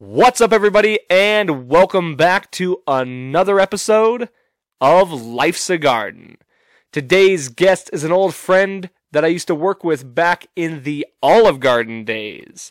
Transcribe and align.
What's 0.00 0.40
up, 0.40 0.52
everybody, 0.52 1.00
and 1.10 1.68
welcome 1.68 2.14
back 2.14 2.52
to 2.52 2.84
another 2.86 3.58
episode 3.58 4.28
of 4.80 5.10
Life's 5.10 5.68
a 5.70 5.76
Garden. 5.76 6.38
Today's 6.92 7.48
guest 7.48 7.90
is 7.92 8.04
an 8.04 8.12
old 8.12 8.32
friend 8.32 8.90
that 9.10 9.24
I 9.24 9.28
used 9.28 9.48
to 9.48 9.56
work 9.56 9.82
with 9.82 10.14
back 10.14 10.46
in 10.54 10.84
the 10.84 11.04
Olive 11.20 11.58
Garden 11.58 12.04
days. 12.04 12.70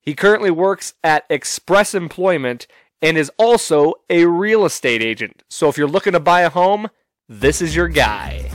He 0.00 0.14
currently 0.14 0.50
works 0.50 0.94
at 1.04 1.26
Express 1.28 1.94
Employment 1.94 2.66
and 3.02 3.18
is 3.18 3.30
also 3.36 3.92
a 4.08 4.24
real 4.24 4.64
estate 4.64 5.02
agent. 5.02 5.42
So 5.50 5.68
if 5.68 5.76
you're 5.76 5.86
looking 5.86 6.14
to 6.14 6.20
buy 6.20 6.40
a 6.40 6.48
home, 6.48 6.88
this 7.28 7.60
is 7.60 7.76
your 7.76 7.88
guy. 7.88 8.50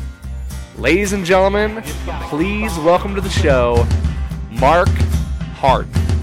Ladies 0.76 1.14
and 1.14 1.24
gentlemen, 1.24 1.84
please 2.30 2.76
welcome 2.80 3.14
to 3.14 3.22
the 3.22 3.30
show 3.30 3.88
Mark 4.50 4.90
Hardin. 5.60 6.17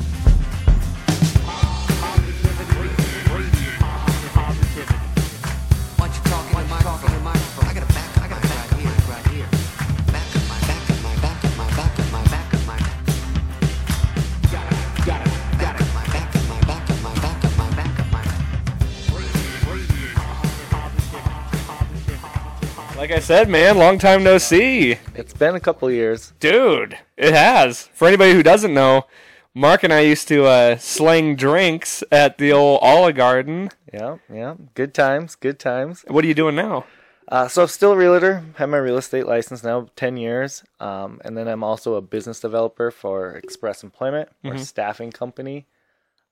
Like 23.04 23.13
I 23.13 23.21
said, 23.21 23.50
man, 23.50 23.76
long 23.76 23.99
time 23.99 24.25
no 24.25 24.39
see. 24.39 24.96
It's 25.14 25.35
been 25.35 25.54
a 25.54 25.61
couple 25.61 25.90
years. 25.90 26.32
Dude, 26.40 26.96
it 27.18 27.35
has. 27.35 27.82
For 27.93 28.08
anybody 28.08 28.32
who 28.32 28.43
doesn't 28.43 28.72
know, 28.72 29.04
Mark 29.53 29.82
and 29.82 29.93
I 29.93 30.00
used 30.00 30.27
to 30.29 30.46
uh, 30.46 30.79
sling 30.79 31.36
drinks 31.36 32.03
at 32.11 32.39
the 32.39 32.53
old 32.53 32.78
Olive 32.80 33.14
Garden. 33.14 33.69
Yeah, 33.92 34.17
yeah. 34.33 34.55
Good 34.72 34.94
times, 34.94 35.34
good 35.34 35.58
times. 35.58 36.06
What 36.08 36.25
are 36.25 36.28
you 36.28 36.32
doing 36.32 36.55
now? 36.55 36.86
Uh, 37.28 37.47
so 37.47 37.60
I'm 37.60 37.69
still 37.69 37.92
a 37.92 37.97
realtor. 37.98 38.42
Have 38.55 38.70
my 38.70 38.78
real 38.78 38.97
estate 38.97 39.27
license 39.27 39.62
now, 39.62 39.91
ten 39.97 40.16
years. 40.16 40.64
Um, 40.80 41.20
and 41.27 41.36
then 41.36 41.47
I'm 41.47 41.62
also 41.62 41.97
a 41.97 42.00
business 42.00 42.41
developer 42.41 42.91
for 42.91 43.32
Express 43.32 43.82
Employment, 43.82 44.30
or 44.42 44.56
staffing 44.56 45.12
company. 45.12 45.66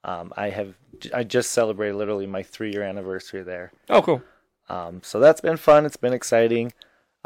Um, 0.05 0.33
I 0.39 0.49
have 0.49 0.75
I 1.13 1.23
just 1.25 1.51
celebrated 1.51 1.97
literally 1.97 2.27
my 2.27 2.43
three 2.43 2.73
year 2.73 2.83
anniversary 2.83 3.43
there. 3.43 3.73
Oh, 3.91 4.01
cool. 4.01 4.23
Um, 4.73 5.01
so 5.03 5.21
that's 5.21 5.41
been 5.43 5.59
fun. 5.59 5.85
It's 5.85 5.97
been 5.99 6.15
exciting. 6.15 6.73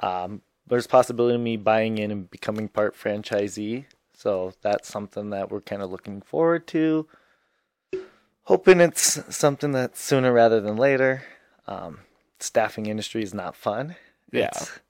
Um, 0.03 0.43
there's 0.67 0.87
possibility 0.89 1.37
of 1.37 1.41
me 1.41 1.57
buying 1.57 1.99
in 1.99 2.11
and 2.11 2.29
becoming 2.31 2.69
part 2.69 2.97
franchisee. 2.97 3.85
So 4.15 4.53
that's 4.63 4.89
something 4.89 5.31
that 5.31 5.51
we're 5.51 5.61
kind 5.61 5.81
of 5.81 5.91
looking 5.91 6.23
forward 6.23 6.67
to. 6.69 7.07
Hoping 8.45 8.81
it's 8.81 9.35
something 9.35 9.73
that's 9.73 10.01
sooner 10.01 10.33
rather 10.33 10.61
than 10.61 10.77
later. 10.77 11.23
Um, 11.67 12.01
staffing 12.41 12.87
industry 12.87 13.23
is 13.23 13.33
not 13.35 13.55
fun. 13.57 13.97
Yeah. 14.33 14.47
It's- 14.47 14.81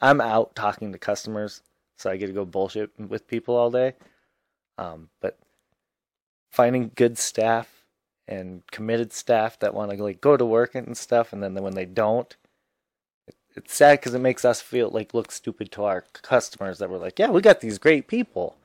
I'm 0.00 0.20
out 0.20 0.54
talking 0.56 0.90
to 0.92 0.98
customers, 0.98 1.62
so 1.96 2.10
I 2.10 2.16
get 2.16 2.26
to 2.26 2.32
go 2.32 2.44
bullshit 2.44 2.90
with 2.98 3.28
people 3.28 3.54
all 3.54 3.70
day. 3.70 3.94
Um, 4.76 5.10
but 5.20 5.38
finding 6.50 6.90
good 6.96 7.16
staff 7.18 7.81
and 8.28 8.62
committed 8.70 9.12
staff 9.12 9.58
that 9.58 9.74
want 9.74 9.90
to 9.90 10.02
like 10.02 10.20
go 10.20 10.36
to 10.36 10.44
work 10.44 10.74
and 10.74 10.96
stuff, 10.96 11.32
and 11.32 11.42
then 11.42 11.54
when 11.54 11.74
they 11.74 11.84
don't, 11.84 12.36
it, 13.26 13.34
it's 13.56 13.74
sad 13.74 13.98
because 14.00 14.14
it 14.14 14.20
makes 14.20 14.44
us 14.44 14.60
feel 14.60 14.90
like 14.90 15.14
look 15.14 15.30
stupid 15.32 15.70
to 15.72 15.84
our 15.84 16.04
customers 16.22 16.78
that 16.78 16.90
we're 16.90 16.98
like, 16.98 17.18
yeah, 17.18 17.30
we 17.30 17.40
got 17.40 17.60
these 17.60 17.78
great 17.78 18.06
people, 18.08 18.56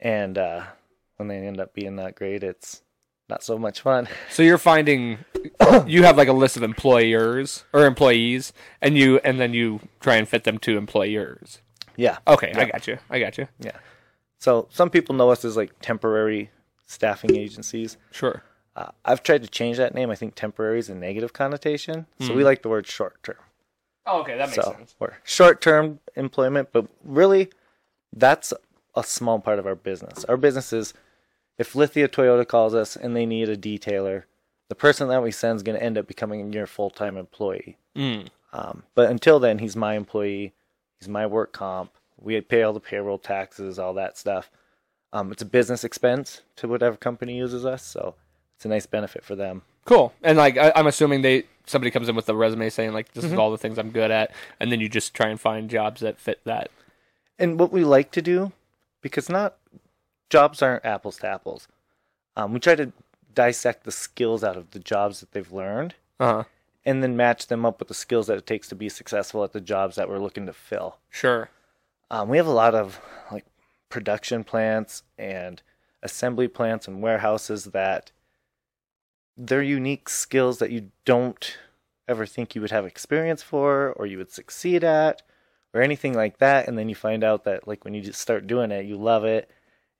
and 0.00 0.38
uh, 0.38 0.64
when 1.16 1.28
they 1.28 1.36
end 1.38 1.60
up 1.60 1.74
being 1.74 1.96
not 1.96 2.14
great, 2.14 2.42
it's 2.42 2.82
not 3.28 3.42
so 3.42 3.58
much 3.58 3.80
fun. 3.82 4.08
So 4.30 4.42
you're 4.42 4.56
finding 4.58 5.18
you 5.86 6.02
have 6.04 6.16
like 6.16 6.28
a 6.28 6.32
list 6.32 6.56
of 6.56 6.62
employers 6.62 7.64
or 7.72 7.84
employees, 7.86 8.52
and 8.80 8.96
you 8.96 9.18
and 9.18 9.38
then 9.38 9.52
you 9.54 9.80
try 10.00 10.16
and 10.16 10.26
fit 10.28 10.44
them 10.44 10.58
to 10.58 10.76
employers. 10.78 11.60
yeah. 11.96 12.18
Okay, 12.26 12.52
I 12.54 12.64
got 12.66 12.86
you. 12.86 12.98
I 13.10 13.18
got 13.20 13.36
you. 13.38 13.48
Yeah. 13.60 13.76
So 14.38 14.68
some 14.70 14.88
people 14.88 15.14
know 15.14 15.30
us 15.30 15.44
as 15.44 15.56
like 15.56 15.72
temporary 15.80 16.50
staffing 16.86 17.36
agencies. 17.36 17.96
Sure. 18.12 18.42
Uh, 18.78 18.92
I've 19.04 19.24
tried 19.24 19.42
to 19.42 19.48
change 19.48 19.76
that 19.78 19.92
name. 19.92 20.08
I 20.08 20.14
think 20.14 20.36
temporary 20.36 20.78
is 20.78 20.88
a 20.88 20.94
negative 20.94 21.32
connotation, 21.32 22.06
so 22.20 22.28
Hmm. 22.28 22.36
we 22.36 22.44
like 22.44 22.62
the 22.62 22.68
word 22.68 22.86
short 22.86 23.20
term. 23.24 23.36
Oh, 24.06 24.20
okay, 24.20 24.36
that 24.38 24.50
makes 24.50 24.54
so 24.64 24.72
sense. 24.72 24.94
we're 25.00 25.14
short 25.24 25.60
term 25.60 25.98
employment, 26.14 26.68
but 26.72 26.86
really, 27.02 27.50
that's 28.12 28.52
a 28.94 29.02
small 29.02 29.40
part 29.40 29.58
of 29.58 29.66
our 29.66 29.74
business. 29.74 30.24
Our 30.26 30.36
business 30.36 30.72
is 30.72 30.94
if 31.58 31.74
Lithia 31.74 32.06
Toyota 32.08 32.46
calls 32.46 32.72
us 32.72 32.94
and 32.94 33.16
they 33.16 33.26
need 33.26 33.48
a 33.48 33.56
detailer, 33.56 34.24
the 34.68 34.76
person 34.76 35.08
that 35.08 35.22
we 35.24 35.32
send 35.32 35.56
is 35.56 35.62
going 35.64 35.76
to 35.76 35.84
end 35.84 35.98
up 35.98 36.06
becoming 36.06 36.52
your 36.52 36.66
full 36.68 36.90
time 36.90 37.16
employee. 37.16 37.78
Mm. 37.96 38.28
Um, 38.52 38.84
but 38.94 39.10
until 39.10 39.40
then, 39.40 39.58
he's 39.58 39.74
my 39.76 39.94
employee. 39.94 40.54
He's 41.00 41.08
my 41.08 41.26
work 41.26 41.52
comp. 41.52 41.90
We 42.16 42.40
pay 42.40 42.62
all 42.62 42.72
the 42.72 42.80
payroll 42.80 43.18
taxes, 43.18 43.78
all 43.78 43.94
that 43.94 44.16
stuff. 44.16 44.50
Um, 45.12 45.32
it's 45.32 45.42
a 45.42 45.46
business 45.46 45.82
expense 45.84 46.42
to 46.56 46.68
whatever 46.68 46.96
company 46.96 47.36
uses 47.36 47.66
us, 47.66 47.82
so 47.82 48.14
it's 48.58 48.64
a 48.64 48.68
nice 48.68 48.86
benefit 48.86 49.24
for 49.24 49.36
them. 49.36 49.62
Cool. 49.84 50.12
And 50.20 50.36
like 50.36 50.58
I, 50.58 50.72
I'm 50.74 50.88
assuming 50.88 51.22
they 51.22 51.44
somebody 51.64 51.92
comes 51.92 52.08
in 52.08 52.16
with 52.16 52.28
a 52.28 52.34
resume 52.34 52.68
saying 52.70 52.92
like 52.92 53.12
this 53.12 53.24
Mm-hmm. 53.24 53.34
is 53.34 53.38
all 53.38 53.52
the 53.52 53.56
things 53.58 53.78
I'm 53.78 53.90
good 53.90 54.10
at, 54.10 54.32
and 54.58 54.72
then 54.72 54.80
you 54.80 54.88
just 54.88 55.14
try 55.14 55.28
and 55.28 55.40
find 55.40 55.70
jobs 55.70 56.00
that 56.00 56.18
fit 56.18 56.40
that. 56.44 56.70
And 57.38 57.58
what 57.60 57.70
we 57.72 57.84
like 57.84 58.10
to 58.12 58.20
do, 58.22 58.50
because 59.00 59.28
not 59.28 59.56
jobs 60.28 60.60
aren't 60.60 60.84
apples 60.84 61.18
to 61.18 61.28
apples. 61.28 61.68
Um, 62.36 62.52
we 62.52 62.58
try 62.58 62.74
to 62.74 62.92
dissect 63.32 63.84
the 63.84 63.92
skills 63.92 64.42
out 64.42 64.56
of 64.56 64.72
the 64.72 64.80
jobs 64.80 65.20
that 65.20 65.30
they've 65.32 65.52
learned, 65.52 65.94
Uh 66.18 66.26
huh. 66.32 66.44
and 66.84 67.00
then 67.02 67.16
match 67.16 67.46
them 67.46 67.64
up 67.64 67.78
with 67.78 67.86
the 67.88 67.94
skills 67.94 68.26
that 68.26 68.38
it 68.38 68.46
takes 68.46 68.68
to 68.70 68.74
be 68.74 68.88
successful 68.88 69.44
at 69.44 69.52
the 69.52 69.60
jobs 69.60 69.94
that 69.94 70.08
we're 70.08 70.18
looking 70.18 70.46
to 70.46 70.52
fill. 70.52 70.96
Sure. 71.10 71.48
Um, 72.10 72.28
we 72.28 72.36
have 72.38 72.46
a 72.46 72.50
lot 72.50 72.74
of 72.74 73.00
like 73.30 73.44
production 73.88 74.42
plants 74.42 75.02
and 75.16 75.62
assembly 76.02 76.48
plants 76.48 76.88
and 76.88 77.00
warehouses 77.02 77.66
that 77.66 78.10
they're 79.38 79.62
unique 79.62 80.08
skills 80.08 80.58
that 80.58 80.70
you 80.72 80.90
don't 81.04 81.56
ever 82.08 82.26
think 82.26 82.54
you 82.54 82.60
would 82.60 82.70
have 82.72 82.84
experience 82.84 83.42
for 83.42 83.92
or 83.92 84.04
you 84.06 84.18
would 84.18 84.32
succeed 84.32 84.82
at 84.82 85.22
or 85.72 85.80
anything 85.80 86.12
like 86.14 86.38
that 86.38 86.66
and 86.66 86.76
then 86.76 86.88
you 86.88 86.94
find 86.94 87.22
out 87.22 87.44
that 87.44 87.68
like 87.68 87.84
when 87.84 87.94
you 87.94 88.00
just 88.00 88.20
start 88.20 88.46
doing 88.46 88.70
it 88.72 88.84
you 88.84 88.96
love 88.96 89.24
it 89.24 89.48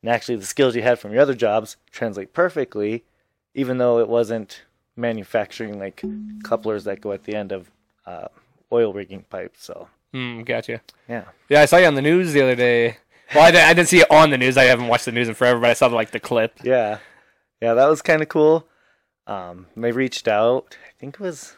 and 0.03 0.11
actually 0.11 0.35
the 0.37 0.45
skills 0.47 0.75
you 0.75 0.83
had 0.83 0.99
from 0.99 1.13
your 1.13 1.21
other 1.23 1.35
jobs 1.35 1.77
translate 1.91 2.33
perfectly 2.33 3.05
even 3.55 3.79
though 3.79 3.99
it 4.01 4.09
wasn't 4.09 4.63
manufacturing 4.97 5.79
like 5.79 6.03
couplers 6.43 6.85
that 6.85 7.01
go 7.01 7.13
at 7.13 7.25
the 7.25 7.35
end 7.37 7.53
of 7.53 7.71
uh, 8.07 8.27
oil 8.73 8.93
rigging 8.93 9.25
pipes 9.31 9.65
so 9.65 9.89
Mm, 10.15 10.47
gotcha. 10.47 10.81
yeah 11.07 11.25
Yeah, 11.51 11.61
I 11.61 11.67
saw 11.67 11.77
you 11.77 11.85
on 11.87 11.95
the 11.95 12.01
news 12.01 12.33
the 12.33 12.41
other 12.41 12.55
day. 12.57 12.97
Well, 13.35 13.45
I 13.45 13.51
didn't, 13.51 13.69
I 13.69 13.75
didn't 13.75 13.89
see 13.91 14.01
it 14.01 14.11
on 14.11 14.31
the 14.31 14.39
news. 14.39 14.57
I 14.57 14.65
haven't 14.65 14.89
watched 14.89 15.05
the 15.05 15.13
news 15.13 15.29
in 15.29 15.35
forever, 15.35 15.61
but 15.61 15.69
I 15.69 15.75
saw 15.75 15.87
like 15.89 16.13
the 16.13 16.19
clip. 16.19 16.59
yeah 16.65 16.99
yeah 17.61 17.75
that 17.75 17.87
was 17.87 18.01
kind 18.01 18.23
of 18.23 18.29
cool 18.31 18.67
um 19.29 19.67
they 19.77 19.93
reached 19.93 20.27
out 20.27 20.77
i 20.89 20.91
think 20.99 21.15
it 21.15 21.21
was 21.21 21.55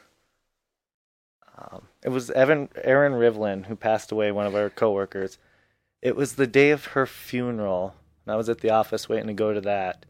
um 1.57 1.87
it 2.03 2.11
was 2.11 2.31
evan 2.33 2.69
aaron 2.83 3.13
rivlin 3.13 3.67
who 3.67 3.77
passed 3.77 4.13
away 4.13 4.31
one 4.31 4.47
of 4.47 4.55
our 4.55 4.69
coworkers. 4.69 5.39
It 6.03 6.17
was 6.17 6.35
the 6.35 6.47
day 6.47 6.71
of 6.71 6.87
her 6.87 7.07
funeral 7.07 7.95
and 8.25 8.33
i 8.33 8.37
was 8.37 8.49
at 8.49 8.61
the 8.61 8.71
office 8.71 9.09
waiting 9.09 9.29
to 9.29 9.33
go 9.33 9.55
to 9.55 9.61
that. 9.63 10.05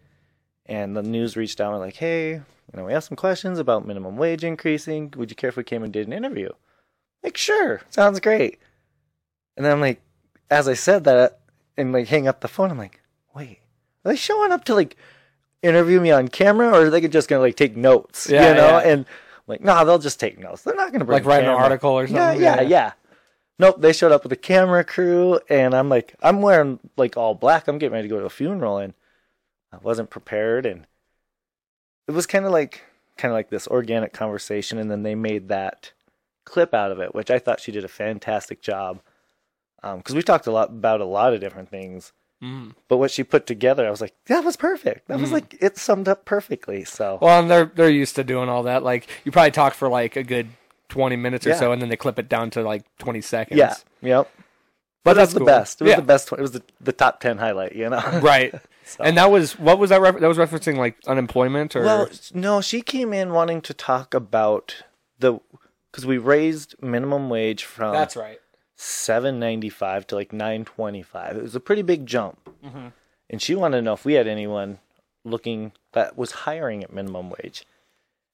And 0.67 0.97
the 0.97 1.03
news 1.03 1.37
reached 1.37 1.61
out 1.61 1.73
and 1.73 1.81
like 1.81 1.97
hey 1.97 2.33
you 2.33 2.43
know 2.75 2.85
we 2.85 2.93
have 2.93 3.05
some 3.05 3.17
questions 3.17 3.59
about 3.59 3.87
minimum 3.87 4.17
wage 4.17 4.45
increasing. 4.45 5.13
Would 5.17 5.31
you 5.31 5.37
care 5.37 5.51
if 5.51 5.57
we 5.57 5.65
came 5.65 5.83
and 5.83 5.93
did 5.93 6.07
an 6.07 6.13
interview? 6.13 6.51
Like 7.23 7.37
sure 7.37 7.83
sounds 7.91 8.21
great. 8.21 8.59
And 9.57 9.67
then 9.67 9.73
i'm 9.73 9.81
like 9.81 10.01
as 10.51 10.67
i 10.69 10.75
said 10.75 11.05
that 11.05 11.41
and 11.77 11.93
like 11.93 12.09
hang 12.09 12.27
up 12.27 12.41
the 12.41 12.49
phone 12.49 12.71
i'm 12.71 12.79
like 12.79 13.01
wait 13.35 13.61
are 14.05 14.13
they 14.13 14.17
showing 14.17 14.53
up 14.53 14.65
to 14.65 14.75
like 14.75 14.97
interview 15.63 16.01
me 16.01 16.11
on 16.11 16.29
camera, 16.29 16.69
or 16.69 16.87
are 16.87 16.91
they 16.91 17.07
just 17.09 17.29
gonna 17.29 17.43
like 17.43 17.57
take 17.57 17.77
notes? 17.77 18.29
Yeah, 18.29 18.49
you 18.49 18.55
know, 18.55 18.79
yeah. 18.79 18.89
and 18.93 19.07
like, 19.47 19.63
nah, 19.63 19.85
they'll 19.85 19.99
just 19.99 20.21
take 20.21 20.39
notes. 20.39 20.63
They're 20.63 20.75
not 20.75 20.93
gonna 20.93 21.05
bring 21.05 21.17
Like 21.19 21.27
write 21.27 21.45
an 21.45 21.51
article 21.51 21.91
or 21.91 22.07
something? 22.07 22.41
yeah, 22.41 22.61
Yeah. 22.61 22.63
yeah. 22.63 22.93
Nope, 23.59 23.81
they 23.83 23.93
showed 23.93 24.11
up 24.13 24.23
with 24.23 24.33
a 24.33 24.37
camera 24.37 24.85
crew, 24.85 25.39
and 25.51 25.75
I'm 25.75 25.91
like, 25.91 26.15
I'm 26.23 26.41
wearing 26.41 26.79
like 26.97 27.17
all 27.19 27.35
black. 27.35 27.69
I'm 27.69 27.77
getting 27.79 27.93
ready 27.93 28.09
to 28.09 28.15
go 28.15 28.21
to 28.21 28.27
a 28.27 28.31
funeral, 28.31 28.79
and 28.79 28.95
I 29.73 29.77
wasn't 29.83 30.09
prepared, 30.09 30.65
and 30.65 30.87
it 32.09 32.13
was 32.13 32.27
kind 32.27 32.47
of 32.47 32.53
like 32.53 32.83
kind 33.19 33.31
of 33.33 33.37
like 33.37 33.51
this 33.51 33.69
organic 33.69 34.15
conversation, 34.15 34.79
and 34.79 34.91
then 34.91 35.03
they 35.03 35.15
made 35.15 35.49
that 35.49 35.93
clip 36.45 36.73
out 36.73 36.91
of 36.91 37.01
it, 37.01 37.15
which 37.15 37.31
I 37.31 37.39
thought 37.39 37.61
she 37.61 37.71
did 37.71 37.85
a 37.85 37.89
fantastic 37.89 38.63
job. 38.63 39.03
Um, 39.83 39.99
because 39.99 40.15
we 40.15 40.23
talked 40.23 40.47
a 40.47 40.51
lot 40.53 40.71
about 40.71 41.01
a 41.03 41.05
lot 41.07 41.35
of 41.35 41.41
different 41.41 41.69
things, 41.69 42.13
Mm. 42.43 42.75
but 42.89 42.97
what 42.97 43.11
she 43.11 43.23
put 43.23 43.47
together, 43.47 43.87
I 43.87 43.91
was 43.91 44.01
like, 44.01 44.15
that 44.27 44.45
was 44.45 44.57
perfect. 44.57 45.09
That 45.09 45.21
was 45.21 45.31
like 45.31 45.57
it 45.61 45.77
summed 45.77 46.09
up 46.09 46.25
perfectly. 46.25 46.85
So 46.85 47.19
Well, 47.21 47.39
and 47.41 47.51
they're 47.51 47.67
they're 47.75 47.91
used 47.91 48.17
to 48.17 48.25
doing 48.25 48.49
all 48.49 48.63
that. 48.63 48.83
Like 48.83 49.09
you 49.25 49.33
probably 49.33 49.51
talk 49.51 49.75
for 49.75 49.89
like 49.91 50.17
a 50.17 50.23
good 50.23 50.49
twenty 50.89 51.17
minutes 51.17 51.47
or 51.47 51.51
Yeah. 51.51 51.57
so, 51.59 51.73
and 51.73 51.83
then 51.83 51.89
they 51.91 51.97
clip 51.97 52.19
it 52.19 52.29
down 52.31 52.49
to 52.51 52.63
like 52.63 52.85
twenty 52.99 53.21
seconds. 53.21 53.59
yeah, 53.59 53.75
yep. 54.01 54.31
but 55.05 55.11
But 55.11 55.15
that's 55.15 55.19
that's 55.19 55.33
the 55.35 55.39
cool. 55.41 55.47
best. 55.47 55.81
It 55.81 55.85
was 55.85 55.91
Yeah. 55.91 55.97
the 55.97 56.03
best. 56.03 56.33
It 56.33 56.41
was 56.41 56.53
the, 56.53 56.63
the 56.81 56.93
top 56.93 57.21
ten 57.21 57.37
highlight. 57.39 57.75
You 57.77 57.91
know. 57.91 58.21
right. 58.23 58.55
So- 58.85 59.05
And 59.05 59.19
that 59.19 59.31
was 59.31 59.59
what 59.59 59.79
was 59.79 59.91
that? 59.91 60.01
Refer- 60.01 60.21
that 60.21 60.27
was 60.29 60.39
referencing 60.39 60.77
like 60.79 60.97
unemployment 61.07 61.77
or 61.77 61.83
Well, 61.85 62.09
no, 62.33 62.61
she 62.63 62.81
came 62.81 63.13
in 63.13 63.33
wanting 63.33 63.61
to 63.63 63.75
talk 63.75 64.15
about 64.15 64.83
the 65.19 65.39
because 65.91 66.07
we 66.07 66.17
raised 66.19 66.75
minimum 66.83 67.29
wage 67.29 67.65
from 67.65 67.93
that's 67.93 68.17
right. 68.17 68.41
Seven 68.81 69.39
ninety 69.39 69.69
five 69.69 70.07
to 70.07 70.15
like 70.15 70.33
nine 70.33 70.65
twenty 70.65 71.03
five. 71.03 71.37
It 71.37 71.43
was 71.43 71.55
a 71.55 71.61
pretty 71.61 71.83
big 71.83 72.07
jump, 72.07 72.51
mm-hmm. 72.65 72.89
and 73.29 73.43
she 73.43 73.55
wanted 73.55 73.77
to 73.77 73.83
know 73.83 73.93
if 73.93 74.07
we 74.07 74.15
had 74.15 74.27
anyone 74.27 74.79
looking 75.23 75.73
that 75.93 76.17
was 76.17 76.33
hiring 76.33 76.83
at 76.83 76.93
minimum 76.93 77.29
wage. 77.31 77.67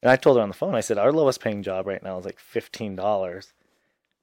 And 0.02 0.10
I 0.10 0.14
told 0.14 0.36
her 0.36 0.42
on 0.42 0.48
the 0.48 0.54
phone, 0.54 0.76
I 0.76 0.82
said 0.82 0.98
our 0.98 1.10
lowest 1.10 1.40
paying 1.40 1.64
job 1.64 1.86
right 1.86 2.02
now 2.02 2.16
is 2.18 2.24
like 2.24 2.38
fifteen 2.38 2.94
dollars, 2.94 3.52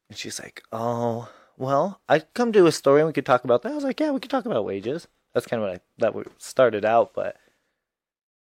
and 0.07 0.17
she's 0.17 0.39
like, 0.39 0.63
"Oh, 0.71 1.29
well, 1.57 1.99
I'd 2.07 2.33
come 2.33 2.53
to 2.53 2.67
a 2.67 2.71
story 2.71 3.01
and 3.01 3.07
we 3.07 3.13
could 3.13 3.25
talk 3.25 3.43
about 3.43 3.61
that." 3.63 3.73
I 3.73 3.75
was 3.75 3.83
like, 3.83 3.99
"Yeah, 3.99 4.11
we 4.11 4.21
could 4.21 4.31
talk 4.31 4.45
about 4.45 4.63
wages." 4.63 5.09
That's 5.33 5.45
kind 5.45 5.61
of 5.61 5.67
what 5.67 5.75
I 5.75 5.81
that 5.97 6.15
we 6.15 6.23
started 6.37 6.85
out, 6.85 7.13
but 7.13 7.35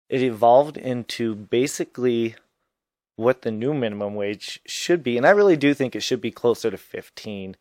it 0.08 0.22
evolved 0.22 0.76
into 0.76 1.34
basically 1.34 2.36
what 3.16 3.42
the 3.42 3.50
new 3.50 3.74
minimum 3.74 4.14
wage 4.14 4.60
should 4.66 5.02
be, 5.02 5.16
and 5.16 5.26
I 5.26 5.30
really 5.30 5.56
do 5.56 5.74
think 5.74 5.96
it 5.96 6.04
should 6.04 6.20
be 6.20 6.30
closer 6.30 6.70
to 6.70 6.78
fifteen. 6.78 7.56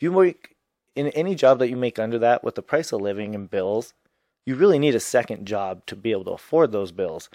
If 0.00 0.04
you 0.04 0.12
work 0.12 0.54
in 0.96 1.08
any 1.08 1.34
job 1.34 1.58
that 1.58 1.68
you 1.68 1.76
make 1.76 1.98
under 1.98 2.18
that 2.20 2.42
with 2.42 2.54
the 2.54 2.62
price 2.62 2.90
of 2.90 3.02
living 3.02 3.34
and 3.34 3.50
bills, 3.50 3.92
you 4.46 4.54
really 4.54 4.78
need 4.78 4.94
a 4.94 5.00
second 5.00 5.46
job 5.46 5.84
to 5.86 5.94
be 5.94 6.10
able 6.10 6.24
to 6.24 6.30
afford 6.30 6.72
those 6.72 6.90
bills. 6.90 7.28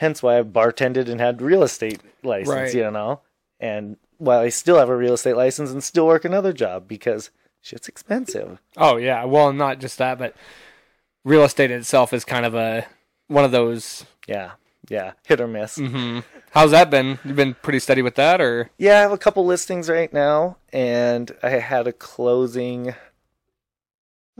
Hence 0.00 0.22
why 0.22 0.38
I 0.38 0.42
bartended 0.42 1.08
and 1.08 1.18
had 1.18 1.40
real 1.40 1.62
estate 1.62 2.02
license, 2.22 2.48
Right. 2.54 2.74
you 2.74 2.90
know. 2.90 3.20
And 3.58 3.96
while 4.18 4.40
I 4.40 4.50
still 4.50 4.76
have 4.78 4.90
a 4.90 4.96
real 4.96 5.14
estate 5.14 5.34
license 5.34 5.70
and 5.70 5.82
still 5.82 6.06
work 6.06 6.26
another 6.26 6.52
job 6.52 6.86
because 6.86 7.30
shit's 7.62 7.88
expensive. 7.88 8.58
Oh 8.76 8.98
yeah. 8.98 9.24
Well, 9.24 9.54
not 9.54 9.78
just 9.78 9.96
that, 9.96 10.18
but 10.18 10.36
real 11.24 11.42
estate 11.44 11.70
itself 11.70 12.12
is 12.12 12.26
kind 12.26 12.44
of 12.44 12.54
a 12.54 12.84
one 13.28 13.44
of 13.46 13.50
those. 13.50 14.04
Yeah, 14.26 14.52
yeah, 14.88 15.12
hit 15.26 15.40
or 15.40 15.46
miss. 15.46 15.76
hmm 15.76 16.20
How's 16.52 16.70
that 16.70 16.88
been? 16.90 17.18
You've 17.24 17.36
been 17.36 17.54
pretty 17.54 17.80
steady 17.80 18.00
with 18.02 18.14
that, 18.14 18.40
or 18.40 18.70
Yeah, 18.78 18.98
I 18.98 19.00
have 19.00 19.12
a 19.12 19.18
couple 19.18 19.44
listings 19.44 19.88
right 19.88 20.12
now, 20.12 20.56
and 20.72 21.34
I 21.42 21.50
had 21.50 21.86
a 21.88 21.92
closing 21.92 22.90
eh, 22.90 22.94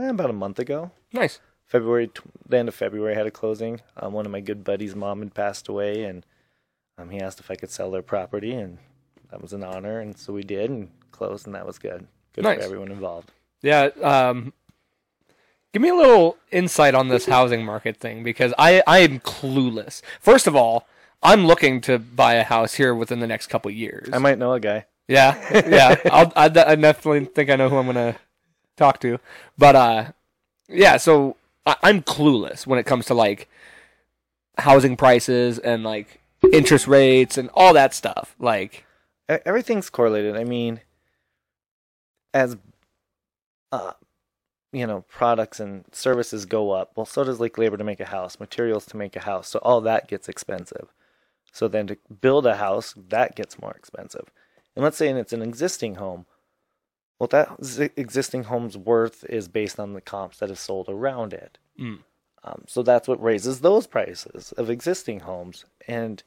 about 0.09 0.31
a 0.31 0.35
month 0.35 0.59
ago. 0.59 0.91
nice? 1.13 1.41
February, 1.67 2.11
the 2.49 2.59
end 2.59 2.69
of 2.69 2.75
February, 2.75 3.15
I 3.15 3.17
had 3.19 3.27
a 3.27 3.31
closing. 3.33 3.81
Um, 3.97 4.13
one 4.13 4.27
of 4.27 4.33
my 4.33 4.41
good 4.41 4.63
buddies' 4.63 4.95
mom 4.95 5.21
had 5.21 5.35
passed 5.35 5.67
away, 5.67 6.05
and 6.05 6.25
um, 6.99 7.11
he 7.11 7.19
asked 7.21 7.41
if 7.41 7.51
I 7.51 7.57
could 7.57 7.71
sell 7.71 7.91
their 7.91 8.03
property, 8.03 8.53
and 8.53 8.79
that 9.31 9.41
was 9.43 9.53
an 9.53 9.65
honor, 9.65 9.99
and 9.99 10.17
so 10.17 10.33
we 10.33 10.43
did, 10.45 10.71
and 10.71 10.91
closed, 11.11 11.47
and 11.47 11.55
that 11.57 11.67
was 11.67 11.79
good. 11.79 12.07
Good 12.35 12.45
Nice. 12.45 12.59
for 12.59 12.65
everyone 12.65 12.93
involved. 12.93 13.33
Yeah. 13.63 13.89
Um, 14.03 14.53
give 15.75 15.83
me 15.83 15.89
a 15.89 15.95
little 15.95 16.39
insight 16.53 16.95
on 16.95 17.09
this 17.09 17.27
housing 17.27 17.65
market 17.65 17.97
thing 17.97 18.23
because 18.23 18.55
I 18.57 18.83
I 18.87 19.01
am 19.01 19.19
clueless. 19.21 20.01
First 20.21 20.47
of 20.47 20.55
all, 20.55 20.87
I'm 21.23 21.47
looking 21.47 21.81
to 21.83 21.99
buy 21.99 22.35
a 22.35 22.45
house 22.45 22.75
here 22.75 22.95
within 22.95 23.19
the 23.19 23.27
next 23.27 23.49
couple 23.49 23.71
years. 23.73 24.09
I 24.13 24.19
might 24.19 24.39
know 24.39 24.53
a 24.53 24.61
guy. 24.61 24.87
Yeah, 25.09 25.37
yeah. 25.69 25.97
I'll, 26.11 26.33
I, 26.37 26.45
I 26.45 26.77
definitely 26.77 27.27
think 27.27 27.51
I 27.51 27.57
know 27.57 27.69
who 27.69 27.77
I'm 27.77 27.87
gonna 27.87 28.17
talk 28.77 29.01
to, 29.01 29.19
but 29.59 29.75
uh, 29.75 30.13
yeah. 30.69 30.97
So 30.97 31.37
I, 31.67 31.77
I'm 31.83 32.03
clueless 32.03 32.67
when 32.67 32.79
it 32.79 32.87
comes 32.87 33.07
to 33.07 33.15
like 33.15 33.49
housing 34.59 34.97
prices 34.97 35.59
and 35.59 35.83
like 35.83 36.21
interest 36.53 36.87
rates 36.87 37.37
and 37.37 37.51
all 37.53 37.75
that 37.75 37.93
stuff. 37.93 38.37
Like, 38.39 38.85
Everything's 39.29 39.91
correlated. 39.91 40.37
I 40.37 40.45
mean, 40.45 40.81
as 42.33 42.57
uh, 43.73 43.93
you 44.75 44.87
know, 44.87 45.05
products 45.09 45.61
and 45.61 45.85
services 45.93 46.45
go 46.45 46.73
up, 46.73 46.93
well, 46.97 47.07
so 47.07 47.25
does 47.25 47.41
like 47.41 47.57
labor 47.57 47.77
to 47.77 47.85
make 47.85 48.01
a 48.01 48.07
house, 48.07 48.41
materials 48.41 48.85
to 48.87 48.97
make 48.97 49.17
a 49.17 49.21
house. 49.21 49.49
So 49.49 49.61
all 49.61 49.81
that 49.83 50.09
gets 50.09 50.29
expensive. 50.29 50.89
So 51.53 51.69
then 51.69 51.87
to 51.87 51.97
build 52.21 52.47
a 52.47 52.57
house, 52.57 52.95
that 53.09 53.37
gets 53.37 53.61
more 53.61 53.73
expensive. 53.73 54.31
And 54.75 54.83
let's 54.83 54.97
say 54.97 55.09
it's 55.09 55.33
an 55.33 55.43
existing 55.43 55.95
home. 55.95 56.27
Well, 57.19 57.29
that 57.29 57.93
existing 57.97 58.45
home's 58.45 58.77
worth 58.77 59.25
is 59.29 59.47
based 59.47 59.79
on 59.79 59.93
the 59.93 60.01
comps 60.01 60.39
that 60.39 60.49
have 60.49 60.59
sold 60.59 60.89
around 60.89 61.33
it. 61.33 61.59
Mm. 61.81 62.01
Um, 62.43 62.65
so 62.67 62.83
that's 62.83 63.07
what 63.07 63.23
raises 63.23 63.61
those 63.61 63.87
prices 63.87 64.53
of 64.57 64.69
existing 64.69 65.21
homes. 65.21 65.65
And 65.87 66.23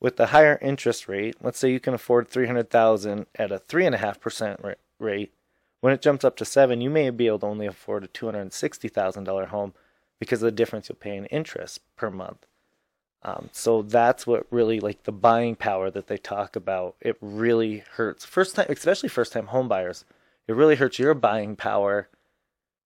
with 0.00 0.16
the 0.16 0.28
higher 0.28 0.58
interest 0.62 1.08
rate, 1.08 1.36
let's 1.42 1.58
say 1.58 1.70
you 1.70 1.80
can 1.80 1.94
afford 1.94 2.28
three 2.28 2.46
hundred 2.46 2.70
thousand 2.70 3.26
at 3.34 3.52
a 3.52 3.58
three 3.58 3.84
and 3.84 3.94
a 3.94 3.98
half 3.98 4.18
percent 4.18 4.60
rate. 4.98 5.30
When 5.80 5.92
it 5.92 6.02
jumps 6.02 6.24
up 6.24 6.36
to 6.36 6.44
seven, 6.44 6.80
you 6.80 6.90
may 6.90 7.08
be 7.10 7.26
able 7.28 7.38
to 7.40 7.46
only 7.46 7.66
afford 7.66 8.04
a 8.04 8.08
two 8.08 8.26
hundred 8.26 8.40
and 8.40 8.52
sixty 8.52 8.88
thousand 8.88 9.24
dollar 9.24 9.46
home 9.46 9.74
because 10.18 10.42
of 10.42 10.46
the 10.46 10.52
difference 10.52 10.88
you'll 10.88 10.96
pay 10.96 11.16
in 11.16 11.26
interest 11.26 11.80
per 11.96 12.10
month. 12.10 12.46
Um, 13.22 13.50
so 13.52 13.82
that's 13.82 14.26
what 14.26 14.46
really 14.50 14.78
like 14.80 15.02
the 15.04 15.12
buying 15.12 15.56
power 15.56 15.90
that 15.90 16.06
they 16.06 16.18
talk 16.18 16.54
about. 16.56 16.94
It 17.00 17.16
really 17.20 17.84
hurts 17.92 18.24
first 18.24 18.54
time, 18.56 18.66
especially 18.68 19.08
first 19.08 19.32
time 19.32 19.48
home 19.48 19.68
buyers. 19.68 20.04
It 20.46 20.54
really 20.54 20.76
hurts 20.76 20.98
your 20.98 21.14
buying 21.14 21.56
power 21.56 22.08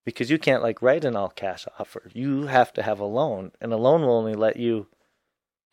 because 0.04 0.30
you 0.30 0.38
can't 0.38 0.62
like 0.62 0.82
write 0.82 1.04
an 1.04 1.16
all 1.16 1.28
cash 1.28 1.66
offer. 1.78 2.10
You 2.12 2.46
have 2.46 2.72
to 2.74 2.82
have 2.82 2.98
a 2.98 3.04
loan, 3.04 3.52
and 3.60 3.72
a 3.72 3.76
loan 3.76 4.02
will 4.02 4.16
only 4.16 4.34
let 4.34 4.56
you. 4.56 4.86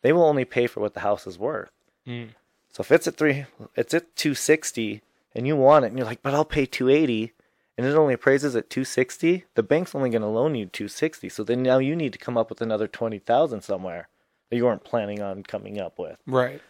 They 0.02 0.12
will 0.12 0.24
only 0.24 0.44
pay 0.46 0.66
for 0.66 0.80
what 0.80 0.94
the 0.94 1.00
house 1.00 1.26
is 1.26 1.38
worth. 1.38 1.70
mm, 2.06 2.28
So 2.72 2.80
if 2.82 2.92
it's 2.92 3.06
at 3.08 3.16
three, 3.16 3.44
it's 3.76 3.92
at 3.92 4.14
two 4.16 4.34
sixty, 4.34 5.02
and 5.34 5.46
you 5.46 5.56
want 5.56 5.84
it, 5.84 5.88
and 5.88 5.98
you're 5.98 6.06
like, 6.06 6.22
but 6.22 6.34
I'll 6.34 6.44
pay 6.44 6.66
two 6.66 6.88
eighty, 6.88 7.32
and 7.76 7.86
it 7.86 7.94
only 7.94 8.14
appraises 8.14 8.56
at 8.56 8.70
two 8.70 8.84
sixty. 8.84 9.44
The 9.54 9.62
bank's 9.62 9.94
only 9.94 10.10
going 10.10 10.22
to 10.22 10.28
loan 10.28 10.54
you 10.54 10.66
two 10.66 10.88
sixty. 10.88 11.28
So 11.28 11.44
then 11.44 11.62
now 11.62 11.78
you 11.78 11.94
need 11.96 12.12
to 12.12 12.18
come 12.18 12.36
up 12.36 12.50
with 12.50 12.60
another 12.60 12.86
twenty 12.88 13.18
thousand 13.18 13.62
somewhere 13.62 14.08
that 14.50 14.56
you 14.56 14.64
weren't 14.64 14.84
planning 14.84 15.20
on 15.22 15.42
coming 15.44 15.80
up 15.80 15.98
with. 15.98 16.18
right? 16.26 16.60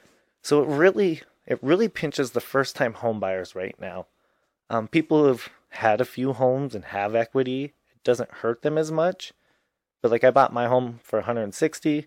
So 0.42 0.62
it 0.62 0.68
really, 0.68 1.22
it 1.46 1.58
really 1.62 1.88
pinches 1.88 2.30
the 2.30 2.40
first 2.40 2.76
time 2.76 2.94
home 2.94 3.20
buyers 3.20 3.54
right 3.54 3.74
now. 3.80 4.06
Um, 4.68 4.88
people 4.88 5.24
who've 5.24 5.48
had 5.70 6.00
a 6.00 6.04
few 6.04 6.32
homes 6.32 6.74
and 6.74 6.84
have 6.86 7.14
equity, 7.14 7.64
it 7.64 8.04
doesn't 8.04 8.30
hurt 8.30 8.62
them 8.62 8.76
as 8.78 8.90
much. 8.90 9.32
But 10.02 10.10
like 10.10 10.24
I 10.24 10.30
bought 10.30 10.52
my 10.52 10.66
home 10.66 11.00
for 11.02 11.18
160. 11.18 12.06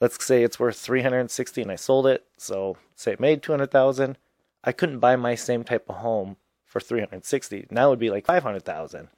Let's 0.00 0.24
say 0.24 0.42
it's 0.42 0.58
worth 0.58 0.76
360 0.76 1.62
and 1.62 1.70
I 1.70 1.76
sold 1.76 2.06
it. 2.06 2.26
So 2.36 2.76
say 2.96 3.12
it 3.12 3.20
made 3.20 3.42
200,000. 3.42 4.18
I 4.64 4.72
couldn't 4.72 5.00
buy 5.00 5.16
my 5.16 5.34
same 5.34 5.64
type 5.64 5.88
of 5.88 5.96
home 5.96 6.36
for 6.64 6.80
360. 6.80 7.66
Now 7.70 7.86
it 7.86 7.90
would 7.90 7.98
be 7.98 8.10
like 8.10 8.26
500,000. 8.26 9.08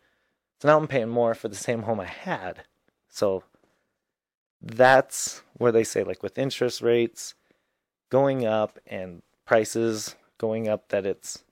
So 0.60 0.68
now 0.68 0.78
I'm 0.78 0.88
paying 0.88 1.08
more 1.08 1.34
for 1.34 1.48
the 1.48 1.54
same 1.54 1.82
home 1.82 2.00
I 2.00 2.06
had. 2.06 2.64
So 3.08 3.44
that's 4.60 5.42
where 5.54 5.72
they 5.72 5.84
say 5.84 6.02
like 6.02 6.22
with 6.22 6.38
interest 6.38 6.80
rates 6.80 7.34
going 8.10 8.46
up 8.46 8.78
and 8.86 9.22
prices 9.44 10.14
going 10.38 10.68
up 10.68 10.88
that 10.88 11.04
it's 11.04 11.44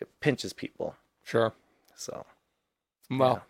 it 0.00 0.08
pinches 0.20 0.52
people. 0.52 0.96
Sure. 1.22 1.52
So 1.94 2.24
Well, 3.10 3.42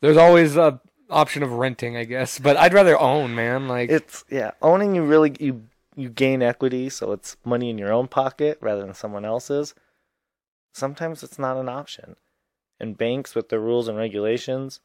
there's 0.00 0.16
always 0.16 0.56
a 0.56 0.80
option 1.08 1.42
of 1.42 1.52
renting, 1.52 1.96
I 1.96 2.04
guess, 2.04 2.38
but 2.38 2.56
I'd 2.56 2.74
rather 2.74 2.98
own, 2.98 3.34
man. 3.34 3.68
Like, 3.68 3.90
it's 3.90 4.24
yeah, 4.30 4.52
owning 4.62 4.94
you 4.94 5.02
really 5.02 5.34
you 5.38 5.62
you 5.96 6.08
gain 6.10 6.42
equity, 6.42 6.88
so 6.90 7.12
it's 7.12 7.36
money 7.44 7.70
in 7.70 7.78
your 7.78 7.92
own 7.92 8.06
pocket 8.06 8.58
rather 8.60 8.82
than 8.82 8.94
someone 8.94 9.24
else's. 9.24 9.74
Sometimes 10.74 11.22
it's 11.22 11.38
not 11.38 11.56
an 11.56 11.68
option. 11.68 12.16
And 12.78 12.98
banks 12.98 13.34
with 13.34 13.48
their 13.48 13.60
rules 13.60 13.88
and 13.88 13.96
regulations, 13.96 14.80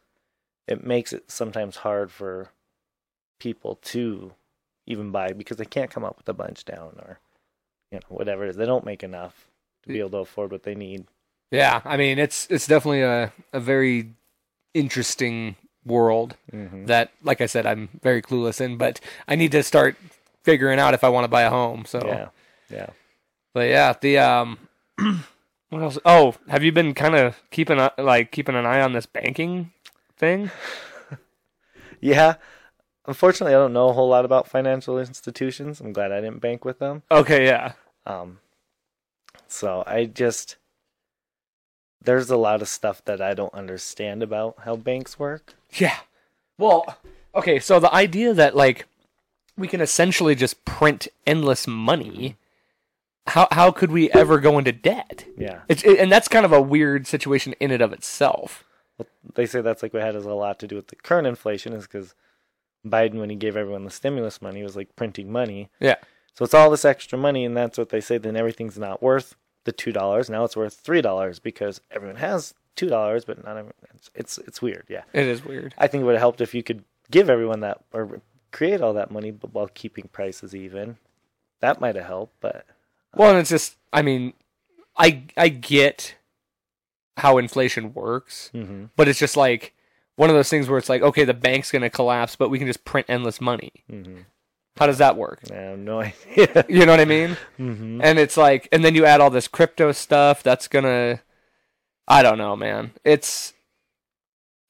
it 0.68 0.84
makes 0.86 1.12
it 1.12 1.30
sometimes 1.30 1.78
hard 1.78 2.12
for 2.12 2.50
people 3.40 3.76
to 3.84 4.34
even 4.88 5.12
buy 5.12 5.34
because 5.34 5.58
they 5.58 5.66
can't 5.66 5.92
come 5.92 6.06
up 6.06 6.18
with 6.18 6.30
a 6.30 6.34
bunch 6.34 6.64
down 6.64 6.96
or 7.00 7.20
you 7.92 7.98
know, 8.00 8.06
whatever 8.16 8.46
it 8.46 8.50
is. 8.52 8.56
They 8.56 8.66
don't 8.66 8.86
make 8.86 9.04
enough 9.04 9.48
to 9.84 9.90
be 9.90 10.00
able 10.00 10.12
to 10.12 10.18
afford 10.20 10.52
what 10.52 10.64
they 10.64 10.76
need. 10.76 11.06
yeah, 11.52 11.82
I 11.84 11.98
mean, 11.98 12.18
it's 12.20 12.48
it's 12.50 12.68
definitely 12.68 13.02
a 13.02 13.34
a 13.52 13.60
very 13.60 14.14
interesting 14.74 15.58
world 15.86 16.38
Mm-hmm. 16.54 16.86
that, 16.86 17.12
like 17.24 17.42
I 17.42 17.48
said, 17.48 17.66
I'm 17.66 17.90
very 18.02 18.22
clueless 18.22 18.62
in, 18.62 18.78
but 18.78 19.02
I 19.28 19.36
need 19.36 19.52
to 19.52 19.64
start 19.64 19.98
figuring 20.44 20.80
out 20.80 20.94
if 20.94 21.04
I 21.04 21.10
want 21.10 21.24
to 21.26 21.30
buy 21.30 21.42
a 21.44 21.50
home. 21.50 21.86
So, 21.86 22.02
Yeah. 22.06 22.28
Yeah. 22.70 22.88
but 23.54 23.70
yeah, 23.70 23.94
the 24.00 24.18
um, 24.20 24.58
what 25.70 25.82
else? 25.82 25.98
Oh, 26.06 26.36
have 26.48 26.64
you 26.64 26.72
been 26.72 26.94
kind 26.94 27.16
of 27.16 27.42
keeping 27.52 27.80
a, 27.80 27.92
like 27.98 28.32
keeping 28.32 28.56
an 28.56 28.66
eye 28.66 28.82
on 28.82 28.94
this 28.94 29.06
banking 29.06 29.72
thing? 30.18 30.52
Yeah. 32.04 32.36
Unfortunately, 33.06 33.54
I 33.54 33.60
don't 33.60 33.74
know 33.74 33.90
a 33.90 33.94
whole 33.94 34.10
lot 34.10 34.26
about 34.26 34.48
financial 34.48 34.98
institutions. 35.00 35.80
I'm 35.80 35.94
glad 35.94 36.12
I 36.12 36.22
didn't 36.22 36.40
bank 36.40 36.66
with 36.66 36.80
them. 36.80 37.04
Okay, 37.12 37.46
yeah, 37.46 37.74
Um, 38.08 38.40
so 39.48 39.84
I 39.86 40.06
just 40.06 40.56
there's 42.04 42.30
a 42.32 42.38
lot 42.38 42.62
of 42.64 42.68
stuff 42.68 43.04
that 43.06 43.22
I 43.22 43.34
don't 43.36 43.54
understand 43.54 44.24
about 44.24 44.56
how 44.66 44.76
banks 44.76 45.20
work. 45.20 45.54
yeah. 45.74 45.98
Well, 46.58 46.98
okay, 47.36 47.60
so 47.60 47.80
the 47.80 47.94
idea 47.94 48.34
that 48.34 48.56
like 48.56 48.88
we 49.58 49.68
can 49.68 49.82
essentially 49.82 50.36
just 50.36 50.64
print 50.66 51.08
endless 51.26 51.68
money. 51.68 52.36
How 53.28 53.48
how 53.52 53.72
could 53.72 53.92
we 53.92 54.10
ever 54.12 54.40
go 54.40 54.58
into 54.58 54.72
debt? 54.72 55.26
Yeah. 55.38 55.62
It's 55.70 55.84
it, 55.84 56.00
and 56.00 56.12
that's 56.12 56.28
kind 56.28 56.46
of 56.46 56.52
a 56.52 56.62
weird 56.62 57.08
situation 57.08 57.54
in 57.60 57.72
and 57.72 57.82
of 57.82 57.94
itself. 57.94 58.64
They 59.36 59.46
say 59.46 59.62
that's 59.62 59.84
like 59.84 59.94
what 59.94 60.04
had 60.04 60.16
a 60.16 60.20
lot 60.34 60.60
to 60.60 60.68
do 60.68 60.76
with 60.76 60.88
the 60.88 60.96
current 60.96 61.28
inflation, 61.28 61.74
is 61.74 61.84
because 61.84 62.14
Biden, 62.86 63.16
when 63.16 63.30
he 63.30 63.36
gave 63.36 63.56
everyone 63.56 63.86
the 63.86 63.92
stimulus 63.92 64.42
money, 64.42 64.64
was 64.64 64.76
like 64.76 64.96
printing 64.96 65.32
money. 65.32 65.70
Yeah. 65.80 65.96
So 66.34 66.46
it's 66.46 66.54
all 66.54 66.70
this 66.70 66.86
extra 66.86 67.18
money, 67.18 67.46
and 67.46 67.56
that's 67.56 67.78
what 67.78 67.90
they 67.90 68.02
say. 68.02 68.18
Then 68.18 68.36
everything's 68.36 68.78
not 68.78 69.02
worth 69.02 69.36
the 69.66 69.72
two 69.72 69.92
dollars. 69.92 70.30
Now 70.30 70.44
it's 70.44 70.58
worth 70.58 70.74
three 70.74 71.02
dollars 71.02 71.40
because 71.40 71.82
everyone 71.92 72.18
has 72.18 72.54
two 72.76 72.90
dollars, 72.90 73.26
but 73.26 73.44
not 73.44 73.52
everyone. 73.58 73.74
It's, 73.96 74.10
it's 74.16 74.38
it's 74.40 74.62
weird. 74.62 74.86
Yeah, 74.88 75.04
It 75.14 75.26
is 75.26 75.44
weird. 75.46 75.74
I 75.78 75.88
think 75.88 76.02
it 76.02 76.06
would 76.06 76.14
have 76.16 76.22
helped 76.22 76.42
if 76.42 76.54
you 76.54 76.64
could 76.64 76.84
give 77.10 77.30
everyone 77.30 77.60
that 77.62 77.82
or 77.94 78.22
create 78.52 78.82
all 78.82 78.94
that 78.94 79.12
money, 79.12 79.32
but 79.32 79.54
while 79.54 79.68
keeping 79.74 80.08
prices 80.12 80.54
even. 80.56 80.98
That 81.62 81.80
might 81.80 81.96
have 81.96 82.06
helped, 82.06 82.36
but 82.42 82.66
Well, 83.16 83.30
and 83.32 83.40
it's 83.40 83.50
just, 83.50 83.78
I 83.94 84.02
mean, 84.02 84.34
I 84.98 85.24
I 85.38 85.50
get 85.50 86.16
how 87.18 87.38
inflation 87.38 87.94
works, 87.94 88.50
hmm 88.54 88.86
but 88.96 89.08
it's 89.08 89.20
just 89.20 89.38
like 89.38 89.74
one 90.16 90.30
of 90.30 90.36
those 90.36 90.50
things 90.50 90.68
where 90.68 90.78
it's 90.78 90.90
like, 90.90 91.02
okay, 91.02 91.24
the 91.24 91.34
bank's 91.34 91.72
gonna 91.72 91.90
collapse, 91.90 92.36
but 92.36 92.50
we 92.50 92.58
can 92.58 92.68
just 92.68 92.84
print 92.84 93.06
endless 93.10 93.40
money. 93.40 93.72
hmm 93.90 94.22
How 94.78 94.88
does 94.88 94.98
that 94.98 95.18
work? 95.18 95.42
I 95.52 95.56
have 95.56 95.80
no 95.80 96.02
idea. 96.02 96.66
You 96.68 96.86
know 96.86 96.94
what 96.94 97.00
I 97.00 97.06
mean? 97.06 97.38
hmm 97.58 98.02
And 98.02 98.18
it's 98.18 98.38
like, 98.38 98.68
and 98.72 98.84
then 98.84 98.96
you 98.96 99.06
add 99.06 99.22
all 99.22 99.30
this 99.30 99.48
crypto 99.48 99.92
stuff. 99.92 100.42
That's 100.44 100.68
gonna, 100.68 101.22
I 102.08 102.24
don't 102.24 102.38
know, 102.40 102.56
man. 102.56 102.92
It's, 103.04 103.54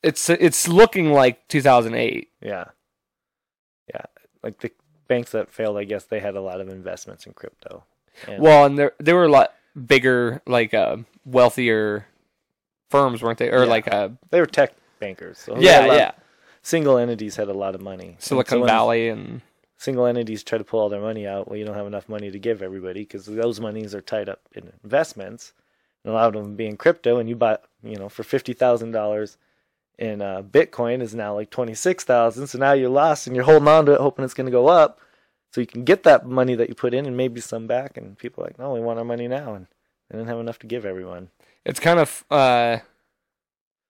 it's, 0.03 0.29
it's 0.29 0.67
looking 0.67 1.11
like 1.13 1.47
2008. 1.47 2.29
Yeah, 2.41 2.49
yeah. 2.49 2.65
Like 4.43 4.59
the 4.59 4.71
banks 5.07 5.31
that 5.31 5.49
failed, 5.49 5.77
I 5.77 5.83
guess 5.83 6.05
they 6.05 6.19
had 6.19 6.35
a 6.35 6.41
lot 6.41 6.61
of 6.61 6.69
investments 6.69 7.25
in 7.25 7.33
crypto. 7.33 7.83
And 8.27 8.41
Well, 8.41 8.65
and 8.65 8.77
there 8.77 8.93
there 8.99 9.15
were 9.15 9.25
a 9.25 9.29
lot 9.29 9.53
bigger, 9.85 10.41
like 10.45 10.73
uh, 10.73 10.97
wealthier 11.25 12.05
firms, 12.89 13.21
weren't 13.21 13.39
they? 13.39 13.49
Or 13.49 13.63
Yeah. 13.63 13.69
like 13.69 13.91
uh, 13.91 14.09
they 14.29 14.39
were 14.39 14.45
tech 14.45 14.73
bankers. 14.99 15.37
So 15.37 15.57
yeah, 15.57 15.85
yeah, 15.85 16.11
Single 16.61 16.97
entities 16.97 17.35
had 17.35 17.47
a 17.47 17.53
lot 17.53 17.75
of 17.75 17.81
money. 17.81 18.09
And 18.09 18.21
Silicon 18.21 18.59
so 18.61 18.65
Valley 18.65 19.09
and 19.09 19.41
Single 19.77 20.05
entities 20.05 20.43
try 20.43 20.57
to 20.57 20.63
pull 20.63 20.79
all 20.79 20.89
their 20.89 21.01
money 21.01 21.25
out. 21.25 21.47
Well, 21.47 21.57
you 21.57 21.65
don't 21.65 21.75
have 21.75 21.87
enough 21.87 22.07
money 22.07 22.29
to 22.29 22.37
give 22.39 22.61
everybody 22.61 23.01
because 23.01 23.25
those 23.25 23.59
monies 23.59 23.95
are 23.95 24.01
tied 24.01 24.29
up 24.29 24.41
in 24.53 24.71
investments, 24.83 25.53
and 26.03 26.11
a 26.11 26.15
lot 26.15 26.35
of 26.35 26.43
them 26.43 26.55
being 26.55 26.77
crypto. 26.77 27.17
And 27.17 27.27
you 27.27 27.35
buy, 27.35 27.57
you 27.83 27.95
know, 27.95 28.09
for 28.09 28.23
fifty 28.23 28.53
thousand 28.53 28.91
dollars 28.91 29.37
in 30.01 30.19
uh, 30.19 30.41
Bitcoin 30.41 31.01
is 31.01 31.13
now 31.13 31.35
like 31.35 31.51
twenty 31.51 31.75
six 31.75 32.03
thousand. 32.03 32.47
So 32.47 32.57
now 32.57 32.73
you're 32.73 32.89
lost, 32.89 33.27
and 33.27 33.35
you're 33.35 33.45
holding 33.45 33.67
on 33.67 33.85
to 33.85 33.93
it, 33.93 34.01
hoping 34.01 34.25
it's 34.25 34.33
going 34.33 34.47
to 34.47 34.51
go 34.51 34.67
up, 34.67 34.99
so 35.51 35.61
you 35.61 35.67
can 35.67 35.83
get 35.83 36.03
that 36.03 36.25
money 36.25 36.55
that 36.55 36.67
you 36.67 36.75
put 36.75 36.93
in 36.93 37.05
and 37.05 37.15
maybe 37.15 37.39
some 37.39 37.67
back. 37.67 37.97
And 37.97 38.17
people 38.17 38.43
are 38.43 38.47
like, 38.47 38.59
no, 38.59 38.73
we 38.73 38.81
want 38.81 38.99
our 38.99 39.05
money 39.05 39.27
now, 39.27 39.53
and 39.53 39.67
they 40.09 40.17
didn't 40.17 40.29
have 40.29 40.39
enough 40.39 40.59
to 40.59 40.67
give 40.67 40.85
everyone. 40.85 41.29
it's 41.65 41.79
kind 41.79 41.99
of 41.99 42.25
uh, 42.31 42.79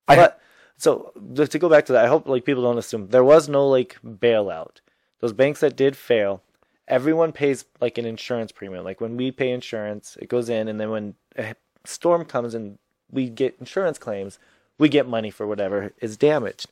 I 0.08 0.16
but 0.16 0.40
so 0.78 1.14
to 1.36 1.60
go 1.60 1.70
back 1.70 1.86
to 1.86 1.94
that, 1.94 2.06
I 2.06 2.08
hope 2.10 2.28
like 2.28 2.44
people 2.44 2.64
don't 2.64 2.78
assume 2.78 3.08
there 3.08 3.24
was 3.24 3.48
no 3.48 3.68
like 3.68 3.98
bailout. 4.06 4.82
Those 5.22 5.34
banks 5.34 5.62
that 5.62 5.78
did 5.78 5.96
fail, 5.96 6.42
everyone 6.88 7.32
pays 7.32 7.66
like 7.80 7.98
an 7.98 8.06
insurance 8.06 8.52
premium. 8.52 8.84
Like 8.84 9.00
when 9.00 9.16
we 9.16 9.32
pay 9.32 9.52
insurance, 9.52 10.18
it 10.20 10.28
goes 10.28 10.50
in, 10.50 10.68
and 10.68 10.80
then 10.80 10.90
when 10.90 11.16
a 11.38 11.56
storm 11.86 12.26
comes 12.26 12.54
and 12.54 12.78
we 13.10 13.30
get 13.30 13.56
insurance 13.60 13.98
claims, 13.98 14.40
we 14.82 14.90
get 14.90 15.08
money 15.08 15.30
for 15.30 15.46
whatever 15.48 15.94
is 16.02 16.18
damaged. 16.18 16.68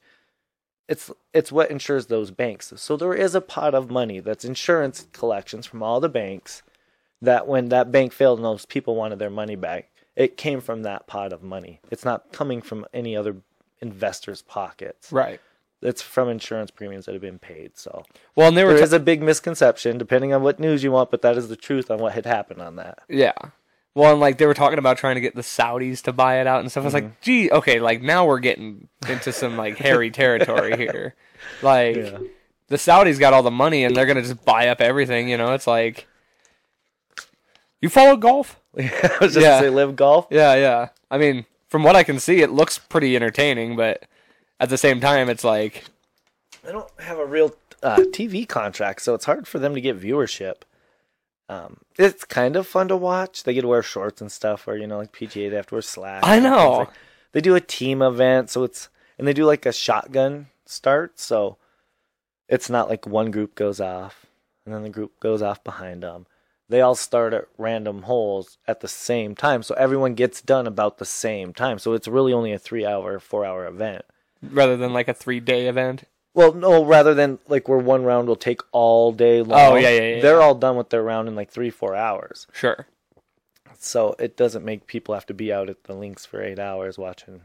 It's 0.88 1.12
it's 1.34 1.52
what 1.52 1.70
insures 1.70 2.08
those 2.08 2.32
banks. 2.32 2.74
So 2.78 2.98
there 2.98 3.14
is 3.14 3.36
a 3.36 3.42
pot 3.42 3.76
of 3.76 3.92
money 3.92 4.20
that's 4.20 4.44
insurance 4.44 5.08
collections 5.14 5.66
from 5.68 5.84
all 5.84 6.00
the 6.00 6.10
banks. 6.10 6.64
That 7.22 7.48
when 7.48 7.70
that 7.70 7.92
bank 7.92 8.12
failed 8.14 8.40
and 8.40 8.46
those 8.46 8.66
people 8.66 8.96
wanted 8.96 9.20
their 9.20 9.30
money 9.30 9.56
back, 9.56 9.90
it 10.16 10.36
came 10.38 10.62
from 10.62 10.84
that 10.84 11.06
pot 11.06 11.32
of 11.34 11.44
money. 11.44 11.80
It's 11.92 12.06
not 12.06 12.32
coming 12.32 12.62
from 12.62 12.86
any 12.94 13.16
other 13.16 13.36
investors' 13.82 14.42
pockets. 14.42 15.12
right. 15.12 15.40
It's 15.82 16.02
from 16.02 16.28
insurance 16.28 16.72
premiums 16.72 17.06
that 17.06 17.14
have 17.14 17.22
been 17.22 17.40
paid. 17.40 17.78
So 17.78 18.04
Well, 18.36 18.50
and 18.50 18.58
there 18.58 18.68
ta- 18.76 18.84
is 18.84 18.92
a 18.92 19.00
big 19.00 19.22
misconception, 19.22 19.98
depending 19.98 20.34
on 20.34 20.44
what 20.44 20.60
news 20.60 20.84
you 20.84 20.92
want, 20.92 21.10
but 21.12 21.22
that 21.22 21.38
is 21.38 21.48
the 21.48 21.56
truth 21.56 21.90
on 21.90 22.00
what 22.00 22.12
had 22.14 22.26
happened 22.26 22.62
on 22.62 22.76
that. 22.78 23.00
yeah. 23.08 23.32
Well, 24.00 24.12
and 24.12 24.20
like 24.20 24.38
they 24.38 24.46
were 24.46 24.54
talking 24.54 24.80
about 24.80 24.98
trying 24.98 25.16
to 25.16 25.22
get 25.22 25.36
the 25.36 25.42
Saudis 25.42 26.02
to 26.04 26.14
buy 26.14 26.40
it 26.40 26.48
out 26.48 26.62
and 26.62 26.72
stuff. 26.72 26.84
I 26.84 26.86
was 26.86 26.94
Mm-hmm. 26.94 27.06
like, 27.08 27.22
gee, 27.22 27.52
okay, 27.52 27.80
like 27.80 28.02
now 28.02 28.26
we're 28.26 28.40
getting 28.40 28.88
into 29.10 29.32
some 29.34 29.58
like 29.58 29.78
hairy 29.78 30.10
territory 30.22 30.78
here. 30.78 31.16
Like 31.62 31.96
Yeah. 31.98 32.18
the 32.68 32.78
Saudis 32.78 33.20
got 33.20 33.34
all 33.34 33.44
the 33.44 33.52
money 33.52 33.84
and 33.84 33.96
they're 33.96 34.06
gonna 34.06 34.22
just 34.22 34.46
buy 34.46 34.70
up 34.70 34.80
everything. 34.82 35.28
You 35.30 35.38
know, 35.38 35.54
it's 35.54 35.68
like 35.68 36.08
you 37.82 37.90
follow 37.90 38.16
golf. 38.16 38.60
I 38.78 39.18
was 39.22 39.34
just 39.34 39.44
Yeah. 39.44 39.60
say, 39.60 39.70
live 39.70 39.96
golf. 39.96 40.28
Yeah, 40.30 40.56
yeah. 40.56 40.90
I 41.12 41.18
mean, 41.18 41.46
from 41.68 41.84
what 41.84 41.96
I 41.96 42.04
can 42.04 42.20
see, 42.20 42.42
it 42.42 42.52
looks 42.52 42.78
pretty 42.78 43.16
entertaining, 43.16 43.76
but 43.76 44.04
at 44.60 44.70
the 44.70 44.78
same 44.78 45.00
time, 45.00 45.30
it's 45.30 45.44
like, 45.44 45.86
They 46.64 46.72
don't 46.72 46.90
have 47.00 47.18
a 47.18 47.26
real 47.26 47.56
uh, 47.82 47.98
TV 48.14 48.48
contract, 48.48 49.02
so 49.02 49.14
it's 49.14 49.26
hard 49.26 49.48
for 49.48 49.60
them 49.60 49.74
to 49.76 49.82
get 49.82 50.00
viewership. 50.00 50.62
Um, 51.50 51.78
it's 51.98 52.24
kind 52.26 52.56
of 52.56 52.68
fun 52.68 52.88
to 52.90 52.96
watch. 52.96 53.44
They 53.44 53.54
get 53.54 53.62
to 53.62 53.68
wear 53.68 53.82
shorts 53.84 54.22
and 54.22 54.32
stuff, 54.32 54.68
or 54.68 54.78
you 54.78 54.86
know, 54.88 54.98
like 55.00 55.12
PGA, 55.12 55.50
they 55.50 55.56
have 55.56 55.68
to 55.68 55.76
wear 55.76 55.82
slacks. 55.82 56.26
I 56.28 56.40
know. 56.40 56.72
like- 56.80 56.90
they 57.32 57.42
do 57.42 57.56
a 57.56 57.62
team 57.62 58.02
event, 58.02 58.50
so 58.50 58.64
it's 58.64 58.90
and 59.18 59.28
they 59.28 59.34
do 59.34 59.46
like 59.46 59.66
a 59.66 59.74
shotgun 59.74 60.48
start, 60.66 61.20
so 61.20 61.58
it's 62.48 62.70
not 62.70 62.88
like 62.90 63.06
one 63.06 63.32
group 63.32 63.54
goes 63.56 63.80
off 63.82 64.26
and 64.66 64.74
then 64.74 64.84
the 64.84 64.90
group 64.90 65.20
goes 65.20 65.42
off 65.42 65.64
behind 65.64 66.04
them. 66.04 66.26
They 66.70 66.82
all 66.82 66.96
start 66.96 67.34
at 67.34 67.48
random 67.58 68.04
holes 68.04 68.58
at 68.68 68.80
the 68.82 68.88
same 68.88 69.34
time, 69.36 69.64
so 69.64 69.74
everyone 69.76 70.14
gets 70.14 70.42
done 70.42 70.68
about 70.68 70.98
the 71.00 71.06
same 71.06 71.52
time. 71.54 71.80
So 71.80 71.94
it's 71.94 72.08
really 72.08 72.32
only 72.34 72.52
a 72.52 72.60
three-hour, 72.60 73.20
four-hour 73.20 73.66
event. 73.66 74.06
rather 74.44 74.78
than 74.78 74.94
like 74.94 75.08
a 75.08 75.14
three 75.14 75.40
day 75.40 75.68
event. 75.68 76.04
Well, 76.34 76.54
no, 76.54 76.84
rather 76.86 77.14
than 77.14 77.40
like 77.48 77.68
where 77.68 77.80
one 77.80 78.04
round 78.04 78.28
will 78.28 78.36
take 78.36 78.62
all 78.72 79.12
day 79.12 79.42
long. 79.42 79.74
Oh, 79.74 79.76
yeah, 79.76 79.90
yeah, 79.90 80.16
yeah, 80.16 80.22
They're 80.22 80.42
all 80.42 80.56
done 80.56 80.76
with 80.78 80.90
their 80.90 81.04
round 81.04 81.28
in 81.28 81.36
like 81.36 81.50
three, 81.52 81.70
four 81.70 81.96
hours. 81.96 82.48
Sure. 82.54 82.88
So 83.78 84.16
it 84.20 84.36
doesn't 84.38 84.66
make 84.66 84.88
people 84.88 85.14
have 85.16 85.26
to 85.28 85.34
be 85.34 85.52
out 85.54 85.70
at 85.70 85.86
the 85.86 85.94
links 85.94 86.26
for 86.26 86.42
eight 86.44 86.60
hours 86.60 86.98
watching 86.98 87.42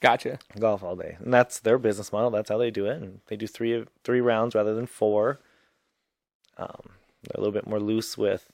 Gotcha. 0.00 0.38
golf 0.58 0.82
all 0.82 0.96
day. 0.96 1.16
And 1.20 1.32
that's 1.32 1.60
their 1.60 1.78
business 1.78 2.12
model. 2.12 2.30
That's 2.30 2.50
how 2.50 2.58
they 2.58 2.70
do 2.70 2.86
it. 2.86 3.00
And 3.00 3.20
they 3.28 3.36
do 3.36 3.46
three 3.46 3.84
three 4.04 4.20
rounds 4.20 4.54
rather 4.54 4.74
than 4.74 4.86
four. 4.86 5.38
Um, 6.58 6.90
they're 7.22 7.36
a 7.36 7.40
little 7.40 7.52
bit 7.52 7.66
more 7.66 7.80
loose 7.80 8.18
with 8.18 8.48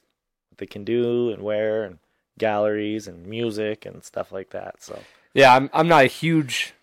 what 0.50 0.58
they 0.58 0.66
can 0.66 0.84
do 0.84 1.30
and 1.30 1.42
where 1.42 1.84
and 1.84 1.98
galleries 2.38 3.06
and 3.08 3.26
music 3.26 3.84
and 3.86 4.04
stuff 4.04 4.30
like 4.32 4.50
that. 4.50 4.82
So 4.82 5.00
Yeah, 5.34 5.54
I'm 5.54 5.70
I'm 5.72 5.88
not 5.88 6.04
a 6.04 6.08
huge 6.08 6.74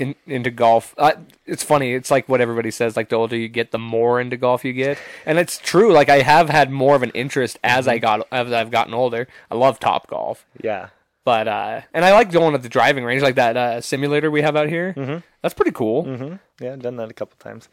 in, 0.00 0.14
into 0.26 0.50
golf. 0.50 0.94
I, 0.98 1.16
it's 1.46 1.62
funny. 1.62 1.92
It's 1.94 2.10
like 2.10 2.28
what 2.28 2.40
everybody 2.40 2.70
says. 2.70 2.96
Like 2.96 3.08
the 3.10 3.16
older 3.16 3.36
you 3.36 3.48
get, 3.48 3.70
the 3.70 3.78
more 3.78 4.20
into 4.20 4.36
golf 4.36 4.64
you 4.64 4.72
get, 4.72 4.98
and 5.26 5.38
it's 5.38 5.58
true. 5.58 5.92
Like 5.92 6.08
I 6.08 6.22
have 6.22 6.48
had 6.48 6.70
more 6.70 6.96
of 6.96 7.02
an 7.02 7.10
interest 7.10 7.58
as 7.62 7.86
I 7.86 7.98
got 7.98 8.26
as 8.32 8.50
I've 8.52 8.70
gotten 8.70 8.94
older. 8.94 9.28
I 9.50 9.54
love 9.56 9.78
Top 9.78 10.06
Golf, 10.08 10.46
yeah, 10.62 10.88
but 11.24 11.46
uh, 11.46 11.82
and 11.94 12.04
I 12.04 12.12
like 12.12 12.32
going 12.32 12.52
to 12.52 12.58
the 12.58 12.68
driving 12.68 13.04
range, 13.04 13.22
like 13.22 13.34
that 13.36 13.56
uh, 13.56 13.80
simulator 13.80 14.30
we 14.30 14.42
have 14.42 14.56
out 14.56 14.68
here. 14.68 14.94
Mhm. 14.96 15.22
That's 15.42 15.54
pretty 15.54 15.72
cool. 15.72 16.04
hmm 16.04 16.34
yeah, 16.60 16.72
I've 16.72 16.82
done 16.82 16.96
that 16.96 17.10
a 17.10 17.14
couple 17.14 17.36
times. 17.38 17.68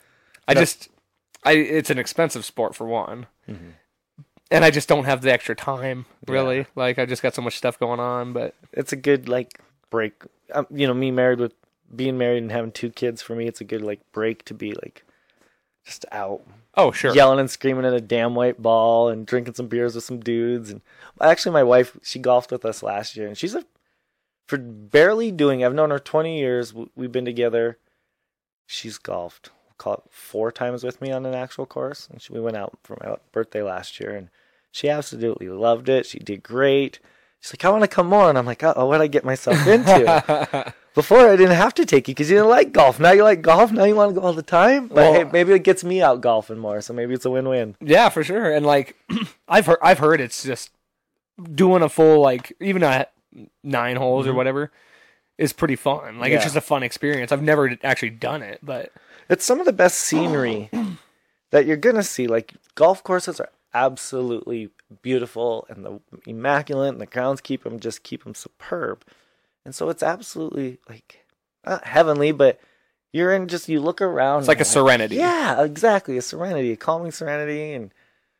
I 0.47 0.53
just, 0.53 0.89
I 1.43 1.53
it's 1.53 1.89
an 1.89 1.97
expensive 1.99 2.45
sport 2.45 2.73
for 2.75 2.85
one, 2.87 3.25
Mhm. 3.49 3.73
and 4.51 4.63
I 4.63 4.71
just 4.71 4.87
don't 4.87 5.03
have 5.05 5.21
the 5.21 5.31
extra 5.31 5.55
time. 5.55 6.05
Really, 6.27 6.65
like 6.75 6.99
I 6.99 7.05
just 7.05 7.21
got 7.21 7.35
so 7.35 7.41
much 7.41 7.57
stuff 7.57 7.77
going 7.79 7.99
on. 7.99 8.33
But 8.33 8.53
it's 8.73 8.93
a 8.93 8.95
good 8.95 9.27
like 9.27 9.59
break. 9.89 10.13
Um, 10.53 10.65
you 10.71 10.87
know, 10.87 10.93
me 10.93 11.11
married 11.11 11.39
with 11.39 11.51
being 11.95 12.17
married 12.17 12.43
and 12.43 12.51
having 12.51 12.71
two 12.71 12.89
kids 12.89 13.21
for 13.21 13.35
me, 13.35 13.47
it's 13.47 13.61
a 13.61 13.65
good 13.65 13.81
like 13.81 13.99
break 14.11 14.43
to 14.45 14.53
be 14.53 14.73
like 14.73 15.03
just 15.85 16.05
out 16.11 16.41
oh 16.75 16.91
sure, 16.91 17.13
yelling 17.13 17.39
and 17.39 17.49
screaming 17.49 17.85
at 17.85 17.93
a 17.93 18.01
damn 18.01 18.35
white 18.35 18.61
ball 18.61 19.09
and 19.09 19.25
drinking 19.25 19.53
some 19.53 19.67
beers 19.67 19.95
with 19.95 20.03
some 20.03 20.19
dudes. 20.19 20.69
And 20.69 20.81
actually, 21.21 21.53
my 21.53 21.63
wife 21.63 21.97
she 22.03 22.19
golfed 22.19 22.51
with 22.51 22.65
us 22.65 22.83
last 22.83 23.15
year, 23.15 23.27
and 23.27 23.37
she's 23.37 23.55
a 23.55 23.65
for 24.45 24.57
barely 24.57 25.31
doing. 25.31 25.63
I've 25.63 25.73
known 25.73 25.91
her 25.91 25.99
twenty 25.99 26.39
years. 26.39 26.73
We've 26.73 27.11
been 27.11 27.25
together. 27.25 27.77
She's 28.65 28.97
golfed. 28.97 29.49
We'll 29.65 29.75
call 29.77 29.93
it 29.93 30.03
four 30.09 30.51
times 30.51 30.83
with 30.83 31.01
me 31.01 31.11
on 31.11 31.25
an 31.25 31.33
actual 31.33 31.65
course, 31.65 32.07
and 32.11 32.21
she, 32.21 32.33
we 32.33 32.41
went 32.41 32.57
out 32.57 32.77
for 32.83 32.97
my 33.01 33.15
birthday 33.31 33.61
last 33.61 33.99
year, 33.99 34.13
and 34.13 34.29
she 34.71 34.89
absolutely 34.89 35.49
loved 35.49 35.87
it. 35.89 36.05
She 36.05 36.19
did 36.19 36.43
great. 36.43 36.99
She's 37.39 37.53
like, 37.53 37.63
I 37.63 37.69
want 37.69 37.83
to 37.83 37.87
come 37.87 38.07
more, 38.07 38.29
and 38.29 38.37
I'm 38.37 38.45
like, 38.45 38.63
oh, 38.63 38.85
what 38.87 38.99
I 38.99 39.07
get 39.07 39.23
myself 39.23 39.65
into? 39.67 40.73
Before 40.97 41.29
I 41.29 41.35
didn't 41.35 41.57
have 41.57 41.75
to 41.75 41.85
take 41.85 42.07
you 42.07 42.15
because 42.15 42.27
you 42.27 42.37
didn't 42.37 42.49
like 42.49 42.71
golf. 42.71 42.99
Now 42.99 43.11
you 43.11 43.21
like 43.21 43.43
golf. 43.43 43.71
Now 43.71 43.83
you 43.83 43.93
want 43.93 44.15
to 44.15 44.19
go 44.19 44.25
all 44.25 44.33
the 44.33 44.41
time. 44.41 44.87
But 44.87 44.95
Well- 44.95 45.13
hey, 45.13 45.23
maybe 45.25 45.53
it 45.53 45.63
gets 45.63 45.83
me 45.83 46.01
out 46.01 46.21
golfing 46.21 46.57
more. 46.57 46.81
So 46.81 46.91
maybe 46.91 47.13
it's 47.13 47.23
a 47.23 47.29
win-win. 47.29 47.75
Yeah, 47.79 48.09
for 48.09 48.23
sure. 48.23 48.51
And 48.51 48.65
like 48.65 48.95
I've 49.47 49.67
heard 49.67 49.77
I've 49.83 49.99
heard 49.99 50.19
it's 50.19 50.41
just 50.41 50.71
doing 51.53 51.83
a 51.83 51.87
full 51.87 52.19
like 52.19 52.51
even 52.59 52.81
a 52.81 53.05
nine 53.63 53.97
holes 53.97 54.25
or 54.25 54.29
mm-hmm. 54.29 54.37
whatever 54.37 54.71
is 55.37 55.53
pretty 55.53 55.75
fun. 55.75 56.17
Like 56.17 56.31
it's 56.31 56.43
just 56.43 56.55
a 56.55 56.61
fun 56.61 56.81
experience. 56.81 57.31
I've 57.31 57.43
never 57.43 57.77
actually 57.83 58.09
done 58.09 58.41
it, 58.41 58.61
but 58.63 58.91
It's 59.29 59.45
some 59.45 59.59
of 59.59 59.67
the 59.67 59.73
best 59.73 59.99
scenery 59.99 60.71
that 61.51 61.67
you're 61.67 61.77
gonna 61.77 62.01
see. 62.01 62.25
Like 62.25 62.55
golf 62.73 63.03
courses 63.03 63.39
are 63.39 63.51
absolutely 63.71 64.71
beautiful 65.03 65.67
and 65.69 65.85
the 65.85 65.99
immaculate, 66.25 66.93
and 66.93 67.01
the 67.01 67.05
grounds 67.05 67.39
keep 67.39 67.65
them 67.65 67.79
just 67.79 68.01
keep 68.01 68.23
them 68.23 68.33
superb. 68.33 69.05
And 69.67 69.75
so 69.75 69.89
it's 69.89 70.01
absolutely 70.01 70.79
like 70.87 71.25
not 71.65 71.85
heavenly, 71.85 72.31
but 72.31 72.57
you're 73.11 73.33
in 73.33 73.49
just 73.49 73.67
you 73.67 73.81
look 73.81 74.01
around. 74.01 74.39
It's 74.39 74.47
like 74.47 74.59
a 74.59 74.61
and 74.61 74.67
serenity. 74.67 75.17
Yeah, 75.17 75.61
exactly, 75.61 76.17
a 76.17 76.21
serenity, 76.21 76.71
a 76.71 76.77
calming 76.77 77.11
serenity, 77.11 77.73
and 77.73 77.93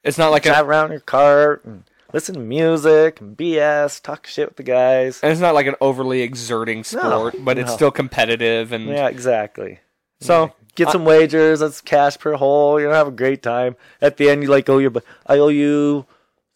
It's 0.06 0.18
not 0.18 0.32
like 0.32 0.46
a, 0.46 0.50
drive 0.52 0.70
around 0.70 0.92
your 0.92 1.02
cart 1.02 1.66
and 1.66 1.84
listen 2.14 2.36
to 2.36 2.40
music 2.40 3.20
and 3.20 3.36
BS, 3.36 4.02
talk 4.02 4.26
shit 4.26 4.48
with 4.48 4.56
the 4.56 4.64
guys. 4.64 5.20
and 5.22 5.34
it's 5.34 5.42
not 5.42 5.54
like 5.54 5.68
an 5.68 5.76
overly 5.82 6.22
exerting 6.22 6.86
sport, 6.86 7.36
but 7.40 7.58
it's 7.58 7.74
still 7.74 7.92
competitive 7.92 8.72
and 8.72 8.86
Yeah, 8.88 9.10
exactly. 9.10 9.82
so 10.22 10.54
Get 10.76 10.92
some 10.92 11.04
wagers. 11.04 11.60
That's 11.60 11.82
cash 11.82 12.18
per 12.20 12.36
hole. 12.36 12.80
You're 12.80 12.88
gonna 12.88 13.00
have 13.00 13.08
a 13.10 13.12
great 13.12 13.44
time. 13.44 13.76
At 14.00 14.16
the 14.16 14.30
end, 14.30 14.44
you 14.44 14.50
like 14.50 14.70
owe 14.70 14.78
you, 14.78 14.92
but 14.92 15.04
I 15.26 15.40
owe 15.40 15.50
you 15.50 16.06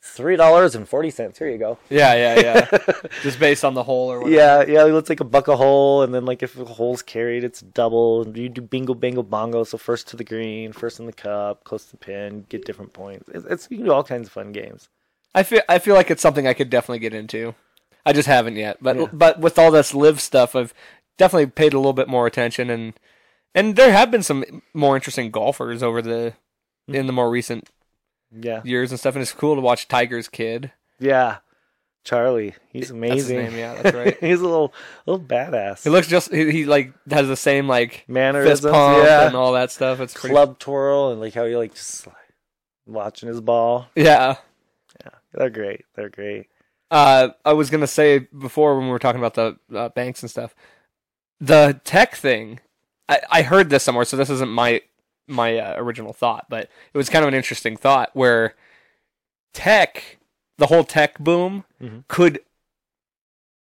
three 0.02 0.36
dollars 0.36 0.76
and 0.76 0.88
forty 0.88 1.10
cents. 1.10 1.40
Here 1.40 1.50
you 1.50 1.58
go. 1.58 1.78
yeah, 1.90 2.14
yeah, 2.14 2.40
yeah. 2.40 2.98
Just 3.22 3.40
based 3.40 3.64
on 3.64 3.74
the 3.74 3.84
hole 3.84 4.12
or 4.12 4.20
whatever. 4.22 4.36
Yeah, 4.36 4.84
yeah. 4.86 4.94
Let's 4.94 5.08
take 5.08 5.20
a 5.20 5.26
buck 5.26 5.48
a 5.48 5.56
hole, 5.56 6.02
and 6.04 6.14
then 6.14 6.26
like 6.26 6.44
if 6.44 6.54
the 6.54 6.66
hole's 6.66 7.02
carried, 7.02 7.44
it's 7.44 7.62
double. 7.62 8.24
And 8.24 8.36
you 8.36 8.50
do 8.50 8.62
bingo, 8.62 8.94
bango, 8.94 9.24
bongo. 9.24 9.64
So 9.64 9.78
first 9.78 10.08
to 10.10 10.18
the 10.18 10.24
green, 10.24 10.74
first 10.74 11.00
in 11.00 11.06
the 11.06 11.14
cup, 11.14 11.64
close 11.64 11.86
to 11.86 11.92
the 11.92 11.98
pin, 11.98 12.46
get 12.50 12.66
different 12.66 12.94
points. 12.94 13.30
It's, 13.30 13.46
it's 13.46 13.68
you 13.70 13.78
can 13.78 13.86
do 13.86 13.94
all 13.94 14.04
kinds 14.04 14.28
of 14.28 14.34
fun 14.34 14.52
games. 14.52 14.90
I 15.34 15.44
feel 15.44 15.62
I 15.70 15.80
feel 15.80 15.96
like 15.96 16.12
it's 16.12 16.22
something 16.22 16.48
I 16.48 16.54
could 16.54 16.70
definitely 16.70 17.00
get 17.00 17.14
into. 17.14 17.56
I 18.06 18.14
just 18.14 18.28
haven't 18.28 18.56
yet. 18.56 18.78
But 18.82 18.98
Yeah. 18.98 19.06
but 19.14 19.40
with 19.40 19.60
all 19.60 19.72
this 19.72 19.94
live 19.94 20.20
stuff, 20.20 20.56
I've 20.56 20.74
definitely 21.18 21.48
paid 21.48 21.74
a 21.74 21.78
little 21.78 21.94
bit 21.94 22.08
more 22.08 22.26
attention 22.28 22.70
and 22.70 22.94
and 23.54 23.76
there 23.76 23.92
have 23.92 24.12
been 24.12 24.24
some 24.24 24.62
more 24.74 24.96
interesting 24.96 25.30
golfers 25.30 25.84
over 25.84 26.02
the 26.02 26.34
in 26.88 26.94
the 26.94 27.00
mm-hmm. 27.00 27.16
more 27.16 27.30
recent 27.30 27.70
Yeah, 28.32 28.62
years 28.64 28.92
and 28.92 29.00
stuff. 29.00 29.16
And 29.16 29.22
it's 29.22 29.34
cool 29.34 29.56
to 29.56 29.62
watch 29.62 29.88
Tiger's 29.88 30.28
kid. 30.28 30.72
yeah. 31.00 31.38
Charlie, 32.04 32.56
he's 32.72 32.90
That's 32.90 32.90
his 32.90 32.92
amazing. 32.92 33.38
name, 33.38 33.56
yeah, 33.56 33.80
that's 33.80 33.96
right. 33.96 34.18
he's 34.20 34.40
a 34.40 34.44
little, 34.44 34.74
little 35.06 35.24
badass. 35.24 35.84
He 35.84 35.92
looks 35.92 36.08
just 36.08 36.34
he, 36.34 36.52
he 36.52 36.66
like 36.66 36.94
has 37.12 37.28
the 37.28 37.36
same 37.36 37.68
like 37.68 38.06
Mannerisms, 38.08 38.74
yeah. 38.74 39.28
and 39.28 39.36
all 39.36 39.54
that 39.54 39.72
stuff. 39.72 40.00
It's 40.00 40.16
pretty 40.16 40.34
Club 40.34 40.58
twirl 40.58 41.12
and 41.12 41.22
like 41.22 41.36
how 41.36 41.44
you 41.44 41.60
like 41.60 41.76
just 41.76 42.08
like, 42.08 42.16
watching 42.88 43.30
his 43.30 43.40
ball. 43.40 43.88
yeah. 43.96 44.38
Yeah, 45.04 45.12
they're 45.34 45.52
great. 45.52 45.86
They're 45.96 46.10
great. 46.10 46.48
Uh, 46.90 47.30
I 47.46 47.54
was 47.54 47.70
gonna 47.70 47.86
say 47.86 48.18
before 48.20 48.76
when 48.78 48.86
we 48.86 48.92
were 48.92 49.00
talking 49.00 49.22
about 49.22 49.36
the 49.36 49.58
uh, 49.78 49.90
banks 49.90 50.24
and 50.24 50.30
stuff, 50.30 50.56
the 51.40 51.80
tech 51.84 52.16
thing. 52.16 52.60
I, 53.08 53.20
I 53.30 53.42
heard 53.44 53.70
this 53.70 53.84
somewhere, 53.84 54.06
so 54.06 54.18
this 54.18 54.30
isn't 54.30 54.50
my 54.50 54.82
my 55.32 55.58
uh, 55.58 55.76
original 55.78 56.14
thought, 56.14 56.46
but 56.50 56.70
it 56.94 56.98
was 56.98 57.10
kind 57.10 57.24
of 57.24 57.30
an 57.30 57.34
interesting 57.34 57.76
thought 57.78 58.10
where 58.14 58.56
tech, 59.54 60.18
the 60.58 60.68
whole 60.68 60.84
tech 60.84 61.18
boom, 61.20 61.64
Mhm. 61.82 62.04
could 62.08 62.40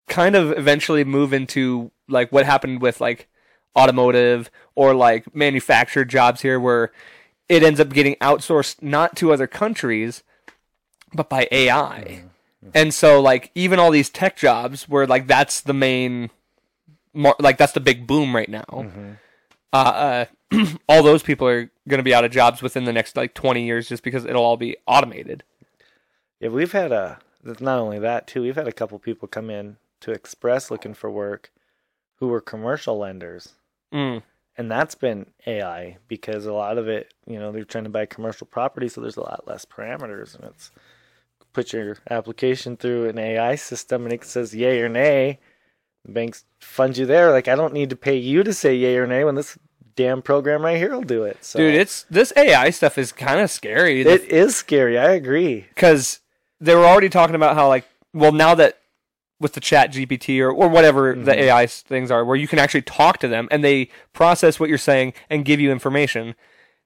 kind 0.08 0.36
of 0.36 0.52
eventually 0.58 1.04
move 1.04 1.34
into 1.34 1.92
like 2.08 2.32
what 2.32 2.46
happened 2.46 2.82
with 2.82 3.00
like 3.02 3.28
automotive 3.78 4.50
or 4.76 4.94
like 4.94 5.34
manufactured 5.36 6.10
jobs 6.10 6.42
here, 6.42 6.60
where 6.60 6.92
it 7.48 7.64
ends 7.64 7.80
up 7.80 7.90
getting 7.90 8.16
outsourced 8.16 8.82
not 8.82 9.16
to 9.18 9.32
other 9.34 9.48
countries, 9.48 10.24
but 11.14 11.30
by 11.30 11.48
AI. 11.52 12.24
And 12.74 12.94
so 12.94 13.20
like 13.22 13.52
even 13.56 13.80
all 13.80 13.90
these 13.92 14.10
tech 14.10 14.38
jobs 14.38 14.88
where 14.88 15.08
like 15.08 15.28
that's 15.28 15.62
the 15.62 15.74
main 15.74 16.30
like 17.40 17.58
that's 17.58 17.74
the 17.74 17.80
big 17.80 18.06
boom 18.08 18.36
right 18.36 18.48
now. 18.50 18.66
Mm-hmm. 18.70 19.12
Uh, 19.74 19.76
uh 19.78 20.26
all 20.90 21.04
those 21.04 21.24
people 21.24 21.48
are 21.48 21.72
going 21.88 22.00
to 22.00 22.04
be 22.04 22.14
out 22.14 22.26
of 22.26 22.32
jobs 22.32 22.62
within 22.62 22.86
the 22.86 22.94
next 22.94 23.16
like 23.16 23.34
20 23.34 23.66
years 23.66 23.88
just 23.90 24.04
because 24.04 24.26
it'll 24.26 24.44
all 24.44 24.58
be 24.58 24.78
automated. 24.88 25.44
Yeah, 26.40 26.50
we've 26.50 26.72
had 26.72 26.92
a. 26.92 27.20
Not 27.44 27.80
only 27.80 28.00
that 28.00 28.28
too, 28.28 28.42
we've 28.44 28.56
had 28.56 28.68
a 28.68 28.72
couple 28.72 29.00
people 29.00 29.28
come 29.28 29.50
in 29.50 29.78
to 30.02 30.12
Express 30.12 30.70
looking 30.70 30.94
for 30.94 31.10
work, 31.10 31.52
who 32.16 32.28
were 32.28 32.42
commercial 32.42 32.98
lenders, 32.98 33.54
Mm. 33.94 34.22
and 34.58 34.72
that's 34.72 34.96
been 34.96 35.26
AI 35.48 35.98
because 36.08 36.46
a 36.46 36.54
lot 36.54 36.78
of 36.78 36.88
it, 36.88 37.14
you 37.26 37.40
know, 37.40 37.52
they're 37.52 37.64
trying 37.64 37.84
to 37.86 37.90
buy 37.90 38.06
commercial 38.06 38.46
property, 38.48 38.88
so 38.88 39.02
there's 39.02 39.18
a 39.18 39.22
lot 39.22 39.48
less 39.48 39.66
parameters, 39.66 40.36
and 40.36 40.44
it's 40.46 40.72
put 41.54 41.74
your 41.74 41.98
application 42.10 42.78
through 42.78 43.10
an 43.10 43.18
AI 43.18 43.56
system, 43.56 44.04
and 44.04 44.14
it 44.14 44.24
says 44.24 44.56
yay 44.56 44.80
or 44.82 44.90
nay. 44.90 45.40
The 46.06 46.12
banks 46.12 46.46
fund 46.60 46.98
you 46.98 47.06
there. 47.06 47.32
Like 47.32 47.48
I 47.48 47.56
don't 47.56 47.74
need 47.74 47.90
to 47.90 47.96
pay 47.96 48.18
you 48.18 48.44
to 48.44 48.54
say 48.54 48.76
yay 48.76 48.98
or 48.98 49.06
nay 49.08 49.24
when 49.24 49.36
this 49.36 49.58
damn 49.96 50.22
program 50.22 50.64
right 50.64 50.78
here 50.78 50.92
will 50.92 51.02
do 51.02 51.24
it. 51.24 51.44
So 51.44 51.60
Dude, 51.60 51.76
it's 51.76 52.04
this 52.10 52.34
AI 52.36 52.70
stuff 52.70 52.98
is 52.98 53.12
kind 53.12 53.40
of 53.40 53.50
scary. 53.52 54.02
it 54.02 54.24
is 54.30 54.56
scary. 54.56 54.98
I 54.98 55.12
agree. 55.12 55.66
because 55.70 56.20
they 56.62 56.76
were 56.76 56.86
already 56.86 57.10
talking 57.10 57.36
about 57.36 57.56
how 57.56 57.68
like 57.68 57.86
well 58.14 58.32
now 58.32 58.56
that 58.56 58.78
with 59.40 59.54
the 59.54 59.60
chat 59.60 59.92
gpt 59.92 60.40
or, 60.40 60.52
or 60.52 60.70
whatever 60.70 61.16
the 61.16 61.32
mm-hmm. 61.32 61.42
ai 61.42 61.66
things 61.66 62.12
are 62.12 62.24
where 62.24 62.38
you 62.38 62.48
can 62.48 62.60
actually 62.60 62.84
talk 62.84 63.18
to 63.18 63.28
them 63.28 63.48
and 63.52 63.64
they 63.64 63.90
process 64.14 64.60
what 64.60 64.70
you're 64.70 64.78
saying 64.78 65.12
and 65.30 65.44
give 65.44 65.60
you 65.60 65.72
information 65.72 66.36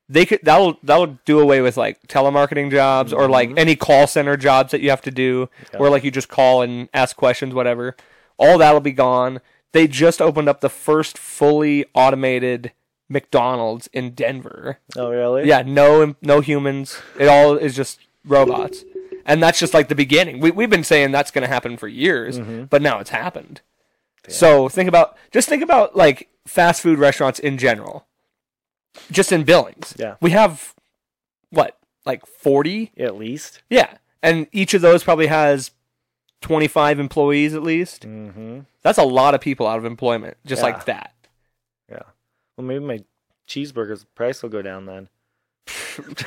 they 0.08 0.26
could 0.26 0.40
that'll 0.42 0.78
that'll 0.82 1.18
do 1.26 1.40
away 1.40 1.62
with 1.62 1.78
like 1.78 2.02
telemarketing 2.08 2.72
jobs 2.72 3.12
or 3.12 3.28
like 3.28 3.50
mm-hmm. 3.50 3.60
any 3.60 3.76
call 3.76 4.08
center 4.08 4.38
jobs 4.38 4.72
that 4.72 4.82
you 4.82 4.90
have 4.90 5.02
to 5.02 5.12
do 5.12 5.50
where 5.78 5.92
like 5.92 6.04
you 6.04 6.12
just 6.12 6.30
call 6.30 6.62
and 6.62 6.88
ask 6.94 7.16
questions 7.18 7.54
whatever 7.54 7.96
all 8.38 8.58
that'll 8.58 8.80
be 8.80 8.92
gone 8.94 9.42
they 9.74 9.88
just 9.88 10.22
opened 10.22 10.48
up 10.48 10.62
the 10.62 10.70
first 10.70 11.18
fully 11.18 11.84
automated 11.94 12.72
mcdonald's 13.08 13.88
in 13.94 14.12
denver 14.12 14.80
Oh 14.98 15.10
really? 15.10 15.48
yeah, 15.48 15.62
no 15.66 16.16
no 16.22 16.40
humans. 16.42 17.00
It 17.20 17.28
all 17.28 17.56
is 17.56 17.76
just 17.76 18.00
robots. 18.26 18.84
And 19.28 19.42
that's 19.42 19.58
just 19.60 19.74
like 19.74 19.88
the 19.88 19.96
beginning. 19.96 20.40
We 20.40 20.52
we've 20.52 20.70
been 20.70 20.84
saying 20.84 21.12
that's 21.12 21.32
going 21.32 21.42
to 21.44 21.48
happen 21.48 21.78
for 21.78 21.88
years, 21.88 22.40
but 22.70 22.82
now 22.82 23.00
it's 23.00 23.10
happened. 23.10 23.62
So 24.28 24.70
think 24.70 24.88
about 24.90 25.18
just 25.32 25.50
think 25.50 25.64
about 25.64 25.96
like 25.96 26.30
fast 26.48 26.82
food 26.82 27.00
restaurants 27.00 27.40
in 27.40 27.58
general. 27.58 28.06
Just 29.12 29.32
in 29.32 29.44
Billings. 29.44 29.94
Yeah. 29.98 30.16
We 30.22 30.32
have 30.32 30.74
what? 31.50 31.78
Like 32.06 32.26
40? 32.28 32.92
At 32.98 33.16
least. 33.18 33.62
Yeah. 33.70 33.98
And 34.22 34.48
each 34.52 34.74
of 34.76 34.82
those 34.82 35.04
probably 35.04 35.28
has 35.28 35.72
25 36.42 37.00
employees 37.00 37.54
at 37.56 37.64
least. 37.64 38.04
Mm-hmm. 38.04 38.60
That's 38.84 39.00
a 39.00 39.04
lot 39.04 39.34
of 39.34 39.42
people 39.42 39.66
out 39.66 39.80
of 39.80 39.86
employment 39.86 40.38
just 40.46 40.60
Yeah. 40.62 40.66
like 40.68 40.86
that. 40.86 41.14
Well, 42.58 42.66
maybe 42.66 42.84
my 42.86 43.00
cheeseburger's 43.48 44.04
price 44.16 44.42
will 44.42 44.50
go 44.50 44.62
down 44.62 44.86
then. 44.86 45.10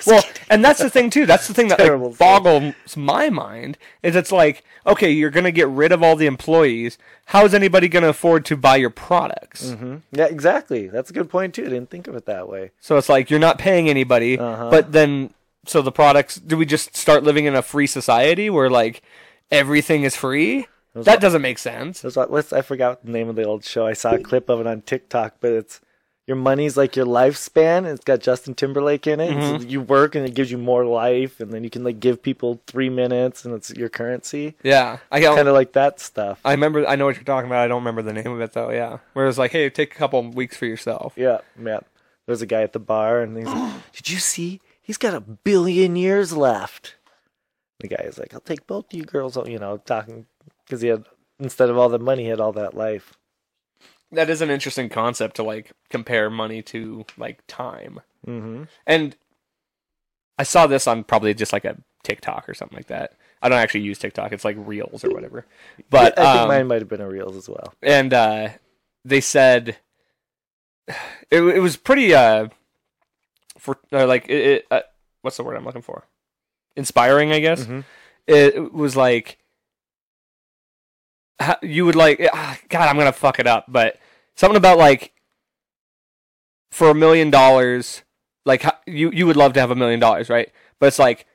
Well, 0.07 0.23
and 0.49 0.65
that's 0.65 0.81
the 0.81 0.89
thing 0.89 1.11
too. 1.11 1.27
That's 1.27 1.47
the 1.47 1.53
thing 1.53 1.69
that 1.69 1.79
Terrible 1.79 2.07
like, 2.09 2.17
thing. 2.17 2.27
boggles 2.27 2.97
my 2.97 3.29
mind 3.29 3.77
is 4.03 4.17
it's 4.17 4.33
like, 4.33 4.65
okay, 4.87 5.11
you're 5.11 5.29
gonna 5.29 5.51
get 5.53 5.69
rid 5.69 5.93
of 5.93 6.03
all 6.03 6.17
the 6.17 6.25
employees. 6.25 6.97
How 7.27 7.45
is 7.45 7.53
anybody 7.53 7.87
gonna 7.89 8.09
afford 8.09 8.47
to 8.47 8.57
buy 8.57 8.77
your 8.77 8.89
products? 8.89 9.71
hmm 9.73 9.97
Yeah, 10.11 10.25
exactly. 10.25 10.89
That's 10.89 11.11
a 11.11 11.13
good 11.13 11.29
point 11.29 11.55
too. 11.55 11.67
I 11.67 11.69
didn't 11.69 11.91
think 11.91 12.09
of 12.09 12.15
it 12.17 12.25
that 12.25 12.49
way. 12.49 12.71
So 12.81 12.97
it's 12.97 13.11
like 13.11 13.29
you're 13.29 13.39
not 13.39 13.59
paying 13.59 13.91
anybody, 13.91 14.39
Uh-huh. 14.39 14.71
but 14.71 14.93
then 14.93 15.35
so 15.67 15.83
the 15.83 15.93
products. 15.93 16.37
Do 16.37 16.57
we 16.57 16.65
just 16.65 16.97
start 16.97 17.23
living 17.23 17.45
in 17.45 17.55
a 17.55 17.61
free 17.61 17.87
society 17.87 18.49
where 18.49 18.71
like 18.71 19.03
everything 19.51 20.03
is 20.05 20.17
free? 20.17 20.67
That 20.95 21.19
are- 21.19 21.21
doesn't 21.21 21.43
make 21.43 21.59
sense. 21.59 22.03
What 22.03 22.33
let's 22.33 22.55
I 22.55 22.63
forgot 22.63 23.05
the 23.05 23.13
name 23.13 23.29
of 23.29 23.37
the 23.37 23.45
old 23.45 23.65
show. 23.65 23.87
I 23.87 23.93
saw 23.93 24.13
a 24.15 24.19
clip 24.19 24.49
of 24.49 24.61
it 24.61 24.67
on 24.67 24.81
TikTok, 24.81 25.35
but 25.41 25.53
it's 25.53 25.81
your 26.29 26.37
money's 26.37 26.77
like 26.77 26.95
your 26.95 27.07
lifespan. 27.07 27.87
It's 27.87 28.05
got 28.05 28.21
Justin 28.21 28.55
Timberlake 28.55 29.07
in 29.07 29.19
it. 29.19 29.31
Mm-hmm. 29.31 29.63
So 29.63 29.67
you 29.67 29.81
work 29.81 30.15
and 30.15 30.27
it 30.27 30.35
gives 30.35 30.51
you 30.51 30.59
more 30.59 30.85
life, 30.85 31.41
and 31.41 31.51
then 31.51 31.65
you 31.65 31.71
can 31.71 31.83
like 31.83 32.01
give 32.01 32.23
people 32.23 32.61
three 32.67 32.91
minutes, 32.91 33.47
and 33.47 33.55
it's 33.55 33.71
your 33.71 33.89
currency. 33.89 34.55
Yeah, 34.63 34.99
I. 35.11 35.23
Kind 35.23 35.49
of 35.49 35.55
like 35.55 35.73
that 35.73 36.01
stuff. 36.01 36.39
I 36.45 36.53
remember. 36.53 36.87
I 36.87 36.97
know 36.97 37.07
what 37.07 37.17
you're 37.17 37.25
talking 37.25 37.49
about. 37.49 37.65
I 37.65 37.69
don't 37.69 37.81
remember 37.81 38.03
the 38.03 38.13
name 38.13 38.31
of 38.31 38.41
it 38.43 38.53
though. 38.53 38.71
Yeah, 38.71 38.99
where 39.15 39.27
it's 39.27 39.39
like, 39.39 39.53
hey, 39.53 39.71
take 39.71 39.95
a 39.95 39.99
couple 39.99 40.23
weeks 40.31 40.57
for 40.57 40.67
yourself. 40.67 41.15
Yeah, 41.17 41.39
yeah. 41.59 41.81
There's 42.27 42.43
a 42.43 42.47
guy 42.47 42.63
at 42.63 42.75
the 42.75 42.79
bar, 42.79 43.23
and 43.23 43.35
he's 43.35 43.47
like, 43.47 43.83
"Did 43.95 44.11
you 44.11 44.19
see? 44.19 44.61
He's 44.83 44.99
got 44.99 45.15
a 45.15 45.21
billion 45.21 45.97
years 45.97 46.37
left." 46.37 46.97
The 47.81 47.89
guy 47.89 48.03
is 48.05 48.19
like, 48.19 48.35
"I'll 48.35 48.41
take 48.41 48.67
both 48.67 48.93
you 48.93 49.05
girls." 49.05 49.39
You 49.49 49.59
know, 49.59 49.79
talking 49.79 50.27
because 50.67 50.83
he 50.83 50.89
had 50.89 51.07
instead 51.41 51.71
of 51.71 51.79
all 51.79 51.89
the 51.89 51.99
money, 51.99 52.25
he 52.25 52.29
had 52.29 52.41
all 52.41 52.53
that 52.53 52.75
life. 52.75 53.18
That 54.13 54.31
is 54.31 54.41
an 54.41 54.51
interesting 54.51 54.89
concept 54.89 55.37
to 55.37 55.43
like 55.43 55.73
compare 55.91 56.31
money 56.31 56.63
to 56.63 57.05
like 57.17 57.43
time. 57.47 58.01
Mm-hmm. 58.27 58.65
And 58.87 59.17
I 60.39 60.45
saw 60.45 60.67
this 60.67 60.87
on 60.87 61.05
probably 61.05 61.35
just 61.35 61.53
like 61.53 61.65
a 61.65 61.77
TikTok 62.05 62.49
or 62.49 62.55
something 62.55 62.77
like 62.77 62.87
that. 62.87 63.13
I 63.43 63.49
don't 63.49 63.59
actually 63.59 63.83
use 63.83 63.99
TikTok. 63.99 64.33
It's 64.33 64.45
like 64.45 64.57
Reels 64.59 65.05
or 65.05 65.11
whatever. 65.11 65.45
But 65.91 66.19
I 66.19 66.23
think 66.33 66.41
um, 66.43 66.49
mine 66.49 66.67
might 66.69 66.81
have 66.81 66.89
been 66.89 67.01
a 67.01 67.09
reels 67.09 67.37
as 67.37 67.49
well. 67.49 67.75
and 67.83 68.13
uh, 68.15 68.49
they 69.05 69.21
said 69.21 69.77
it, 71.31 71.43
it 71.43 71.61
was 71.61 71.77
pretty 71.77 72.15
uh 72.15 72.49
for 73.59 73.79
uh, 73.93 74.07
like 74.07 74.29
it, 74.29 74.47
it 74.47 74.67
uh, 74.71 74.81
what's 75.23 75.37
the 75.37 75.45
word 75.45 75.57
I'm 75.57 75.65
looking 75.65 75.83
for? 75.83 76.05
Inspiring, 76.77 77.33
I 77.33 77.41
guess. 77.41 77.65
Mhm. 77.65 77.85
It, 78.27 78.55
it 78.55 78.73
was 78.73 78.97
like 78.97 79.39
you 81.63 81.85
would 81.87 81.97
like 81.97 82.21
ah, 82.33 82.59
God, 82.69 82.89
I'm 82.89 82.97
gonna 82.97 83.13
fuck 83.13 83.39
it 83.39 83.47
up, 83.47 83.67
but 83.69 83.99
something 84.35 84.57
about 84.57 84.79
like 84.79 85.13
for 86.71 86.91
a 86.91 86.95
million 86.95 87.31
dollars, 87.31 88.03
like 88.45 88.65
you 88.87 89.11
you 89.11 89.27
would 89.27 89.37
love 89.37 89.53
to 89.55 89.61
have 89.61 89.71
a 89.71 89.77
million 89.77 90.01
dollars, 90.01 90.29
right? 90.29 90.51
But 90.79 90.87
it's 90.87 90.99
like 90.99 91.27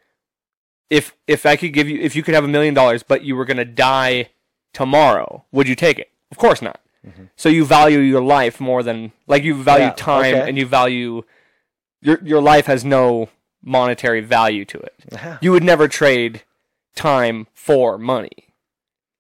if 0.90 1.16
if 1.28 1.46
I 1.46 1.56
could 1.56 1.74
give 1.74 1.88
you 1.90 2.00
if 2.00 2.16
you 2.16 2.24
could 2.24 2.34
have 2.36 2.44
a 2.44 2.48
million 2.50 2.74
dollars, 2.74 3.04
but 3.04 3.24
you 3.24 3.36
were 3.36 3.46
gonna 3.46 3.66
die 3.66 4.30
tomorrow, 4.74 5.46
would 5.52 5.68
you 5.68 5.76
take 5.76 6.00
it? 6.00 6.12
Of 6.32 6.38
course 6.38 6.62
not. 6.62 6.80
So 7.36 7.50
you 7.50 7.66
value 7.66 8.00
your 8.00 8.22
life 8.22 8.62
more 8.62 8.82
than 8.82 9.12
like 9.28 9.44
you 9.44 9.62
value 9.62 9.88
Yeah, 9.88 9.92
time 9.94 10.36
okay. 10.36 10.48
and 10.48 10.58
you 10.58 10.66
value 10.66 11.24
your 12.02 12.18
your 12.24 12.42
life 12.42 12.66
has 12.68 12.86
no 12.86 13.28
monetary 13.62 14.22
value 14.22 14.64
to 14.66 14.78
it. 14.80 14.94
Yeah. 15.12 15.38
You 15.42 15.52
would 15.52 15.64
never 15.64 15.88
trade 15.90 16.44
time 16.96 17.48
for 17.54 17.98
money. 17.98 18.53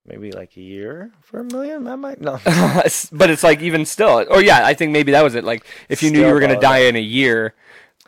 Maybe 0.05 0.31
like 0.31 0.57
a 0.57 0.61
year 0.61 1.11
for 1.21 1.39
a 1.39 1.43
million. 1.45 1.85
That 1.85 1.97
might 1.97 2.19
no. 2.19 2.39
but 3.11 3.29
it's 3.29 3.43
like 3.43 3.61
even 3.61 3.85
still 3.85 4.25
or 4.29 4.41
yeah, 4.41 4.65
I 4.65 4.73
think 4.73 4.91
maybe 4.91 5.11
that 5.13 5.23
was 5.23 5.35
it. 5.35 5.43
Like 5.45 5.65
if 5.87 6.03
you 6.03 6.11
knew 6.11 6.25
you 6.25 6.33
were 6.33 6.39
going 6.41 6.53
to 6.53 6.59
die 6.59 6.79
in 6.79 6.95
a 6.95 7.01
year 7.01 7.53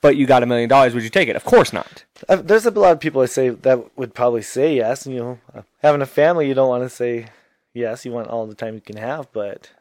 but 0.01 0.17
you 0.17 0.27
got 0.27 0.43
a 0.43 0.45
million 0.45 0.69
dollars, 0.69 0.93
would 0.93 1.01
you 1.03 1.09
take 1.09 1.29
it? 1.29 1.35
Of 1.35 1.43
course 1.45 1.73
not. 1.73 2.05
Uh, 2.29 2.35
There's 2.35 2.67
a 2.67 2.69
lot 2.69 2.91
of 2.91 2.99
people 2.99 3.21
I 3.21 3.25
say 3.25 3.49
that 3.49 3.97
would 3.97 4.13
probably 4.13 4.43
say 4.43 4.75
yes. 4.75 5.07
And, 5.07 5.15
you 5.15 5.21
know, 5.21 5.39
uh, 5.55 5.61
having 5.81 5.99
a 6.01 6.05
family, 6.05 6.47
you 6.47 6.53
don't 6.53 6.69
want 6.69 6.83
to 6.83 6.89
say 6.91 7.25
yes. 7.73 8.05
You 8.05 8.11
want 8.11 8.27
all 8.27 8.45
the 8.45 8.53
time 8.53 8.75
you 8.75 8.81
can 8.81 8.97
have, 8.97 9.31
but 9.33 9.71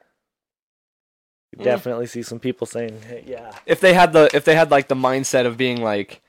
you 1.53 1.59
Mm. 1.59 1.65
definitely 1.65 2.07
see 2.07 2.23
some 2.23 2.39
people 2.41 2.67
saying, 2.67 3.03
hey, 3.03 3.23
"Yeah, 3.27 3.53
if 3.67 3.81
they 3.81 3.93
had 3.93 4.15
the 4.15 4.31
if 4.33 4.45
they 4.47 4.55
had 4.55 4.71
like 4.71 4.89
the 4.89 4.95
mindset 4.95 5.45
of 5.47 5.57
being 5.59 5.83
like 5.83 6.23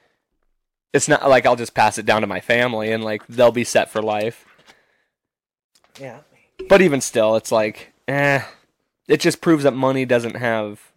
it's 0.91 1.07
not 1.07 1.29
like 1.29 1.45
I'll 1.45 1.55
just 1.55 1.73
pass 1.73 1.97
it 1.97 2.05
down 2.05 2.19
to 2.21 2.27
my 2.27 2.41
family 2.41 2.91
and 2.91 3.03
like 3.03 3.25
they'll 3.27 3.51
be 3.51 3.63
set 3.63 3.89
for 3.89 4.01
life. 4.01 4.45
Yeah." 5.99 6.19
But 6.69 6.81
even 6.81 7.01
still, 7.01 7.35
it's 7.35 7.51
like 7.51 7.93
eh 8.07 8.41
it 9.07 9.19
just 9.19 9.41
proves 9.41 9.63
that 9.63 9.73
money 9.73 10.05
doesn't 10.05 10.35
have 10.35 10.91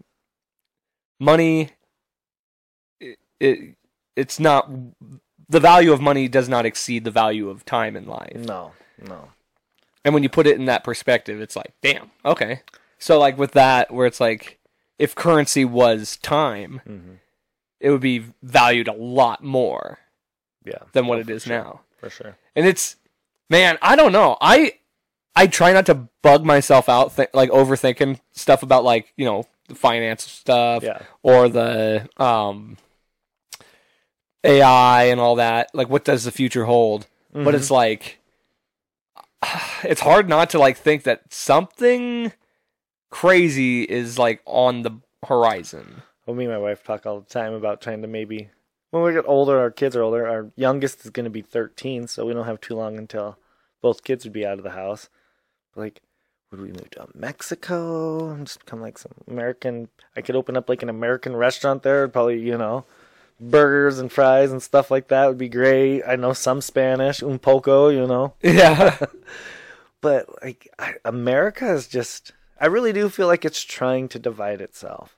money 1.20 1.70
it, 3.00 3.18
it 3.40 3.74
it's 4.16 4.38
not 4.40 4.70
the 5.48 5.60
value 5.60 5.92
of 5.92 6.00
money 6.00 6.28
does 6.28 6.48
not 6.48 6.66
exceed 6.66 7.04
the 7.04 7.10
value 7.10 7.48
of 7.48 7.64
time 7.64 7.96
in 7.96 8.06
life. 8.06 8.34
No, 8.36 8.72
no. 9.00 9.30
And 10.04 10.14
when 10.14 10.22
you 10.22 10.28
put 10.28 10.46
it 10.46 10.56
in 10.58 10.66
that 10.66 10.84
perspective, 10.84 11.40
it's 11.40 11.56
like, 11.56 11.72
damn, 11.82 12.10
okay. 12.24 12.62
So 12.98 13.18
like 13.18 13.38
with 13.38 13.52
that 13.52 13.92
where 13.92 14.06
it's 14.06 14.20
like 14.20 14.58
if 14.98 15.14
currency 15.14 15.64
was 15.64 16.16
time, 16.18 16.80
hmm 16.86 17.14
it 17.80 17.90
would 17.90 18.00
be 18.00 18.24
valued 18.42 18.88
a 18.88 18.92
lot 18.92 19.40
more 19.44 20.00
Yeah, 20.64 20.82
than 20.94 21.06
what 21.06 21.18
Oh, 21.18 21.20
it 21.20 21.30
is 21.30 21.44
sure, 21.44 21.56
now. 21.56 21.80
for 21.98 22.10
sure. 22.10 22.36
And 22.56 22.66
it's 22.66 22.96
man, 23.48 23.78
I 23.80 23.94
don't 23.94 24.10
know. 24.12 24.36
I 24.40 24.74
I 25.38 25.46
try 25.46 25.72
not 25.72 25.86
to 25.86 26.08
bug 26.22 26.44
myself 26.44 26.88
out 26.88 27.14
th- 27.16 27.28
like 27.32 27.50
overthinking 27.50 28.20
stuff 28.32 28.62
about 28.64 28.82
like, 28.82 29.12
you 29.16 29.24
know, 29.24 29.44
the 29.68 29.74
finance 29.74 30.24
stuff 30.24 30.82
Yeah, 30.82 30.98
or 31.22 31.48
the 31.48 32.08
um 32.16 32.76
AI 34.44 35.04
and 35.04 35.20
all 35.20 35.36
that. 35.36 35.70
Like 35.74 35.88
what 35.88 36.04
does 36.04 36.24
the 36.24 36.32
future 36.32 36.64
hold? 36.64 37.06
But 37.32 37.54
Mhm. 37.54 37.58
it's 37.58 37.70
like 37.70 38.18
it's 39.84 40.00
hard 40.00 40.28
not 40.28 40.50
to 40.50 40.58
like 40.58 40.76
think 40.76 41.04
that 41.04 41.32
something 41.32 42.32
crazy 43.10 43.84
is 43.84 44.18
like 44.18 44.42
on 44.44 44.82
the 44.82 45.00
horizon. 45.26 46.02
Well, 46.26 46.34
me 46.36 46.44
and 46.44 46.52
my 46.52 46.58
wife 46.58 46.82
talk 46.84 47.06
all 47.06 47.20
the 47.20 47.28
time 47.28 47.54
about 47.54 47.80
trying 47.80 48.02
to 48.02 48.08
maybe 48.08 48.50
when 48.90 49.02
we 49.02 49.12
get 49.12 49.24
older, 49.26 49.58
our 49.58 49.70
kids 49.70 49.94
are 49.96 50.02
older. 50.02 50.26
Our 50.26 50.50
youngest 50.56 51.04
is 51.04 51.10
going 51.10 51.24
to 51.24 51.30
be 51.30 51.42
13, 51.42 52.08
so 52.08 52.24
we 52.26 52.32
don't 52.32 52.46
have 52.46 52.60
too 52.60 52.74
long 52.74 52.96
until 52.96 53.38
both 53.82 54.02
kids 54.02 54.24
would 54.24 54.32
be 54.32 54.46
out 54.46 54.58
of 54.58 54.64
the 54.64 54.70
house. 54.70 55.10
Like, 55.78 56.02
would 56.50 56.60
we 56.60 56.68
move 56.68 56.90
to 56.90 57.06
Mexico 57.14 58.30
and 58.30 58.46
just 58.46 58.60
become 58.60 58.80
like 58.80 58.98
some 58.98 59.12
American? 59.28 59.88
I 60.16 60.20
could 60.20 60.36
open 60.36 60.56
up 60.56 60.68
like 60.68 60.82
an 60.82 60.88
American 60.88 61.36
restaurant 61.36 61.82
there. 61.82 62.08
Probably, 62.08 62.40
you 62.40 62.58
know, 62.58 62.84
burgers 63.40 63.98
and 63.98 64.10
fries 64.10 64.50
and 64.50 64.62
stuff 64.62 64.90
like 64.90 65.08
that 65.08 65.26
would 65.26 65.38
be 65.38 65.48
great. 65.48 66.02
I 66.02 66.16
know 66.16 66.32
some 66.32 66.60
Spanish, 66.60 67.22
un 67.22 67.38
poco, 67.38 67.88
you 67.88 68.06
know 68.06 68.34
Yeah. 68.42 68.98
but 70.00 70.26
like 70.42 70.68
I, 70.78 70.94
America 71.04 71.70
is 71.72 71.86
just 71.86 72.32
I 72.60 72.66
really 72.66 72.92
do 72.92 73.08
feel 73.08 73.26
like 73.26 73.44
it's 73.44 73.62
trying 73.62 74.08
to 74.08 74.18
divide 74.18 74.60
itself. 74.60 75.16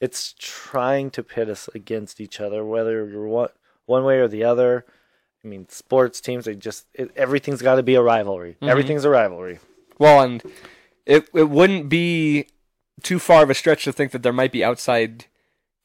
It's 0.00 0.34
trying 0.38 1.10
to 1.10 1.22
pit 1.22 1.48
us 1.48 1.68
against 1.74 2.20
each 2.20 2.40
other 2.40 2.64
whether 2.64 3.06
you're 3.06 3.26
one 3.26 3.48
one 3.86 4.04
way 4.04 4.18
or 4.18 4.28
the 4.28 4.44
other. 4.44 4.84
I 5.44 5.48
mean, 5.48 5.68
sports 5.68 6.20
teams 6.20 6.44
they 6.44 6.54
just 6.54 6.86
it, 6.94 7.10
everything's 7.16 7.62
got 7.62 7.76
to 7.76 7.82
be 7.82 7.94
a 7.94 8.02
rivalry. 8.02 8.56
Mhm. 8.62 8.68
Everything's 8.68 9.04
a 9.04 9.10
rivalry. 9.10 9.58
Well, 10.00 10.20
and 10.22 10.42
it 11.06 11.28
it 11.32 11.48
wouldn't 11.48 11.88
be 11.88 12.46
too 13.02 13.20
far 13.20 13.44
of 13.44 13.50
a 13.50 13.54
stretch 13.54 13.84
to 13.84 13.92
think 13.92 14.10
that 14.12 14.22
there 14.24 14.32
might 14.32 14.50
be 14.52 14.64
outside 14.64 15.26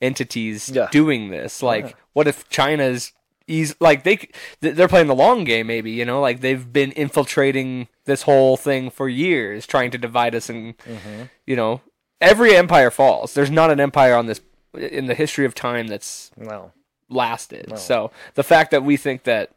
entities 0.02 0.70
Yeah. 0.70 0.88
doing 0.92 1.30
this. 1.30 1.62
Like, 1.62 1.86
Yeah. 1.86 1.94
what 2.14 2.28
if 2.28 2.50
China's 2.50 3.12
eas 3.48 3.76
like 3.80 4.04
they 4.04 4.28
they're 4.62 4.88
playing 4.88 5.08
the 5.08 5.16
long 5.16 5.44
game? 5.44 5.68
Maybe 5.68 5.92
you 5.92 6.06
know, 6.06 6.20
like 6.22 6.42
they've 6.42 6.72
been 6.74 6.92
infiltrating 6.94 7.88
this 8.06 8.24
whole 8.24 8.58
thing 8.58 8.90
for 8.90 9.08
years, 9.10 9.66
trying 9.68 9.92
to 9.92 9.98
divide 9.98 10.34
us, 10.36 10.50
and 10.50 10.78
Mm-hmm. 10.80 11.24
you 11.46 11.56
know, 11.56 11.82
every 12.22 12.56
empire 12.56 12.92
falls. 12.92 13.34
There's 13.34 13.52
not 13.52 13.70
an 13.72 13.80
empire 13.80 14.16
on 14.16 14.26
this 14.26 14.42
in 14.78 15.06
the 15.06 15.16
history 15.16 15.46
of 15.46 15.56
time 15.56 15.88
that's 15.88 16.32
No, 16.38 16.72
lasted. 17.10 17.70
No. 17.70 17.76
So 17.76 18.12
the 18.34 18.44
fact 18.44 18.72
that 18.72 18.84
we 18.84 18.98
think 18.98 19.24
that 19.24 19.52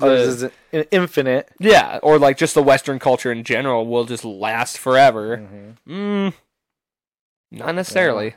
ours 0.00 0.40
the- 0.40 0.46
is 0.46 0.52
in- 0.72 0.86
infinite. 0.90 1.48
yeah, 1.58 1.98
or 2.02 2.18
like 2.18 2.36
just 2.36 2.54
the 2.54 2.62
Western 2.62 2.98
culture 2.98 3.30
in 3.32 3.44
general 3.44 3.86
will 3.86 4.04
just 4.04 4.24
last 4.24 4.78
forever. 4.78 5.38
Mm-hmm. 5.38 5.92
Mm, 6.28 6.32
not 7.50 7.74
necessarily. 7.74 8.34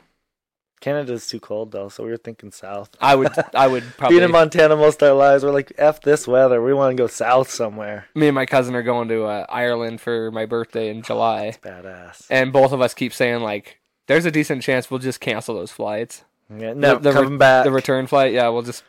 Canada's 0.80 1.28
too 1.28 1.38
cold 1.38 1.70
though, 1.70 1.88
so 1.88 2.02
we 2.02 2.10
were 2.10 2.16
thinking 2.16 2.50
south. 2.50 2.90
I 3.00 3.14
would, 3.14 3.30
I 3.54 3.68
would 3.68 3.84
probably. 3.96 4.16
Being 4.16 4.24
in 4.24 4.32
Montana 4.32 4.74
most 4.76 5.00
of 5.00 5.08
our 5.10 5.14
lives, 5.14 5.44
we're 5.44 5.52
like, 5.52 5.72
"F 5.78 6.00
this 6.00 6.26
weather. 6.26 6.60
We 6.60 6.74
want 6.74 6.96
to 6.96 7.00
go 7.00 7.06
south 7.06 7.50
somewhere." 7.50 8.06
me 8.16 8.26
and 8.28 8.34
my 8.34 8.46
cousin 8.46 8.74
are 8.74 8.82
going 8.82 9.06
to 9.08 9.22
uh, 9.24 9.46
Ireland 9.48 10.00
for 10.00 10.32
my 10.32 10.44
birthday 10.44 10.88
in 10.88 11.02
July, 11.02 11.52
Badass. 11.62 12.26
and 12.30 12.52
both 12.52 12.72
of 12.72 12.80
us 12.80 12.94
keep 12.94 13.12
saying 13.14 13.42
like, 13.42 13.78
"There's 14.08 14.24
a 14.26 14.32
decent 14.32 14.62
chance 14.62 14.90
we'll 14.90 14.98
just 14.98 15.20
cancel 15.20 15.54
those 15.54 15.70
flights. 15.70 16.24
Yeah, 16.50 16.72
no, 16.74 16.96
the, 16.98 17.10
re- 17.10 17.14
coming 17.14 17.38
back. 17.38 17.64
the 17.64 17.70
return 17.70 18.08
flight, 18.08 18.32
yeah, 18.32 18.48
we'll 18.48 18.62
just 18.62 18.82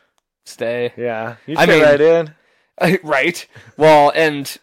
stay." 0.48 0.94
Yeah, 0.98 1.36
you 1.46 1.58
I 1.60 1.68
mean- 1.68 1.84
right 1.84 2.02
in. 2.02 2.34
right. 3.04 3.46
Well, 3.78 4.12
and 4.16 4.58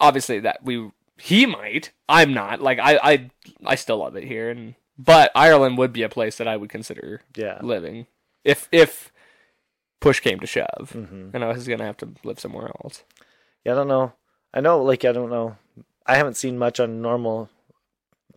obviously 0.00 0.40
that 0.40 0.62
we 0.62 0.90
he 1.18 1.46
might. 1.46 1.92
I'm 2.08 2.34
not. 2.34 2.60
Like 2.60 2.78
I 2.78 2.98
I 3.02 3.30
I 3.64 3.74
still 3.74 3.98
love 3.98 4.16
it 4.16 4.24
here, 4.24 4.50
and 4.50 4.74
but 4.98 5.30
Ireland 5.34 5.78
would 5.78 5.92
be 5.92 6.02
a 6.02 6.08
place 6.08 6.36
that 6.38 6.48
I 6.48 6.56
would 6.56 6.70
consider 6.70 7.22
Yeah. 7.34 7.58
living 7.62 8.06
if 8.44 8.68
if 8.72 9.12
push 10.00 10.20
came 10.20 10.40
to 10.40 10.46
shove, 10.46 10.90
hmm 10.92 11.30
and 11.32 11.42
I 11.44 11.48
was 11.48 11.66
gonna 11.66 11.84
have 11.86 11.96
to 11.98 12.08
live 12.24 12.38
somewhere 12.40 12.70
else. 12.84 13.02
Yeah, 13.64 13.72
I 13.72 13.74
don't 13.76 13.88
know. 13.88 14.12
I 14.54 14.60
know, 14.60 14.82
like, 14.82 15.04
I 15.04 15.12
don't 15.12 15.28
know. 15.30 15.56
I 16.06 16.16
haven't 16.16 16.36
seen 16.36 16.56
much 16.56 16.78
on 16.80 17.02
normal 17.02 17.50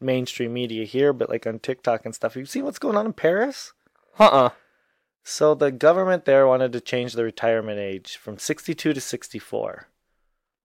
mainstream 0.01 0.53
media 0.53 0.85
here, 0.85 1.13
but 1.13 1.29
like 1.29 1.45
on 1.45 1.59
TikTok 1.59 2.05
and 2.05 2.15
stuff. 2.15 2.35
You've 2.35 2.49
seen 2.49 2.65
what's 2.65 2.79
going 2.79 2.97
on 2.97 3.05
in 3.05 3.13
Paris? 3.13 3.73
Uh 4.17 4.23
uh 4.25 4.49
So 5.23 5.53
the 5.53 5.71
government 5.71 6.25
there 6.25 6.47
wanted 6.47 6.71
to 6.73 6.81
change 6.81 7.13
the 7.13 7.23
retirement 7.23 7.79
age 7.79 8.17
from 8.17 8.37
62 8.37 8.93
to 8.93 9.01
64. 9.01 9.87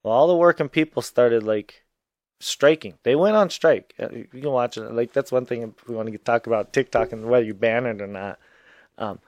Well, 0.03 0.15
all 0.15 0.27
the 0.27 0.37
working 0.37 0.69
people 0.69 1.03
started 1.03 1.43
like 1.43 1.85
striking. 2.41 2.95
They 3.03 3.17
went 3.17 3.37
on 3.37 3.51
strike. 3.51 3.95
Uh, 3.99 4.09
You 4.11 4.27
can 4.27 4.51
watch 4.51 4.77
it. 4.77 4.93
Like 4.93 5.13
that's 5.13 5.33
one 5.33 5.47
thing 5.47 5.75
we 5.89 5.95
want 5.95 6.11
to 6.11 6.19
talk 6.19 6.47
about 6.47 6.73
TikTok 6.73 7.13
and 7.13 7.27
whether 7.27 7.45
you 7.45 7.55
ban 7.55 7.87
it 7.87 8.01
or 8.01 8.07
not. 8.07 8.39
Um, 8.99 9.19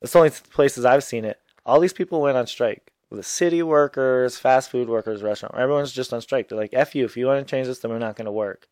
that's 0.00 0.12
the 0.12 0.18
only 0.18 0.30
places 0.30 0.84
I've 0.84 1.04
seen 1.04 1.24
it. 1.24 1.40
All 1.64 1.80
these 1.80 1.92
people 1.92 2.20
went 2.20 2.36
on 2.36 2.46
strike. 2.46 2.92
The 3.10 3.22
city 3.22 3.62
workers, 3.62 4.38
fast 4.38 4.70
food 4.70 4.88
workers, 4.88 5.22
restaurant, 5.22 5.54
everyone's 5.56 5.92
just 5.92 6.12
on 6.12 6.20
strike. 6.20 6.48
They're 6.48 6.58
like, 6.58 6.74
"F 6.74 6.94
you! 6.94 7.04
If 7.04 7.16
you 7.16 7.26
want 7.26 7.46
to 7.46 7.50
change 7.50 7.68
this, 7.68 7.78
then 7.78 7.90
we're 7.90 7.98
not 7.98 8.16
going 8.16 8.24
to 8.26 8.32
work." 8.32 8.68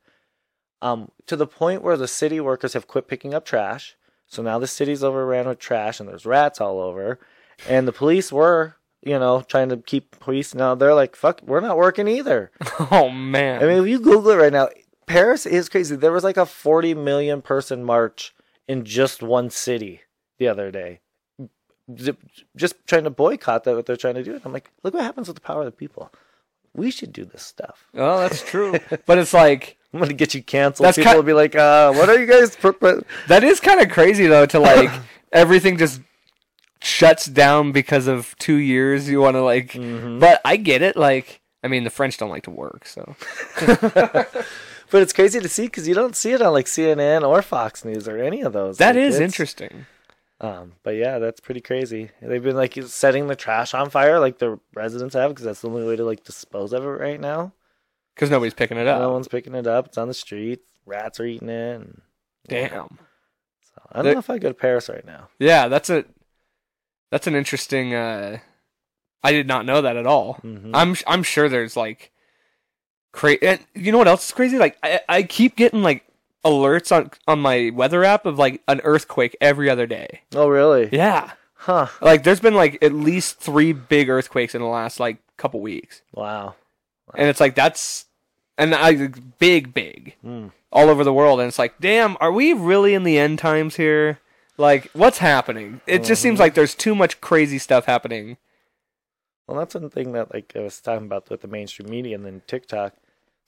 Um, 0.81 1.13
to 1.27 1.37
the 1.37 1.47
point 1.47 1.83
where 1.83 1.97
the 1.97 2.09
city 2.09 2.41
workers 2.41 2.73
have 2.73 2.89
quit 2.89 3.07
picking 3.07 3.35
up 3.35 3.45
trash. 3.45 3.97
So 4.33 4.43
now 4.43 4.59
the 4.59 4.67
city's 4.67 5.05
overran 5.05 5.47
with 5.47 5.59
trash, 5.59 6.01
and 6.01 6.09
there's 6.09 6.25
rats 6.25 6.59
all 6.59 6.81
over. 6.81 7.19
And 7.69 7.87
the 7.87 7.93
police 7.93 8.33
were, 8.33 8.77
you 9.03 9.19
know, 9.19 9.43
trying 9.43 9.69
to 9.69 9.77
keep 9.77 10.19
police. 10.21 10.55
Now 10.55 10.75
they're 10.75 10.95
like, 10.95 11.15
"Fuck, 11.15 11.43
we're 11.45 11.61
not 11.61 11.77
working 11.77 12.09
either." 12.09 12.51
Oh 12.91 13.11
man. 13.11 13.63
I 13.63 13.67
mean, 13.67 13.83
if 13.83 13.87
you 13.87 14.01
Google 14.01 14.31
it 14.31 14.37
right 14.37 14.53
now, 14.53 14.71
Paris 15.07 15.45
is 15.45 15.69
crazy. 15.69 15.97
There 15.97 16.13
was 16.13 16.25
like 16.25 16.39
a 16.39 16.47
40 16.47 16.95
million 16.95 17.43
person 17.43 17.85
march 17.85 18.35
in 18.67 18.87
just 18.87 19.23
one 19.23 19.51
city 19.51 20.01
the 20.39 20.49
other 20.49 20.71
day, 20.71 21.01
just 22.57 22.75
trying 22.87 23.05
to 23.05 23.11
boycott 23.11 23.65
that 23.65 23.77
what 23.77 23.85
they're 23.85 23.97
trying 23.97 24.15
to 24.15 24.25
do. 24.25 24.33
And 24.33 24.43
I'm 24.47 24.53
like, 24.55 24.71
look 24.83 24.95
what 24.95 25.03
happens 25.03 25.29
with 25.29 25.37
the 25.37 25.43
power 25.43 25.61
of 25.61 25.67
the 25.67 25.73
people. 25.73 26.11
We 26.75 26.91
should 26.91 27.13
do 27.13 27.27
this 27.27 27.43
stuff. 27.43 27.87
well, 27.93 28.21
that's 28.21 28.43
true. 28.43 28.79
but 29.07 29.19
it's 29.19 29.35
like 29.35 29.77
I'm 29.93 30.01
gonna 30.01 30.13
get 30.15 30.35
you 30.35 30.43
canceled. 30.43 30.87
That's 30.87 30.97
People 30.97 31.13
ki- 31.13 31.17
will 31.17 31.23
be 31.25 31.33
like, 31.35 31.55
uh, 31.55 31.93
"What 31.93 32.09
are 32.09 32.19
you 32.19 32.27
guys?" 32.27 32.57
That 33.29 33.45
is 33.45 33.61
kind 33.61 33.81
of 33.81 33.91
crazy 33.91 34.27
though 34.27 34.47
to 34.47 34.59
like 34.59 34.91
everything 35.33 35.77
just 35.79 36.01
shuts 36.81 37.27
down 37.27 37.73
because 37.73 38.07
of 38.07 38.35
two 38.39 38.57
years. 38.57 39.09
You 39.09 39.21
want 39.21 39.35
to 39.37 39.43
like, 39.43 39.73
Mhm. 39.73 40.19
but 40.21 40.41
I 40.45 40.57
get 40.57 40.83
it. 40.83 40.97
Like, 40.97 41.41
I 41.63 41.69
mean, 41.69 41.85
the 41.85 41.91
French 41.91 42.17
don't 42.19 42.31
like 42.31 42.45
to 42.45 42.51
work, 42.51 42.87
so 42.87 43.15
But 44.91 45.01
it's 45.01 45.13
crazy 45.15 45.41
to 45.41 45.49
see 45.49 45.63
because 45.65 45.89
you 45.89 45.95
don't 45.95 46.15
see 46.15 46.33
it 46.33 46.43
on 46.43 46.53
like 46.53 46.67
CNN 46.67 47.27
or 47.27 47.41
Fox 47.41 47.83
News 47.85 48.07
or 48.07 48.19
any 48.19 48.43
of 48.43 48.53
those. 48.53 48.77
that 48.79 48.95
Like, 48.95 49.05
is 49.05 49.21
interesting. 49.21 49.87
Um, 50.39 50.73
but 50.83 50.97
yeah, 50.97 51.19
that's 51.19 51.41
pretty 51.41 51.61
crazy. 51.63 52.11
They've 52.21 52.43
been 52.43 52.57
like 52.57 52.75
setting 52.87 53.29
the 53.29 53.37
trash 53.37 53.73
on 53.75 53.89
fire, 53.91 54.19
like 54.21 54.39
the 54.39 54.59
residents 54.75 55.15
have, 55.15 55.31
because 55.31 55.45
that's 55.47 55.61
the 55.63 55.69
only 55.69 55.87
way 55.87 55.97
to 55.97 56.05
like 56.05 56.25
dispose 56.25 56.73
of 56.75 56.85
it 56.85 56.89
right 56.89 57.21
now. 57.21 57.53
Because 58.15 58.31
nobody's 58.31 58.55
picking 58.55 58.77
it 58.79 58.87
up. 58.87 59.01
No 59.01 59.13
one's 59.13 59.29
picking 59.29 59.55
it 59.55 59.67
up. 59.67 59.87
It's 59.87 59.99
on 59.99 60.09
the 60.09 60.15
street. 60.15 60.61
Rats 60.87 61.21
are 61.21 61.25
eating 61.27 61.49
it. 61.49 61.77
And, 61.81 62.01
Damn. 62.49 62.99
so 63.61 63.83
I 63.93 64.03
don't 64.03 64.13
know 64.15 64.19
if 64.19 64.31
I 64.31 64.39
go 64.39 64.49
to 64.49 64.55
Paris 64.55 64.89
right 64.89 65.05
now. 65.05 65.29
Yeah, 65.39 65.69
that's 65.69 65.91
a 65.91 66.05
that's 67.11 67.27
an 67.27 67.35
interesting. 67.35 67.95
uh 67.95 68.39
I 69.25 69.31
did 69.33 69.47
not 69.47 69.65
know 69.67 69.81
that 69.83 69.97
at 69.97 70.07
all. 70.07 70.41
Mhm. 70.45 70.71
I'm 70.75 70.97
I'm 71.07 71.23
sure 71.23 71.49
there's 71.49 71.77
like 71.77 72.11
crazy. 73.13 73.47
And 73.47 73.61
you 73.75 73.93
know 73.93 73.99
what 73.99 74.09
else 74.09 74.27
is 74.27 74.33
crazy? 74.33 74.59
Like 74.59 74.77
I 74.83 75.01
I 75.09 75.23
keep 75.23 75.57
getting 75.57 75.83
like 75.83 76.05
alerts 76.45 76.91
on 76.95 77.11
on 77.29 77.39
my 77.39 77.71
weather 77.73 78.03
app 78.05 78.27
of 78.27 78.39
like 78.39 78.61
an 78.67 78.81
earthquake 78.83 79.37
every 79.41 79.71
other 79.71 79.87
day. 79.87 80.23
Oh, 80.35 80.49
really? 80.49 80.89
Yeah, 80.91 81.31
Huh. 81.55 81.87
like 82.01 82.25
there's 82.25 82.41
been 82.41 82.55
like 82.55 82.83
at 82.83 82.93
least 82.93 83.39
three 83.39 83.73
big 83.73 84.09
earthquakes 84.11 84.55
in 84.57 84.61
the 84.61 84.67
last 84.67 84.99
like 84.99 85.19
couple 85.37 85.61
weeks, 85.61 86.03
Wow. 86.13 86.57
And 87.15 87.29
it's 87.29 87.41
like 87.41 87.55
that's 87.55 88.07
and 88.59 88.75
I 88.75 89.09
big 89.39 89.73
big 89.75 90.15
Mm. 90.25 90.53
all 90.71 90.89
over 90.89 91.05
the 91.05 91.13
world, 91.13 91.41
and 91.41 91.49
it's 91.49 91.59
like 91.59 91.79
damn, 91.81 92.17
are 92.21 92.33
we 92.33 92.53
really 92.53 92.95
in 92.95 93.03
the 93.05 93.19
end 93.19 93.39
times 93.39 93.77
here? 93.77 94.19
Like 94.59 94.91
what's 94.93 95.19
happening? 95.19 95.81
It 95.87 96.05
just 96.05 96.21
seems 96.23 96.39
like 96.39 96.55
there's 96.55 96.75
too 96.75 96.95
much 96.95 97.21
crazy 97.21 97.59
stuff 97.59 97.87
happening. 97.87 98.37
Well, 99.47 99.59
that's 99.59 99.75
one 99.75 99.91
thing 99.91 100.13
that 100.13 100.33
like 100.33 100.53
I 100.55 100.61
was 100.61 100.81
talking 100.81 101.07
about 101.07 101.29
with 101.31 101.41
the 101.43 101.49
mainstream 101.49 101.91
media 101.91 102.15
and 102.17 102.25
then 102.25 102.43
TikTok. 102.47 102.95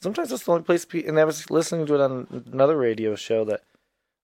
Sometimes 0.03 0.31
that's 0.31 0.45
the 0.45 0.53
only 0.53 0.65
place. 0.65 0.85
Pe- 0.85 1.05
and 1.05 1.19
I 1.19 1.25
was 1.25 1.51
listening 1.51 1.87
to 1.87 1.95
it 1.95 2.01
on 2.01 2.45
another 2.53 2.77
radio 2.77 3.15
show 3.15 3.45
that 3.45 3.63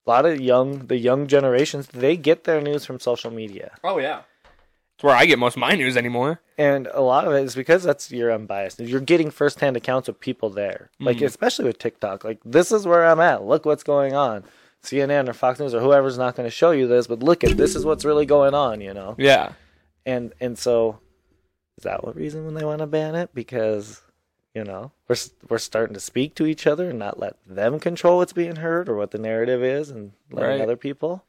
a 0.05 0.09
lot 0.09 0.25
of 0.25 0.39
young, 0.41 0.87
the 0.87 0.97
young 0.97 1.27
generations, 1.27 1.87
they 1.87 2.17
get 2.17 2.43
their 2.43 2.59
news 2.61 2.85
from 2.85 2.99
social 2.99 3.31
media, 3.31 3.71
Oh 3.83 3.97
yeah, 3.99 4.21
it's 5.01 5.03
where 5.03 5.15
I 5.15 5.25
get 5.25 5.39
most 5.39 5.55
of 5.55 5.61
my 5.61 5.73
news 5.73 5.97
anymore. 5.97 6.41
and 6.59 6.87
a 6.93 7.01
lot 7.01 7.25
of 7.25 7.33
it 7.33 7.43
is 7.43 7.55
because 7.55 7.81
that's 7.81 8.11
you're 8.11 8.31
unbiased. 8.31 8.79
You're 8.79 8.99
getting 9.01 9.31
firsthand 9.31 9.75
accounts 9.75 10.07
of 10.07 10.19
people 10.19 10.51
there, 10.51 10.91
like 10.99 11.17
mm. 11.17 11.25
especially 11.25 11.65
with 11.65 11.79
TikTok. 11.79 12.23
Like 12.23 12.39
this 12.45 12.71
is 12.71 12.85
where 12.85 13.03
I'm 13.07 13.19
at. 13.19 13.43
Look 13.43 13.65
what's 13.65 13.81
going 13.83 14.13
on. 14.13 14.43
CNN 14.83 15.27
or 15.27 15.33
Fox 15.33 15.59
News 15.59 15.73
or 15.73 15.79
whoever's 15.79 16.19
not 16.19 16.35
going 16.35 16.45
to 16.45 16.51
show 16.55 16.69
you 16.69 16.87
this, 16.87 17.07
but 17.07 17.23
look 17.23 17.43
at 17.43 17.57
this 17.57 17.75
is 17.75 17.83
what's 17.83 18.05
really 18.05 18.27
going 18.27 18.53
on. 18.53 18.79
You 18.79 18.93
know. 18.93 19.15
Yeah. 19.17 19.53
and 20.05 20.33
and 20.39 20.55
so 20.57 20.99
is 21.79 21.83
that 21.83 22.03
what 22.03 22.15
reason 22.15 22.45
when 22.45 22.53
they 22.53 22.63
want 22.65 22.79
to 22.79 22.87
ban 22.87 23.15
it 23.15 23.33
because 23.33 24.01
you 24.53 24.63
know 24.63 24.91
we're 25.07 25.15
we're 25.49 25.57
starting 25.57 25.95
to 25.95 25.99
speak 25.99 26.35
to 26.35 26.45
each 26.45 26.67
other 26.67 26.91
and 26.91 26.99
not 26.99 27.19
let 27.19 27.37
them 27.47 27.79
control 27.79 28.17
what's 28.17 28.33
being 28.33 28.57
heard 28.57 28.87
or 28.87 28.95
what 28.97 29.09
the 29.09 29.17
narrative 29.17 29.63
is 29.63 29.89
and 29.89 30.11
letting 30.31 30.59
Right. 30.59 30.61
other 30.61 30.77
people 30.77 31.23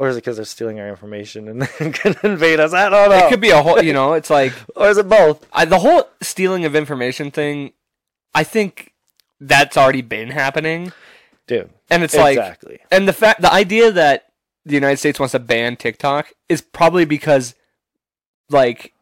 or 0.00 0.08
is 0.08 0.16
it 0.16 0.20
because 0.24 0.36
they're 0.36 0.44
stealing 0.44 0.80
our 0.80 0.88
information 0.88 1.46
and 1.46 1.62
then 1.78 1.94
gonna 2.02 2.18
invade 2.24 2.58
us? 2.58 2.72
I 2.72 2.88
don't 2.88 3.10
know. 3.10 3.26
It 3.26 3.30
could 3.30 3.40
be 3.40 3.50
a 3.50 3.62
whole, 3.62 3.80
you 3.82 3.92
know, 3.92 4.14
it's 4.14 4.30
like 4.30 4.52
or 4.76 4.88
is 4.88 4.98
it 4.98 5.08
both? 5.08 5.46
I, 5.52 5.64
the 5.64 5.78
whole 5.78 6.08
stealing 6.20 6.64
of 6.64 6.74
information 6.74 7.30
thing. 7.30 7.72
I 8.34 8.44
think 8.44 8.92
that's 9.40 9.76
already 9.76 10.02
been 10.02 10.30
happening, 10.30 10.92
dude 11.46 11.70
and 11.90 12.02
it's 12.04 12.14
like, 12.14 12.38
exactly. 12.38 12.78
and 12.90 13.06
the 13.06 13.12
fact, 13.12 13.42
the 13.42 13.52
idea 13.52 13.90
that 13.90 14.28
the 14.64 14.74
United 14.74 14.98
States 14.98 15.18
wants 15.18 15.32
to 15.32 15.38
ban 15.38 15.76
TikTok 15.76 16.32
is 16.48 16.62
probably 16.62 17.04
because, 17.04 17.54
like, 18.48 18.94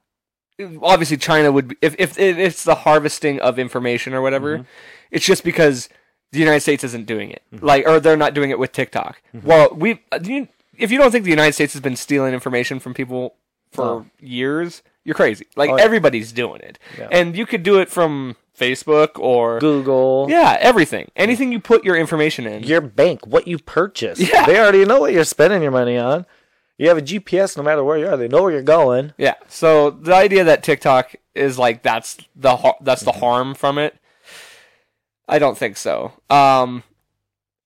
obviously 0.82 1.18
China 1.18 1.52
would, 1.52 1.68
be, 1.68 1.76
if 1.82 1.94
if 1.98 2.18
if 2.18 2.38
it's 2.38 2.64
the 2.64 2.74
harvesting 2.74 3.40
of 3.40 3.58
information 3.58 4.14
or 4.14 4.22
whatever, 4.22 4.58
mm-hmm. 4.58 4.68
it's 5.10 5.26
just 5.26 5.44
because 5.44 5.88
the 6.32 6.38
United 6.38 6.60
States 6.60 6.82
isn't 6.82 7.06
doing 7.06 7.30
it, 7.30 7.42
mm-hmm. 7.52 7.64
like, 7.64 7.86
or 7.86 8.00
they're 8.00 8.16
not 8.16 8.34
doing 8.34 8.50
it 8.50 8.58
with 8.58 8.72
TikTok. 8.72 9.20
Mm-hmm. 9.34 9.46
Well, 9.46 9.68
we, 9.74 10.00
uh, 10.10 10.18
you, 10.22 10.48
if 10.78 10.90
you 10.90 10.98
don't 10.98 11.10
think 11.10 11.24
the 11.24 11.30
United 11.30 11.52
States 11.54 11.72
has 11.74 11.82
been 11.82 11.96
stealing 11.96 12.34
information 12.34 12.78
from 12.80 12.94
people 12.94 13.34
for 13.72 13.84
Oh. 13.84 14.06
years, 14.20 14.82
you're 15.04 15.14
crazy. 15.14 15.46
Like 15.56 15.70
Oh, 15.70 15.76
yeah. 15.76 15.84
everybody's 15.84 16.32
doing 16.32 16.60
it, 16.60 16.78
Yeah. 16.98 17.08
and 17.10 17.36
you 17.36 17.44
could 17.46 17.62
do 17.62 17.78
it 17.78 17.88
from 17.90 18.36
Facebook 18.58 19.10
or 19.18 19.60
google 19.60 20.26
yeah, 20.28 20.56
everything, 20.60 21.10
anything 21.14 21.52
you 21.52 21.60
put 21.60 21.84
your 21.84 21.94
information 21.96 22.44
in. 22.46 22.62
your 22.64 22.80
bank 22.80 23.24
what 23.26 23.46
you 23.46 23.56
purchase 23.58 24.18
Yeah. 24.18 24.46
they 24.46 24.58
already 24.58 24.84
know 24.84 24.98
what 24.98 25.12
you're 25.12 25.22
spending 25.22 25.62
your 25.62 25.70
money 25.70 25.96
on 25.96 26.26
you 26.76 26.88
have 26.88 26.98
a 26.98 27.02
gps 27.02 27.56
no 27.56 27.62
matter 27.62 27.84
where 27.84 27.96
you 27.98 28.08
are 28.08 28.16
they 28.16 28.26
know 28.26 28.42
where 28.42 28.50
you're 28.50 28.62
going 28.62 29.12
Yeah. 29.16 29.34
So 29.48 29.90
the 29.90 30.12
idea 30.14 30.42
that 30.42 30.64
TikTok 30.64 31.14
is 31.36 31.56
like 31.56 31.82
that's 31.84 32.16
the 32.34 32.56
har- 32.56 32.78
that's 32.80 33.02
the 33.02 33.12
harm 33.12 33.54
from 33.54 33.78
it, 33.78 33.94
I 35.28 35.38
don't 35.38 35.56
think 35.58 35.76
so. 35.76 36.12
Um, 36.30 36.82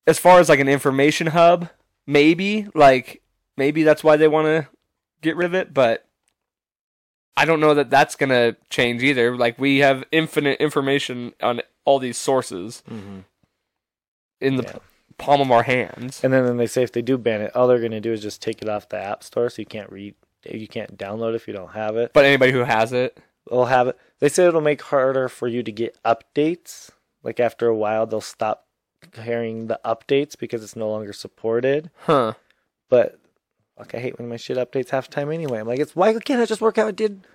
as 0.07 0.19
far 0.19 0.41
as 0.41 0.49
like 0.49 0.61
an 0.61 0.69
information 0.69 1.29
hub, 1.29 1.69
maybe 2.07 2.69
like 2.75 3.23
maybe 3.57 3.83
that's 3.83 4.03
why 4.05 4.17
they 4.17 4.29
want 4.29 4.47
to 4.47 4.69
get 5.21 5.37
rid 5.37 5.47
of 5.47 5.55
it, 5.55 5.73
but 5.73 6.07
I 7.37 7.45
don't 7.45 7.61
know 7.61 7.75
that 7.75 7.91
that's 7.91 8.17
gonna 8.17 8.57
change 8.71 9.03
either. 9.03 9.37
Like 9.37 9.59
we 9.59 9.79
have 9.79 10.05
infinite 10.13 10.61
information 10.61 11.33
on 11.43 11.63
all 11.85 11.99
these 11.99 12.19
sources 12.19 12.83
mm-hmm. 12.89 13.21
in 14.41 14.57
the 14.57 14.63
Yeah. 14.65 14.79
palm 15.19 15.41
of 15.41 15.51
our 15.51 15.63
hands. 15.63 16.23
And 16.23 16.33
then, 16.33 16.45
then 16.45 16.57
they 16.57 16.67
say 16.67 16.83
if 16.83 16.93
they 16.93 17.03
do 17.03 17.19
ban 17.19 17.41
it, 17.41 17.55
all 17.57 17.67
they're 17.67 17.79
going 17.79 17.91
to 17.93 18.01
do 18.01 18.13
is 18.13 18.23
just 18.23 18.41
take 18.41 18.63
it 18.63 18.69
off 18.69 18.89
the 18.89 18.99
app 18.99 19.25
store, 19.25 19.51
so 19.51 19.61
you 19.63 19.67
can't 19.67 19.91
read, 19.91 20.15
you 20.49 20.69
can't 20.69 20.97
download 20.97 21.35
if 21.35 21.49
you 21.49 21.55
don't 21.55 21.73
have 21.73 21.97
it. 21.97 22.13
But 22.13 22.25
anybody 22.25 22.53
who 22.53 22.61
has 22.61 22.93
it, 22.93 23.19
They'll 23.51 23.65
have 23.65 23.89
it. 23.89 23.99
They 24.21 24.29
say 24.29 24.47
it'll 24.47 24.61
make 24.61 24.83
harder 24.83 25.29
for 25.29 25.49
you 25.49 25.63
to 25.65 25.73
get 25.73 25.99
updates. 26.05 26.91
Like 27.25 27.41
after 27.41 27.67
a 27.67 27.75
while, 27.75 28.07
they'll 28.07 28.21
stop 28.21 28.67
carrying 29.11 29.67
the 29.67 29.81
updates 29.85 30.39
because 30.39 30.63
it's 30.63 30.77
no 30.77 30.91
longer 30.91 31.13
supported. 31.13 31.91
huh? 31.99 32.35
But 32.89 33.19
like, 33.79 33.95
I 33.95 33.99
hate 33.99 34.19
when 34.19 34.29
my 34.29 34.37
shit 34.37 34.57
updates 34.57 34.91
half 34.91 35.09
the 35.09 35.15
time 35.15 35.31
anyway. 35.33 35.61
I'm 35.61 35.67
like, 35.67 35.81
it's 35.81 35.97
why 35.97 36.13
can't 36.19 36.41
I 36.41 36.47
just 36.47 36.61
work 36.61 36.77
how 36.77 36.89
it 36.89 36.97
did 36.97 37.27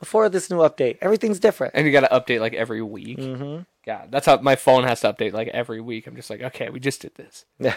before 0.00 0.28
this 0.28 0.50
new 0.50 0.58
update? 0.58 0.98
Everything's 1.00 1.38
different. 1.38 1.74
And 1.74 1.86
you 1.86 1.92
got 1.92 2.00
to 2.00 2.08
update 2.08 2.40
like 2.40 2.54
every 2.54 2.82
week. 2.82 3.18
Mm-hmm. 3.18 3.62
God, 3.84 4.08
that's 4.10 4.26
how 4.26 4.38
my 4.38 4.56
phone 4.56 4.84
has 4.84 5.00
to 5.00 5.12
update 5.12 5.32
like 5.32 5.48
every 5.48 5.80
week. 5.80 6.06
I'm 6.06 6.16
just 6.16 6.30
like, 6.30 6.42
okay, 6.42 6.70
we 6.70 6.80
just 6.80 7.00
did 7.00 7.14
this. 7.14 7.44
Yeah. 7.58 7.76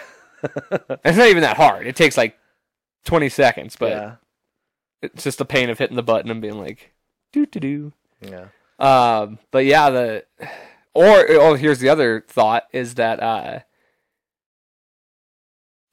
It's 1.04 1.16
not 1.16 1.28
even 1.28 1.42
that 1.42 1.56
hard. 1.56 1.86
It 1.86 1.96
takes 1.96 2.16
like 2.16 2.38
20 3.06 3.30
seconds, 3.30 3.74
but 3.74 3.90
yeah. 3.90 4.14
it's 5.02 5.24
just 5.24 5.38
the 5.38 5.46
pain 5.46 5.70
of 5.70 5.78
hitting 5.78 5.96
the 5.96 6.02
button 6.02 6.30
and 6.30 6.42
being 6.42 6.58
like, 6.58 6.92
doo 7.32 7.46
doo 7.46 7.58
doo. 7.58 7.92
Yeah. 8.20 8.48
Um, 8.78 9.38
but 9.50 9.64
yeah, 9.64 9.90
the 9.90 10.24
or 10.96 11.26
oh, 11.30 11.54
here's 11.54 11.78
the 11.80 11.88
other 11.88 12.24
thought 12.28 12.64
is 12.72 12.94
that 12.94 13.22
uh, 13.22 13.60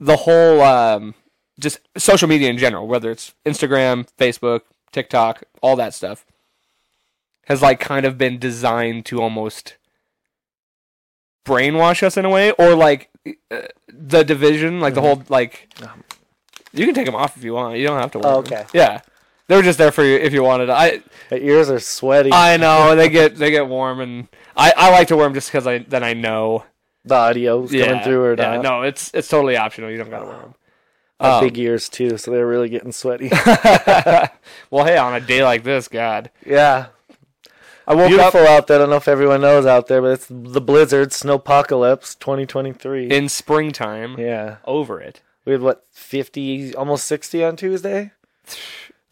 the 0.00 0.16
whole 0.18 0.60
um, 0.62 1.14
just 1.58 1.80
social 1.96 2.28
media 2.28 2.48
in 2.50 2.58
general, 2.58 2.86
whether 2.86 3.10
it's 3.10 3.34
Instagram, 3.46 4.08
Facebook, 4.18 4.62
TikTok, 4.92 5.44
all 5.62 5.76
that 5.76 5.94
stuff, 5.94 6.24
has 7.46 7.62
like 7.62 7.80
kind 7.80 8.04
of 8.06 8.18
been 8.18 8.38
designed 8.38 9.06
to 9.06 9.20
almost 9.20 9.76
brainwash 11.46 12.02
us 12.02 12.16
in 12.16 12.24
a 12.24 12.30
way, 12.30 12.50
or 12.52 12.74
like 12.74 13.10
uh, 13.50 13.62
the 13.88 14.22
division, 14.24 14.80
like 14.80 14.94
the 14.94 15.00
whole 15.00 15.22
like. 15.28 15.68
You 16.72 16.86
can 16.86 16.94
take 16.94 17.06
them 17.06 17.14
off 17.14 17.36
if 17.36 17.44
you 17.44 17.54
want. 17.54 17.78
You 17.78 17.86
don't 17.86 18.00
have 18.00 18.10
to. 18.12 18.18
Wear 18.18 18.28
Oh, 18.32 18.42
them. 18.42 18.52
okay. 18.52 18.66
Yeah, 18.74 19.00
they 19.46 19.54
were 19.54 19.62
just 19.62 19.78
there 19.78 19.92
for 19.92 20.02
you 20.02 20.16
if 20.16 20.32
you 20.32 20.42
wanted. 20.42 20.66
To. 20.66 20.72
I 20.72 21.02
My 21.30 21.36
ears 21.38 21.70
are 21.70 21.78
sweaty. 21.78 22.30
I 22.32 22.56
know 22.56 22.96
they 22.96 23.08
get 23.10 23.36
they 23.36 23.52
get 23.52 23.68
warm, 23.68 24.00
and 24.00 24.26
I, 24.56 24.72
I 24.76 24.90
like 24.90 25.08
to 25.08 25.16
wear 25.16 25.26
them 25.26 25.34
just 25.34 25.48
because 25.50 25.66
I 25.66 25.78
then 25.78 26.02
I 26.04 26.12
know 26.14 26.64
the 27.04 27.14
audio's 27.14 27.70
coming 27.70 28.02
through 28.02 28.22
or 28.22 28.34
yeah, 28.34 28.56
not. 28.56 28.62
no, 28.62 28.82
it's 28.82 29.10
it's 29.14 29.28
totally 29.28 29.56
optional. 29.56 29.90
You 29.90 29.98
don't 29.98 30.10
gotta 30.10 30.26
wear 30.26 30.38
them. 30.38 30.54
Um, 31.20 31.44
big 31.44 31.56
ears 31.58 31.88
too, 31.88 32.18
so 32.18 32.30
they're 32.30 32.46
really 32.46 32.68
getting 32.68 32.92
sweaty. 32.92 33.28
well, 34.70 34.84
hey, 34.84 34.96
on 34.96 35.14
a 35.14 35.20
day 35.20 35.44
like 35.44 35.62
this, 35.62 35.88
God, 35.88 36.30
yeah. 36.44 36.86
I 37.86 37.94
woke 37.94 38.08
Beautiful 38.08 38.40
up 38.40 38.48
out 38.48 38.66
there. 38.66 38.76
I 38.76 38.80
don't 38.80 38.90
know 38.90 38.96
if 38.96 39.08
everyone 39.08 39.42
knows 39.42 39.66
out 39.66 39.86
there, 39.88 40.00
but 40.00 40.12
it's 40.12 40.26
the 40.28 40.60
blizzard, 40.60 41.10
snowpocalypse 41.10 42.18
2023. 42.18 43.10
in 43.10 43.28
springtime. 43.28 44.18
yeah. 44.18 44.56
Over 44.64 45.00
it. 45.00 45.20
We 45.44 45.52
had 45.52 45.60
what, 45.60 45.84
50, 45.92 46.74
almost 46.74 47.04
60 47.06 47.44
on 47.44 47.56
Tuesday? 47.56 48.12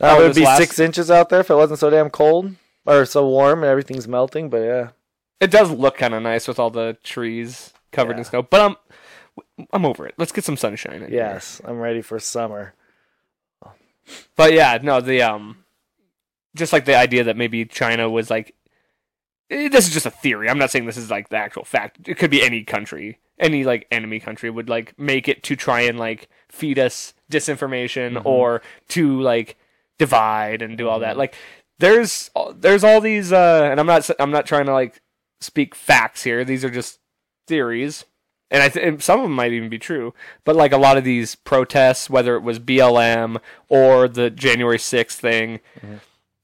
Oh, 0.01 0.17
That 0.17 0.19
would 0.19 0.35
be 0.35 0.43
last- 0.43 0.59
six 0.59 0.81
inches 0.81 1.13
out 1.13 1.29
there 1.29 1.39
if 1.41 1.51
it 1.51 1.55
wasn't 1.55 1.79
so 1.79 1.89
damn 1.89 2.11
cold 2.11 2.57
or 2.87 3.05
so 3.05 3.29
warm 3.29 3.61
and 3.61 3.69
everything's 3.71 4.09
melting, 4.09 4.51
but 4.51 4.57
yeah. 4.63 4.89
It 5.43 5.51
does 5.51 5.73
look 5.73 5.97
kind 5.97 6.15
of 6.15 6.23
nice 6.23 6.47
with 6.47 6.61
all 6.61 6.71
the 6.71 6.97
trees 7.03 7.73
covered 7.91 8.17
in 8.17 8.23
snow, 8.23 8.43
but 8.43 8.61
I'm 8.61 8.77
I'm 9.73 9.85
over 9.85 10.07
it. 10.07 10.15
Let's 10.17 10.31
get 10.31 10.45
some 10.45 10.57
sunshine. 10.57 11.03
In 11.03 11.11
here. 11.11 11.19
Yes, 11.19 11.61
I'm 11.65 11.81
ready 11.81 12.01
for 12.01 12.21
summer. 12.21 12.75
But 14.37 14.53
yeah, 14.53 14.79
no, 14.81 15.01
the 15.01 15.23
um, 15.23 15.65
just 16.55 16.73
like 16.73 16.85
the 16.85 16.97
idea 16.97 17.25
that 17.25 17.37
maybe 17.37 17.65
China 17.65 18.09
was 18.09 18.31
like, 18.31 18.55
eh, 19.51 19.69
this 19.69 19.89
is 19.89 19.93
just 19.93 20.07
a 20.07 20.11
theory. 20.11 20.49
I'm 20.49 20.59
not 20.59 20.71
saying 20.71 20.87
this 20.87 20.97
is 20.97 21.11
like 21.11 21.29
the 21.29 21.39
actual 21.39 21.65
fact. 21.65 22.09
It 22.09 22.19
could 22.19 22.31
be 22.31 22.41
any 22.41 22.63
country, 22.63 23.19
any 23.37 23.65
like 23.65 23.89
enemy 23.91 24.21
country 24.21 24.49
would 24.49 24.69
like 24.69 24.97
make 24.97 25.27
it 25.27 25.43
to 25.43 25.57
try 25.57 25.81
and 25.81 25.99
like 25.99 26.29
feed 26.49 26.79
us 26.79 27.15
disinformation 27.33 28.25
or 28.25 28.63
to 28.91 29.21
like 29.21 29.57
divide 29.99 30.63
and 30.63 30.79
do 30.79 30.89
all 30.89 31.01
that. 31.01 31.17
Like 31.17 31.35
there's 31.81 32.31
there's 32.55 32.85
all 32.85 33.01
these, 33.01 33.33
uh, 33.33 33.69
and 33.69 33.81
I'm 33.81 33.87
not 33.87 34.09
I'm 34.21 34.31
not 34.31 34.47
trying 34.47 34.67
to 34.67 34.73
like 34.73 35.03
speak 35.43 35.75
facts 35.75 36.23
here. 36.23 36.45
These 36.45 36.65
are 36.65 36.71
just 36.71 36.99
theories 37.47 38.05
and 38.53 38.63
I 38.63 38.69
think 38.69 39.01
some 39.01 39.19
of 39.19 39.25
them 39.25 39.33
might 39.33 39.53
even 39.53 39.71
be 39.71 39.79
true. 39.79 40.13
But 40.45 40.55
like 40.57 40.73
a 40.73 40.77
lot 40.77 40.99
of 40.99 41.05
these 41.05 41.35
protests, 41.35 42.11
whether 42.11 42.37
it 42.37 42.43
was 42.43 42.61
BLM 42.61 43.39
or 43.71 44.07
the 44.07 44.29
January 44.29 44.79
sixth 44.79 45.19
thing, 45.19 45.61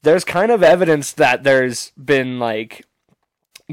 there's 0.01 0.25
kind 0.25 0.51
of 0.51 0.63
evidence 0.63 1.13
that 1.13 1.43
there's 1.43 1.91
been 1.91 2.39
like 2.39 2.87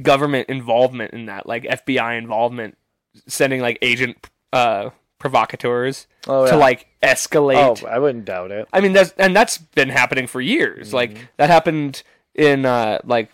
government 0.02 0.50
involvement 0.50 1.14
in 1.14 1.24
that, 1.26 1.46
like 1.46 1.62
FBI 1.64 2.18
involvement, 2.18 2.76
sending 3.26 3.62
like 3.62 3.78
agent 3.80 4.28
uh, 4.52 4.90
provocateurs 5.18 6.06
Oh, 6.28 6.46
to 6.46 6.56
like 6.56 6.88
escalate. 7.02 7.82
Oh, 7.82 7.86
I 7.86 7.98
wouldn't 7.98 8.26
doubt 8.26 8.50
it. 8.50 8.68
I 8.70 8.82
mean, 8.82 8.92
that's 8.92 9.12
and 9.16 9.34
that's 9.34 9.56
been 9.56 9.88
happening 9.88 10.26
for 10.26 10.42
years. 10.42 10.88
Mm-hmm. 10.88 10.96
Like 10.96 11.18
that 11.38 11.48
happened 11.48 12.02
in 12.34 12.66
uh, 12.66 12.98
like 13.04 13.30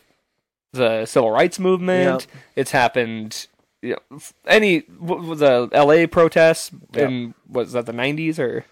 the 0.73 1.07
civil 1.07 1.31
rights 1.31 1.59
movement. 1.59 2.27
Yep. 2.29 2.41
It's 2.57 2.71
happened. 2.71 3.47
You 3.83 3.97
know, 4.11 4.21
any 4.47 4.81
the 4.81 5.69
L.A. 5.73 6.07
protests 6.07 6.71
Yep. 6.95 7.09
in 7.11 7.35
was 7.49 7.73
that 7.73 7.87
the 7.87 7.93
'90s 7.93 8.39
or 8.39 8.65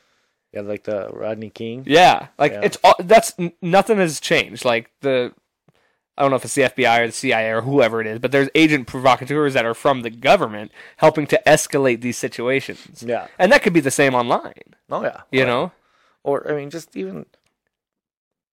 Yeah, 0.52 0.60
like 0.62 0.84
the 0.84 1.08
Rodney 1.12 1.50
King. 1.50 1.84
yeah, 1.86 2.28
like 2.38 2.52
Yeah. 2.52 2.60
it's 2.62 2.78
all, 2.84 2.94
that's 3.00 3.34
nothing 3.60 3.98
has 3.98 4.20
changed. 4.20 4.64
Like 4.64 4.90
the 5.00 5.32
I 6.16 6.22
don't 6.22 6.30
know 6.30 6.36
if 6.36 6.44
it's 6.44 6.54
the 6.54 6.62
FBI 6.62 7.00
or 7.00 7.06
the 7.06 7.12
CIA 7.12 7.50
or 7.50 7.62
whoever 7.62 8.00
it 8.00 8.06
is, 8.06 8.18
but 8.18 8.30
there's 8.30 8.50
agent 8.54 8.86
provocateurs 8.86 9.54
that 9.54 9.64
are 9.64 9.72
from 9.74 10.02
the 10.02 10.10
government 10.10 10.70
helping 10.98 11.26
to 11.28 11.40
escalate 11.46 12.02
these 12.02 12.18
situations. 12.18 13.02
Yeah. 13.06 13.28
And 13.38 13.50
that 13.52 13.62
could 13.62 13.72
be 13.72 13.80
the 13.80 13.90
same 13.90 14.14
online, 14.14 14.74
Oh 14.90 15.02
yeah. 15.02 15.22
you 15.32 15.42
Or- 15.44 15.46
know? 15.46 15.72
or 16.22 16.50
I 16.50 16.54
mean, 16.56 16.68
just 16.70 16.94
even 16.96 17.24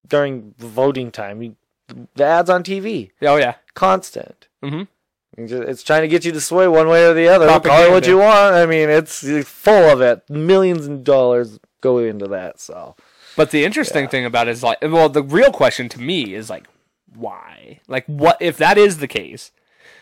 during 0.08 0.54
voting 0.58 1.12
time, 1.12 1.42
you, 1.42 1.56
the 2.15 2.23
ads 2.26 2.50
on 2.50 2.63
TV, 2.63 3.12
Oh 3.21 3.36
yeah. 3.38 3.56
constant. 3.73 4.47
hmm 4.62 4.84
It's 5.38 5.84
trying 5.84 6.02
to 6.02 6.08
get 6.08 6.26
you 6.26 6.32
to 6.32 6.41
sway 6.41 6.67
one 6.67 6.88
way 6.88 7.06
or 7.06 7.13
the 7.13 7.28
other. 7.28 7.47
Call 7.60 7.84
it 7.84 7.91
what 7.91 8.08
you 8.08 8.17
want. 8.17 8.56
I 8.56 8.65
mean, 8.65 8.89
it's 8.89 9.21
full 9.47 9.89
of 9.89 10.02
it. 10.02 10.30
Millions 10.30 10.88
of 10.88 11.04
dollars 11.04 11.60
go 11.82 12.00
into 12.00 12.28
that. 12.28 12.60
So 12.60 12.95
But 13.36 13.52
the 13.52 13.63
interesting 13.65 14.06
Yeah. 14.06 14.10
thing 14.10 14.26
about 14.26 14.47
it 14.47 14.52
is 14.52 14.63
like, 14.63 14.80
well, 14.82 15.10
the 15.10 15.23
real 15.23 15.52
question 15.52 15.89
to 15.89 16.02
me 16.02 16.34
is 16.34 16.50
like, 16.50 16.65
why? 17.15 17.80
Like, 17.88 18.06
what 18.08 18.38
if 18.41 18.58
that 18.58 18.78
is 18.78 18.97
the 18.97 19.08
case? 19.08 19.52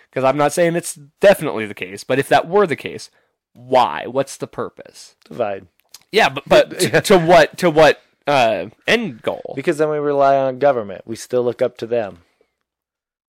Because 0.10 0.24
I'm 0.24 0.38
not 0.38 0.54
saying 0.54 0.76
it's 0.78 0.96
definitely 1.20 1.66
the 1.66 1.74
case, 1.74 2.04
but 2.06 2.18
if 2.20 2.30
that 2.30 2.48
were 2.48 2.66
the 2.66 2.76
case, 2.78 3.10
why? 3.54 4.06
What's 4.08 4.38
the 4.38 4.48
purpose? 4.48 5.16
divide 5.26 5.68
Yeah, 6.12 6.30
but 6.30 6.44
but 6.48 6.80
to, 6.80 7.02
to 7.02 7.18
what 7.20 7.58
to 7.58 7.70
what 7.70 8.02
uh 8.28 8.68
end 8.88 9.22
goal? 9.22 9.54
because 9.56 9.78
then 9.78 9.90
we 9.90 9.98
rely 9.98 10.36
on 10.38 10.60
government. 10.60 11.04
We 11.06 11.16
still 11.16 11.44
look 11.44 11.62
up 11.62 11.78
to 11.80 11.86
them. 11.88 12.20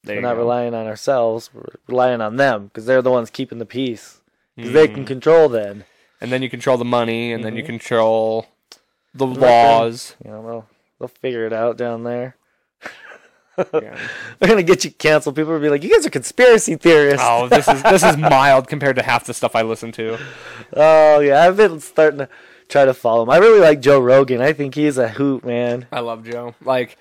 There 0.05 0.17
We're 0.17 0.23
not 0.23 0.35
go. 0.35 0.41
relying 0.41 0.75
on 0.75 0.87
ourselves. 0.87 1.51
We're 1.53 1.65
relying 1.89 2.21
on 2.21 2.37
them 2.37 2.67
because 2.67 2.87
they're 2.87 3.03
the 3.03 3.11
ones 3.11 3.29
keeping 3.31 3.59
the 3.59 3.67
peace. 3.67 4.21
Because 4.57 4.73
they 4.73 4.89
Mm. 4.89 4.95
can 4.95 5.05
control 5.05 5.49
then. 5.49 5.85
and 6.21 6.33
then 6.33 6.41
you 6.43 6.49
control 6.49 6.79
the 6.79 6.85
money, 6.85 7.31
and 7.33 7.45
then 7.45 7.57
you 7.57 7.63
Mhm. 7.63 7.67
control 7.67 8.47
the 9.13 9.27
laws. 9.27 10.15
You 10.25 10.31
know, 10.31 10.43
they'll, 10.47 10.67
they'll 10.99 11.09
figure 11.09 11.45
it 11.45 11.53
out 11.53 11.77
down 11.77 12.05
there. 12.05 12.37
Yeah. 13.73 13.97
They're 14.39 14.49
gonna 14.51 14.63
get 14.63 14.85
you 14.85 14.91
canceled. 14.91 15.35
People 15.37 15.53
will 15.55 15.61
be 15.61 15.71
like, 15.71 15.83
"You 15.83 15.91
guys 15.91 16.07
are 16.07 16.11
conspiracy 16.11 16.77
theorists." 16.77 17.27
Oh, 17.27 17.49
this 17.49 17.67
is 17.69 17.83
this 17.83 18.03
is 18.03 18.17
mild 18.19 18.69
compared 18.69 18.97
to 18.97 19.03
half 19.03 19.25
the 19.25 19.33
stuff 19.35 19.57
I 19.57 19.63
listen 19.63 19.93
to. 19.93 20.19
Oh, 20.75 21.21
yeah, 21.21 21.43
I've 21.43 21.57
been 21.57 21.81
starting 21.81 22.19
to 22.21 22.29
try 22.69 22.85
to 22.85 22.95
follow 22.95 23.23
him. 23.23 23.31
I 23.31 23.39
really 23.39 23.61
like 23.61 23.81
Joe 23.81 24.01
Rogan. 24.01 24.41
I 24.41 24.53
think 24.53 24.75
he's 24.75 24.99
a 24.99 25.09
hoot, 25.09 25.45
man. 25.45 25.87
I 25.93 26.01
love 26.01 26.25
Joe. 26.25 26.55
Like 26.65 26.97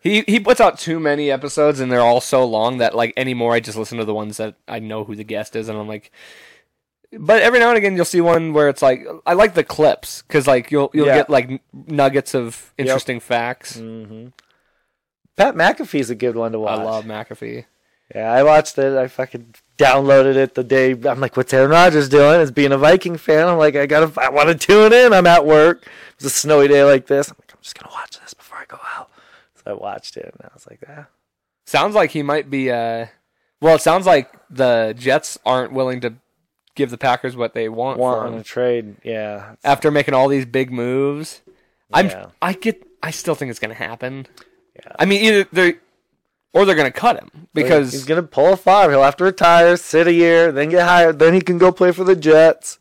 he 0.00 0.22
he 0.26 0.38
puts 0.40 0.60
out 0.60 0.78
too 0.78 1.00
many 1.00 1.30
episodes 1.30 1.80
and 1.80 1.90
they're 1.90 2.00
all 2.00 2.20
so 2.20 2.44
long 2.44 2.78
that 2.78 2.94
like 2.94 3.12
anymore 3.16 3.52
I 3.54 3.60
just 3.60 3.76
listen 3.78 3.98
to 3.98 4.04
the 4.04 4.14
ones 4.14 4.36
that 4.36 4.54
I 4.68 4.78
know 4.78 5.04
who 5.04 5.14
the 5.16 5.24
guest 5.24 5.56
is 5.56 5.68
and 5.68 5.76
I'm 5.78 5.88
like 5.88 6.12
but 7.18 7.42
every 7.42 7.58
now 7.58 7.70
and 7.70 7.78
again 7.78 7.96
you'll 7.96 8.04
see 8.04 8.20
one 8.20 8.52
where 8.52 8.68
it's 8.68 8.82
like 8.82 9.04
I 9.26 9.32
like 9.32 9.54
the 9.54 9.64
clips 9.64 10.22
cuz 10.22 10.46
like 10.46 10.70
you'll 10.70 10.90
you'll 10.94 11.06
Yeah. 11.08 11.16
get 11.16 11.30
like 11.30 11.62
nuggets 11.72 12.34
of 12.34 12.72
interesting 12.78 13.18
facts. 13.18 13.76
hmm 13.78 14.28
Pat 15.36 15.54
McAfee's 15.54 16.10
a 16.10 16.14
good 16.16 16.34
one 16.36 16.52
to 16.52 16.58
watch. 16.58 16.78
I 16.80 16.82
love 16.84 17.04
McAfee. 17.04 17.64
Yeah, 18.14 18.30
I 18.32 18.42
watched 18.42 18.76
it. 18.78 18.96
I 18.96 19.06
fucking 19.08 19.54
downloaded 19.78 20.36
it 20.36 20.54
the 20.54 20.64
day. 20.64 20.92
I'm 20.92 21.20
like, 21.20 21.36
"What's 21.36 21.54
Aaron 21.54 21.70
Rodgers 21.70 22.08
doing?" 22.08 22.40
As 22.40 22.50
being 22.50 22.72
a 22.72 22.78
Viking 22.78 23.16
fan, 23.16 23.48
I'm 23.48 23.58
like, 23.58 23.76
"I 23.76 23.86
gotta, 23.86 24.12
I 24.20 24.28
want 24.28 24.48
to 24.48 24.54
tune 24.54 24.92
in." 24.92 25.12
I'm 25.12 25.26
at 25.26 25.46
work. 25.46 25.86
It's 26.16 26.24
a 26.24 26.30
snowy 26.30 26.68
day 26.68 26.84
like 26.84 27.06
this. 27.06 27.30
I'm 27.30 27.36
like, 27.40 27.52
"I'm 27.52 27.62
just 27.62 27.78
gonna 27.78 27.92
watch 27.94 28.20
this 28.20 28.34
before 28.34 28.58
I 28.58 28.64
go 28.66 28.78
out." 28.96 29.10
So 29.54 29.62
I 29.70 29.72
watched 29.72 30.16
it, 30.16 30.24
and 30.24 30.42
I 30.42 30.50
was 30.52 30.66
like, 30.68 30.80
"Ah, 30.88 31.06
Sounds 31.64 31.94
like 31.94 32.10
he 32.10 32.22
might 32.22 32.48
be 32.50 32.70
uh 32.70 33.06
well 33.60 33.76
it 33.76 33.82
sounds 33.82 34.06
like 34.06 34.32
the 34.48 34.94
Jets 34.98 35.38
aren't 35.44 35.72
willing 35.72 36.00
to 36.00 36.14
give 36.74 36.90
the 36.90 36.96
Packers 36.96 37.36
what 37.36 37.52
they 37.54 37.68
want, 37.68 37.98
want 37.98 38.26
on 38.26 38.34
a 38.34 38.42
trade." 38.42 38.96
Yeah, 39.04 39.54
after 39.64 39.90
making 39.90 40.14
all 40.14 40.28
these 40.28 40.46
big 40.46 40.70
moves. 40.72 41.42
I'm 41.92 42.10
I 42.42 42.52
get 42.52 42.86
I 43.02 43.10
still 43.10 43.34
think 43.34 43.50
it's 43.50 43.60
gonna 43.60 43.74
happen. 43.74 44.26
Yeah. 44.76 44.92
I 44.98 45.04
mean 45.04 45.24
either 45.24 45.48
they're 45.52 45.74
or 46.52 46.64
they're 46.64 46.74
gonna 46.76 46.90
cut 46.90 47.16
him 47.20 47.48
because 47.54 47.92
he's 47.92 48.04
gonna 48.04 48.22
pull 48.22 48.52
a 48.52 48.56
five. 48.56 48.90
He'll 48.90 49.02
have 49.02 49.16
to 49.16 49.24
retire, 49.24 49.76
sit 49.76 50.06
a 50.06 50.12
year, 50.12 50.50
then 50.52 50.68
get 50.70 50.86
hired. 50.86 51.18
Then 51.18 51.34
he 51.34 51.40
can 51.40 51.58
go 51.58 51.72
play 51.72 51.92
for 51.92 52.04
the 52.04 52.16
Jets. 52.16 52.78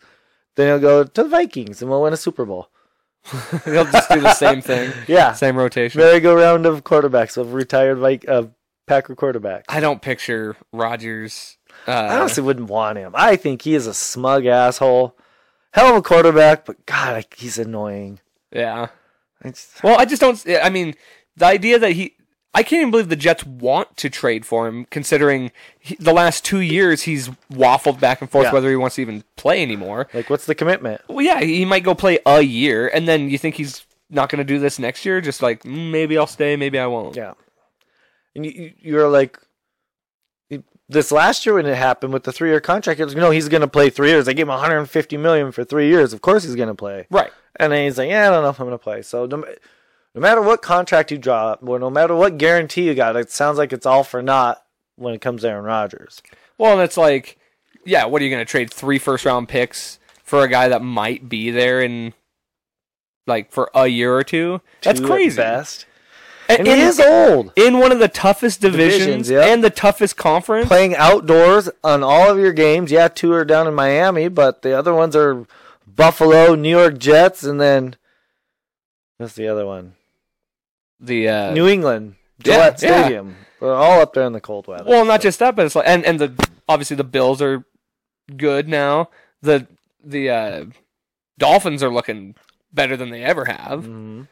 Then 0.56 0.67
he'll 0.67 0.80
go 0.80 1.03
to 1.03 1.23
the 1.23 1.30
Vikings, 1.30 1.82
and 1.82 1.91
we'll 1.91 2.01
win 2.01 2.13
a 2.13 2.17
Super 2.17 2.45
Bowl. 2.45 2.69
he'll 3.65 3.86
just 3.86 4.10
do 4.10 4.21
the 4.21 4.34
same 4.34 4.62
thing. 4.62 4.91
Yeah, 5.08 5.34
Same 5.34 5.58
rotation. 5.58 5.99
merry-go-round 5.99 6.65
of 6.65 6.84
quarterbacks 6.84 7.36
of 7.38 7.53
retired 7.53 7.97
Vik- 7.97 8.27
uh, 8.27 8.43
Packer 8.88 9.15
quarterbacks. 9.15 9.65
I 9.67 9.82
don't 9.82 10.01
picture 10.01 10.56
Rodgers 10.71 11.58
uh, 11.88 11.91
I 11.91 12.19
honestly 12.19 12.41
wouldn't 12.43 12.69
want 12.69 12.97
him. 12.97 13.12
I 13.15 13.36
think 13.36 13.62
he 13.62 13.75
is 13.75 13.86
a 13.86 13.93
smug 13.93 14.45
asshole. 14.45 15.15
Hell 15.73 15.89
of 15.91 15.95
a 15.97 16.01
quarterback, 16.01 16.65
but 16.65 16.86
God, 16.86 17.25
he's 17.36 17.60
annoying. 17.60 18.19
Yeah. 18.51 18.88
It's, 19.43 19.71
Well, 19.84 19.99
I 19.99 20.06
just 20.06 20.21
don't 20.21 20.43
I 20.63 20.69
mean 20.69 20.95
the 21.36 21.45
idea 21.45 21.77
that 21.80 21.91
he 21.91 22.15
I 22.57 22.63
can't 22.63 22.79
even 22.81 22.91
believe 22.91 23.09
the 23.09 23.15
Jets 23.15 23.45
want 23.45 23.95
to 23.97 24.09
trade 24.09 24.45
for 24.45 24.67
him, 24.67 24.85
considering 24.89 25.51
he, 25.79 25.95
the 25.99 26.13
last 26.13 26.43
two 26.43 26.59
years 26.59 27.03
he's 27.03 27.29
waffled 27.51 27.99
back 27.99 28.19
and 28.21 28.29
forth 28.29 28.45
Yeah. 28.45 28.51
whether 28.53 28.69
he 28.69 28.75
wants 28.75 28.95
to 28.95 29.01
even 29.01 29.23
play 29.35 29.61
anymore. 29.61 30.07
like, 30.13 30.29
what's 30.29 30.45
the 30.45 30.55
commitment? 30.55 31.01
Well, 31.07 31.21
yeah, 31.25 31.39
he 31.41 31.65
might 31.65 31.83
go 31.83 31.93
play 31.93 32.19
a 32.25 32.41
year, 32.41 32.87
and 32.87 33.07
then 33.07 33.29
you 33.29 33.37
think 33.37 33.55
he's 33.55 33.85
not 34.09 34.29
going 34.29 34.39
to 34.39 34.43
do 34.53 34.57
this 34.59 34.79
next 34.79 35.05
year? 35.05 35.21
Just 35.21 35.41
like 35.41 35.63
mm, 35.63 35.91
maybe 35.91 36.17
I'll 36.17 36.25
stay, 36.27 36.55
maybe 36.55 36.79
I 36.79 36.87
won't. 36.87 37.15
Yeah, 37.15 37.33
and 38.35 38.45
you, 38.45 38.51
you- 38.51 38.73
you're 38.81 39.07
like, 39.09 39.39
this 40.89 41.11
last 41.11 41.45
year 41.45 41.55
when 41.55 41.65
it 41.65 41.75
happened 41.75 42.13
with 42.13 42.23
the 42.23 42.31
three-year 42.31 42.61
contract, 42.61 42.99
it 43.01 43.05
was 43.05 43.13
no, 43.15 43.29
he's 43.29 43.49
going 43.49 43.61
to 43.61 43.67
play 43.67 43.89
three 43.89 44.09
years. 44.09 44.25
They 44.25 44.33
gave 44.33 44.45
him 44.45 44.49
150 44.53 45.17
million 45.17 45.51
for 45.51 45.65
three 45.65 45.89
years. 45.89 46.13
Of 46.13 46.21
course, 46.21 46.43
he's 46.43 46.55
going 46.55 46.69
to 46.69 46.75
play. 46.75 47.07
Right. 47.09 47.31
And 47.57 47.73
then 47.73 47.83
he's 47.85 47.97
like, 47.97 48.09
yeah, 48.09 48.27
I 48.27 48.31
don't 48.31 48.43
know 48.43 48.49
if 48.49 48.59
I'm 48.61 48.67
going 48.67 48.77
to 48.79 48.83
play. 48.83 49.01
So 49.01 49.27
no, 50.17 50.21
matter 50.21 50.41
what 50.41 50.62
contract 50.62 51.12
you 51.12 51.17
draw, 51.17 51.56
or 51.62 51.80
no 51.80 51.89
matter 51.89 52.15
what 52.15 52.38
guarantee 52.38 52.88
you 52.88 52.95
got, 52.95 53.15
it 53.15 53.32
sounds 53.32 53.58
like 53.58 53.71
it's 53.71 53.86
all 53.86 54.03
for 54.03 54.21
naught 54.21 54.63
when 54.95 55.13
it 55.13 55.21
comes 55.21 55.41
to 55.43 55.49
Aaron 55.49 55.65
Rodgers. 55.65 56.21
Well, 56.58 56.73
and 56.73 56.82
it's 56.82 56.97
like, 56.97 57.38
yeah, 57.86 58.06
what 58.06 58.21
are 58.21 58.25
you 58.25 58.32
going 58.32 58.45
to 58.45 58.49
trade 58.49 58.73
three 58.73 58.97
first 58.97 59.25
round 59.25 59.47
picks 59.47 59.99
for 60.23 60.43
a 60.43 60.47
guy 60.47 60.69
that 60.69 60.82
might 60.82 61.30
be 61.30 61.51
there 61.51 61.82
in 61.82 62.13
like 63.27 63.51
for 63.51 63.69
a 63.75 63.88
year 63.88 64.15
or 64.15 64.23
two? 64.23 64.62
That's 64.82 64.99
Two 64.99 65.06
crazy. 65.06 65.38
Best. 65.38 65.86
And, 66.49 66.65
he 66.65 66.73
is 66.73 66.99
old. 66.99 67.51
in 67.58 67.77
one 67.77 67.91
of 67.91 67.99
the 67.99 68.08
toughest 68.08 68.62
divisions, 68.62 69.27
Divisions, 69.27 69.30
yeah. 69.30 69.53
and 69.53 69.62
the 69.62 69.69
toughest 69.69 70.15
conference. 70.15 70.67
playing 70.69 70.95
outdoors 70.95 71.69
on 71.84 72.03
all 72.03 72.32
of 72.32 72.39
your 72.39 72.53
games. 72.53 72.89
Yeah, 72.89 73.10
two 73.10 73.34
are 73.34 73.43
down 73.43 73.67
in 73.67 73.73
Miami, 73.73 74.30
but 74.30 74.62
the 74.62 74.71
other 74.71 74.93
ones 74.93 75.13
are 75.13 75.45
Buffalo, 75.86 76.56
New 76.56 76.69
York 76.69 76.99
Jets, 76.99 77.43
and 77.43 77.60
then 77.60 77.97
what's 79.17 79.34
the 79.34 79.47
other 79.49 79.65
one? 79.65 79.95
The 80.99 81.29
uh, 81.29 81.51
New 81.53 81.67
England, 81.67 82.15
Gillette 82.43 82.81
yeah. 82.81 83.01
Stadium. 83.03 83.36
We're 83.60 83.73
all 83.73 84.01
up 84.01 84.13
there 84.13 84.25
in 84.25 84.33
the 84.33 84.41
cold 84.41 84.67
weather. 84.67 84.86
Well, 84.88 85.05
not 85.05 85.21
just 85.21 85.39
that, 85.39 85.55
but 85.55 85.65
it's 85.65 85.75
like, 85.75 85.88
and 85.88 86.05
and 86.05 86.19
the 86.19 86.47
obviously 86.69 86.95
the 86.95 87.03
Bills 87.03 87.41
are 87.41 87.65
good 88.36 88.67
now. 88.67 89.10
The 89.41 89.67
the 90.03 90.29
uh, 90.29 90.65
Dolphins 91.38 91.81
are 91.83 91.91
looking 91.93 92.36
better 92.71 92.95
than 92.97 93.10
they 93.10 93.23
ever 93.23 93.45
have. 93.45 93.86
Mhm. 93.86 94.27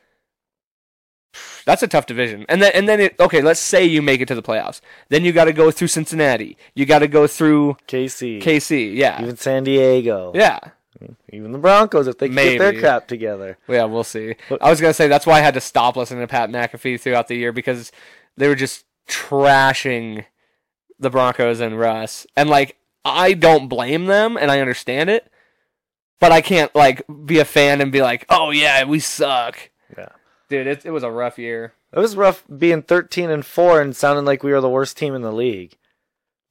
That's 1.65 1.81
a 1.83 1.87
tough 1.87 2.05
division. 2.05 2.45
And 2.47 2.61
then 2.61 2.71
and 2.75 2.87
then 2.87 2.99
it 2.99 3.19
okay, 3.19 3.41
let's 3.41 3.59
say 3.59 3.83
you 3.83 4.01
make 4.01 4.21
it 4.21 4.27
to 4.27 4.35
the 4.35 4.43
playoffs. 4.43 4.81
Then 5.09 5.25
you 5.25 5.31
got 5.31 5.45
to 5.45 5.53
go 5.53 5.71
through 5.71 5.87
Cincinnati. 5.87 6.57
You 6.75 6.85
got 6.85 6.99
to 6.99 7.07
go 7.07 7.25
through 7.27 7.77
KC, 7.87 8.41
KC. 8.41 8.95
Yeah. 8.95 9.21
even 9.21 9.35
San 9.37 9.63
Diego, 9.63 10.31
Yeah. 10.35 10.59
Even 11.31 11.51
the 11.51 11.57
Broncos 11.57 12.07
if 12.07 12.17
they 12.17 12.27
can 12.27 12.35
get 12.35 12.59
their 12.59 12.79
crap 12.79 13.07
together. 13.07 13.57
Yeah, 13.67 13.85
we'll 13.85 14.03
see. 14.03 14.35
I 14.61 14.69
was 14.69 14.79
going 14.81 14.89
to 14.89 14.93
say 14.95 15.07
that's 15.07 15.25
why 15.25 15.39
I 15.39 15.41
had 15.41 15.53
to 15.55 15.61
stop 15.61 15.95
listening 15.95 16.21
to 16.21 16.27
Pat 16.27 16.49
McAfee 16.49 16.99
throughout 16.99 17.27
the 17.27 17.35
year 17.35 17.51
because 17.51 17.91
they 18.37 18.47
were 18.47 18.55
just 18.55 18.85
trashing 19.07 20.25
the 20.99 21.09
Broncos 21.09 21.59
and 21.59 21.79
Russ. 21.79 22.25
And 22.35 22.49
like 22.49 22.77
I 23.03 23.33
don't 23.33 23.67
blame 23.67 24.05
them 24.05 24.37
and 24.37 24.51
I 24.51 24.59
understand 24.59 25.09
it, 25.09 25.29
but 26.19 26.31
I 26.31 26.41
can't 26.41 26.73
like 26.75 27.03
be 27.25 27.39
a 27.39 27.45
fan 27.45 27.81
and 27.81 27.91
be 27.91 28.01
like, 28.01 28.25
"Oh 28.29 28.51
yeah, 28.51 28.83
we 28.83 28.99
suck." 28.99 29.69
Yeah. 29.95 30.09
Dude, 30.49 30.67
it, 30.67 30.85
it 30.85 30.91
was 30.91 31.03
a 31.03 31.11
rough 31.11 31.37
year. 31.37 31.73
It 31.91 31.99
was 31.99 32.15
rough 32.15 32.43
being 32.55 32.81
13 32.81 33.29
and 33.29 33.45
4 33.45 33.81
and 33.81 33.95
sounding 33.95 34.25
like 34.25 34.43
we 34.43 34.51
were 34.51 34.61
the 34.61 34.69
worst 34.69 34.97
team 34.97 35.15
in 35.15 35.21
the 35.21 35.31
league. 35.31 35.77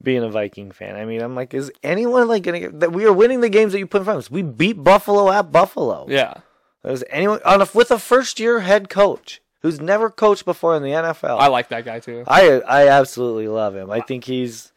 Being 0.05 0.23
a 0.23 0.29
Viking 0.29 0.71
fan, 0.71 0.95
I 0.95 1.03
mean, 1.03 1.21
I'm 1.21 1.35
like, 1.35 1.53
is 1.53 1.71
anyone 1.83 2.29
like 2.29 2.43
gonna 2.43 2.61
get 2.61 2.79
that? 2.79 2.93
We 2.93 3.05
are 3.05 3.11
winning 3.11 3.41
the 3.41 3.49
games 3.49 3.73
that 3.73 3.79
you 3.79 3.87
put 3.87 4.01
in 4.01 4.05
front 4.05 4.17
of 4.19 4.25
us. 4.25 4.31
We 4.31 4.41
beat 4.41 4.81
Buffalo 4.83 5.31
at 5.31 5.51
Buffalo. 5.51 6.05
Yeah. 6.07 6.35
There's 6.83 7.03
anyone 7.09 7.39
on 7.43 7.61
a, 7.61 7.67
with 7.73 7.91
a 7.91 7.97
first 7.99 8.39
year 8.39 8.61
head 8.61 8.89
coach 8.89 9.41
who's 9.61 9.81
never 9.81 10.11
coached 10.11 10.45
before 10.45 10.75
in 10.75 10.83
the 10.83 10.89
NFL. 10.89 11.39
I 11.39 11.47
like 11.47 11.69
that 11.69 11.83
guy 11.83 11.99
too. 11.99 12.23
I 12.27 12.61
I 12.61 12.87
absolutely 12.87 13.47
love 13.47 13.75
him. 13.75 13.89
I 13.89 13.99
think 13.99 14.25
he's 14.25 14.71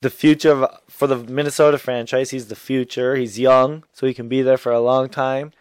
the 0.00 0.10
future 0.10 0.52
of 0.52 0.80
for 0.88 1.06
the 1.06 1.16
Minnesota 1.16 1.76
franchise. 1.78 2.30
He's 2.30 2.48
the 2.48 2.56
future. 2.56 3.16
He's 3.16 3.38
young, 3.38 3.84
so 3.92 4.06
he 4.06 4.14
can 4.14 4.28
be 4.28 4.42
there 4.42 4.56
for 4.56 4.72
a 4.72 4.80
long 4.80 5.08
time. 5.08 5.52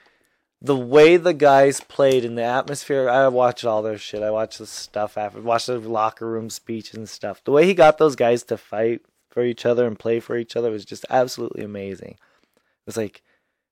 The 0.62 0.76
way 0.76 1.18
the 1.18 1.34
guys 1.34 1.82
played 1.82 2.26
in 2.26 2.36
the 2.36 2.44
atmosphere, 2.44 3.10
I 3.10 3.28
watched 3.28 3.64
all 3.64 3.84
their 3.84 3.98
shit. 3.98 4.24
I 4.24 4.32
watched 4.32 4.58
the 4.58 4.66
stuff 4.66 5.18
after, 5.18 5.40
watched 5.40 5.68
the 5.68 5.80
locker 5.80 6.28
room 6.28 6.50
speech 6.50 6.94
and 6.94 7.08
stuff. 7.08 7.44
The 7.44 7.52
way 7.52 7.66
he 7.66 7.76
got 7.76 8.00
those 8.00 8.16
guys 8.16 8.44
to 8.44 8.58
fight 8.58 9.02
for 9.30 9.44
each 9.44 9.66
other 9.66 9.86
and 9.86 10.00
play 10.00 10.20
for 10.20 10.36
each 10.36 10.56
other 10.56 10.72
was 10.72 10.84
just 10.84 11.06
absolutely 11.12 11.64
amazing. 11.64 12.12
It 12.12 12.88
was 12.88 12.98
like 12.98 13.22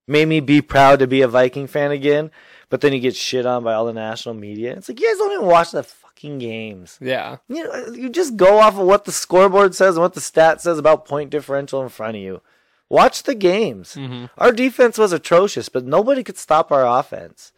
made 0.07 0.27
me 0.27 0.39
be 0.39 0.61
proud 0.61 0.99
to 0.99 1.07
be 1.07 1.21
a 1.21 1.27
Viking 1.27 1.67
fan 1.67 1.91
again. 1.91 2.31
But 2.69 2.81
then 2.81 2.93
he 2.93 2.99
gets 2.99 3.17
shit 3.17 3.45
on 3.45 3.63
by 3.63 3.73
all 3.73 3.85
the 3.85 3.93
national 3.93 4.35
media. 4.35 4.73
It's 4.73 4.89
like 4.89 4.99
you 4.99 5.07
guys 5.07 5.17
don't 5.17 5.33
even 5.33 5.45
watch 5.45 5.71
the 5.71 5.83
fucking 5.83 6.39
games. 6.39 6.97
Yeah. 6.99 7.37
You 7.47 7.63
know, 7.63 7.93
you 7.93 8.09
just 8.09 8.35
go 8.35 8.59
off 8.59 8.77
of 8.77 8.85
what 8.85 9.05
the 9.05 9.11
scoreboard 9.11 9.75
says 9.75 9.95
and 9.95 10.01
what 10.01 10.13
the 10.13 10.21
stat 10.21 10.61
says 10.61 10.79
about 10.79 11.05
point 11.05 11.29
differential 11.29 11.81
in 11.83 11.89
front 11.89 12.17
of 12.17 12.23
you. 12.23 12.41
Watch 12.89 13.23
the 13.23 13.35
games. 13.35 13.95
Mm-hmm. 13.95 14.25
Our 14.37 14.51
defense 14.51 14.97
was 14.97 15.11
atrocious, 15.11 15.69
but 15.69 15.85
nobody 15.85 16.23
could 16.23 16.37
stop 16.37 16.71
our 16.71 16.85
offense. 16.85 17.51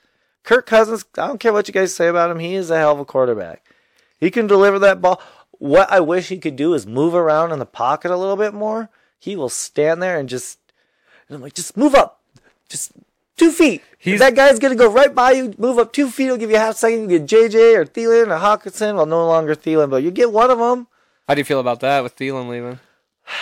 Kirk 0.43 0.65
Cousins, 0.65 1.03
I 1.17 1.28
don't 1.28 1.39
care 1.39 1.51
what 1.51 1.67
you 1.67 1.73
guys 1.73 1.93
say 1.93 2.07
about 2.07 2.32
him, 2.32 2.39
he 2.39 2.55
is 2.55 2.69
a 2.71 2.78
hell 2.78 2.93
of 2.93 2.99
a 2.99 3.05
quarterback. 3.05 3.63
He 4.19 4.32
can 4.32 4.47
deliver 4.47 4.80
that 4.80 5.01
ball. 5.01 5.21
What 5.59 5.91
I 5.91 5.99
wish 5.99 6.30
he 6.30 6.38
could 6.38 6.55
do 6.55 6.73
is 6.73 6.88
move 6.88 7.13
around 7.13 7.51
in 7.51 7.59
the 7.59 7.65
pocket 7.65 8.11
a 8.11 8.15
little 8.17 8.38
bit 8.38 8.53
more. 8.53 8.89
He 9.19 9.36
will 9.36 9.49
stand 9.49 10.01
there 10.01 10.17
and 10.19 10.30
just, 10.30 10.59
and 11.28 11.36
I'm 11.36 11.41
like, 11.41 11.53
just 11.53 11.75
move 11.75 11.93
up. 11.95 12.21
Just 12.69 12.93
two 13.36 13.51
feet. 13.51 13.82
He's- 13.97 14.19
that 14.19 14.36
guy's 14.36 14.59
going 14.59 14.71
to 14.75 14.82
go 14.82 14.89
right 14.91 15.13
by 15.13 15.32
you, 15.32 15.53
move 15.57 15.78
up 15.80 15.91
two 15.91 16.09
feet, 16.09 16.25
he'll 16.25 16.38
give 16.38 16.49
you 16.51 16.55
a 16.55 16.59
half 16.59 16.78
second. 16.78 17.09
You 17.09 17.19
get 17.19 17.28
JJ 17.28 17.75
or 17.75 17.86
Thielen 17.86 18.28
or 18.28 18.39
Hockenson. 18.39 18.95
Well, 18.95 19.05
no 19.05 19.28
longer 19.28 19.55
Thielen, 19.55 19.89
but 19.89 20.03
you 20.03 20.11
get 20.11 20.32
one 20.32 20.49
of 20.51 20.59
them. 20.59 20.88
How 21.28 21.34
do 21.34 21.41
you 21.41 21.45
feel 21.45 21.59
about 21.59 21.82
that 21.82 22.03
with 22.03 22.15
Thielen 22.15 22.47
leaving? 22.47 22.80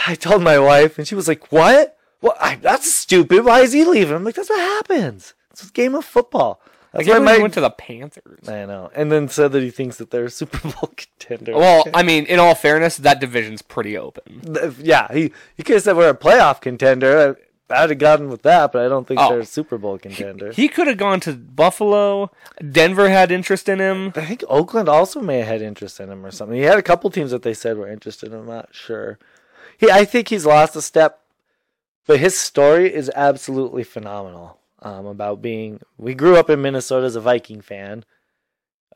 I 0.08 0.16
told 0.16 0.42
my 0.44 0.60
wife, 0.60 0.98
and 0.98 1.08
she 1.08 1.16
was 1.16 1.28
like, 1.28 1.52
"What? 1.52 1.98
What? 2.20 2.38
I, 2.40 2.56
that's 2.56 2.92
stupid. 2.94 3.46
Why 3.46 3.62
is 3.62 3.74
he 3.74 3.86
leaving?" 3.86 4.16
I'm 4.16 4.24
like, 4.24 4.36
"That's 4.36 4.50
what 4.50 4.60
happens. 4.60 5.34
It's 5.52 5.68
a 5.68 5.72
game 5.72 5.96
of 5.96 6.06
football." 6.06 6.62
I 6.94 7.00
That's 7.00 7.10
can't 7.10 7.26
why 7.26 7.32
he 7.34 7.38
my 7.40 7.42
went 7.42 7.54
to 7.56 7.62
the 7.62 7.70
Panthers. 7.72 8.48
I 8.48 8.64
know, 8.66 8.90
and 8.96 9.12
then 9.12 9.28
said 9.28 9.52
that 9.52 9.62
he 9.62 9.70
thinks 9.70 9.98
that 9.98 10.12
they're 10.12 10.26
a 10.26 10.30
Super 10.30 10.60
Bowl 10.64 10.94
contender. 10.96 11.54
Well, 11.58 11.84
I 11.94 12.04
mean, 12.04 12.26
in 12.26 12.40
all 12.40 12.56
fairness, 12.56 12.96
that 12.98 13.20
division's 13.20 13.62
pretty 13.62 13.98
open. 13.98 14.42
Yeah, 14.82 15.12
he 15.12 15.34
he 15.58 15.64
could 15.64 15.74
have 15.76 15.84
said 15.84 15.98
we're 15.98 16.10
a 16.10 16.18
playoff 16.18 16.62
contender. 16.62 17.36
I, 17.70 17.84
I'd 17.84 17.90
have 17.90 17.98
gotten 18.00 18.30
with 18.30 18.44
that, 18.44 18.72
but 18.72 18.86
I 18.86 18.88
don't 18.88 19.08
think 19.08 19.20
Oh. 19.20 19.28
they're 19.30 19.40
a 19.40 19.46
Super 19.46 19.78
Bowl 19.80 19.98
contender. 19.98 20.52
He 20.52 20.68
could 20.70 20.86
have 20.88 20.98
gone 20.98 21.20
to 21.22 21.34
Buffalo. 21.34 22.32
Denver 22.72 23.10
had 23.10 23.32
interest 23.32 23.68
in 23.68 23.80
him. 23.80 24.14
I 24.16 24.24
think 24.26 24.44
Oakland 24.48 24.88
also 24.88 25.20
may 25.20 25.40
have 25.40 25.48
had 25.48 25.62
interest 25.64 26.00
in 26.00 26.12
him 26.12 26.24
or 26.26 26.30
something. 26.32 26.56
He 26.58 26.64
had 26.64 26.78
a 26.78 26.84
couple 26.84 27.10
teams 27.10 27.32
that 27.32 27.42
they 27.42 27.56
said 27.56 27.78
were 27.78 27.88
interested. 27.92 28.34
I'm 28.34 28.46
not 28.46 28.70
sure. 28.72 29.18
He, 29.78 29.90
I 29.90 30.06
think 30.06 30.30
he's 30.30 30.46
lost 30.46 30.76
a 30.76 30.82
step, 30.82 31.22
but 32.06 32.20
his 32.20 32.38
story 32.38 32.94
is 32.94 33.12
absolutely 33.16 33.84
phenomenal. 33.84 34.60
Um, 34.82 35.08
about 35.08 35.42
being, 35.42 35.80
we 35.98 36.14
grew 36.14 36.36
up 36.36 36.50
in 36.50 36.62
Minnesota 36.62 37.08
as 37.08 37.16
a 37.16 37.22
Viking 37.22 37.62
fan. 37.62 38.06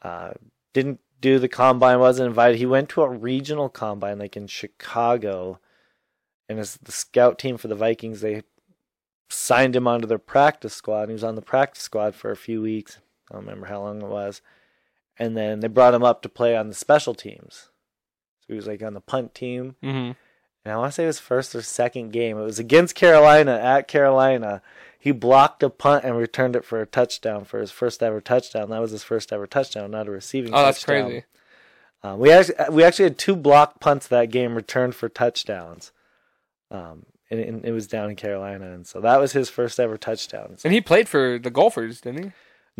Uh, 0.04 0.34
didn't 0.72 1.00
do 1.20 1.40
the 1.40 1.48
combine, 1.48 2.00
wasn't 2.00 2.28
invited. 2.28 2.60
He 2.60 2.66
went 2.68 2.90
to 2.90 3.02
a 3.02 3.10
regional 3.10 3.70
combine 3.70 4.20
like 4.20 4.38
in 4.38 4.46
Chicago, 4.46 5.60
and 6.48 6.60
as 6.60 6.78
the 6.78 6.92
scout 6.92 7.40
team 7.40 7.58
for 7.58 7.68
the 7.68 7.76
Vikings, 7.76 8.22
they 8.22 8.44
signed 9.30 9.76
him 9.76 9.88
onto 9.88 10.06
their 10.06 10.20
practice 10.20 10.76
squad. 10.76 11.10
He 11.10 11.14
was 11.14 11.24
on 11.24 11.36
the 11.36 11.42
practice 11.42 11.84
squad 11.84 12.14
for 12.14 12.30
a 12.30 12.38
few 12.38 12.62
weeks. 12.62 13.00
I 13.30 13.36
don't 13.36 13.46
remember 13.46 13.68
how 13.68 13.82
long 13.82 14.02
it 14.02 14.08
was 14.08 14.42
and 15.20 15.36
then 15.36 15.60
they 15.60 15.68
brought 15.68 15.94
him 15.94 16.04
up 16.04 16.22
to 16.22 16.30
play 16.30 16.56
on 16.56 16.70
the 16.70 16.74
special 16.74 17.14
teams. 17.14 17.70
So 18.40 18.46
he 18.48 18.56
was 18.56 18.66
like 18.66 18.82
on 18.82 18.94
the 18.94 19.02
punt 19.02 19.36
team, 19.36 19.76
hmm 19.84 20.12
and 20.64 20.74
I 20.74 20.78
want 20.78 20.92
to 20.92 20.96
say 20.96 21.04
it 21.04 21.08
was 21.08 21.20
first 21.20 21.56
or 21.56 21.62
second 21.62 22.12
game. 22.12 22.38
It 22.38 22.44
was 22.44 22.60
against 22.60 22.96
Carolina 22.96 23.54
at 23.54 23.88
Carolina. 23.88 24.62
He 25.00 25.12
blocked 25.12 25.64
a 25.64 25.70
punt 25.70 26.04
and 26.04 26.18
returned 26.18 26.56
it 26.56 26.66
for 26.66 26.82
a 26.82 26.86
touchdown 26.86 27.46
for 27.46 27.60
his 27.60 27.72
first 27.72 28.04
ever 28.04 28.20
touchdown. 28.20 28.70
That 28.70 28.82
was 28.82 28.92
his 28.92 29.04
first 29.04 29.32
ever 29.32 29.48
touchdown, 29.48 29.92
not 29.92 30.08
a 30.08 30.12
receiving. 30.12 30.54
Oh, 30.54 30.64
that's 30.64 30.82
touchdown. 30.82 31.10
crazy. 31.10 31.26
Um, 32.04 32.20
we 32.20 32.32
actually 32.32 32.56
we 32.72 32.84
actually 32.84 33.06
had 33.06 33.18
two 33.18 33.36
blocked 33.36 33.80
punts 33.80 34.08
that 34.08 34.32
game 34.32 34.56
returned 34.56 34.96
for 34.96 35.10
touchdowns. 35.10 35.92
Um, 36.72 37.06
and, 37.32 37.40
and 37.40 37.66
it 37.66 37.72
was 37.72 37.88
down 37.88 38.10
in 38.10 38.16
Carolina, 38.16 38.72
and 38.72 38.86
so 38.86 39.02
that 39.02 39.20
was 39.20 39.34
his 39.34 39.50
first 39.50 39.80
ever 39.80 39.98
touchdown. 39.98 40.58
And 40.64 40.74
he 40.74 40.82
played 40.82 41.08
for 41.08 41.40
the 41.40 41.52
Gophers, 41.52 42.02
didn't 42.02 42.24
he? 42.24 42.32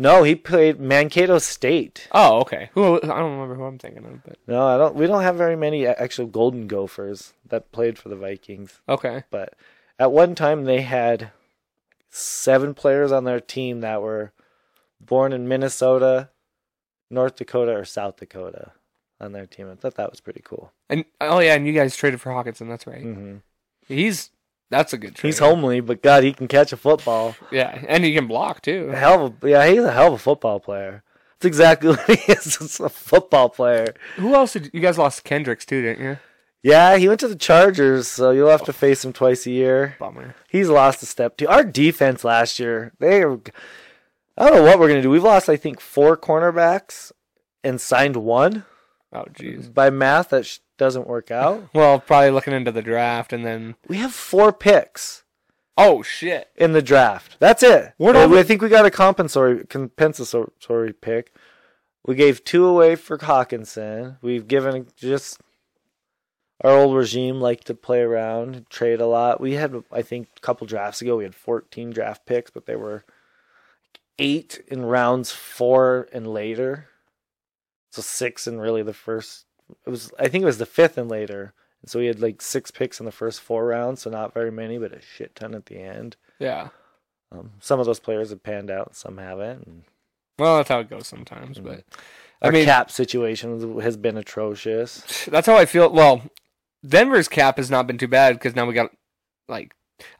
No, 0.02 0.22
he 0.22 0.34
played 0.34 0.80
Mankato 0.80 1.38
State. 1.38 2.08
Oh, 2.10 2.38
okay. 2.40 2.70
Who 2.72 2.96
I 3.02 3.06
don't 3.06 3.32
remember 3.32 3.54
who 3.54 3.64
I'm 3.64 3.78
thinking 3.78 4.06
of, 4.06 4.24
but 4.24 4.38
No, 4.46 4.66
I 4.66 4.78
don't. 4.78 4.94
We 4.94 5.06
don't 5.06 5.22
have 5.22 5.36
very 5.36 5.56
many 5.56 5.86
actual 5.86 6.26
Golden 6.26 6.66
Gophers 6.66 7.34
that 7.46 7.70
played 7.70 7.98
for 7.98 8.08
the 8.08 8.16
Vikings. 8.16 8.80
okay. 8.88 9.24
But 9.30 9.52
at 9.98 10.10
one 10.10 10.34
time, 10.34 10.64
they 10.64 10.80
had 10.80 11.32
seven 12.08 12.72
players 12.72 13.12
on 13.12 13.24
their 13.24 13.40
team 13.40 13.80
that 13.80 14.00
were 14.00 14.32
born 15.00 15.34
in 15.34 15.46
Minnesota, 15.48 16.30
North 17.10 17.36
Dakota, 17.36 17.72
or 17.72 17.84
South 17.84 18.16
Dakota 18.16 18.72
on 19.20 19.32
their 19.32 19.44
team. 19.46 19.70
I 19.70 19.74
thought 19.74 19.96
that 19.96 20.10
was 20.10 20.20
pretty 20.20 20.40
cool. 20.42 20.72
And 20.88 21.04
oh 21.20 21.40
yeah, 21.40 21.54
and 21.56 21.66
you 21.66 21.74
guys 21.74 21.94
traded 21.94 22.22
for 22.22 22.30
Hockenson. 22.32 22.68
That's 22.68 22.86
right. 22.86 23.02
hmm 23.02 23.36
He's 23.86 24.30
that's 24.70 24.92
a 24.92 24.98
good 24.98 25.14
trade. 25.14 25.28
He's 25.28 25.38
homely, 25.38 25.80
but 25.80 26.02
God, 26.02 26.22
he 26.24 26.32
can 26.32 26.48
catch 26.48 26.72
a 26.72 26.76
football. 26.76 27.34
Yeah, 27.50 27.82
and 27.88 28.04
he 28.04 28.14
can 28.14 28.26
block 28.26 28.62
too. 28.62 28.90
A 28.92 28.96
hell 28.96 29.26
of 29.26 29.44
a, 29.44 29.50
yeah, 29.50 29.66
he's 29.66 29.82
a 29.84 29.92
hell 29.92 30.08
of 30.08 30.12
a 30.14 30.18
football 30.18 30.60
player. 30.60 31.02
That's 31.38 31.46
exactly 31.46 31.88
what 31.90 32.06
he 32.06 32.32
is. 32.32 32.58
It's 32.60 32.80
a 32.80 32.88
football 32.88 33.48
player. 33.48 33.94
Who 34.16 34.34
else 34.34 34.52
did 34.52 34.70
you 34.72 34.80
guys 34.80 34.98
lost 34.98 35.24
Kendricks 35.24 35.66
too, 35.66 35.82
didn't 35.82 36.04
you? 36.04 36.18
Yeah, 36.62 36.98
he 36.98 37.08
went 37.08 37.20
to 37.20 37.28
the 37.28 37.36
Chargers, 37.36 38.06
so 38.06 38.32
you'll 38.32 38.50
have 38.50 38.64
to 38.64 38.72
face 38.74 39.02
him 39.04 39.14
twice 39.14 39.46
a 39.46 39.50
year. 39.50 39.96
Bummer. 39.98 40.34
He's 40.50 40.68
lost 40.68 41.02
a 41.02 41.06
step 41.06 41.38
too. 41.38 41.48
Our 41.48 41.64
defense 41.64 42.22
last 42.22 42.58
year, 42.60 42.92
they 42.98 43.24
were, 43.24 43.40
I 44.36 44.44
don't 44.46 44.56
know 44.56 44.62
what 44.64 44.78
we're 44.78 44.88
gonna 44.88 45.00
do. 45.02 45.08
We've 45.10 45.22
lost, 45.22 45.48
I 45.48 45.56
think, 45.56 45.80
four 45.80 46.16
cornerbacks 46.18 47.12
and 47.64 47.80
signed 47.80 48.16
one. 48.16 48.64
Oh 49.12 49.24
jeez. 49.32 49.72
By 49.72 49.88
math, 49.88 50.28
that 50.28 50.44
sh- 50.46 50.58
doesn't 50.80 51.06
work 51.06 51.30
out. 51.30 51.68
Well, 51.74 52.00
probably 52.00 52.30
looking 52.30 52.52
into 52.54 52.72
the 52.72 52.82
draft 52.82 53.32
and 53.32 53.44
then 53.44 53.76
We 53.86 53.98
have 53.98 54.12
four 54.12 54.52
picks 54.52 55.22
oh 55.76 56.02
shit. 56.02 56.48
in 56.56 56.72
the 56.72 56.82
draft. 56.82 57.36
That's 57.38 57.62
it. 57.62 57.92
Uh, 58.00 58.04
all 58.04 58.28
the- 58.28 58.38
I 58.38 58.42
think 58.42 58.62
we 58.62 58.68
got 58.68 58.86
a 58.86 58.90
compensatory 58.90 59.64
compensatory 59.66 60.92
pick. 60.92 61.32
We 62.06 62.14
gave 62.14 62.42
two 62.44 62.64
away 62.64 62.96
for 62.96 63.18
Hockenson. 63.18 64.16
We've 64.22 64.48
given 64.48 64.86
just 64.96 65.38
our 66.64 66.72
old 66.72 66.96
regime 66.96 67.40
liked 67.40 67.66
to 67.66 67.74
play 67.74 68.00
around, 68.00 68.66
trade 68.70 69.00
a 69.00 69.06
lot. 69.06 69.40
We 69.40 69.52
had, 69.52 69.82
I 69.92 70.02
think, 70.02 70.28
a 70.36 70.40
couple 70.40 70.66
drafts 70.66 71.00
ago, 71.02 71.16
we 71.18 71.24
had 71.24 71.34
14 71.34 71.90
draft 71.90 72.24
picks, 72.26 72.50
but 72.50 72.64
they 72.66 72.76
were 72.76 73.04
eight 74.18 74.62
in 74.68 74.84
rounds 74.84 75.30
four 75.30 76.08
and 76.12 76.26
later. 76.26 76.88
So 77.92 78.02
six 78.02 78.46
in 78.46 78.58
really 78.60 78.82
the 78.82 78.92
first. 78.94 79.44
It 79.86 79.90
was, 79.90 80.12
I 80.18 80.28
think, 80.28 80.42
it 80.42 80.46
was 80.46 80.58
the 80.58 80.66
fifth 80.66 80.98
and 80.98 81.10
later. 81.10 81.52
And 81.82 81.90
so 81.90 81.98
we 81.98 82.06
had 82.06 82.20
like 82.20 82.42
six 82.42 82.70
picks 82.70 83.00
in 83.00 83.06
the 83.06 83.12
first 83.12 83.40
four 83.40 83.66
rounds, 83.66 84.02
so 84.02 84.10
not 84.10 84.34
very 84.34 84.50
many, 84.50 84.78
but 84.78 84.92
a 84.92 85.00
shit 85.00 85.34
ton 85.34 85.54
at 85.54 85.66
the 85.66 85.78
end. 85.78 86.16
Yeah. 86.38 86.68
Um, 87.32 87.52
some 87.60 87.80
of 87.80 87.86
those 87.86 88.00
players 88.00 88.30
have 88.30 88.42
panned 88.42 88.70
out, 88.70 88.96
some 88.96 89.18
haven't. 89.18 89.66
And 89.66 89.82
Well, 90.38 90.56
that's 90.58 90.68
how 90.68 90.80
it 90.80 90.90
goes 90.90 91.06
sometimes, 91.06 91.58
but 91.58 91.84
I 92.42 92.46
our 92.46 92.52
mean 92.52 92.64
cap 92.64 92.90
situation 92.90 93.80
has 93.80 93.96
been 93.96 94.16
atrocious. 94.16 95.24
that's 95.30 95.46
how 95.46 95.56
I 95.56 95.64
feel. 95.66 95.90
Well, 95.90 96.22
Denver's 96.86 97.28
cap 97.28 97.56
has 97.58 97.70
not 97.70 97.86
been 97.86 97.98
too 97.98 98.08
bad 98.08 98.34
because 98.34 98.56
now 98.56 98.66
we 98.66 98.74
got 98.74 98.90
like 99.48 99.74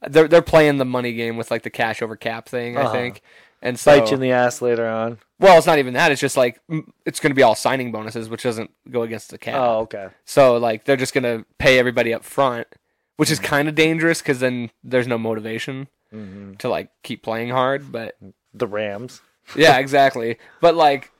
they're 0.09 0.29
they're 0.29 0.43
playing 0.43 0.77
the 0.79 0.85
money 0.85 1.13
game 1.15 1.37
with 1.37 1.51
like 1.51 1.63
the 1.63 1.71
cash 1.71 2.01
over 2.03 2.17
cap 2.17 2.49
thing. 2.49 2.77
I 2.77 2.83
Uh-huh. 2.83 2.93
think, 2.93 3.23
and 3.63 3.79
so 3.79 3.99
Bite 3.99 4.11
you 4.11 4.15
in 4.15 4.21
the 4.21 4.33
ass 4.33 4.61
later 4.63 4.87
on. 4.87 5.19
Well, 5.41 5.57
it's 5.59 5.67
not 5.67 5.79
even 5.79 5.95
that. 5.95 6.13
It's 6.13 6.21
just 6.21 6.37
like 6.37 6.61
it's 7.05 7.19
going 7.19 7.31
to 7.31 7.35
be 7.35 7.43
all 7.43 7.55
signing 7.57 7.91
bonuses, 7.91 8.29
which 8.29 8.43
doesn't 8.45 8.71
go 8.91 9.03
against 9.03 9.31
the 9.31 9.39
cap. 9.39 9.57
Oh, 9.57 9.79
okay. 9.81 10.09
So 10.25 10.59
like 10.59 10.85
they're 10.85 10.97
just 10.97 11.15
going 11.15 11.25
to 11.25 11.45
pay 11.59 11.79
everybody 11.79 12.13
up 12.15 12.23
front, 12.25 12.69
which 13.17 13.31
is 13.31 13.39
kind 13.41 13.67
of 13.67 13.75
dangerous 13.75 14.21
because 14.21 14.39
then 14.41 14.71
there's 14.85 15.07
no 15.09 15.19
motivation 15.19 15.89
hmm 16.13 16.55
to 16.59 16.69
like 16.69 16.91
keep 17.03 17.23
playing 17.23 17.49
hard. 17.51 17.91
But 17.91 18.17
The 18.55 18.67
Rams. 18.67 19.23
yeah, 19.57 19.79
exactly. 19.85 20.37
But 20.61 20.75
like 20.75 21.11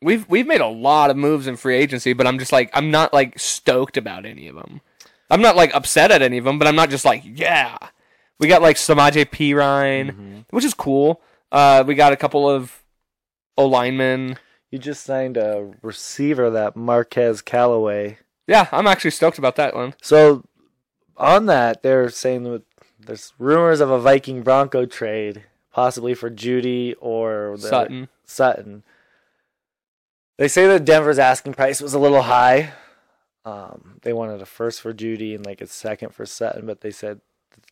we've 0.00 0.28
we've 0.28 0.46
made 0.46 0.60
a 0.60 0.66
lot 0.68 1.10
of 1.10 1.16
moves 1.16 1.46
in 1.46 1.56
free 1.56 1.76
agency, 1.76 2.12
but 2.12 2.26
I'm 2.26 2.38
just 2.38 2.52
like 2.52 2.70
I'm 2.72 2.90
not 2.90 3.12
like 3.12 3.38
stoked 3.38 3.96
about 3.96 4.26
any 4.26 4.46
of 4.48 4.56
them. 4.56 4.80
I'm 5.30 5.42
not 5.42 5.56
like 5.56 5.74
upset 5.74 6.10
at 6.10 6.22
any 6.22 6.38
of 6.38 6.44
them, 6.44 6.58
but 6.58 6.68
I'm 6.68 6.76
not 6.76 6.90
just 6.90 7.04
like 7.04 7.22
yeah. 7.24 7.76
We 8.38 8.46
got 8.46 8.62
like 8.62 8.76
Samaje 8.76 9.24
Perine, 9.26 10.12
Mhm. 10.14 10.44
which 10.50 10.64
is 10.64 10.72
cool. 10.74 11.20
Uh, 11.50 11.82
we 11.86 11.94
got 11.96 12.12
a 12.12 12.16
couple 12.16 12.48
of 12.48 12.84
O 13.58 13.66
lineman. 13.66 14.38
You 14.70 14.78
just 14.78 15.04
signed 15.04 15.36
a 15.36 15.72
receiver, 15.82 16.48
that 16.50 16.76
Marquez 16.76 17.42
Callaway. 17.42 18.18
Yeah, 18.46 18.68
I'm 18.72 18.86
actually 18.86 19.10
stoked 19.10 19.38
about 19.38 19.56
that 19.56 19.74
one. 19.74 19.94
So 20.00 20.44
on 21.16 21.46
that, 21.46 21.82
they're 21.82 22.08
saying 22.08 22.44
that 22.44 22.62
there's 22.98 23.32
rumors 23.38 23.80
of 23.80 23.90
a 23.90 23.98
Viking 23.98 24.42
Bronco 24.42 24.86
trade, 24.86 25.44
possibly 25.72 26.14
for 26.14 26.30
Jeudy 26.30 26.94
or 27.00 27.56
the, 27.56 27.68
Sutton. 27.68 28.08
Sutton. 28.24 28.84
They 30.36 30.48
say 30.48 30.66
that 30.68 30.84
Denver's 30.84 31.18
asking 31.18 31.54
price 31.54 31.80
was 31.80 31.94
a 31.94 31.98
little 31.98 32.22
high. 32.22 32.72
um, 33.44 33.98
they 34.02 34.12
wanted 34.12 34.40
a 34.42 34.46
first 34.46 34.80
for 34.80 34.92
Jeudy 34.92 35.34
and 35.34 35.44
like 35.44 35.60
a 35.60 35.66
second 35.66 36.14
for 36.14 36.26
Sutton, 36.26 36.66
but 36.66 36.80
they 36.82 36.90
said 36.90 37.20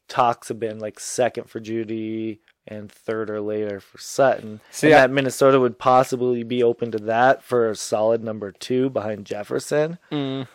talks 0.09 0.48
have 0.48 0.59
been 0.61 0.78
like 0.78 0.98
second 1.00 1.48
for 1.50 1.61
Jeudy 1.61 2.38
and 2.66 2.90
third 2.90 3.30
or 3.30 3.40
later 3.40 3.80
for 3.80 3.98
Sutton. 3.98 4.61
See, 4.70 4.88
and 4.88 4.96
I- 4.96 5.00
that 5.02 5.11
Minnesota 5.11 5.61
would 5.61 5.78
possibly 5.78 6.42
be 6.42 6.62
open 6.62 6.90
to 6.92 6.98
that 6.98 7.42
for 7.42 7.70
a 7.70 7.76
solid 7.76 8.22
number 8.24 8.50
two 8.52 8.90
behind 8.90 9.24
Jefferson, 9.26 9.98
Mm. 10.11 10.48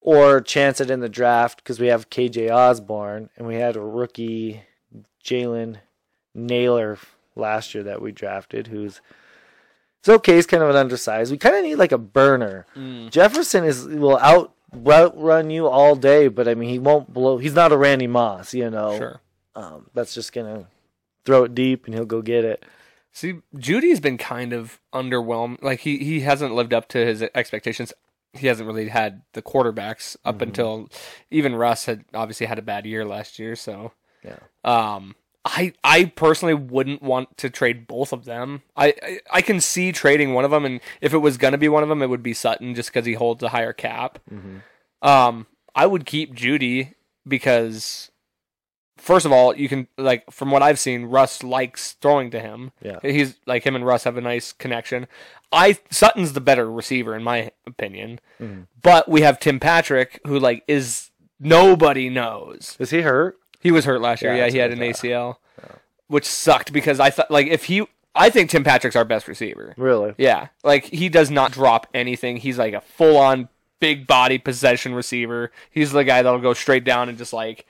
or 0.00 0.40
chance 0.40 0.80
it 0.80 0.90
in 0.90 1.00
the 1.00 1.08
draft 1.08 1.58
because 1.58 1.78
we 1.80 1.86
have 1.88 2.10
KJ 2.10 2.50
Osborn 2.50 3.30
and 3.36 3.46
we 3.46 3.56
had 3.56 3.76
a 3.76 3.80
rookie 3.80 4.62
Jalen 5.24 5.76
Nailor 6.34 6.98
last 7.36 7.74
year 7.74 7.84
that 7.84 8.00
we 8.02 8.12
drafted, 8.12 8.68
who's 8.68 9.00
it's 10.00 10.08
okay. 10.08 10.36
He's 10.36 10.46
kind 10.46 10.62
of 10.62 10.70
an 10.70 10.76
undersized. 10.76 11.30
We 11.32 11.38
kind 11.38 11.56
of 11.56 11.62
need 11.64 11.74
like 11.76 11.92
a 11.92 11.98
burner. 11.98 12.66
Mm. 12.76 13.10
Jefferson 13.10 13.64
is 13.64 13.84
will 13.84 14.18
out 14.18 14.54
outrun 14.74 15.50
you 15.50 15.66
all 15.68 15.94
day, 15.96 16.28
but 16.28 16.46
I 16.48 16.54
mean 16.54 16.68
he 16.68 16.78
won't 16.78 17.12
blow. 17.12 17.38
He's 17.38 17.54
not 17.54 17.72
a 17.72 17.76
Randy 17.76 18.06
Moss, 18.06 18.54
you 18.54 18.70
know. 18.70 18.96
Sure. 18.98 19.20
Um, 19.54 19.86
that's 19.94 20.14
just 20.14 20.32
gonna 20.32 20.68
throw 21.24 21.44
it 21.44 21.54
deep 21.54 21.86
and 21.86 21.94
he'll 21.94 22.04
go 22.04 22.22
get 22.22 22.44
it. 22.44 22.64
See, 23.12 23.40
Jeudy's 23.56 24.00
been 24.00 24.18
kind 24.18 24.52
of 24.52 24.78
underwhelmed. 24.92 25.62
Like 25.62 25.80
he 25.80 25.98
he 25.98 26.20
hasn't 26.20 26.54
lived 26.54 26.72
up 26.74 26.88
to 26.88 26.98
his 27.04 27.22
expectations. 27.34 27.92
He 28.34 28.46
hasn't 28.46 28.66
really 28.66 28.88
had 28.88 29.22
the 29.32 29.42
quarterbacks 29.42 30.16
up 30.24 30.36
Mm-hmm. 30.36 30.42
until 30.44 30.90
even 31.30 31.56
Russ 31.56 31.86
had 31.86 32.04
obviously 32.14 32.46
had 32.46 32.58
a 32.58 32.62
bad 32.62 32.84
year 32.86 33.04
last 33.04 33.38
year. 33.38 33.56
So, 33.56 33.92
Yeah. 34.22 34.36
um, 34.64 35.16
I 35.44 35.72
I 35.82 36.04
personally 36.06 36.54
wouldn't 36.54 37.02
want 37.02 37.36
to 37.38 37.48
trade 37.50 37.86
both 37.86 38.12
of 38.12 38.24
them. 38.24 38.62
I 38.76 38.94
I, 39.02 39.20
I 39.34 39.42
can 39.42 39.60
see 39.60 39.92
trading 39.92 40.34
one 40.34 40.44
of 40.44 40.50
them, 40.50 40.64
and 40.64 40.80
if 41.00 41.14
it 41.14 41.18
was 41.18 41.36
gonna 41.36 41.58
be 41.58 41.68
one 41.68 41.82
of 41.82 41.88
them, 41.88 42.02
it 42.02 42.08
would 42.10 42.22
be 42.22 42.34
Sutton 42.34 42.74
just 42.74 42.90
because 42.90 43.06
he 43.06 43.14
holds 43.14 43.42
a 43.42 43.48
higher 43.50 43.72
cap. 43.72 44.18
Mm-hmm. 44.30 44.58
Um, 45.08 45.46
I 45.74 45.86
would 45.86 46.04
keep 46.06 46.34
Jeudy 46.34 46.94
because, 47.26 48.10
first 48.96 49.24
of 49.24 49.32
all, 49.32 49.54
you 49.56 49.68
can 49.68 49.86
like 49.96 50.30
from 50.30 50.50
what 50.50 50.62
I've 50.62 50.78
seen, 50.78 51.04
Russ 51.04 51.42
likes 51.42 51.92
throwing 52.02 52.30
to 52.32 52.40
him. 52.40 52.72
Yeah. 52.82 52.98
He's 53.02 53.36
like 53.46 53.64
him 53.64 53.76
and 53.76 53.86
Russ 53.86 54.04
have 54.04 54.16
a 54.16 54.20
nice 54.20 54.52
connection. 54.52 55.06
I 55.52 55.78
Sutton's 55.90 56.32
the 56.34 56.40
better 56.40 56.70
receiver 56.70 57.14
in 57.16 57.22
my 57.22 57.52
opinion, 57.66 58.20
Mhm. 58.40 58.66
but 58.82 59.08
we 59.08 59.22
have 59.22 59.38
Tim 59.40 59.60
Patrick 59.60 60.20
who 60.26 60.38
like 60.38 60.62
is 60.68 61.10
nobody 61.40 62.10
knows. 62.10 62.76
Is 62.80 62.90
he 62.90 63.00
hurt? 63.02 63.38
He 63.60 63.70
was 63.72 63.84
hurt 63.84 64.00
last 64.00 64.22
year. 64.22 64.34
Yeah, 64.34 64.46
Yeah, 64.46 64.50
he 64.52 64.58
had 64.58 64.70
an. 64.72 64.78
ACL, 64.78 65.36
which 66.06 66.24
sucked 66.26 66.72
because 66.72 67.00
I 67.00 67.10
thought 67.10 67.30
like 67.30 67.46
if 67.48 67.64
he, 67.64 67.86
I 68.14 68.30
think 68.30 68.50
Tim 68.50 68.64
Patrick's 68.64 68.96
our 68.96 69.04
best 69.04 69.28
receiver. 69.28 69.74
Really? 69.76 70.14
Yeah, 70.18 70.48
like 70.64 70.84
he 70.86 71.08
does 71.08 71.30
not 71.30 71.52
drop 71.52 71.86
anything. 71.94 72.36
He's 72.38 72.58
like 72.58 72.74
a 72.74 72.80
full 72.80 73.16
on 73.16 73.48
big 73.80 74.06
body 74.06 74.38
possession 74.38 74.94
receiver. 74.94 75.50
He's 75.70 75.92
the 75.92 76.04
guy 76.04 76.22
that'll 76.22 76.40
go 76.40 76.54
straight 76.54 76.84
down 76.84 77.08
and 77.08 77.16
just 77.18 77.32
like 77.32 77.66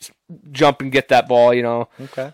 s- 0.00 0.10
jump 0.52 0.80
and 0.80 0.92
get 0.92 1.08
that 1.08 1.26
ball. 1.28 1.52
You 1.54 1.62
know, 1.62 1.88
Okay. 2.00 2.32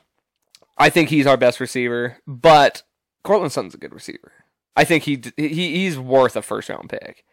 I 0.77 0.91
think 0.91 1.09
he's 1.11 1.27
our 1.27 1.37
best 1.37 1.61
receiver, 1.61 2.19
but 2.27 2.83
Courtland 3.23 3.53
Sutton's 3.53 3.75
a 3.75 3.79
good 3.79 3.95
receiver. 3.95 4.33
I 4.77 4.83
think 4.85 5.05
he 5.05 5.23
he 5.37 5.49
he's 5.77 5.97
worth 5.99 6.35
a 6.35 6.43
first 6.43 6.69
round 6.69 6.91
pick. 6.91 7.25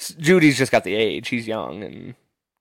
Jeudy's 0.00 0.58
just 0.58 0.72
got 0.72 0.82
the 0.82 0.94
age. 0.96 1.28
He's 1.28 1.46
young 1.46 1.84
and 1.84 2.14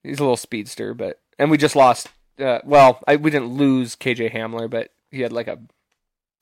he's 0.03 0.19
a 0.19 0.23
little 0.23 0.37
speedster, 0.37 0.93
but 0.93 1.19
and 1.39 1.49
we 1.51 1.57
just 1.57 1.75
lost. 1.75 2.09
Uh, 2.39 2.59
well, 2.63 2.99
I, 3.07 3.15
we 3.15 3.29
didn't 3.31 3.49
lose 3.49 3.95
KJ 3.95 4.33
Hamler, 4.33 4.69
but 4.69 4.91
he 5.11 5.21
had 5.21 5.31
like 5.31 5.47
a 5.47 5.59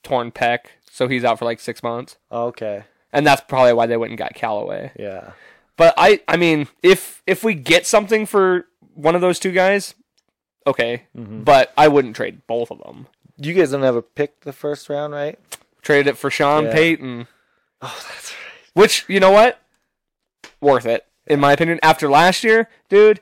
torn 0.04 0.32
pec, 0.32 0.60
so 0.90 1.08
he's 1.08 1.24
out 1.24 1.38
for 1.40 1.46
like 1.46 1.60
six 1.60 1.84
months, 1.84 2.18
Okay. 2.32 2.84
and 3.12 3.26
that's 3.28 3.42
probably 3.48 3.74
why 3.74 3.86
they 3.88 3.98
went 3.98 4.12
and 4.12 4.18
got 4.18 4.34
Callaway. 4.34 4.92
Yeah. 4.98 5.32
But 5.78 5.94
I, 5.98 6.22
I 6.28 6.38
mean, 6.38 6.68
if 6.84 7.22
if 7.28 7.44
we 7.44 7.54
get 7.56 7.86
something 7.86 8.26
for 8.26 8.68
one 8.94 9.16
of 9.16 9.22
those 9.22 9.40
two 9.40 9.52
guys, 9.52 9.96
okay. 10.68 11.04
Mhm. 11.18 11.44
But 11.44 11.74
I 11.78 11.88
wouldn't 11.88 12.16
trade 12.16 12.42
both 12.48 12.72
of 12.72 12.80
them. 12.84 13.08
You 13.38 13.54
guys 13.54 13.72
don't 13.72 13.84
ever 13.84 14.02
pick 14.02 14.42
the 14.42 14.54
first 14.54 14.90
round, 14.90 15.14
right? 15.14 15.40
Traded 15.82 16.08
it 16.08 16.18
for 16.18 16.30
Sean 16.30 16.66
Yeah. 16.66 16.74
Payton, 16.74 17.28
Oh, 17.82 18.06
that's 18.10 18.32
right. 18.32 18.40
which 18.74 19.06
you 19.08 19.20
know 19.20 19.32
what, 19.32 19.60
worth 20.60 20.86
it 20.86 21.06
in 21.28 21.40
my 21.40 21.52
opinion. 21.54 21.80
After 21.82 22.10
last 22.10 22.44
year, 22.44 22.70
dude, 22.90 23.20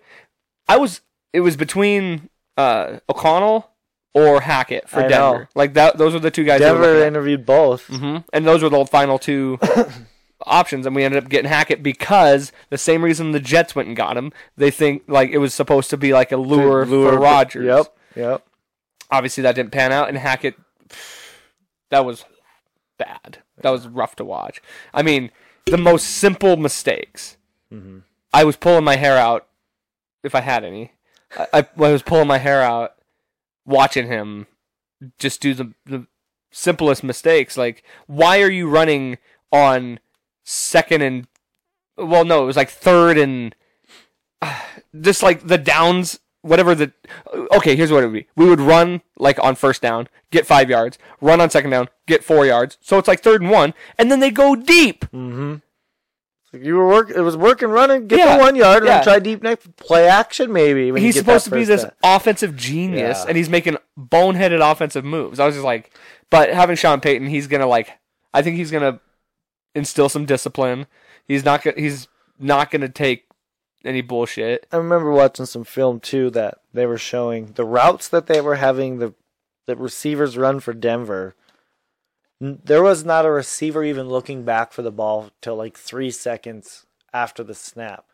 I 0.67 0.77
was 0.77 1.01
it 1.33 1.41
was 1.41 1.55
between 1.57 2.29
uh, 2.57 2.99
O'Connell 3.09 3.69
or 4.13 4.41
Hackett 4.41 4.89
for 4.89 4.99
I 5.01 5.07
Denver. 5.07 5.39
know. 5.39 5.45
Like 5.55 5.73
that, 5.75 5.97
those 5.97 6.13
were 6.13 6.19
the 6.19 6.31
two 6.31 6.43
guys. 6.43 6.59
Denver 6.59 7.03
interviewed 7.05 7.45
both. 7.45 7.85
hmm 7.87 8.17
And 8.33 8.45
those 8.45 8.63
were 8.63 8.69
the 8.69 8.85
final 8.85 9.19
two 9.19 9.59
options, 10.45 10.85
and 10.85 10.95
we 10.95 11.03
ended 11.03 11.23
up 11.23 11.29
getting 11.29 11.49
Hackett 11.49 11.83
because 11.83 12.51
the 12.69 12.77
same 12.77 13.03
reason 13.03 13.31
the 13.31 13.39
Jets 13.39 13.75
went 13.75 13.87
and 13.87 13.95
got 13.97 14.17
him. 14.17 14.31
They 14.57 14.71
think 14.71 15.03
like 15.07 15.29
it 15.29 15.37
was 15.37 15.53
supposed 15.53 15.89
to 15.91 15.97
be 15.97 16.13
like 16.13 16.31
a 16.31 16.37
lure, 16.37 16.85
Lure- 16.85 17.11
for 17.13 17.19
Rodgers. 17.19 17.65
Yep. 17.65 17.97
Yep. 18.15 18.45
Obviously, 19.11 19.43
that 19.43 19.55
didn't 19.55 19.71
pan 19.71 19.91
out, 19.91 20.07
and 20.09 20.17
Hackett, 20.17 20.55
that 21.91 22.05
was 22.05 22.25
bad. 22.97 23.39
That 23.61 23.71
was 23.71 23.87
rough 23.87 24.15
to 24.17 24.25
watch. 24.25 24.61
I 24.93 25.01
mean, 25.03 25.31
the 25.65 25.77
most 25.77 26.03
simple 26.05 26.57
mistakes. 26.57 27.37
Mhm. 27.73 28.03
I 28.33 28.43
was 28.43 28.55
pulling 28.55 28.83
my 28.83 28.95
hair 28.95 29.17
out, 29.17 29.47
if 30.23 30.35
I 30.35 30.41
had 30.41 30.63
any. 30.63 30.91
I, 31.37 31.47
I, 31.53 31.65
was 31.75 32.01
pulling 32.01 32.27
my 32.27 32.37
hair 32.37 32.61
out, 32.61 32.95
watching 33.65 34.07
him 34.07 34.47
just 35.17 35.41
do 35.41 35.53
the 35.53 35.73
the 35.85 36.07
simplest 36.51 37.03
mistakes. 37.03 37.57
Like, 37.57 37.83
why 38.07 38.41
are 38.41 38.49
you 38.49 38.67
running 38.69 39.17
on 39.51 39.99
second 40.43 41.01
and 41.01 41.27
well, 41.97 42.25
no, 42.25 42.43
it 42.43 42.47
was 42.47 42.55
like 42.55 42.69
third 42.69 43.17
and 43.17 43.55
just 45.01 45.21
like 45.21 45.47
the 45.47 45.57
downs, 45.57 46.19
whatever 46.41 46.73
the. 46.75 46.91
Okay, 47.51 47.75
here's 47.75 47.91
what 47.91 48.03
it 48.03 48.07
would 48.07 48.13
be: 48.13 48.27
we 48.35 48.47
would 48.47 48.61
run 48.61 49.01
like 49.17 49.37
on 49.43 49.55
first 49.55 49.81
down, 49.81 50.07
get 50.31 50.45
five 50.45 50.69
yards, 50.69 50.97
run 51.21 51.41
on 51.41 51.49
second 51.49 51.71
down, 51.71 51.89
get 52.07 52.23
four 52.23 52.45
yards. 52.45 52.77
So 52.81 52.97
it's 52.97 53.07
like 53.07 53.21
third 53.21 53.41
and 53.41 53.51
one, 53.51 53.73
and 53.97 54.11
then 54.11 54.19
they 54.19 54.31
go 54.31 54.55
deep. 54.55 55.05
Mm-hmm. 55.05 55.55
You 56.51 56.75
were 56.77 56.87
work. 56.87 57.11
It 57.11 57.21
was 57.21 57.37
working, 57.37 57.69
running, 57.69 58.07
get 58.07 58.19
Yeah, 58.19 58.37
the 58.37 58.43
one 58.43 58.55
yard, 58.55 58.79
and 58.79 58.87
yeah. 58.87 58.95
then 58.95 59.03
try 59.03 59.19
deep 59.19 59.43
next 59.43 59.75
play 59.75 60.07
action 60.07 60.51
maybe. 60.51 60.91
when 60.91 61.01
he's 61.01 61.15
supposed 61.17 61.45
to 61.45 61.51
be 61.51 61.63
this 61.63 61.83
down. 61.83 61.91
offensive 62.03 62.55
genius, 62.55 63.19
Yeah. 63.19 63.25
and 63.27 63.37
he's 63.37 63.49
making 63.49 63.77
boneheaded 63.97 64.59
offensive 64.59 65.05
moves. 65.05 65.39
I 65.39 65.45
was 65.45 65.55
just 65.55 65.65
like, 65.65 65.91
but 66.31 66.49
having 66.51 66.75
Sean 66.75 67.01
Payton, 67.01 67.27
he's 67.27 67.47
gonna 67.47 67.67
like, 67.67 67.97
I 68.33 68.41
think 68.41 68.55
he's 68.57 68.71
gonna 68.71 68.99
instill 69.75 70.09
some 70.09 70.25
discipline. 70.25 70.87
He's 71.27 71.45
not 71.45 71.61
gonna, 71.63 71.79
he's 71.79 72.07
not 72.39 72.71
gonna 72.71 72.89
take 72.89 73.25
any 73.85 74.01
bullshit. 74.01 74.65
I 74.71 74.77
remember 74.77 75.11
watching 75.11 75.45
some 75.45 75.63
film 75.63 75.99
too 75.99 76.29
that 76.31 76.57
they 76.73 76.85
were 76.87 76.97
showing 76.97 77.53
the 77.53 77.63
routes 77.65 78.07
that 78.09 78.25
they 78.27 78.41
were 78.41 78.55
having 78.55 78.97
the 78.97 79.13
the 79.67 79.75
receivers 79.75 80.35
run 80.35 80.59
for 80.59 80.73
Denver. 80.73 81.35
There 82.39 82.83
was 82.83 83.03
not 83.03 83.25
a 83.25 83.31
receiver 83.31 83.83
even 83.83 84.07
looking 84.07 84.43
back 84.43 84.71
for 84.71 84.81
the 84.81 84.91
ball 84.91 85.31
till 85.41 85.55
like 85.55 85.77
three 85.77 86.11
seconds 86.11 86.85
after 87.13 87.43
the 87.43 87.55
snap. 87.55 88.05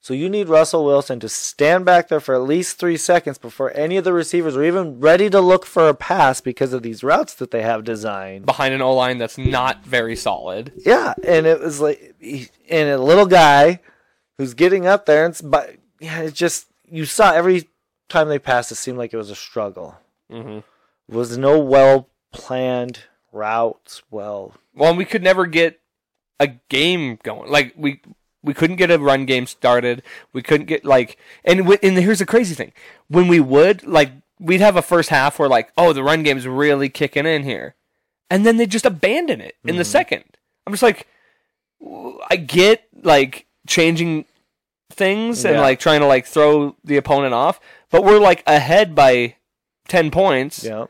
So 0.00 0.14
you 0.14 0.28
need 0.28 0.48
Russell 0.48 0.84
Wilson 0.84 1.20
to 1.20 1.28
stand 1.28 1.84
back 1.84 2.08
there 2.08 2.18
for 2.18 2.34
at 2.34 2.42
least 2.42 2.78
three 2.78 2.96
seconds 2.96 3.38
before 3.38 3.72
any 3.76 3.96
of 3.96 4.02
the 4.02 4.12
receivers 4.12 4.56
are 4.56 4.64
even 4.64 4.98
ready 4.98 5.30
to 5.30 5.40
look 5.40 5.64
for 5.64 5.88
a 5.88 5.94
pass 5.94 6.40
because 6.40 6.72
of 6.72 6.82
these 6.82 7.04
routes 7.04 7.34
that 7.34 7.52
they 7.52 7.62
have 7.62 7.84
designed. 7.84 8.44
Behind 8.44 8.74
an 8.74 8.82
O 8.82 8.94
line 8.94 9.18
that's 9.18 9.38
not 9.38 9.84
very 9.84 10.16
solid. 10.16 10.72
Yeah, 10.84 11.14
and 11.24 11.46
it 11.46 11.60
was 11.60 11.80
like, 11.80 12.16
and 12.68 12.88
a 12.88 12.98
little 12.98 13.26
guy 13.26 13.78
who's 14.38 14.54
getting 14.54 14.88
up 14.88 15.06
there, 15.06 15.24
and 15.24 15.32
it's, 15.32 15.40
but 15.40 15.76
yeah, 16.00 16.22
it 16.22 16.34
just 16.34 16.66
you 16.84 17.04
saw 17.04 17.32
every 17.32 17.68
time 18.08 18.28
they 18.28 18.40
passed, 18.40 18.72
it 18.72 18.76
seemed 18.76 18.98
like 18.98 19.14
it 19.14 19.18
was 19.18 19.30
a 19.30 19.36
struggle. 19.36 19.96
Mm-hmm. 20.30 20.60
was 21.14 21.38
no 21.38 21.60
well 21.60 22.08
planned 22.32 23.04
routes. 23.32 24.02
Well, 24.10 24.54
Well, 24.74 24.94
we 24.94 25.04
could 25.04 25.22
never 25.22 25.46
get 25.46 25.80
a 26.38 26.48
game 26.68 27.18
going. 27.22 27.50
Like 27.50 27.72
we 27.76 28.00
we 28.42 28.54
couldn't 28.54 28.76
get 28.76 28.90
a 28.90 28.98
run 28.98 29.24
game 29.26 29.46
started. 29.46 30.02
We 30.32 30.42
couldn't 30.42 30.66
get 30.66 30.84
like 30.84 31.16
and 31.44 31.60
w- 31.60 31.78
and 31.82 31.96
here's 31.96 32.18
the 32.18 32.26
crazy 32.26 32.54
thing: 32.54 32.72
when 33.08 33.28
we 33.28 33.40
would 33.40 33.86
like 33.86 34.12
we'd 34.38 34.60
have 34.60 34.76
a 34.76 34.82
first 34.82 35.10
half 35.10 35.38
where 35.38 35.48
like 35.48 35.72
oh 35.76 35.92
the 35.92 36.02
run 36.02 36.22
game's 36.22 36.46
really 36.46 36.88
kicking 36.88 37.26
in 37.26 37.44
here, 37.44 37.74
and 38.30 38.44
then 38.44 38.56
they 38.56 38.66
just 38.66 38.86
abandon 38.86 39.40
it 39.40 39.56
in 39.64 39.76
the 39.76 39.82
mm-hmm. 39.82 39.90
second. 39.90 40.24
I'm 40.66 40.72
just 40.72 40.82
like 40.82 41.06
I 42.30 42.36
get 42.36 42.88
like 43.02 43.46
changing 43.66 44.26
things 44.90 45.44
and 45.44 45.58
like 45.58 45.78
trying 45.78 46.00
to 46.00 46.06
like 46.06 46.26
throw 46.26 46.76
the 46.84 46.96
opponent 46.96 47.34
off, 47.34 47.60
but 47.90 48.04
we're 48.04 48.18
like 48.18 48.42
ahead 48.46 48.94
by 48.94 49.36
ten 49.88 50.10
points 50.10 50.64
yeah, 50.64 50.86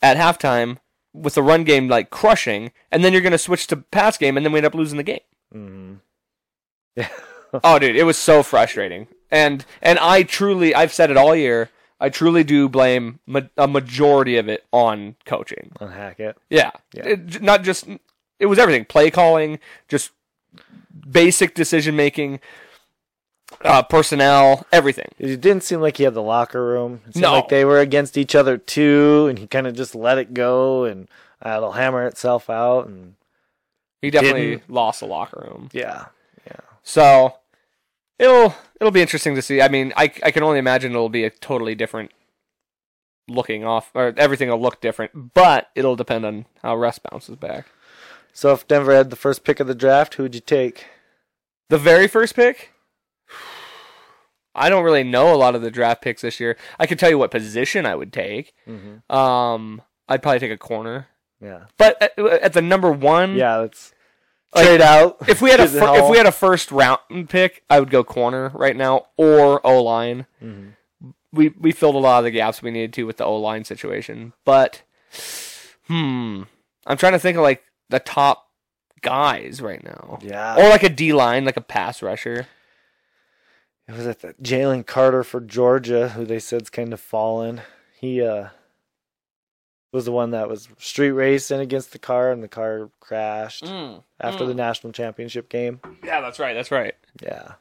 at 0.00 0.16
halftime 0.16 0.78
with 1.14 1.34
the 1.36 1.42
run 1.42 1.64
game 1.64 1.88
like 1.88 2.10
crushing, 2.10 2.72
and 2.92 3.02
then 3.02 3.12
you're 3.14 3.22
gonna 3.22 3.38
switch 3.38 3.66
to 3.68 3.76
pass 3.76 4.18
game, 4.18 4.36
and 4.36 4.44
then 4.44 4.52
we 4.52 4.58
end 4.58 4.66
up 4.66 4.74
losing 4.74 4.98
the 4.98 5.02
game. 5.02 5.20
hmm 5.52 5.94
yeah, 6.96 7.08
Oh, 7.64 7.78
dude, 7.78 7.96
it 7.96 8.02
was 8.04 8.18
so 8.18 8.42
frustrating. 8.42 9.06
And 9.30 9.64
and 9.80 9.98
I 9.98 10.22
truly, 10.24 10.74
I've 10.74 10.92
said 10.92 11.10
it 11.10 11.16
all 11.16 11.34
year. 11.34 11.70
I 12.00 12.08
truly 12.08 12.44
do 12.44 12.68
blame 12.68 13.20
ma- 13.26 13.40
a 13.56 13.66
majority 13.68 14.36
of 14.36 14.48
it 14.48 14.64
on 14.72 15.14
coaching. 15.24 15.70
on 15.80 15.90
Hackett. 15.92 16.36
Yeah, 16.50 16.72
Yeah. 16.92 17.06
It- 17.06 17.40
not 17.42 17.62
just 17.62 17.86
it 18.40 18.46
was 18.46 18.58
everything: 18.58 18.84
play 18.84 19.10
calling, 19.10 19.58
just 19.88 20.10
basic 21.08 21.54
decision 21.54 21.96
making. 21.96 22.40
Uh, 23.64 23.82
personnel, 23.82 24.66
everything. 24.70 25.08
It 25.18 25.40
didn't 25.40 25.62
seem 25.64 25.80
like 25.80 25.96
he 25.96 26.04
had 26.04 26.14
the 26.14 26.22
locker 26.22 26.64
room. 26.64 27.00
It 27.06 27.14
seemed 27.14 27.22
No. 27.22 27.32
like 27.32 27.48
they 27.48 27.64
were 27.64 27.80
against 27.80 28.16
each 28.18 28.34
other 28.34 28.56
too, 28.58 29.26
and 29.28 29.38
he 29.38 29.46
kind 29.46 29.66
of 29.66 29.74
just 29.74 29.94
let 29.94 30.18
it 30.18 30.34
go, 30.34 30.84
and 30.84 31.08
uh, 31.44 31.54
it'll 31.56 31.72
hammer 31.72 32.06
itself 32.06 32.48
out. 32.50 32.86
And 32.86 33.14
He 34.02 34.10
definitely 34.10 34.50
Didn't- 34.56 34.70
lost 34.70 35.00
the 35.00 35.06
locker 35.06 35.40
room. 35.48 35.70
yeah, 35.72 36.06
So 36.82 37.36
it'll 38.18 38.54
it'll 38.80 38.90
be 38.92 39.00
interesting 39.02 39.34
to 39.34 39.42
see. 39.42 39.62
I 39.62 39.68
mean, 39.68 39.92
I 39.96 40.04
I 40.22 40.30
can 40.30 40.42
only 40.42 40.58
imagine 40.58 40.92
it'll 40.92 41.08
be 41.08 41.24
a 41.24 41.30
totally 41.30 41.74
different 41.74 42.12
looking 43.26 43.64
off, 43.64 43.90
or 43.94 44.12
everything 44.18 44.50
will 44.50 44.60
look 44.60 44.82
different. 44.82 45.32
But 45.32 45.70
it'll 45.74 45.96
depend 45.96 46.26
on 46.26 46.44
how 46.62 46.76
Russ 46.76 46.98
bounces 46.98 47.36
back. 47.36 47.66
So 48.34 48.52
if 48.52 48.68
Denver 48.68 48.94
had 48.94 49.08
the 49.10 49.16
first 49.16 49.44
pick 49.44 49.60
of 49.60 49.66
the 49.66 49.74
draft, 49.74 50.14
who 50.14 50.24
would 50.24 50.34
you 50.34 50.40
take? 50.42 50.86
The 51.70 51.78
very 51.78 52.06
first 52.06 52.34
pick. 52.36 52.72
I 54.54 54.68
don't 54.68 54.84
really 54.84 55.04
know 55.04 55.34
a 55.34 55.36
lot 55.36 55.54
of 55.54 55.62
the 55.62 55.70
draft 55.70 56.02
picks 56.02 56.22
this 56.22 56.38
year. 56.40 56.56
I 56.78 56.86
can 56.86 56.96
tell 56.98 57.10
you 57.10 57.18
what 57.18 57.30
position 57.30 57.86
I 57.86 57.94
would 57.94 58.12
take. 58.12 58.54
Mm-hmm. 58.68 59.14
Um, 59.14 59.82
I'd 60.08 60.22
probably 60.22 60.38
take 60.40 60.52
a 60.52 60.56
corner, 60.58 61.08
Yeah, 61.40 61.64
but 61.78 62.00
at, 62.02 62.18
at 62.18 62.52
the 62.52 62.62
number 62.62 62.92
one, 62.92 63.34
yeah. 63.36 63.56
Let's 63.56 63.92
Like, 64.54 64.66
trade 64.66 64.80
out. 64.80 65.16
If 65.28 65.40
we 65.42 65.50
had 65.50 65.60
a 65.60 65.66
fir- 65.68 65.96
if 66.04 66.10
we 66.10 66.16
had 66.16 66.26
a 66.26 66.32
first 66.32 66.70
round 66.70 67.00
pick, 67.28 67.64
I 67.68 67.80
would 67.80 67.90
go 67.90 68.04
corner 68.04 68.50
right 68.54 68.76
now 68.76 69.06
or 69.16 69.64
O 69.66 69.82
line. 69.82 70.26
Mhm. 70.42 70.74
We 71.32 71.48
we 71.58 71.72
filled 71.72 71.96
a 71.96 71.98
lot 71.98 72.18
of 72.18 72.24
the 72.24 72.30
gaps 72.30 72.62
we 72.62 72.70
needed 72.70 72.92
to 72.94 73.04
with 73.04 73.16
the 73.16 73.24
O 73.24 73.34
line 73.36 73.64
situation, 73.64 74.34
but 74.44 74.82
hmm, 75.88 76.42
I'm 76.86 76.96
trying 76.96 77.12
to 77.12 77.18
think 77.18 77.36
of 77.36 77.42
like 77.42 77.64
the 77.88 77.98
top 77.98 78.48
guys 79.02 79.60
right 79.60 79.82
now, 79.82 80.18
yeah, 80.22 80.54
or 80.56 80.68
like 80.68 80.82
a 80.82 80.88
D 80.88 81.12
line, 81.12 81.44
like 81.44 81.56
a 81.56 81.60
pass 81.60 82.02
rusher. 82.02 82.46
It 83.88 83.96
was 83.96 84.06
at 84.06 84.20
the 84.20 84.34
Jalen 84.34 84.86
Carter 84.86 85.22
for 85.24 85.40
Georgia, 85.40 86.10
who 86.10 86.24
they 86.24 86.38
said's 86.38 86.70
kind 86.70 86.92
of 86.92 87.00
fallen. 87.00 87.62
He 88.00 88.22
uh 88.22 88.48
was 89.92 90.04
the 90.06 90.12
one 90.12 90.32
that 90.32 90.48
was 90.48 90.68
street 90.78 91.12
racing 91.12 91.60
against 91.60 91.92
the 91.92 91.98
car, 92.00 92.32
and 92.32 92.42
the 92.42 92.48
car 92.48 92.90
crashed 92.98 93.64
after 94.20 94.44
the 94.44 94.54
national 94.54 94.92
championship 94.92 95.48
game. 95.48 95.80
Yeah, 96.02 96.20
that's 96.20 96.40
right. 96.40 96.52
That's 96.54 96.72
right. 96.72 96.94
Yeah. 97.22 97.52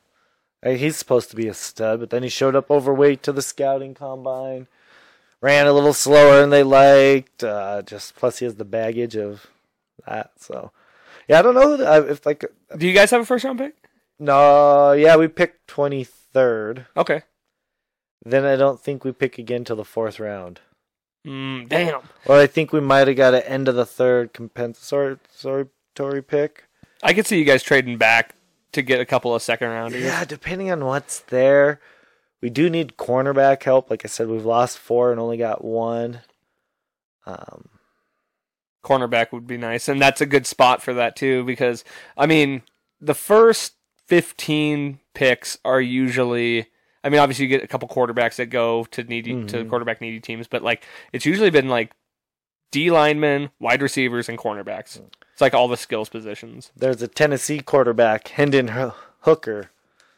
He's 0.66 0.96
supposed 0.96 1.30
to 1.30 1.36
be 1.36 1.48
a 1.48 1.54
stud, 1.54 2.00
but 2.00 2.10
then 2.10 2.24
he 2.24 2.30
showed 2.30 2.56
up 2.56 2.72
overweight 2.72 3.22
to 3.24 3.32
the 3.34 3.42
scouting 3.42 3.94
combine. 3.94 4.68
Ran 5.42 5.68
a 5.68 5.74
little 5.74 5.94
slower 5.94 6.40
than 6.40 6.50
they 6.52 6.64
liked. 6.64 7.44
Uh, 7.44 7.82
just 7.82 8.16
plus 8.16 8.40
he 8.40 8.46
has 8.46 8.56
the 8.56 8.64
baggage 8.66 9.16
of 9.18 9.46
that. 10.08 10.32
So, 10.38 10.72
yeah, 11.28 11.38
I 11.38 11.42
don't 11.42 11.54
know 11.54 11.74
if 12.10 12.26
like 12.26 12.46
Do 12.78 12.88
you 12.88 12.94
guys 12.94 13.12
have 13.12 13.22
a 13.22 13.26
first 13.26 13.44
round 13.44 13.60
pick? 13.60 13.76
No, 14.20 14.92
yeah, 14.94 15.16
we 15.16 15.28
picked 15.28 15.68
twenty 15.68 16.04
third. 16.04 16.86
Okay. 16.96 17.24
Then 18.26 18.46
I 18.46 18.56
don't 18.56 18.80
think 18.80 19.04
we 19.04 19.12
pick 19.12 19.38
again 19.38 19.66
till 19.66 19.76
the 19.76 19.84
fourth 19.84 20.20
round. 20.20 20.62
Mm, 21.28 21.68
damn. 21.70 22.02
Or 22.26 22.38
I 22.38 22.48
think 22.48 22.72
we 22.72 22.80
might 22.80 23.08
have 23.08 23.18
got 23.18 23.34
an 23.34 23.44
end 23.44 23.68
of 23.68 23.76
the 23.76 23.86
third 23.86 24.34
compensatory 24.34 26.22
pick. 26.22 26.66
I 27.02 27.14
could 27.14 27.28
see 27.28 27.38
you 27.38 27.46
guys 27.46 27.64
trading 27.64 27.98
back 27.98 28.36
to 28.72 28.82
get 28.82 29.00
a 29.00 29.06
couple 29.06 29.34
of 29.34 29.42
second 29.42 29.70
rounders. 29.70 30.04
Yeah, 30.04 30.26
depending 30.26 30.72
on 30.72 30.86
what's 30.86 31.20
there. 31.20 31.80
We 32.42 32.50
do 32.50 32.70
need 32.70 32.98
cornerback 32.98 33.64
help. 33.64 33.90
Like 33.90 34.04
I 34.04 34.10
said, 34.10 34.28
we've 34.28 34.46
lost 34.46 34.78
four 34.78 35.12
and 35.12 35.20
only 35.20 35.38
got 35.38 35.64
one. 35.64 36.22
Um, 37.26 37.70
cornerback 38.84 39.32
would 39.32 39.48
be 39.48 39.58
nice, 39.58 39.88
and 39.88 40.02
that's 40.02 40.20
a 40.20 40.26
good 40.26 40.46
spot 40.46 40.82
for 40.82 40.94
that 40.94 41.16
too. 41.16 41.46
Because 41.46 41.86
I 42.18 42.26
mean, 42.26 42.64
the 43.00 43.14
first 43.14 43.74
fifteen 44.22 45.00
picks 45.14 45.58
are 45.66 45.82
usually. 45.82 46.68
I 47.04 47.10
mean, 47.10 47.20
obviously 47.20 47.46
you 47.46 47.50
get 47.50 47.64
a 47.64 47.68
couple 47.68 47.90
quarterbacks 47.90 48.36
that 48.38 48.46
go 48.48 48.86
to 48.92 49.04
needy 49.04 49.32
to 49.46 49.58
Mhm. 49.66 49.70
quarterback 49.70 50.00
needy 50.02 50.20
teams, 50.20 50.48
but 50.48 50.62
like 50.64 50.84
it's 51.12 51.26
usually 51.26 51.50
been 51.50 51.68
like 51.68 51.92
D 52.72 52.90
linemen, 52.92 53.50
wide 53.60 53.82
receivers, 53.82 54.30
and 54.30 54.38
cornerbacks. 54.38 55.02
It's 55.34 55.42
like 55.42 55.54
all 55.54 55.68
the 55.68 55.78
skills 55.78 56.10
positions. 56.10 56.72
there's 56.78 57.02
a 57.02 57.08
Tennessee 57.08 57.60
quarterback, 57.60 58.28
Hendon 58.30 58.68
Hooker, 59.22 59.72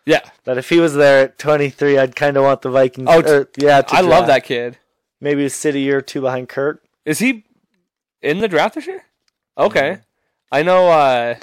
Yeah, 0.06 0.22
that 0.44 0.58
if 0.58 0.70
he 0.70 0.80
was 0.80 0.94
there 0.94 1.24
at 1.24 1.40
23, 1.40 1.98
I'd 1.98 2.16
kind 2.16 2.38
of 2.38 2.44
want 2.44 2.62
the 2.62 2.70
Vikings. 2.70 3.08
Oh, 3.10 3.22
or, 3.22 3.50
yeah, 3.58 3.82
to 3.82 3.96
I 3.96 4.02
love 4.02 4.28
that 4.28 4.44
kid. 4.44 4.78
Maybe 5.20 5.46
a 5.46 5.50
city 5.50 5.82
year 5.82 5.98
or 6.00 6.02
two 6.02 6.22
behind 6.22 6.50
Kurt. 6.50 6.84
Is 7.06 7.20
he 7.20 7.46
in 8.22 8.40
the 8.40 8.48
draft 8.48 8.76
this 8.76 8.86
year? 8.88 9.06
Okay. 9.58 10.00
I 10.52 10.62
know 10.62 10.90
uh 10.92 11.36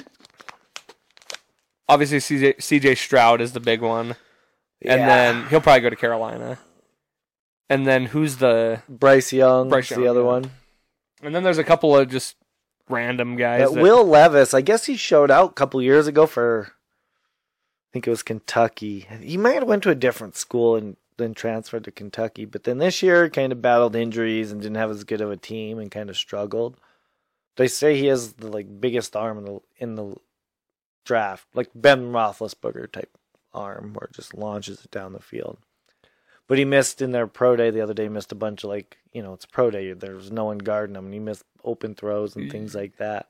obviously 1.89 2.19
CJ, 2.19 2.57
CJ 2.57 2.97
Stroud 2.97 3.41
is 3.41 3.53
the 3.53 3.59
big 3.59 3.81
one. 3.81 4.15
And 4.81 4.99
Yeah. 4.99 5.07
then 5.07 5.47
he'll 5.47 5.61
probably 5.61 5.81
go 5.81 5.89
to 5.89 5.95
Carolina. 5.95 6.59
And 7.69 7.87
then 7.87 8.07
who's 8.07 8.37
the 8.37 8.81
Bryce 8.89 9.31
Young, 9.31 9.69
Bryce 9.69 9.91
Young, 9.91 10.01
the 10.01 10.07
other 10.07 10.19
yeah. 10.21 10.25
one. 10.25 10.51
And 11.21 11.33
then 11.33 11.43
there's 11.43 11.57
a 11.57 11.63
couple 11.63 11.95
of 11.97 12.09
just 12.09 12.35
random 12.89 13.35
guys. 13.37 13.71
That- 13.71 13.81
Will 13.81 14.05
Levis, 14.05 14.53
I 14.53 14.61
guess 14.61 14.85
he 14.85 14.97
showed 14.97 15.31
out 15.31 15.51
a 15.51 15.53
couple 15.53 15.81
years 15.81 16.05
ago 16.07 16.27
for, 16.27 16.67
I 16.73 17.89
think 17.93 18.05
it 18.07 18.09
was 18.09 18.23
Kentucky. 18.23 19.07
He 19.21 19.37
might 19.37 19.53
have 19.55 19.63
went 19.67 19.83
to 19.83 19.89
a 19.89 19.95
different 19.95 20.35
school 20.35 20.75
and 20.75 20.97
then 21.17 21.33
transferred 21.33 21.83
to 21.85 21.91
Kentucky, 21.91 22.43
but 22.43 22.63
then 22.63 22.79
this 22.79 23.01
year 23.01 23.29
kind 23.29 23.51
of 23.51 23.61
battled 23.61 23.95
injuries 23.95 24.51
and 24.51 24.61
didn't 24.61 24.75
have 24.77 24.91
as 24.91 25.03
good 25.03 25.21
of 25.21 25.31
a 25.31 25.37
team 25.37 25.79
and 25.79 25.89
kind 25.91 26.09
of 26.09 26.17
struggled. 26.17 26.75
They 27.55 27.67
say 27.67 27.95
he 27.97 28.07
has 28.07 28.33
the 28.33 28.47
like 28.47 28.81
biggest 28.81 29.15
arm 29.15 29.37
in 29.37 29.45
the 29.45 29.61
in 29.77 29.95
the 29.95 30.15
draft, 31.03 31.47
like 31.53 31.69
Ben 31.75 32.11
Roethlisberger 32.11 32.91
type 32.91 33.17
arm, 33.53 33.93
where 33.93 34.07
it 34.07 34.13
just 34.15 34.33
launches 34.33 34.83
it 34.83 34.91
down 34.91 35.13
the 35.13 35.19
field. 35.19 35.57
But 36.47 36.57
he 36.57 36.65
missed 36.65 37.01
in 37.01 37.11
their 37.11 37.27
pro 37.27 37.55
day 37.55 37.69
the 37.69 37.81
other 37.81 37.93
day. 37.93 38.09
Missed 38.09 38.31
a 38.31 38.35
bunch 38.35 38.63
of 38.63 38.69
like 38.69 38.97
you 39.13 39.21
know 39.23 39.33
it's 39.33 39.45
pro 39.45 39.71
day. 39.71 39.93
There 39.93 40.15
was 40.15 40.31
no 40.31 40.45
one 40.45 40.57
guarding 40.57 40.95
him, 40.95 41.05
and 41.05 41.13
he 41.13 41.19
missed 41.19 41.45
open 41.63 41.95
throws 41.95 42.35
and 42.35 42.51
things 42.51 42.75
like 42.75 42.97
that. 42.97 43.27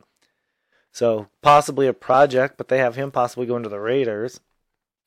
So 0.92 1.28
possibly 1.42 1.88
a 1.88 1.94
project, 1.94 2.58
but 2.58 2.68
they 2.68 2.78
have 2.80 2.96
him 2.96 3.12
possibly 3.12 3.46
going 3.46 3.64
to 3.64 3.70
the 3.70 3.80
Raiders. 3.80 4.40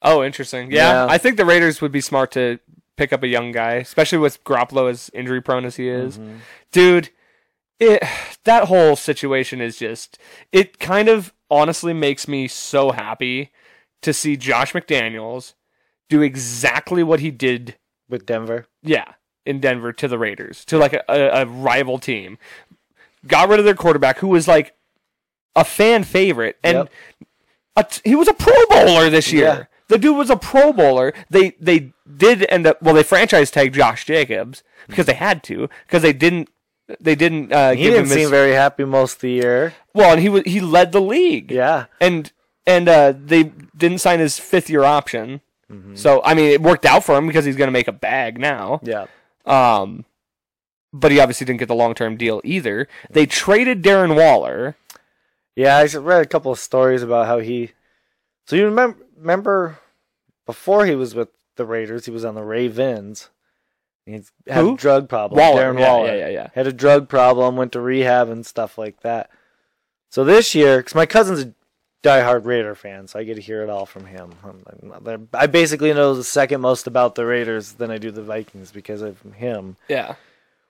oh, 0.03 0.23
interesting. 0.23 0.71
Yeah, 0.71 1.05
Yeah. 1.05 1.07
I 1.11 1.19
think 1.19 1.37
the 1.37 1.45
Raiders 1.45 1.81
would 1.81 1.91
be 1.93 2.01
smart 2.01 2.31
to 2.33 2.59
pick 2.97 3.13
up 3.13 3.23
a 3.23 3.29
young 3.29 3.51
guy, 3.53 3.75
especially 3.75 4.19
with 4.19 4.43
Garoppolo 4.45 4.89
as 4.91 5.11
injury 5.15 5.41
prone 5.41 5.65
as 5.65 5.77
he 5.77 5.89
is. 5.89 6.19
Mhm. 6.19 6.39
dude 6.73 7.11
it 7.79 8.03
that 8.45 8.65
whole 8.65 8.97
situation 8.97 9.61
is 9.61 9.79
just 9.79 10.19
it 10.53 10.79
kind 10.79 11.09
of 11.09 11.33
honestly 11.51 11.93
makes 11.93 12.27
me 12.29 12.49
so 12.49 12.93
happy 12.93 13.51
to 14.03 14.13
see 14.13 14.37
Josh 14.37 14.73
McDaniels 14.73 15.55
do 16.09 16.23
exactly 16.23 17.03
what 17.03 17.21
he 17.21 17.31
did 17.31 17.77
with 18.09 18.27
Denver. 18.27 18.67
yeah 18.83 19.13
in 19.45 19.61
Denver 19.61 19.93
to 19.93 20.09
the 20.09 20.19
Raiders 20.19 20.65
to 20.65 20.77
like 20.79 20.93
a, 20.93 21.05
a, 21.09 21.43
a 21.43 21.47
rival 21.47 21.99
team 21.99 22.37
got 23.27 23.49
rid 23.49 23.59
of 23.61 23.65
their 23.65 23.75
quarterback 23.77 24.19
who 24.19 24.29
was 24.29 24.49
like 24.49 24.75
a 25.55 25.65
fan 25.65 26.03
favorite 26.05 26.57
and 26.65 26.77
Yep. 26.79 26.93
a 27.77 27.85
t- 27.85 28.01
he 28.11 28.15
was 28.17 28.27
a 28.29 28.35
pro 28.35 28.55
bowler 28.69 29.09
this 29.09 29.33
year 29.33 29.45
Yeah. 29.45 29.65
the 29.89 29.99
dude 29.99 30.17
was 30.17 30.31
a 30.31 30.37
pro 30.37 30.73
bowler 30.73 31.13
they 31.31 31.53
they 31.61 31.93
did 32.17 32.45
end 32.49 32.67
up 32.67 32.83
well 32.83 32.95
they 32.95 33.03
franchise 33.05 33.51
tagged 33.53 33.75
Josh 33.77 34.05
Jacobs 34.05 34.63
because 34.89 35.07
they 35.07 35.15
had 35.15 35.43
to 35.45 35.69
because 35.87 36.03
they 36.03 36.13
didn't 36.13 36.49
they 37.01 37.15
didn't 37.15 37.53
uh, 37.53 37.71
He 37.73 37.83
give 37.85 37.93
didn't 37.95 38.07
him 38.07 38.11
seem 38.11 38.19
his 38.21 38.31
very 38.31 38.53
happy 38.53 38.85
most 38.85 39.15
of 39.17 39.21
the 39.21 39.31
year. 39.31 39.75
well 39.95 40.13
and 40.13 40.21
he 40.21 40.29
was 40.29 40.43
he 40.47 40.61
led 40.61 40.93
the 40.93 41.01
league 41.01 41.51
Yeah. 41.51 41.87
and 42.01 42.31
and 42.67 42.89
uh, 42.89 43.13
they 43.17 43.45
didn't 43.77 43.99
sign 43.99 44.19
his 44.21 44.39
fifth 44.39 44.71
year 44.71 44.85
option 44.85 45.41
Mm-hmm. 45.71 45.97
so 45.97 46.23
I 46.25 46.35
mean 46.35 46.53
it 46.53 46.63
worked 46.63 46.87
out 46.87 47.03
for 47.03 47.17
him 47.17 47.27
because 47.27 47.45
he's 47.45 47.57
going 47.57 47.67
to 47.67 47.73
make 47.73 47.89
a 47.89 47.93
bag 47.93 48.39
now 48.39 48.79
Yeah. 48.85 49.07
um, 49.47 50.05
but 50.93 51.11
he 51.11 51.19
obviously 51.19 51.45
didn't 51.45 51.59
get 51.59 51.67
the 51.69 51.75
long 51.75 51.93
term 51.95 52.17
deal 52.17 52.41
either. 52.45 52.87
They 53.11 53.27
traded 53.27 53.83
Darren 53.83 54.15
Waller. 54.17 54.77
Yeah, 55.57 55.77
I 55.77 55.85
read 55.99 56.23
a 56.23 56.29
couple 56.29 56.53
of 56.53 56.59
stories 56.61 57.03
about 57.03 57.27
how 57.27 57.39
he. 57.41 57.73
So 58.47 58.55
you 58.57 58.65
remember 58.67 58.99
remember 59.19 59.79
before 60.47 60.87
he 60.87 60.95
was 60.95 61.15
with 61.17 61.29
the 61.57 61.65
Raiders, 61.67 62.05
he 62.05 62.13
was 62.13 62.25
on 62.25 62.35
the 62.37 62.45
Ravens. 62.45 63.29
He 64.07 64.13
had 64.13 64.25
Who? 64.65 64.75
a 64.75 64.77
drug 64.77 65.09
problem. 65.09 65.39
Waller, 65.39 65.63
Darren 65.75 65.79
yeah, 65.81 65.93
Waller. 65.93 66.07
yeah, 66.07 66.15
yeah, 66.17 66.29
yeah. 66.29 66.49
Had 66.55 66.69
a 66.69 66.73
drug 66.73 67.09
problem, 67.09 67.57
went 67.57 67.73
to 67.73 67.81
rehab 67.81 68.29
and 68.29 68.47
stuff 68.47 68.79
like 68.79 69.01
that. 69.01 69.31
So 70.11 70.25
this 70.25 70.55
year, 70.55 70.79
because 70.79 70.95
my 70.95 71.07
cousin's 71.07 71.43
a 71.43 71.53
diehard 72.05 72.45
Raider 72.45 72.77
fan, 72.77 73.09
so 73.09 73.19
I 73.19 73.25
get 73.25 73.35
to 73.35 73.41
hear 73.43 73.63
it 73.65 73.69
all 73.69 73.85
from 73.85 74.07
him. 74.07 74.31
I'm- 74.45 75.29
I 75.35 75.47
basically 75.49 75.93
know 75.93 76.15
the 76.15 76.23
second 76.23 76.61
most 76.61 76.87
about 76.87 77.17
the 77.17 77.27
Raiders 77.27 77.73
than 77.73 77.91
I 77.91 77.99
do 77.99 78.13
the 78.13 78.23
Vikings 78.23 78.71
because 78.71 79.03
of 79.03 79.21
him. 79.23 79.77
Yeah. 79.89 80.15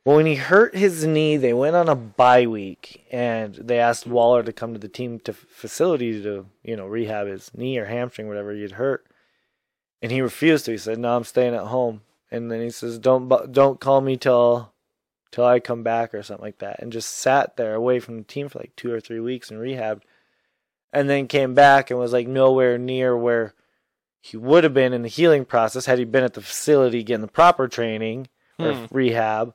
Well, 0.07 0.17
when 0.17 0.27
he 0.27 0.37
hurt 0.37 0.75
his 0.77 1.05
knee, 1.05 1.37
they 1.37 1.53
went 1.53 1.77
on 1.77 1.89
a 1.89 1.97
bye 1.97 2.47
week, 2.47 3.05
and 3.11 3.55
they 3.57 3.79
asked 3.79 4.07
Waller 4.07 4.45
to 4.45 4.53
come 4.53 4.73
to 4.73 4.79
the 4.79 4.89
team 4.89 5.19
to 5.21 5.33
facility 5.35 6.23
to, 6.23 6.47
you 6.63 6.77
know, 6.77 6.87
rehab 6.87 7.27
his 7.27 7.51
knee 7.55 7.77
or 7.77 7.87
hamstring, 7.87 8.29
whatever 8.29 8.53
he'd 8.53 8.73
hurt, 8.73 9.05
and 10.01 10.11
he 10.13 10.23
refused 10.23 10.65
to. 10.67 10.71
He 10.71 10.79
said, 10.79 10.99
"No, 10.99 11.17
I'm 11.17 11.25
staying 11.25 11.55
at 11.55 11.65
home." 11.65 12.03
And 12.31 12.51
then 12.51 12.61
he 12.61 12.71
says, 12.71 12.99
"Don't 12.99 13.29
don't 13.53 13.81
call 13.81 14.01
me 14.01 14.17
till 14.17 14.73
till 15.31 15.45
I 15.45 15.61
come 15.61 15.83
back 15.83 16.15
or 16.15 16.23
something 16.23 16.45
like 16.45 16.59
that," 16.59 16.81
and 16.81 16.93
just 16.93 17.11
sat 17.11 17.57
there 17.57 17.75
away 17.75 18.01
from 18.01 18.17
the 18.19 18.25
team 18.25 18.49
for 18.49 18.59
like 18.59 18.75
two 18.77 18.93
or 18.93 19.01
three 19.01 19.21
weeks 19.21 19.51
and 19.51 19.61
rehabbed, 19.61 20.03
and 20.93 21.09
then 21.09 21.29
came 21.29 21.55
back 21.55 21.91
and 21.91 21.99
was 22.01 22.13
like 22.13 22.27
nowhere 22.27 22.79
near 22.79 23.17
where 23.17 23.55
he 24.21 24.37
would 24.37 24.65
have 24.65 24.75
been 24.75 24.93
in 24.93 25.03
the 25.03 25.09
healing 25.09 25.45
process 25.45 25.87
had 25.87 25.99
he 26.01 26.05
been 26.05 26.25
at 26.25 26.35
the 26.35 26.41
facility 26.41 27.05
getting 27.05 27.21
the 27.21 27.29
proper 27.29 27.69
training 27.69 28.29
or 28.59 28.73
Hmm. 28.73 28.85
rehab, 28.91 29.55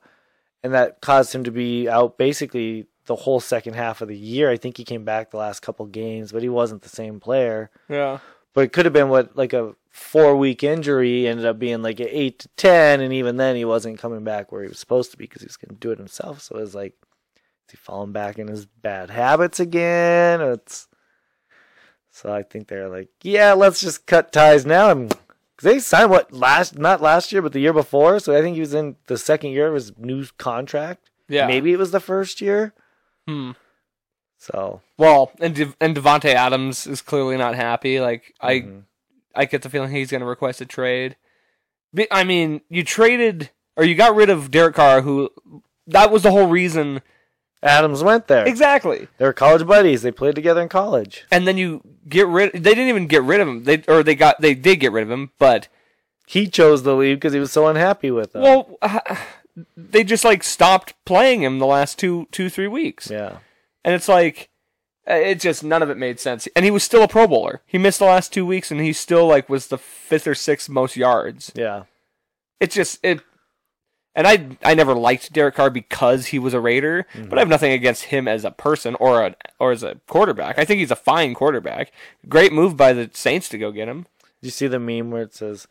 and 0.62 0.72
that 0.72 1.00
caused 1.02 1.34
him 1.34 1.44
to 1.44 1.50
be 1.50 1.88
out 1.88 2.16
basically 2.16 2.86
the 3.06 3.16
whole 3.16 3.40
second 3.40 3.74
half 3.74 4.00
of 4.00 4.08
the 4.08 4.16
year. 4.16 4.48
I 4.48 4.56
think 4.56 4.76
he 4.78 4.84
came 4.84 5.04
back 5.04 5.30
the 5.30 5.36
last 5.36 5.60
couple 5.60 5.84
games, 5.86 6.32
but 6.32 6.40
he 6.42 6.48
wasn't 6.48 6.82
the 6.82 6.88
same 6.88 7.18
player. 7.20 7.70
Yeah. 7.88 8.20
But 8.54 8.64
it 8.64 8.72
could 8.72 8.84
have 8.86 8.92
been 8.92 9.08
what 9.08 9.36
like 9.36 9.52
a 9.52 9.74
four 9.90 10.36
week 10.36 10.62
injury 10.62 11.26
ended 11.26 11.46
up 11.46 11.58
being 11.58 11.82
like 11.82 12.00
an 12.00 12.08
eight 12.10 12.38
to 12.40 12.48
ten, 12.56 13.00
and 13.00 13.12
even 13.12 13.36
then 13.36 13.56
he 13.56 13.64
wasn't 13.64 13.98
coming 13.98 14.24
back 14.24 14.52
where 14.52 14.62
he 14.62 14.68
was 14.68 14.78
supposed 14.78 15.10
to 15.12 15.16
be 15.16 15.24
because 15.24 15.42
he 15.42 15.46
was 15.46 15.56
going 15.56 15.70
to 15.74 15.80
do 15.80 15.90
it 15.90 15.98
himself. 15.98 16.40
So 16.42 16.56
it 16.56 16.60
was 16.60 16.74
like, 16.74 16.94
is 17.34 17.70
he 17.72 17.76
falling 17.76 18.12
back 18.12 18.38
in 18.38 18.48
his 18.48 18.66
bad 18.66 19.10
habits 19.10 19.58
again? 19.60 20.40
It's 20.40 20.88
so 22.10 22.32
I 22.32 22.42
think 22.42 22.68
they're 22.68 22.88
like, 22.90 23.08
yeah, 23.22 23.52
let's 23.54 23.80
just 23.80 24.06
cut 24.06 24.32
ties 24.32 24.66
now. 24.66 24.90
And 24.90 25.10
'cause 25.10 25.18
they 25.62 25.78
signed 25.78 26.10
what 26.10 26.32
last 26.32 26.76
not 26.78 27.00
last 27.00 27.32
year, 27.32 27.40
but 27.40 27.52
the 27.52 27.60
year 27.60 27.72
before. 27.72 28.18
So 28.20 28.36
I 28.36 28.42
think 28.42 28.54
he 28.54 28.60
was 28.60 28.74
in 28.74 28.96
the 29.06 29.16
second 29.16 29.52
year 29.52 29.68
of 29.68 29.74
his 29.74 29.96
new 29.98 30.26
contract. 30.38 31.08
Yeah. 31.28 31.46
maybe 31.46 31.72
it 31.72 31.78
was 31.78 31.92
the 31.92 32.00
first 32.00 32.42
year. 32.42 32.74
Hmm. 33.26 33.52
So 34.42 34.80
Well, 34.98 35.30
and 35.40 35.54
De- 35.54 35.74
and 35.80 35.94
Davante 35.96 36.34
Adams 36.34 36.86
is 36.86 37.00
clearly 37.00 37.36
not 37.36 37.54
happy. 37.54 38.00
Like 38.00 38.34
I 38.40 38.54
mhm. 38.60 38.82
I 39.34 39.44
get 39.44 39.62
the 39.62 39.70
feeling 39.70 39.90
he's 39.92 40.10
going 40.10 40.20
to 40.20 40.26
request 40.26 40.60
a 40.60 40.66
trade. 40.66 41.16
I 42.10 42.24
mean, 42.24 42.60
you 42.68 42.82
traded 42.82 43.50
or 43.76 43.84
you 43.84 43.94
got 43.94 44.14
rid 44.16 44.30
of 44.30 44.50
Derek 44.50 44.74
Carr, 44.74 45.02
who 45.02 45.30
that 45.86 46.10
was 46.10 46.22
the 46.24 46.32
whole 46.32 46.48
reason. 46.48 47.02
Adams 47.62 48.02
went 48.02 48.26
there. 48.26 48.44
Exactly. 48.44 49.06
They 49.18 49.24
were 49.24 49.32
college 49.32 49.64
buddies. 49.64 50.02
They 50.02 50.10
played 50.10 50.34
together 50.34 50.60
in 50.60 50.68
college. 50.68 51.24
And 51.30 51.46
then 51.46 51.56
you 51.56 51.80
get 52.08 52.26
rid. 52.26 52.52
They 52.52 52.58
didn't 52.74 52.88
even 52.88 53.06
get 53.06 53.22
rid 53.22 53.40
of 53.40 53.46
him. 53.46 53.62
They 53.62 53.84
or 53.86 54.02
they 54.02 54.16
got 54.16 54.40
they 54.40 54.54
did 54.54 54.80
get 54.80 54.90
rid 54.90 55.04
of 55.04 55.10
him, 55.12 55.30
but 55.38 55.68
He 56.26 56.48
chose 56.48 56.82
to 56.82 56.92
leave 56.94 57.18
because 57.18 57.32
he 57.32 57.38
was 57.38 57.52
so 57.52 57.68
unhappy 57.68 58.10
with 58.10 58.32
them. 58.32 58.42
well, 58.42 58.76
uh, 58.82 58.98
they 59.76 60.02
just 60.02 60.24
like 60.24 60.42
stopped 60.42 60.94
playing 61.04 61.42
him 61.42 61.60
the 61.60 61.66
last 61.66 61.98
two 62.00 62.26
two 62.32 62.48
three 62.50 62.66
weeks. 62.68 63.08
yeah. 63.08 63.38
And 63.84 63.94
it's 63.94 64.08
like, 64.08 64.48
uh, 65.08 65.14
it 65.14 65.40
just 65.40 65.64
none 65.64 65.82
of 65.82 65.90
it 65.90 65.96
made 65.96 66.20
sense. 66.20 66.46
And 66.54 66.64
he 66.64 66.70
was 66.70 66.84
still 66.84 67.02
a 67.02 67.08
Pro 67.08 67.26
Bowler. 67.26 67.62
He 67.66 67.78
missed 67.78 67.98
the 67.98 68.04
last 68.04 68.32
two 68.32 68.46
weeks, 68.46 68.70
and 68.70 68.80
he 68.80 68.92
still 68.92 69.26
like 69.26 69.48
was 69.48 69.66
the 69.66 69.78
fifth 69.78 70.26
or 70.26 70.34
sixth 70.34 70.68
most 70.68 70.96
yards. 70.96 71.52
Yeah. 71.54 71.84
It 72.60 72.70
just 72.70 73.00
it. 73.02 73.20
And 74.14 74.26
I 74.26 74.58
I 74.62 74.74
never 74.74 74.94
liked 74.94 75.32
Derek 75.32 75.54
Carr 75.54 75.70
because 75.70 76.26
he 76.26 76.38
was 76.38 76.52
a 76.52 76.60
Raider, 76.60 77.06
but 77.28 77.38
I 77.38 77.40
have 77.40 77.48
nothing 77.48 77.72
against 77.72 78.04
him 78.04 78.28
as 78.28 78.44
a 78.44 78.50
person 78.50 78.94
or 78.96 79.24
a 79.24 79.34
or 79.58 79.72
as 79.72 79.82
a 79.82 80.00
quarterback. 80.06 80.58
I 80.58 80.66
think 80.66 80.80
he's 80.80 80.90
a 80.90 80.96
fine 80.96 81.32
quarterback. 81.32 81.90
Great 82.28 82.52
move 82.52 82.76
by 82.76 82.92
the 82.92 83.10
Saints 83.14 83.48
to 83.48 83.58
go 83.58 83.72
get 83.72 83.88
him. 83.88 84.06
Did 84.40 84.48
you 84.48 84.50
see 84.50 84.66
the 84.66 84.78
meme 84.78 85.10
where 85.10 85.22
it 85.22 85.34
says, 85.34 85.66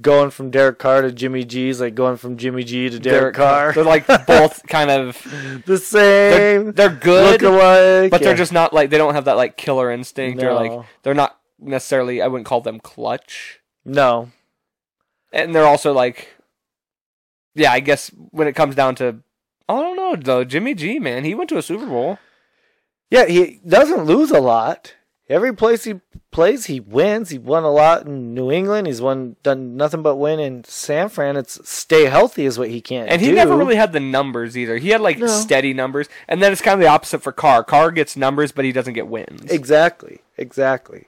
going 0.00 0.30
from 0.30 0.50
Derek 0.50 0.78
Carr 0.78 1.02
to 1.02 1.12
Jimmy 1.12 1.44
G 1.44 1.68
is 1.68 1.80
like 1.80 1.94
going 1.94 2.16
from 2.16 2.36
Jimmy 2.36 2.64
G 2.64 2.90
to 2.90 2.98
Derek, 2.98 3.34
Carr? 3.36 3.72
They're 3.72 3.84
like 3.84 4.06
both 4.26 4.66
kind 4.66 4.90
of 4.90 5.22
the 5.22 5.62
they're, 5.66 5.76
same. 5.78 6.72
they're 6.72 6.88
good, 6.90 7.40
Look 7.40 7.42
alike. 7.42 8.10
but 8.10 8.20
they're 8.22 8.34
just 8.36 8.52
not 8.52 8.72
like 8.72 8.90
they 8.90 8.98
don't 8.98 9.14
have 9.14 9.26
that 9.26 9.36
like 9.36 9.56
killer 9.56 9.90
instinct 9.90 10.42
or 10.42 10.52
like 10.52 10.70
No. 10.72 10.84
they're 11.02 11.14
not 11.14 11.38
necessarily 11.58 12.20
I 12.20 12.26
wouldn't 12.26 12.46
call 12.46 12.60
them 12.60 12.80
clutch. 12.80 13.60
No. 13.84 14.30
and 15.32 15.54
they're 15.54 15.66
also 15.66 15.92
like, 15.92 16.28
yeah, 17.54 17.70
I 17.72 17.80
guess 17.80 18.08
when 18.30 18.48
it 18.48 18.54
comes 18.54 18.74
down 18.74 18.94
to, 18.96 19.20
I 19.68 19.74
don't 19.80 19.96
know 19.96 20.16
though. 20.16 20.44
Jimmy 20.44 20.74
G, 20.74 20.98
man, 20.98 21.24
he 21.24 21.34
went 21.34 21.48
to 21.50 21.58
a 21.58 21.62
Super 21.62 21.86
Bowl. 21.86 22.18
Yeah, 23.10 23.26
he 23.26 23.60
doesn't 23.66 24.04
lose 24.06 24.30
a 24.32 24.40
lot. 24.40 24.94
Every 25.28 25.54
place 25.54 25.84
he 25.84 26.00
plays, 26.30 26.66
he 26.66 26.80
wins. 26.80 27.30
He 27.30 27.38
won 27.38 27.64
a 27.64 27.70
lot 27.70 28.04
in 28.06 28.34
New 28.34 28.50
England. 28.52 28.86
He's 28.86 29.00
won 29.00 29.36
done 29.42 29.74
nothing 29.76 30.02
but 30.02 30.16
win 30.16 30.38
in 30.38 30.64
San 30.64 31.08
Fran. 31.08 31.36
It's 31.38 31.66
stay 31.68 32.04
healthy 32.04 32.44
is 32.44 32.58
what 32.58 32.68
he 32.68 32.82
can't 32.82 33.08
And 33.08 33.22
he 33.22 33.28
do. 33.28 33.34
never 33.34 33.56
really 33.56 33.76
had 33.76 33.92
the 33.92 34.00
numbers 34.00 34.56
either. 34.56 34.76
He 34.76 34.90
had 34.90 35.00
like 35.00 35.18
No. 35.18 35.26
steady 35.26 35.72
numbers, 35.72 36.08
and 36.28 36.42
then 36.42 36.52
it's 36.52 36.60
kind 36.60 36.74
of 36.74 36.80
the 36.80 36.88
opposite 36.88 37.22
for 37.22 37.32
Carr. 37.32 37.64
Carr 37.64 37.90
gets 37.90 38.16
numbers, 38.16 38.52
but 38.52 38.66
he 38.66 38.72
doesn't 38.72 38.92
get 38.94 39.08
wins. 39.08 39.50
Exactly. 39.50 40.20
Exactly. 40.36 41.06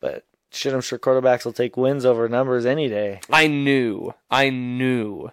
But 0.00 0.24
shit, 0.50 0.72
I'm 0.74 0.80
sure 0.80 0.98
quarterbacks 0.98 1.44
will 1.44 1.52
take 1.52 1.76
wins 1.76 2.04
over 2.04 2.28
numbers 2.28 2.66
any 2.66 2.88
day. 2.88 3.20
I 3.30 3.46
knew, 3.46 4.12
I 4.28 4.50
knew, 4.50 5.30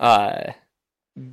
uh, 0.00 0.52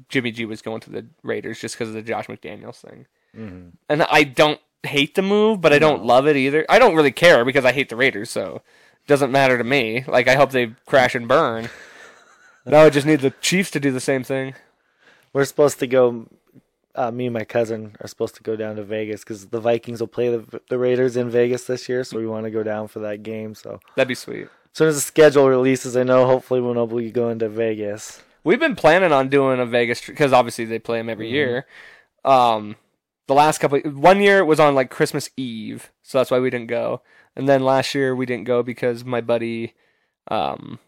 Jimmy 0.09 0.31
G 0.31 0.45
was 0.45 0.61
going 0.61 0.79
to 0.81 0.89
the 0.91 1.07
Raiders 1.23 1.59
just 1.59 1.75
because 1.75 1.89
of 1.89 1.95
the 1.95 2.01
Josh 2.03 2.27
McDaniels 2.27 2.81
thing. 2.81 3.07
Mm-hmm. 3.35 3.69
And 3.89 4.03
I 4.03 4.23
don't 4.23 4.59
hate 4.83 5.15
the 5.15 5.21
move, 5.21 5.61
but 5.61 5.73
I 5.73 5.79
don't 5.79 6.01
No. 6.01 6.05
love 6.07 6.27
it 6.27 6.35
either. 6.35 6.65
I 6.69 6.79
don't 6.79 6.95
really 6.95 7.11
care 7.11 7.43
because 7.45 7.65
I 7.65 7.71
hate 7.71 7.89
the 7.89 7.95
Raiders, 7.95 8.29
so 8.29 8.57
it 8.57 9.07
doesn't 9.07 9.31
matter 9.31 9.57
to 9.57 9.63
me. 9.63 10.03
Like 10.07 10.27
I 10.27 10.35
hope 10.35 10.51
they 10.51 10.75
crash 10.85 11.15
and 11.15 11.27
burn. 11.27 11.69
now 12.65 12.81
I 12.81 12.89
just 12.89 13.07
need 13.07 13.21
the 13.21 13.31
Chiefs 13.41 13.71
to 13.71 13.79
do 13.79 13.91
the 13.91 13.99
same 13.99 14.23
thing. 14.23 14.55
We're 15.33 15.45
supposed 15.45 15.79
to 15.79 15.87
go. 15.87 16.27
Uh, 16.95 17.09
me 17.09 17.25
and 17.25 17.33
my 17.33 17.43
cousin 17.43 17.95
are 18.01 18.07
supposed 18.07 18.35
to 18.35 18.43
go 18.43 18.55
down 18.55 18.75
to 18.75 18.83
Vegas 18.83 19.21
because 19.23 19.47
the 19.47 19.59
Vikings 19.59 19.99
will 19.99 20.07
play 20.07 20.29
the, 20.29 20.61
the 20.69 20.77
Raiders 20.77 21.17
in 21.17 21.27
Vegas 21.31 21.63
this 21.63 21.89
year, 21.89 22.03
so 22.03 22.19
we 22.19 22.27
want 22.27 22.43
to 22.45 22.51
go 22.51 22.61
down 22.61 22.87
for 22.87 22.99
that 22.99 23.23
game. 23.23 23.55
So 23.55 23.79
That'd 23.95 24.09
be 24.09 24.13
sweet. 24.13 24.43
as 24.43 24.49
soon 24.73 24.89
as 24.89 24.95
the 24.95 25.01
schedule 25.01 25.49
releases, 25.49 25.97
I 25.97 26.03
know 26.03 26.27
hopefully 26.27 26.61
we'll 26.61 26.85
be 26.85 27.09
going 27.09 27.39
to 27.39 27.49
Vegas. 27.49 28.21
We've 28.43 28.59
been 28.59 28.75
planning 28.75 29.11
on 29.11 29.29
doing 29.29 29.59
a 29.59 29.65
Vegas 29.65 30.05
because 30.05 30.33
obviously 30.33 30.65
they 30.65 30.77
play 30.77 30.99
them 30.99 31.09
every 31.09 31.25
Mm-hmm. 31.27 31.33
year. 31.33 31.65
Um, 32.23 32.75
the 33.27 33.33
last 33.33 33.59
couple, 33.59 33.79
one 33.79 34.21
year 34.21 34.39
it 34.39 34.45
was 34.45 34.59
on 34.59 34.75
like 34.75 34.89
Christmas 34.89 35.29
Eve, 35.37 35.91
so 36.01 36.17
that's 36.17 36.31
why 36.31 36.39
we 36.39 36.49
didn't 36.49 36.67
go. 36.67 37.01
And 37.35 37.47
then 37.49 37.63
last 37.63 37.95
year 37.95 38.15
we 38.15 38.25
didn't 38.25 38.43
go 38.45 38.61
because 38.63 39.03
my 39.05 39.21
buddy, 39.21 39.73
um, 40.29 40.79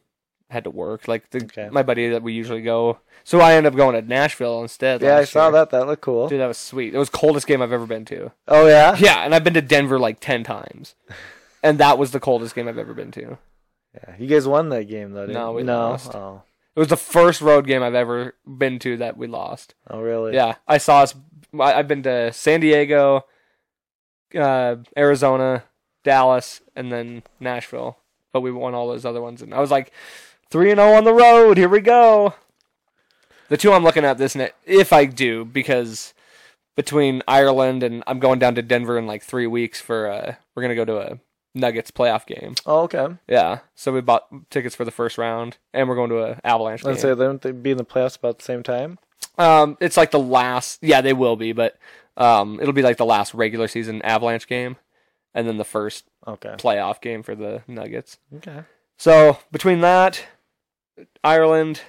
had 0.52 0.64
to 0.64 0.70
work. 0.70 1.08
Like 1.08 1.30
the 1.32 1.44
Okay. 1.44 1.70
my 1.72 1.82
buddy 1.82 2.08
that 2.10 2.22
we 2.22 2.32
usually 2.34 2.62
go, 2.62 3.00
so 3.24 3.40
I 3.42 3.54
ended 3.54 3.74
up 3.74 3.78
going 3.78 3.96
to 3.96 4.08
Nashville 4.08 4.62
instead. 4.62 5.02
Yeah, 5.02 5.16
I 5.16 5.20
last 5.22 5.32
saw 5.32 5.46
year. 5.46 5.52
that. 5.54 5.70
That 5.72 5.88
looked 5.88 6.04
cool. 6.04 6.28
Dude, 6.28 6.40
that 6.40 6.48
was 6.48 6.58
sweet. 6.60 6.94
It 6.94 6.98
was 7.00 7.10
coldest 7.10 7.48
game 7.48 7.62
I've 7.64 7.72
ever 7.74 7.88
been 7.88 8.06
to. 8.06 8.32
Oh 8.48 8.68
yeah. 8.68 8.96
Yeah, 9.00 9.24
and 9.26 9.34
I've 9.34 9.44
been 9.44 9.56
to 9.56 9.62
Denver 9.62 9.98
like 9.98 10.20
ten 10.20 10.44
times, 10.44 10.94
and 11.64 11.80
that 11.80 11.98
was 11.98 12.12
the 12.12 12.20
coldest 12.20 12.54
game 12.54 12.68
I've 12.68 12.78
ever 12.78 12.94
been 12.94 13.12
to. 13.14 13.38
Yeah. 13.96 14.16
You 14.20 14.28
guys 14.28 14.48
won 14.48 14.70
that 14.70 14.84
game 14.86 15.14
though. 15.14 15.22
Didn't 15.26 15.34
No, 15.42 15.50
you? 15.50 15.56
we 15.58 15.64
no. 15.64 15.80
lost. 15.80 16.14
Oh. 16.14 16.44
It 16.76 16.80
was 16.80 16.88
the 16.90 16.98
first 16.98 17.40
road 17.42 17.66
game 17.68 17.82
I've 17.82 17.96
ever 17.96 18.36
been 18.46 18.80
to 18.80 18.98
that 18.98 19.18
we 19.18 19.28
lost. 19.28 19.76
Oh 19.90 20.02
really? 20.02 20.34
Yeah, 20.34 20.56
I 20.68 20.78
saw 20.78 21.02
us. 21.04 21.16
I- 21.58 21.74
I've 21.74 21.88
been 21.88 22.04
to 22.04 22.34
San 22.34 22.60
Diego, 22.60 23.26
uh, 24.38 24.76
Arizona, 24.98 25.64
Dallas, 26.04 26.62
and 26.76 26.92
then 26.92 27.24
Nashville. 27.40 27.98
But 28.34 28.42
we 28.42 28.52
won 28.52 28.74
all 28.74 28.90
those 28.90 29.06
other 29.06 29.22
ones, 29.22 29.42
and 29.42 29.54
I 29.54 29.62
was 29.62 29.72
like, 29.72 29.92
three 30.50 30.70
and 30.70 30.78
zero 30.80 30.94
on 30.96 31.06
the 31.06 31.14
road. 31.14 31.58
Here 31.58 31.70
we 31.70 31.80
go. 31.80 32.34
The 33.48 33.56
two 33.58 33.72
I'm 33.72 33.84
looking 33.84 34.04
at 34.04 34.18
this 34.18 34.36
net, 34.36 34.56
if 34.66 34.92
I 34.92 35.06
do, 35.06 35.46
because 35.46 36.14
between 36.76 37.22
Ireland 37.28 37.84
and 37.84 38.04
I'm 38.08 38.20
going 38.20 38.40
down 38.40 38.56
to 38.56 38.62
Denver 38.62 38.98
in 38.98 39.08
like 39.08 39.24
three 39.24 39.48
weeks 39.48 39.80
for 39.80 40.12
uh, 40.12 40.36
we're 40.54 40.64
gonna 40.64 40.76
go 40.76 40.84
to 40.84 40.98
a 40.98 41.20
Nuggets 41.56 41.90
playoff 41.90 42.26
game. 42.28 42.56
Oh 42.66 42.82
okay. 42.82 43.08
Yeah, 43.28 43.60
so 43.74 43.92
we 43.94 44.02
bought 44.02 44.28
tickets 44.50 44.76
for 44.76 44.86
the 44.86 44.92
first 44.92 45.18
round, 45.18 45.58
and 45.74 45.88
we're 45.90 45.96
going 45.96 46.10
to 46.12 46.20
a 46.24 46.40
Avalanche 46.44 46.84
game. 46.84 46.92
Let's 46.92 47.02
say 47.02 47.14
they 47.14 47.36
they 47.38 47.52
be 47.52 47.72
in 47.72 47.78
the 47.78 47.86
playoffs 47.86 48.18
about 48.18 48.38
the 48.40 48.44
same 48.46 48.62
time. 48.62 49.00
Um, 49.38 49.78
it's 49.82 49.98
like 49.98 50.12
the 50.12 50.20
last. 50.20 50.80
Yeah, 50.84 51.02
they 51.02 51.14
will 51.14 51.36
be, 51.36 51.52
but 51.54 51.78
um, 52.18 52.60
it'll 52.62 52.74
be 52.74 52.82
like 52.84 52.98
the 52.98 53.06
last 53.06 53.34
regular 53.34 53.68
season 53.68 54.02
Avalanche 54.04 54.48
game, 54.48 54.76
and 55.34 55.48
then 55.48 55.58
the 55.58 55.64
first 55.66 56.06
Okay. 56.28 56.56
playoff 56.58 57.02
game 57.02 57.24
for 57.24 57.36
the 57.36 57.62
Nuggets. 57.68 58.18
Okay. 58.38 58.62
So 58.98 59.38
between 59.52 59.82
that, 59.82 60.26
Ireland, 61.24 61.82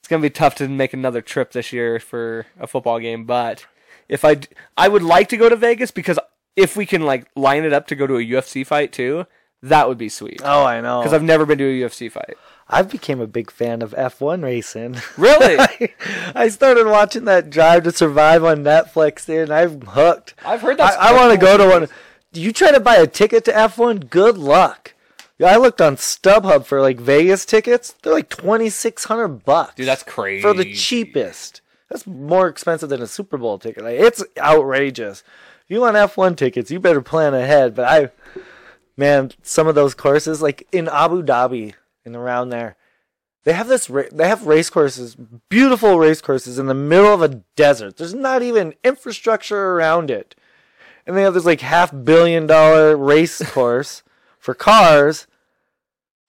it's 0.00 0.08
gonna 0.08 0.22
be 0.22 0.30
tough 0.30 0.54
to 0.56 0.68
make 0.68 0.92
another 0.92 1.20
trip 1.20 1.52
this 1.52 1.72
year 1.72 1.98
for 1.98 2.46
a 2.58 2.66
football 2.66 2.98
game. 3.00 3.24
But 3.24 3.66
if 4.08 4.24
I, 4.24 4.34
d- 4.36 4.48
I 4.76 4.88
would 4.88 5.02
like 5.02 5.28
to 5.30 5.36
go 5.36 5.48
to 5.48 5.56
Vegas 5.56 5.90
because 5.90 6.18
if 6.56 6.76
we 6.76 6.86
can 6.86 7.02
like 7.02 7.28
line 7.36 7.64
it 7.64 7.72
up 7.72 7.86
to 7.88 7.94
go 7.94 8.06
to 8.06 8.16
a 8.16 8.24
UFC 8.24 8.66
fight 8.66 8.92
too, 8.92 9.26
that 9.62 9.88
would 9.88 9.98
be 9.98 10.08
sweet. 10.08 10.40
Oh, 10.44 10.64
I 10.64 10.80
know. 10.80 11.00
Because 11.00 11.12
I've 11.12 11.22
never 11.22 11.46
been 11.46 11.58
to 11.58 11.64
a 11.64 11.86
UFC 11.88 12.10
fight. 12.10 12.34
I've 12.68 12.90
became 12.90 13.20
a 13.20 13.26
big 13.28 13.50
fan 13.50 13.80
of 13.80 13.92
F1 13.92 14.42
racing. 14.42 14.96
Really? 15.16 15.94
I 16.34 16.48
started 16.48 16.86
watching 16.86 17.24
that 17.26 17.48
Drive 17.50 17.84
to 17.84 17.92
Survive 17.92 18.42
on 18.44 18.64
Netflix, 18.64 19.24
dude, 19.26 19.48
and 19.48 19.52
I'm 19.52 19.80
hooked. 19.82 20.34
I've 20.44 20.62
heard 20.62 20.80
I. 20.80 20.94
I 20.94 21.12
want 21.14 21.32
to 21.32 21.38
go 21.38 21.56
to 21.56 21.68
one. 21.68 21.88
Do 22.32 22.40
you 22.42 22.52
try 22.52 22.72
to 22.72 22.80
buy 22.80 22.96
a 22.96 23.06
ticket 23.06 23.44
to 23.46 23.52
F1? 23.52 24.10
Good 24.10 24.36
luck. 24.36 24.94
I 25.44 25.56
looked 25.58 25.80
on 25.82 25.96
StubHub 25.96 26.64
for 26.64 26.80
like 26.80 26.98
Vegas 26.98 27.44
tickets. 27.44 27.94
They're 28.02 28.12
like 28.14 28.28
twenty 28.30 28.68
six 28.70 29.04
hundred 29.04 29.44
bucks. 29.44 29.74
Dude, 29.74 29.86
that's 29.86 30.02
crazy. 30.02 30.42
for 30.42 30.54
the 30.54 30.72
cheapest. 30.72 31.60
That's 31.90 32.06
more 32.06 32.48
expensive 32.48 32.88
than 32.88 33.00
a 33.02 33.06
Super 33.06 33.36
Bowl 33.38 33.58
ticket. 33.58 33.84
Like, 33.84 34.00
it's 34.00 34.24
outrageous. 34.38 35.22
If 35.66 35.72
you 35.72 35.80
want 35.80 35.96
F1 35.96 36.36
tickets, 36.36 36.70
you 36.70 36.78
better 36.78 37.02
plan 37.02 37.34
ahead. 37.34 37.74
But 37.74 37.88
I, 37.88 38.10
man, 38.96 39.32
some 39.42 39.66
of 39.66 39.74
those 39.74 39.94
courses, 39.94 40.40
like 40.40 40.64
in 40.70 40.86
Abu 40.86 41.24
Dhabi 41.24 41.74
and 42.04 42.14
around 42.14 42.50
there, 42.50 42.76
they 43.42 43.52
have 43.52 43.66
this. 43.66 43.90
They 44.12 44.28
have 44.28 44.46
race 44.46 44.70
courses, 44.70 45.16
beautiful 45.48 45.98
race 45.98 46.20
courses 46.20 46.60
in 46.60 46.66
the 46.66 46.74
middle 46.74 47.12
of 47.12 47.20
a 47.20 47.42
desert. 47.56 47.96
There's 47.96 48.14
not 48.14 48.42
even 48.42 48.74
infrastructure 48.84 49.72
around 49.72 50.08
it, 50.08 50.36
and 51.04 51.16
they 51.16 51.22
have 51.22 51.34
this 51.34 51.44
like 51.44 51.62
half 51.62 51.92
billion 52.04 52.46
dollar 52.46 52.96
race 52.96 53.42
course 53.50 54.04
for 54.38 54.54
cars. 54.54 55.26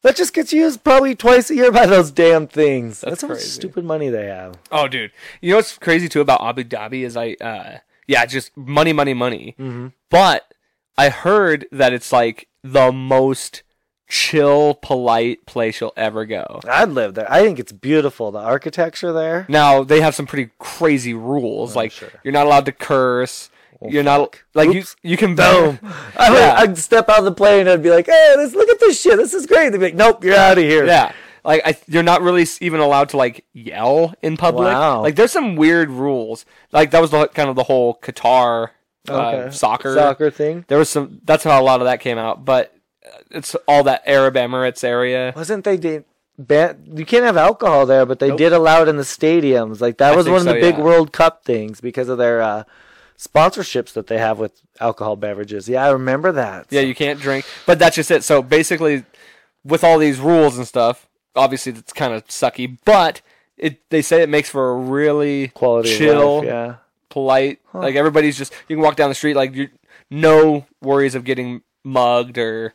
That 0.02 0.16
just 0.16 0.34
gets 0.34 0.52
used 0.52 0.84
probably 0.84 1.14
twice 1.14 1.52
a 1.52 1.56
year 1.56 1.72
by 1.72 1.86
those 1.86 2.10
damn 2.10 2.48
things. 2.48 3.02
That's 3.02 3.12
That's, 3.12 3.22
how 3.22 3.28
much 3.30 3.42
stupid 3.42 3.86
money 3.86 4.10
they 4.10 4.28
have. 4.28 4.58
Oh, 4.72 4.88
dude. 4.88 5.12
You 5.42 5.52
know 5.52 5.56
what's 5.58 5.78
crazy 5.78 6.08
too 6.08 6.22
about 6.22 6.42
Abu 6.42 6.64
Dhabi 6.64 7.02
is 7.02 7.18
I, 7.18 7.34
uh, 7.42 7.80
yeah, 8.08 8.26
just 8.26 8.55
money, 8.58 8.93
money, 8.93 9.14
money. 9.14 9.55
Mm-hmm. 9.60 9.88
But 10.10 10.53
I 10.97 11.10
heard 11.10 11.66
that 11.72 11.93
it's 11.93 12.12
like 12.12 12.47
the 12.64 12.91
most 12.91 13.64
chill, 14.10 14.76
polite 14.76 15.45
place 15.45 15.82
you'll 15.82 15.93
ever 15.97 16.26
go. 16.26 16.62
I'd 16.68 16.89
live 16.89 17.14
there. 17.16 17.32
I 17.32 17.41
think 17.41 17.60
it's 17.60 17.72
beautiful. 17.72 18.32
The 18.32 18.39
architecture 18.39 19.12
there. 19.12 19.45
Now 19.49 19.84
they 19.84 20.01
have 20.01 20.16
some 20.16 20.26
pretty 20.26 20.51
crazy 20.60 21.14
rules. 21.14 21.76
like 21.76 21.91
sure. 21.91 22.10
you're 22.24 22.34
not 22.34 22.45
allowed 22.45 22.66
to 22.66 22.72
curse. 22.72 23.49
You're 23.88 24.01
not 24.03 24.20
fuck. 24.20 24.45
like 24.55 24.70
Oops. 24.70 24.95
you. 25.03 25.12
You 25.12 25.18
can 25.18 25.36
Boom. 25.36 25.78
I 26.18 26.32
would, 26.32 26.39
Yeah. 26.39 26.55
I'd 26.58 26.78
step 26.80 27.10
out 27.10 27.20
of 27.20 27.26
the 27.26 27.32
plane 27.32 27.62
and 27.62 27.70
I'd 27.70 27.84
be 27.84 27.91
like, 27.91 28.08
"Hey, 28.08 28.34
let's 28.36 28.55
look 28.55 28.70
at 28.70 28.80
this 28.80 28.99
shit. 28.99 29.18
This 29.18 29.36
is 29.36 29.45
great." 29.45 29.70
They'd 29.70 29.78
be 29.78 29.84
like, 29.86 29.93
"Nope, 29.95 30.24
you're 30.24 30.36
out 30.36 30.58
of 30.58 30.64
here." 30.64 30.86
Yeah. 30.86 31.12
Like 31.48 31.62
I, 31.66 31.78
you're 31.88 32.04
not 32.04 32.22
really 32.22 32.45
even 32.60 32.82
allowed 32.82 33.10
to 33.10 33.18
like 33.18 33.45
yell 33.54 34.14
in 34.22 34.36
public. 34.36 34.66
Wow. 34.66 35.02
Like 35.02 35.16
there's 35.16 35.32
some 35.32 35.56
weird 35.56 35.89
rules. 35.89 36.45
Like 36.74 36.91
that 36.91 37.02
was 37.02 37.12
the 37.12 37.28
kind 37.30 37.50
of 37.50 37.56
the 37.56 37.64
whole 37.64 37.95
Qatar 37.95 38.72
uh, 39.10 39.14
Okay. 39.14 39.52
soccer. 39.56 39.95
soccer 39.95 40.30
thing. 40.30 40.66
There 40.68 40.78
was 40.78 40.89
some. 40.89 41.22
That's 41.24 41.45
how 41.45 41.60
a 41.60 41.64
lot 41.64 41.80
of 41.80 41.86
that 41.86 42.02
came 42.02 42.18
out. 42.18 42.43
But 42.43 42.76
it's 43.32 43.56
all 43.68 43.84
that 43.84 44.04
Arab 44.06 44.36
Emirates 44.36 44.84
area. 44.84 45.32
Wasn't 45.36 45.64
they 45.64 45.78
did 45.78 46.04
ban? 46.38 46.84
You 46.93 47.06
can't 47.06 47.24
have 47.24 47.38
alcohol 47.38 47.86
there, 47.86 48.06
but 48.06 48.20
they 48.20 48.28
Nope. 48.28 48.38
did 48.38 48.52
allow 48.52 48.82
it 48.82 48.89
in 48.89 48.98
the 48.98 49.04
stadiums. 49.04 49.80
Like 49.80 49.98
that 50.00 50.12
I 50.12 50.16
was 50.18 50.28
one 50.28 50.39
of 50.39 50.45
the 50.45 50.52
so, 50.52 50.60
big 50.60 50.78
yeah. 50.78 50.84
World 50.84 51.14
Cup 51.14 51.45
things 51.45 51.80
because 51.80 52.10
of 52.10 52.18
their 52.18 52.41
uh, 52.41 52.64
sponsorships 53.18 53.93
that 53.93 54.08
they 54.08 54.18
have 54.18 54.38
with 54.38 54.62
alcohol 54.80 55.16
beverages. 55.16 55.68
Yeah, 55.70 55.86
I 55.86 55.91
remember 55.91 56.34
that. 56.34 56.68
Yeah, 56.70 56.82
you 56.82 56.93
can't 56.95 57.20
drink. 57.20 57.45
But 57.66 57.80
that's 57.80 57.95
just 57.95 58.12
it. 58.12 58.26
So 58.26 58.41
basically, 58.41 59.06
with 59.64 59.84
all 59.86 59.98
these 59.98 60.20
rules 60.20 60.58
and 60.58 60.68
stuff, 60.68 61.07
obviously 61.38 61.72
that's 61.72 61.94
kind 61.94 62.14
of 62.14 62.26
sucky. 62.28 62.78
But 62.86 63.22
it 63.58 63.90
they 63.90 64.02
say 64.02 64.22
it 64.24 64.30
makes 64.30 64.50
for 64.50 64.72
a 64.72 64.76
really 64.76 65.50
quality 65.50 65.96
chill, 65.98 66.38
life, 66.40 66.46
Yeah. 66.48 66.76
polite. 67.10 67.60
Like 67.74 67.96
everybody's 67.96 68.38
just 68.38 68.54
you 68.68 68.76
can 68.76 68.84
walk 68.84 68.96
down 68.96 69.10
the 69.10 69.16
street 69.16 69.36
like 69.36 69.54
you 69.56 69.70
no 70.10 70.66
worries 70.82 71.16
of 71.16 71.24
getting 71.24 71.62
mugged 71.84 72.38
or 72.38 72.74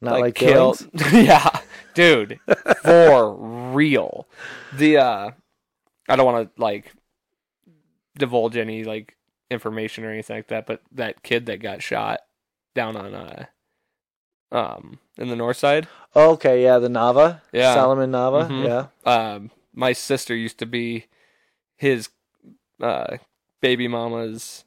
Not 0.00 0.12
like, 0.14 0.20
like, 0.22 0.34
killed. 0.34 0.86
killed. 0.96 1.12
yeah, 1.26 1.60
dude, 1.94 2.38
for 2.82 3.34
real. 3.72 4.26
The 4.74 4.98
uh, 4.98 5.30
I 6.08 6.16
don't 6.16 6.26
want 6.26 6.54
to 6.56 6.62
like 6.62 6.92
divulge 8.16 8.56
any 8.56 8.84
like 8.84 9.16
information 9.50 10.04
or 10.04 10.10
anything 10.10 10.36
like 10.36 10.48
that, 10.48 10.66
but 10.66 10.82
that 10.92 11.22
kid 11.22 11.46
that 11.46 11.60
got 11.62 11.82
shot 11.82 12.20
down 12.74 12.96
on 12.96 13.14
uh, 13.14 13.46
um, 14.52 14.98
in 15.16 15.28
the 15.28 15.36
north 15.36 15.56
side. 15.56 15.88
Okay, 16.16 16.62
yeah, 16.62 16.78
the 16.78 16.88
Nava. 16.88 17.42
Yeah. 17.52 17.74
Solomon 17.74 18.10
Nava. 18.12 18.48
Mhm. 18.48 18.64
Yeah. 18.64 18.86
Um, 19.10 19.50
my 19.74 19.92
sister 19.92 20.34
used 20.34 20.58
to 20.58 20.66
be 20.66 21.06
his 21.76 22.08
uh 22.82 23.18
baby 23.60 23.88
mama's 23.88 24.64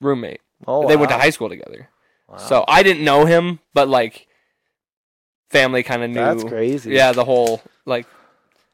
roommate. 0.00 0.40
Oh, 0.66 0.86
they 0.88 0.96
went 0.96 1.10
to 1.10 1.16
high 1.18 1.30
school 1.30 1.48
together. 1.48 1.88
Wow. 2.28 2.36
So 2.38 2.64
I 2.68 2.82
didn't 2.82 3.04
know 3.04 3.24
him, 3.26 3.60
but 3.74 3.88
like 3.88 4.26
family 5.50 5.82
kind 5.82 6.02
of 6.02 6.10
knew. 6.10 6.14
That's 6.20 6.44
crazy. 6.44 6.92
Yeah, 6.92 7.12
the 7.12 7.24
whole 7.24 7.62
like 7.86 8.06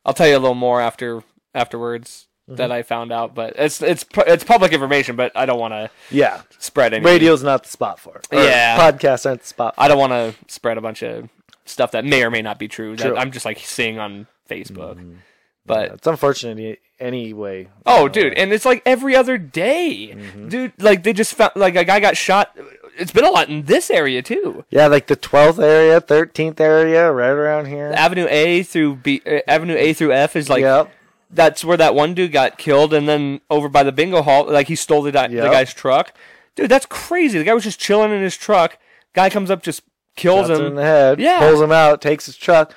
I'll 0.05 0.15
tell 0.15 0.29
you 0.29 0.37
a 0.37 0.39
little 0.39 0.55
more 0.55 0.81
after 0.81 1.23
afterwards 1.55 2.27
Mm-hmm. 2.47 2.57
that 2.57 2.71
I 2.71 2.83
found 2.83 3.11
out, 3.11 3.35
but 3.35 3.55
it's 3.57 3.81
it's 3.81 4.05
it's 4.27 4.45
public 4.45 4.73
information, 4.73 5.17
but 5.17 5.33
I 5.35 5.47
don't 5.47 5.59
want 5.59 5.73
to 5.73 5.91
Yeah. 6.11 6.43
spread 6.59 6.93
any 6.93 7.03
Radio's 7.05 7.43
not 7.43 7.63
the 7.63 7.71
spot 7.71 7.99
for 7.99 8.17
it. 8.19 8.27
Yeah. 8.33 8.77
Podcasts 8.79 9.25
aren't 9.25 9.41
the 9.41 9.47
spot. 9.47 9.75
For 9.77 9.81
I 9.81 9.89
don't 9.89 9.97
want 9.99 10.13
to 10.13 10.35
spread 10.53 10.77
a 10.77 10.83
bunch 10.83 11.03
of 11.03 11.31
stuff 11.65 11.93
that 11.93 12.05
may 12.05 12.23
or 12.23 12.31
may 12.31 12.43
not 12.43 12.59
be 12.59 12.69
true. 12.69 12.97
That 12.97 13.19
I'm 13.19 13.31
just 13.33 13.47
like 13.47 13.59
seeing 13.61 13.99
on 13.99 14.27
Facebook. 14.51 15.01
it. 15.01 15.17
But 15.65 15.93
It's 15.93 16.07
unfortunate 16.07 16.81
anyway. 17.01 17.69
Oh, 17.87 18.09
dude, 18.09 18.35
and 18.35 18.53
it's 18.53 18.67
like 18.67 18.83
every 18.85 19.17
other 19.17 19.39
day, 19.39 20.13
Mm-hmm. 20.15 20.49
dude. 20.51 20.73
Like 20.79 21.03
they 21.03 21.15
just 21.15 21.33
found 21.35 21.53
like 21.57 21.77
a 21.77 21.85
guy 21.85 21.99
got 22.01 22.15
shot. 22.19 22.55
It's 22.99 23.11
been 23.11 23.25
a 23.25 23.31
lot 23.31 23.49
in 23.49 23.63
this 23.65 23.91
area 23.91 24.21
too. 24.21 24.67
Yeah, 24.69 24.89
like 24.89 25.07
the 25.07 25.17
12th 25.17 25.59
area, 25.63 25.99
13th 26.01 26.61
area, 26.61 27.11
right 27.11 27.31
around 27.31 27.67
here. 27.69 27.91
Avenue 27.97 28.27
A 28.29 28.63
through 28.63 28.97
B, 28.97 29.23
uh, 29.27 29.39
Avenue 29.49 29.77
A 29.77 29.95
through 29.95 30.13
F 30.13 30.37
is 30.37 30.51
like 30.51 30.61
yep. 30.61 30.93
That's 31.35 31.65
where 31.65 31.77
that 31.77 31.95
one 31.95 32.15
dude 32.15 32.33
got 32.33 32.59
killed, 32.59 32.95
and 32.95 33.09
then 33.09 33.41
over 33.51 33.69
by 33.69 33.83
the 33.83 33.93
bingo 33.93 34.23
hall, 34.23 34.45
like 34.47 34.69
he 34.69 34.77
stole 34.77 35.03
the, 35.03 35.13
di- 35.13 35.29
the 35.29 35.43
guy's 35.51 35.75
truck. 35.75 36.13
Dude, 36.55 36.71
that's 36.71 36.87
crazy. 36.87 37.39
The 37.39 37.45
guy 37.45 37.55
was 37.55 37.65
just 37.65 37.81
chilling 37.81 38.13
in 38.13 38.23
his 38.23 38.37
truck. 38.37 38.79
Guy 39.13 39.31
comes 39.31 39.51
up, 39.51 39.63
just 39.63 39.83
kills 40.17 40.47
Shots 40.49 40.61
him 40.61 40.67
in 40.67 40.75
the 40.77 40.83
head. 40.83 41.21
Yeah. 41.21 41.41
Pulls 41.41 41.61
him 41.61 41.73
out, 41.73 42.01
takes 42.01 42.27
his 42.27 42.37
truck, 42.37 42.71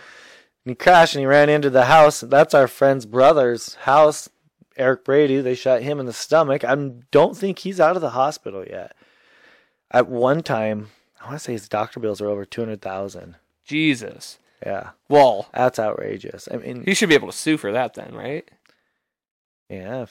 and 0.65 0.71
he 0.71 0.75
crashed 0.75 1.15
and 1.15 1.21
he 1.21 1.25
ran 1.25 1.49
into 1.49 1.69
the 1.69 1.85
house. 1.85 2.21
That's 2.21 2.53
our 2.53 2.67
friend's 2.67 3.05
brother's 3.05 3.75
house, 3.75 4.29
Eric 4.75 5.05
Brady. 5.05 5.41
They 5.41 5.55
shot 5.55 5.81
him 5.81 5.99
in 5.99 6.05
the 6.05 6.13
stomach. 6.13 6.63
I 6.63 6.75
don't 7.11 7.37
think 7.37 7.59
he's 7.59 7.79
out 7.79 7.95
of 7.95 8.01
the 8.01 8.11
hospital 8.11 8.65
yet. 8.67 8.95
At 9.91 10.09
one 10.09 10.43
time, 10.43 10.89
I 11.21 11.25
want 11.25 11.37
to 11.37 11.43
say 11.43 11.53
his 11.53 11.69
doctor 11.69 11.99
bills 11.99 12.21
are 12.21 12.27
over 12.27 12.45
200000 12.45 13.35
Jesus. 13.65 14.39
Yeah. 14.65 14.91
Well, 15.09 15.47
That's 15.53 15.79
outrageous. 15.79 16.47
I 16.51 16.57
mean, 16.57 16.83
he 16.83 16.93
should 16.93 17.09
be 17.09 17.15
able 17.15 17.31
to 17.31 17.37
sue 17.37 17.57
for 17.57 17.71
that 17.71 17.93
then, 17.93 18.13
right? 18.13 18.49
yeah. 19.69 20.05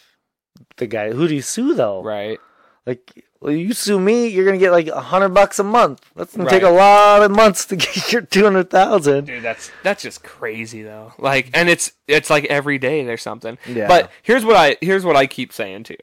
The 0.78 0.86
guy, 0.86 1.12
who 1.12 1.28
do 1.28 1.34
you 1.34 1.42
sue 1.42 1.74
though? 1.74 2.02
Right. 2.02 2.38
Like, 2.86 3.24
well, 3.40 3.52
you 3.52 3.74
sue 3.74 3.98
me, 3.98 4.28
you're 4.28 4.44
gonna 4.44 4.58
get 4.58 4.70
like 4.70 4.86
a 4.86 5.00
hundred 5.00 5.30
bucks 5.30 5.58
a 5.58 5.64
month. 5.64 6.00
That's 6.14 6.36
gonna 6.36 6.48
take 6.48 6.62
a 6.62 6.70
lot 6.70 7.22
of 7.22 7.30
months 7.30 7.66
to 7.66 7.76
get 7.76 8.12
your 8.12 8.22
two 8.22 8.44
hundred 8.44 8.70
thousand. 8.70 9.26
Dude, 9.26 9.42
that's 9.42 9.70
that's 9.82 10.02
just 10.02 10.22
crazy 10.22 10.82
though. 10.82 11.12
Like, 11.18 11.50
and 11.52 11.68
it's 11.68 11.92
it's 12.06 12.30
like 12.30 12.44
every 12.46 12.78
day 12.78 13.04
there's 13.04 13.22
something. 13.22 13.58
Yeah. 13.66 13.88
But 13.88 14.10
here's 14.22 14.44
what 14.44 14.56
I 14.56 14.76
here's 14.80 15.04
what 15.04 15.16
I 15.16 15.26
keep 15.26 15.52
saying 15.52 15.84
too, 15.84 15.96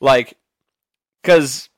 like, 0.00 0.36
because 1.22 1.68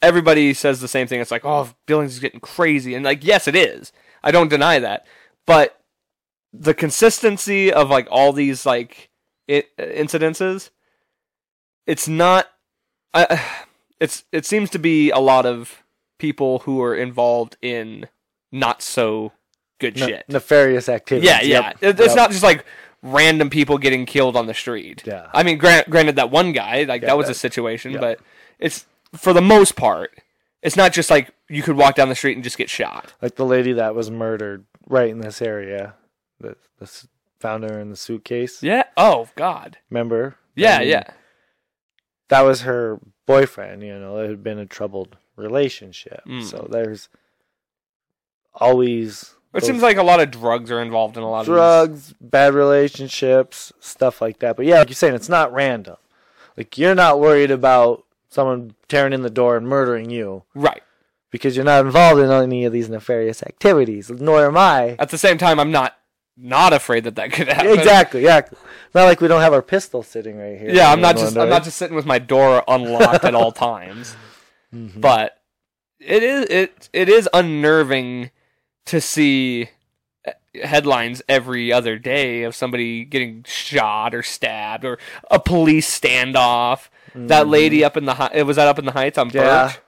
everybody 0.00 0.54
says 0.54 0.80
the 0.80 0.88
same 0.88 1.06
thing. 1.06 1.20
It's 1.20 1.30
like, 1.32 1.44
oh, 1.44 1.70
Billings 1.86 2.14
is 2.14 2.20
getting 2.20 2.40
crazy, 2.40 2.94
and 2.94 3.04
like, 3.04 3.24
yes, 3.24 3.48
it 3.48 3.56
is. 3.56 3.92
I 4.22 4.30
don't 4.30 4.48
deny 4.48 4.78
that, 4.78 5.06
but 5.48 5.80
the 6.52 6.74
consistency 6.74 7.72
of 7.72 7.90
like 7.90 8.06
all 8.10 8.32
these 8.32 8.64
like 8.64 9.10
i 9.50 9.64
incidences, 9.78 10.70
it's 11.86 12.06
not. 12.06 12.46
I 13.14 13.42
it's 14.00 14.24
it 14.30 14.46
seems 14.46 14.70
to 14.70 14.78
be 14.78 15.10
a 15.10 15.18
lot 15.18 15.46
of 15.46 15.82
people 16.18 16.60
who 16.60 16.80
are 16.82 16.94
involved 16.94 17.56
in 17.62 18.06
not 18.52 18.82
so 18.82 19.32
good 19.80 19.96
Ne- 19.96 20.06
shit. 20.06 20.24
nefarious 20.28 20.88
activities. 20.88 21.28
Yeah, 21.28 21.40
yeah. 21.42 21.60
Yep. 21.68 21.76
It- 21.80 22.00
It's 22.00 22.08
Yep. 22.08 22.16
not 22.16 22.30
just 22.30 22.42
like 22.42 22.64
random 23.02 23.48
people 23.50 23.78
getting 23.78 24.04
killed 24.06 24.36
on 24.36 24.46
the 24.46 24.54
street. 24.54 25.02
Yeah. 25.06 25.28
I 25.32 25.42
mean, 25.44 25.56
grant, 25.56 25.88
granted 25.88 26.16
that 26.16 26.30
one 26.30 26.50
guy, 26.52 26.82
like 26.84 27.02
Yeah, 27.02 27.08
that 27.08 27.16
was 27.18 27.28
a 27.28 27.34
situation, 27.34 27.92
yeah. 27.92 28.00
but 28.00 28.20
it's 28.58 28.86
for 29.16 29.32
the 29.32 29.40
most 29.42 29.76
part, 29.76 30.10
it's 30.62 30.76
not 30.76 30.92
just 30.92 31.08
like 31.10 31.30
you 31.48 31.62
could 31.62 31.76
walk 31.76 31.94
down 31.94 32.08
the 32.08 32.14
street 32.16 32.34
and 32.36 32.42
just 32.44 32.58
get 32.58 32.68
shot. 32.68 33.14
like 33.22 33.36
the 33.36 33.46
lady 33.46 33.72
that 33.74 33.94
was 33.94 34.10
murdered 34.10 34.64
right 34.88 35.10
in 35.10 35.20
this 35.20 35.40
area. 35.42 35.94
The 36.40 36.56
the 36.78 37.06
found 37.38 37.64
her 37.64 37.78
in 37.78 37.90
the 37.90 37.96
suitcase. 37.96 38.62
Yeah. 38.62 38.84
Oh 38.96 39.28
God. 39.36 39.78
Remember? 39.90 40.36
Yeah. 40.54 40.76
I 40.76 40.78
mean, 40.80 40.88
yeah. 40.88 41.10
That 42.28 42.42
was 42.42 42.62
her 42.62 43.00
boyfriend. 43.26 43.82
You 43.82 43.98
know, 43.98 44.18
it 44.18 44.28
had 44.28 44.42
been 44.42 44.58
a 44.58 44.66
troubled 44.66 45.16
relationship. 45.36 46.22
Mm. 46.26 46.44
So 46.44 46.68
there's 46.70 47.08
always 48.54 49.34
It 49.54 49.64
seems 49.64 49.82
like 49.82 49.96
a 49.96 50.02
lot 50.02 50.20
of 50.20 50.30
drugs 50.30 50.70
are 50.70 50.82
involved 50.82 51.16
in 51.16 51.22
a 51.22 51.30
lot 51.30 51.40
of 51.40 51.46
drugs, 51.46 52.14
bad 52.20 52.54
relationships, 52.54 53.72
stuff 53.80 54.20
like 54.20 54.40
that. 54.40 54.56
But 54.56 54.66
yeah, 54.66 54.80
like 54.80 54.88
you're 54.88 54.94
saying, 54.94 55.14
it's 55.14 55.28
not 55.28 55.52
random. 55.52 55.96
Like 56.56 56.76
you're 56.76 56.94
not 56.94 57.20
worried 57.20 57.50
about 57.50 58.04
someone 58.28 58.74
tearing 58.88 59.12
in 59.12 59.22
the 59.22 59.30
door 59.30 59.56
and 59.56 59.66
murdering 59.66 60.10
you 60.10 60.42
Right. 60.54 60.82
Because 61.30 61.56
you're 61.56 61.64
not 61.64 61.84
involved 61.84 62.20
in 62.20 62.30
any 62.30 62.64
of 62.64 62.72
these 62.72 62.88
nefarious 62.88 63.42
activities. 63.42 64.10
Nor 64.10 64.46
am 64.46 64.56
I. 64.56 64.96
At 64.98 65.10
the 65.10 65.18
same 65.18 65.38
time, 65.38 65.58
I'm 65.60 65.70
not 65.70 65.94
not 66.40 66.72
afraid 66.72 67.02
that 67.04 67.16
that 67.16 67.32
could 67.32 67.48
happen. 67.48 67.72
Exactly. 67.72 68.22
Yeah. 68.22 68.42
Not 68.94 69.04
like 69.04 69.20
we 69.20 69.26
don't 69.28 69.40
have 69.40 69.52
our 69.52 69.62
pistol 69.62 70.02
sitting 70.04 70.38
right 70.38 70.56
here. 70.58 70.70
Yeah, 70.70 70.92
I'm 70.92 71.00
not 71.00 71.16
just 71.16 71.36
I'm 71.36 71.48
not 71.50 71.64
just 71.64 71.76
sitting 71.76 71.96
with 71.96 72.06
my 72.06 72.18
door 72.20 72.62
unlocked 72.68 73.24
at 73.24 73.34
all 73.34 73.50
times. 73.70 74.14
Mhm. 74.74 75.00
But 75.00 75.36
it 76.00 76.22
is 76.22 76.44
it 76.46 76.88
it 76.92 77.08
is 77.08 77.28
unnerving 77.34 78.30
to 78.86 79.00
see 79.00 79.70
uh, 80.26 80.30
headlines 80.62 81.22
every 81.28 81.72
other 81.72 81.98
day 81.98 82.44
of 82.44 82.54
somebody 82.54 83.04
getting 83.04 83.44
shot 83.46 84.14
or 84.14 84.22
stabbed 84.22 84.84
or 84.84 84.98
a 85.30 85.40
police 85.40 85.88
standoff. 85.98 86.88
That 87.14 87.48
lady 87.48 87.82
up 87.82 87.96
in 87.96 88.04
the 88.04 88.30
it 88.32 88.44
was 88.44 88.56
that 88.56 88.68
up 88.68 88.78
in 88.78 88.84
the 88.84 88.92
heights 88.92 89.18
on 89.18 89.28
Mm-hmm. 89.30 89.38
Yeah. 89.38 89.66
Birch. 89.66 89.78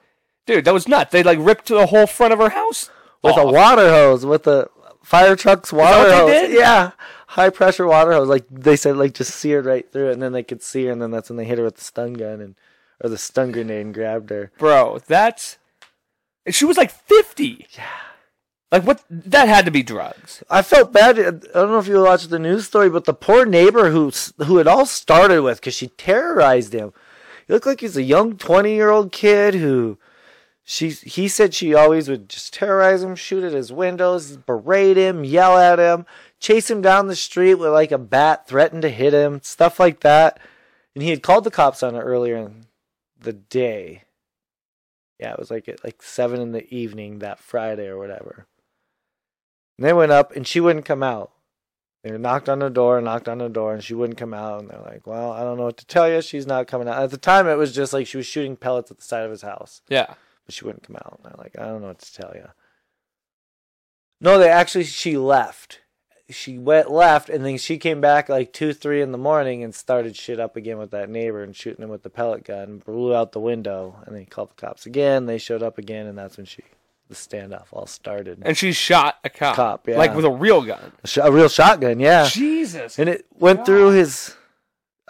Dude, 0.50 0.64
that 0.64 0.74
was 0.74 0.88
nuts. 0.88 1.12
They 1.12 1.22
like 1.22 1.38
ripped 1.40 1.68
the 1.68 1.86
whole 1.86 2.08
front 2.08 2.32
of 2.32 2.40
her 2.40 2.48
house 2.48 2.90
with 3.22 3.36
a 3.36 3.46
water 3.46 3.88
hose, 3.88 4.26
with 4.26 4.42
the 4.42 4.68
fire 5.00 5.36
truck's 5.36 5.72
water 5.72 6.12
hose. 6.12 6.28
did? 6.28 6.52
Yeah, 6.52 6.90
high 7.28 7.50
pressure 7.50 7.86
water 7.86 8.12
hose. 8.12 8.28
Like 8.28 8.46
they 8.50 8.74
said, 8.74 8.96
like 8.96 9.14
just 9.14 9.32
seared 9.32 9.64
right 9.64 9.90
through 9.92 10.08
it, 10.08 10.14
and 10.14 10.22
then 10.22 10.32
they 10.32 10.42
could 10.42 10.60
see 10.60 10.86
her, 10.86 10.92
and 10.92 11.00
then 11.00 11.12
that's 11.12 11.30
when 11.30 11.36
they 11.36 11.44
hit 11.44 11.58
her 11.58 11.64
with 11.64 11.76
the 11.76 11.84
stun 11.84 12.14
gun 12.14 12.40
and 12.40 12.56
or 13.00 13.08
the 13.08 13.16
stun 13.16 13.52
grenade 13.52 13.80
and 13.80 13.94
grabbed 13.94 14.30
her. 14.30 14.50
Bro, 14.58 15.02
that's 15.06 15.58
she 16.48 16.64
was 16.64 16.76
like 16.76 16.90
50. 16.90 17.66
Yeah. 17.70 17.86
Like 18.72 18.82
what? 18.82 19.04
That 19.08 19.46
had 19.46 19.66
to 19.66 19.70
be 19.70 19.84
drugs. 19.84 20.42
I 20.50 20.62
felt 20.62 20.92
bad. 20.92 21.16
I 21.16 21.30
don't 21.30 21.70
know 21.70 21.78
if 21.78 21.86
you 21.86 22.02
watched 22.02 22.30
the 22.30 22.40
news 22.40 22.66
story, 22.66 22.90
but 22.90 23.04
the 23.04 23.14
poor 23.14 23.44
neighbor 23.44 23.90
who 23.90 24.10
who 24.44 24.58
it 24.58 24.66
all 24.66 24.86
started 24.86 25.42
with 25.42 25.60
because 25.60 25.74
she 25.74 25.88
terrorized 25.88 26.72
him. 26.72 26.92
He 27.46 27.52
looked 27.52 27.66
like 27.66 27.82
he's 27.82 27.96
a 27.96 28.02
young 28.02 28.36
twenty 28.36 28.74
year 28.74 28.90
old 28.90 29.12
kid 29.12 29.54
who 29.54 29.96
she 30.70 30.90
he 30.90 31.26
said 31.26 31.52
she 31.52 31.74
always 31.74 32.08
would 32.08 32.28
just 32.28 32.54
terrorize 32.54 33.02
him, 33.02 33.16
shoot 33.16 33.42
at 33.42 33.52
his 33.52 33.72
windows, 33.72 34.36
berate 34.36 34.96
him, 34.96 35.24
yell 35.24 35.58
at 35.58 35.80
him, 35.80 36.06
chase 36.38 36.70
him 36.70 36.80
down 36.80 37.08
the 37.08 37.16
street 37.16 37.56
with 37.56 37.72
like 37.72 37.90
a 37.90 37.98
bat, 37.98 38.46
threaten 38.46 38.80
to 38.82 38.88
hit 38.88 39.12
him, 39.12 39.40
stuff 39.42 39.80
like 39.80 39.98
that. 40.00 40.38
And 40.94 41.02
he 41.02 41.10
had 41.10 41.24
called 41.24 41.42
the 41.42 41.50
cops 41.50 41.82
on 41.82 41.94
her 41.94 42.02
earlier 42.02 42.36
in 42.36 42.66
the 43.20 43.32
day. 43.32 44.04
Yeah, 45.18 45.32
it 45.32 45.40
was 45.40 45.50
like 45.50 45.68
at 45.68 45.82
like 45.82 46.02
seven 46.04 46.40
in 46.40 46.52
the 46.52 46.72
evening 46.72 47.18
that 47.18 47.40
Friday 47.40 47.88
or 47.88 47.98
whatever. 47.98 48.46
And 49.76 49.88
they 49.88 49.92
went 49.92 50.12
up 50.12 50.36
and 50.36 50.46
she 50.46 50.60
wouldn't 50.60 50.84
come 50.84 51.02
out. 51.02 51.32
They 52.04 52.16
knocked 52.16 52.48
on 52.48 52.60
the 52.60 52.70
door, 52.70 52.96
and 52.96 53.06
knocked 53.06 53.28
on 53.28 53.38
the 53.38 53.48
door, 53.48 53.74
and 53.74 53.82
she 53.82 53.92
wouldn't 53.92 54.18
come 54.20 54.32
out. 54.32 54.60
And 54.60 54.70
they're 54.70 54.80
like, 54.80 55.04
"Well, 55.04 55.32
I 55.32 55.40
don't 55.40 55.58
know 55.58 55.64
what 55.64 55.76
to 55.78 55.86
tell 55.86 56.08
you. 56.08 56.22
She's 56.22 56.46
not 56.46 56.68
coming 56.68 56.88
out." 56.88 57.02
At 57.02 57.10
the 57.10 57.18
time, 57.18 57.46
it 57.48 57.56
was 57.56 57.74
just 57.74 57.92
like 57.92 58.06
she 58.06 58.16
was 58.16 58.24
shooting 58.24 58.56
pellets 58.56 58.90
at 58.90 58.98
the 58.98 59.02
side 59.02 59.24
of 59.24 59.32
his 59.32 59.42
house, 59.42 59.82
Yeah. 59.88 60.14
But 60.50 60.54
she 60.54 60.64
wouldn't 60.64 60.82
come 60.82 60.96
out. 60.96 61.20
And 61.22 61.24
they're 61.24 61.38
like, 61.38 61.56
"I 61.56 61.66
don't 61.66 61.80
know 61.80 61.86
what 61.88 62.00
to 62.00 62.12
tell 62.12 62.32
you." 62.34 62.48
No, 64.20 64.36
they 64.36 64.48
actually 64.48 64.82
she 64.82 65.16
left. 65.16 65.80
She 66.28 66.58
went 66.58 66.90
left, 66.90 67.28
and 67.28 67.44
then 67.44 67.56
she 67.56 67.78
came 67.78 68.00
back 68.00 68.28
like 68.28 68.52
two, 68.52 68.72
three 68.72 69.00
in 69.00 69.12
the 69.12 69.18
morning 69.18 69.62
and 69.62 69.72
started 69.72 70.16
shit 70.16 70.40
up 70.40 70.56
again 70.56 70.78
with 70.78 70.90
that 70.90 71.08
neighbor 71.08 71.44
and 71.44 71.54
shooting 71.54 71.84
him 71.84 71.88
with 71.88 72.02
the 72.02 72.10
pellet 72.10 72.42
gun. 72.42 72.82
Blew 72.84 73.14
out 73.14 73.30
the 73.30 73.38
window, 73.38 74.00
and 74.04 74.14
then 74.14 74.22
he 74.22 74.26
called 74.26 74.50
the 74.50 74.60
cops 74.60 74.86
again. 74.86 75.26
They 75.26 75.38
showed 75.38 75.62
up 75.62 75.78
again, 75.78 76.06
and 76.06 76.18
that's 76.18 76.36
when 76.36 76.46
she 76.46 76.64
the 77.08 77.14
standoff 77.14 77.66
all 77.72 77.86
started. 77.86 78.42
And 78.42 78.56
she 78.56 78.72
shot 78.72 79.18
a 79.22 79.30
cop. 79.30 79.54
Cop, 79.54 79.88
yeah. 79.88 79.98
Like 79.98 80.16
with 80.16 80.24
a 80.24 80.30
real 80.30 80.62
gun. 80.62 80.92
A 81.04 81.06
sh- 81.06 81.18
a 81.22 81.30
real 81.30 81.48
shotgun, 81.48 82.00
yeah. 82.00 82.28
Jesus. 82.28 82.98
and 82.98 83.08
it 83.08 83.26
went 83.38 83.64
through 83.64 83.90
his 83.90 84.34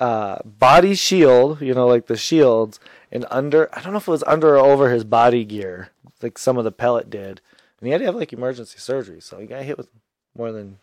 uh, 0.00 0.38
body 0.44 0.94
shield, 0.94 1.60
you 1.60 1.74
know, 1.74 1.86
like 1.86 2.06
the 2.06 2.16
shields, 2.16 2.80
and 3.12 3.26
under. 3.30 3.68
I 3.76 3.82
don't 3.82 3.92
know 3.92 3.98
if 3.98 4.08
it 4.08 4.10
was 4.10 4.24
under 4.26 4.56
or 4.56 4.66
over 4.66 4.90
his 4.90 5.04
body 5.04 5.44
gear, 5.44 5.90
like 6.22 6.38
some 6.38 6.56
of 6.56 6.64
the 6.64 6.72
pellet 6.72 7.10
did. 7.10 7.40
And 7.80 7.86
he 7.86 7.90
had 7.90 7.98
to 7.98 8.06
have 8.06 8.16
like 8.16 8.32
emergency 8.32 8.78
surgery, 8.78 9.20
so 9.20 9.38
he 9.38 9.46
got 9.46 9.62
hit 9.62 9.78
with 9.78 9.88
more 10.36 10.52
than 10.52 10.78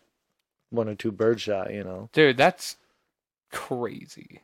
one 0.69 0.87
or 0.87 0.95
two 0.95 1.11
bird 1.11 1.41
shot. 1.41 1.73
You 1.73 1.83
know, 1.83 2.09
Dude, 2.13 2.37
that's 2.37 2.77
crazy. 3.51 4.41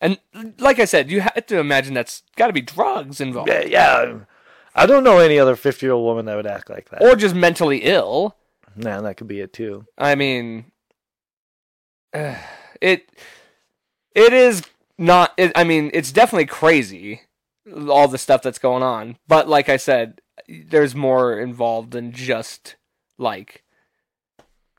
And 0.00 0.18
like 0.58 0.78
I 0.78 0.84
said, 0.84 1.10
you 1.10 1.20
have 1.20 1.46
to 1.46 1.58
imagine 1.58 1.94
that's 1.94 2.22
got 2.36 2.48
to 2.48 2.52
be 2.52 2.60
drugs 2.60 3.20
involved. 3.20 3.48
yeah, 3.48 3.64
yeah. 3.64 4.18
I 4.74 4.86
don't 4.86 5.02
know 5.02 5.18
any 5.18 5.38
other 5.38 5.56
fifty-year-old 5.56 6.04
woman 6.04 6.26
that 6.26 6.36
would 6.36 6.46
act 6.46 6.70
like 6.70 6.90
that. 6.90 7.02
Or 7.02 7.16
just 7.16 7.34
mentally 7.34 7.78
ill. 7.78 8.36
nah, 8.76 9.00
that 9.00 9.16
could 9.16 9.28
be 9.28 9.40
it 9.40 9.52
too. 9.52 9.86
I 9.96 10.14
mean, 10.14 10.66
it 12.12 13.08
it 14.18 14.32
is 14.32 14.62
not. 14.98 15.32
It, 15.36 15.52
I 15.54 15.64
mean, 15.64 15.90
it's 15.94 16.12
definitely 16.12 16.46
crazy, 16.46 17.22
all 17.88 18.08
the 18.08 18.18
stuff 18.18 18.42
that's 18.42 18.58
going 18.58 18.82
on. 18.82 19.16
But 19.28 19.48
like 19.48 19.68
I 19.68 19.76
said, 19.76 20.20
there's 20.48 20.94
more 20.94 21.38
involved 21.38 21.92
than 21.92 22.12
just 22.12 22.76
like 23.16 23.62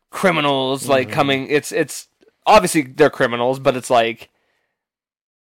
criminals 0.10 0.88
like 0.88 1.08
mm-hmm. 1.08 1.16
coming. 1.16 1.48
It's 1.48 1.72
it's 1.72 2.08
obviously 2.46 2.82
they're 2.82 3.10
criminals, 3.10 3.60
but 3.60 3.78
it's 3.78 3.90
like 3.90 4.30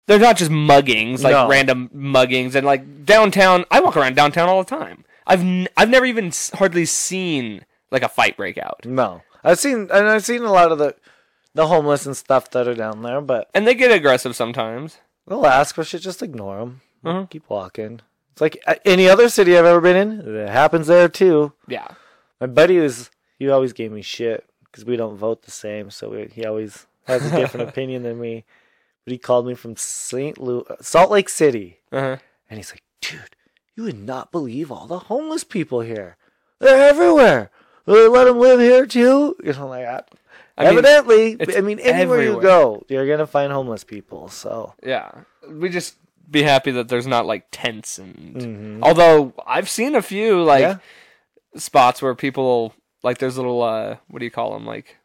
they're 0.08 0.20
not 0.20 0.38
just 0.38 0.52
muggings, 0.52 1.22
like 1.22 1.34
No. 1.34 1.48
random 1.50 1.90
muggings, 1.94 2.56
and 2.56 2.66
like 2.66 3.06
downtown. 3.06 3.66
I 3.70 3.82
walk 3.82 3.98
around 3.98 4.16
downtown 4.16 4.48
all 4.50 4.64
the 4.64 4.70
time. 4.70 5.04
I've 5.28 5.42
n- 5.42 5.68
I've 5.76 5.90
never 5.90 6.06
even 6.06 6.28
s- 6.28 6.52
hardly 6.54 6.86
seen 6.86 7.66
like 7.92 8.04
a 8.04 8.10
fight 8.10 8.38
break 8.38 8.58
out. 8.58 8.86
No, 8.86 9.24
I've 9.44 9.60
seen 9.60 9.90
and 9.92 10.08
I've 10.08 10.26
seen 10.26 10.44
a 10.44 10.52
lot 10.52 10.72
of 10.72 10.78
the 10.78 10.96
the 11.54 11.68
homeless 11.68 12.06
and 12.06 12.16
stuff 12.18 12.50
that 12.52 12.68
are 12.68 12.74
down 12.76 13.02
there, 13.04 13.22
but 13.22 13.50
And 13.54 13.66
they 13.68 13.76
get 13.76 13.92
aggressive 13.92 14.36
sometimes. 14.36 14.98
They'll 15.28 15.46
ask, 15.46 15.76
but 15.76 15.88
shit, 15.88 16.02
just 16.02 16.22
ignore 16.24 16.60
them. 16.60 16.82
Uh-huh. 17.04 17.26
Keep 17.30 17.50
walking. 17.50 18.02
It's 18.32 18.42
like 18.42 18.62
uh, 18.66 18.76
any 18.86 19.08
other 19.08 19.30
city 19.30 19.58
I've 19.58 19.66
ever 19.66 19.82
been 19.82 19.96
in. 19.96 20.36
It 20.36 20.50
happens 20.50 20.88
there 20.88 21.08
too. 21.08 21.54
Yeah. 21.68 21.88
My 22.42 22.48
buddy 22.48 22.80
was 22.80 23.10
he 23.38 23.50
always 23.50 23.74
gave 23.74 23.92
me 23.92 24.02
shit 24.02 24.46
because 24.66 24.86
we 24.86 24.96
don't 24.98 25.18
vote 25.18 25.44
the 25.44 25.52
same, 25.52 25.92
so 25.92 26.10
we, 26.10 26.30
he 26.34 26.46
always 26.46 26.88
has 27.06 27.26
a 27.32 27.36
different 27.36 27.70
opinion 27.74 28.04
than 28.04 28.20
me. 28.20 28.44
But 29.06 29.12
he 29.12 29.18
called 29.18 29.46
me 29.46 29.54
from 29.54 29.76
St. 29.76 30.38
Louis, 30.40 30.64
Salt 30.82 31.12
Lake 31.12 31.30
City, 31.30 31.80
Uh-huh. 31.92 32.18
and 32.50 32.58
he's 32.58 32.72
like, 32.72 32.84
"Dude, 33.02 33.36
you 33.76 33.84
would 33.84 34.00
not 34.00 34.32
believe 34.32 34.72
all 34.72 34.88
the 34.88 35.00
homeless 35.00 35.44
people 35.44 35.82
here. 35.82 36.16
They're 36.60 36.90
everywhere. 36.90 37.52
They 37.86 38.08
let 38.08 38.24
them 38.26 38.40
live 38.40 38.60
here 38.62 38.86
too." 38.86 39.36
You 39.44 39.54
know, 39.54 39.68
like 39.68 39.86
I, 39.86 40.02
I 40.58 40.66
evidently, 40.66 41.36
it's 41.40 41.58
I 41.58 41.62
mean, 41.62 41.80
anywhere 41.80 42.22
you 42.22 42.40
go, 42.42 42.84
you're 42.88 43.08
gonna 43.08 43.26
find 43.28 43.52
homeless 43.52 43.84
people. 43.84 44.28
So. 44.30 44.74
Yeah. 44.86 45.10
We 45.50 45.70
just 45.70 45.96
be 46.30 46.44
happy 46.44 46.72
that 46.72 46.88
there's 46.90 47.08
not 47.08 47.26
like 47.26 47.46
tents 47.52 47.98
and 48.00 48.36
mhm. 48.36 48.80
although 48.82 49.34
I've 49.46 49.70
seen 49.70 49.94
a 49.96 50.02
few 50.02 50.42
like 50.44 50.62
Yeah. 50.62 50.78
spots 51.56 52.02
where 52.02 52.16
people 52.16 52.74
like 53.04 53.18
there's 53.18 53.36
little 53.38 53.62
uh 53.62 53.98
what 54.08 54.20
do 54.20 54.26
you 54.26 54.32
call 54.32 54.54
them 54.54 54.66
like 54.66 54.98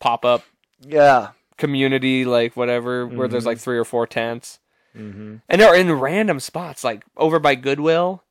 pop 0.00 0.24
up 0.24 0.42
Yeah. 0.80 1.28
community 1.56 2.24
like 2.24 2.56
whatever 2.56 3.06
where 3.06 3.28
there's 3.28 3.46
like 3.46 3.58
three 3.58 3.78
or 3.78 3.84
four 3.84 4.06
tents 4.06 4.58
Mm-hmm. 4.96 5.36
and 5.48 5.60
they're 5.60 5.74
in 5.76 5.92
random 5.92 6.40
spots 6.40 6.82
like 6.82 7.04
over 7.16 7.38
by 7.38 7.54
Goodwill. 7.54 8.24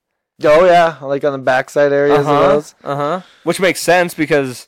Oh 0.44 0.66
yeah, 0.66 0.98
like 1.02 1.24
on 1.24 1.32
the 1.32 1.38
backside 1.40 1.94
areas 1.94 2.20
of 2.20 2.28
Uh-huh. 2.28 2.48
those. 2.50 2.76
Uh-huh. 2.84 3.22
Which 3.46 3.62
makes 3.62 3.80
sense 3.80 4.14
because 4.14 4.68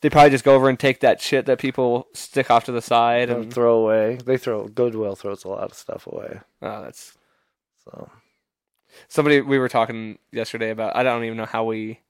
they 0.00 0.10
probably 0.10 0.30
just 0.30 0.44
go 0.44 0.54
over 0.54 0.68
and 0.68 0.78
take 0.78 1.00
that 1.00 1.20
shit 1.20 1.46
that 1.46 1.58
people 1.58 2.06
stick 2.14 2.50
off 2.50 2.64
to 2.66 2.72
the 2.72 2.80
side 2.82 3.28
Don't 3.28 3.42
and 3.44 3.52
throw 3.52 3.78
away. 3.78 4.16
They 4.24 4.36
throw 4.38 4.68
Goodwill 4.68 5.16
throws 5.16 5.44
a 5.44 5.48
lot 5.48 5.64
of 5.70 5.74
stuff 5.74 6.06
away. 6.06 6.40
oh 6.62 6.82
that's 6.82 7.16
So 7.84 8.10
somebody 9.08 9.40
we 9.40 9.58
were 9.58 9.68
talking 9.68 10.18
yesterday 10.32 10.70
about 10.70 10.96
i 10.96 11.02
don't 11.04 11.22
even 11.24 11.36
know 11.36 11.44
how 11.46 11.62
we 11.64 12.00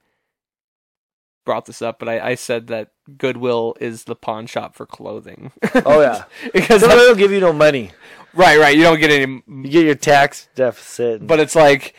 brought 1.45 1.67
this 1.67 1.83
up 1.83 1.99
but 1.99 2.09
i, 2.09 2.31
I 2.31 2.35
said 2.35 2.67
that 2.69 2.91
goodwill 3.19 3.75
is 3.81 4.05
the 4.05 4.15
pawn 4.17 4.47
shop 4.47 4.75
for 4.75 4.87
clothing 4.87 5.53
Oh 5.87 6.01
yeah. 6.01 6.25
because 6.53 6.83
they 6.83 6.89
don't 6.89 7.19
give 7.19 7.31
you 7.33 7.41
no 7.41 7.53
money. 7.53 7.91
right 8.35 8.59
right 8.59 8.77
you 8.77 8.83
don't 8.83 9.01
get 9.01 9.11
any 9.11 9.43
You 9.47 9.71
get 9.71 9.85
your 9.87 9.95
tax 9.95 10.49
deficit. 10.55 11.27
but 11.27 11.41
it's 11.41 11.55
like 11.55 11.95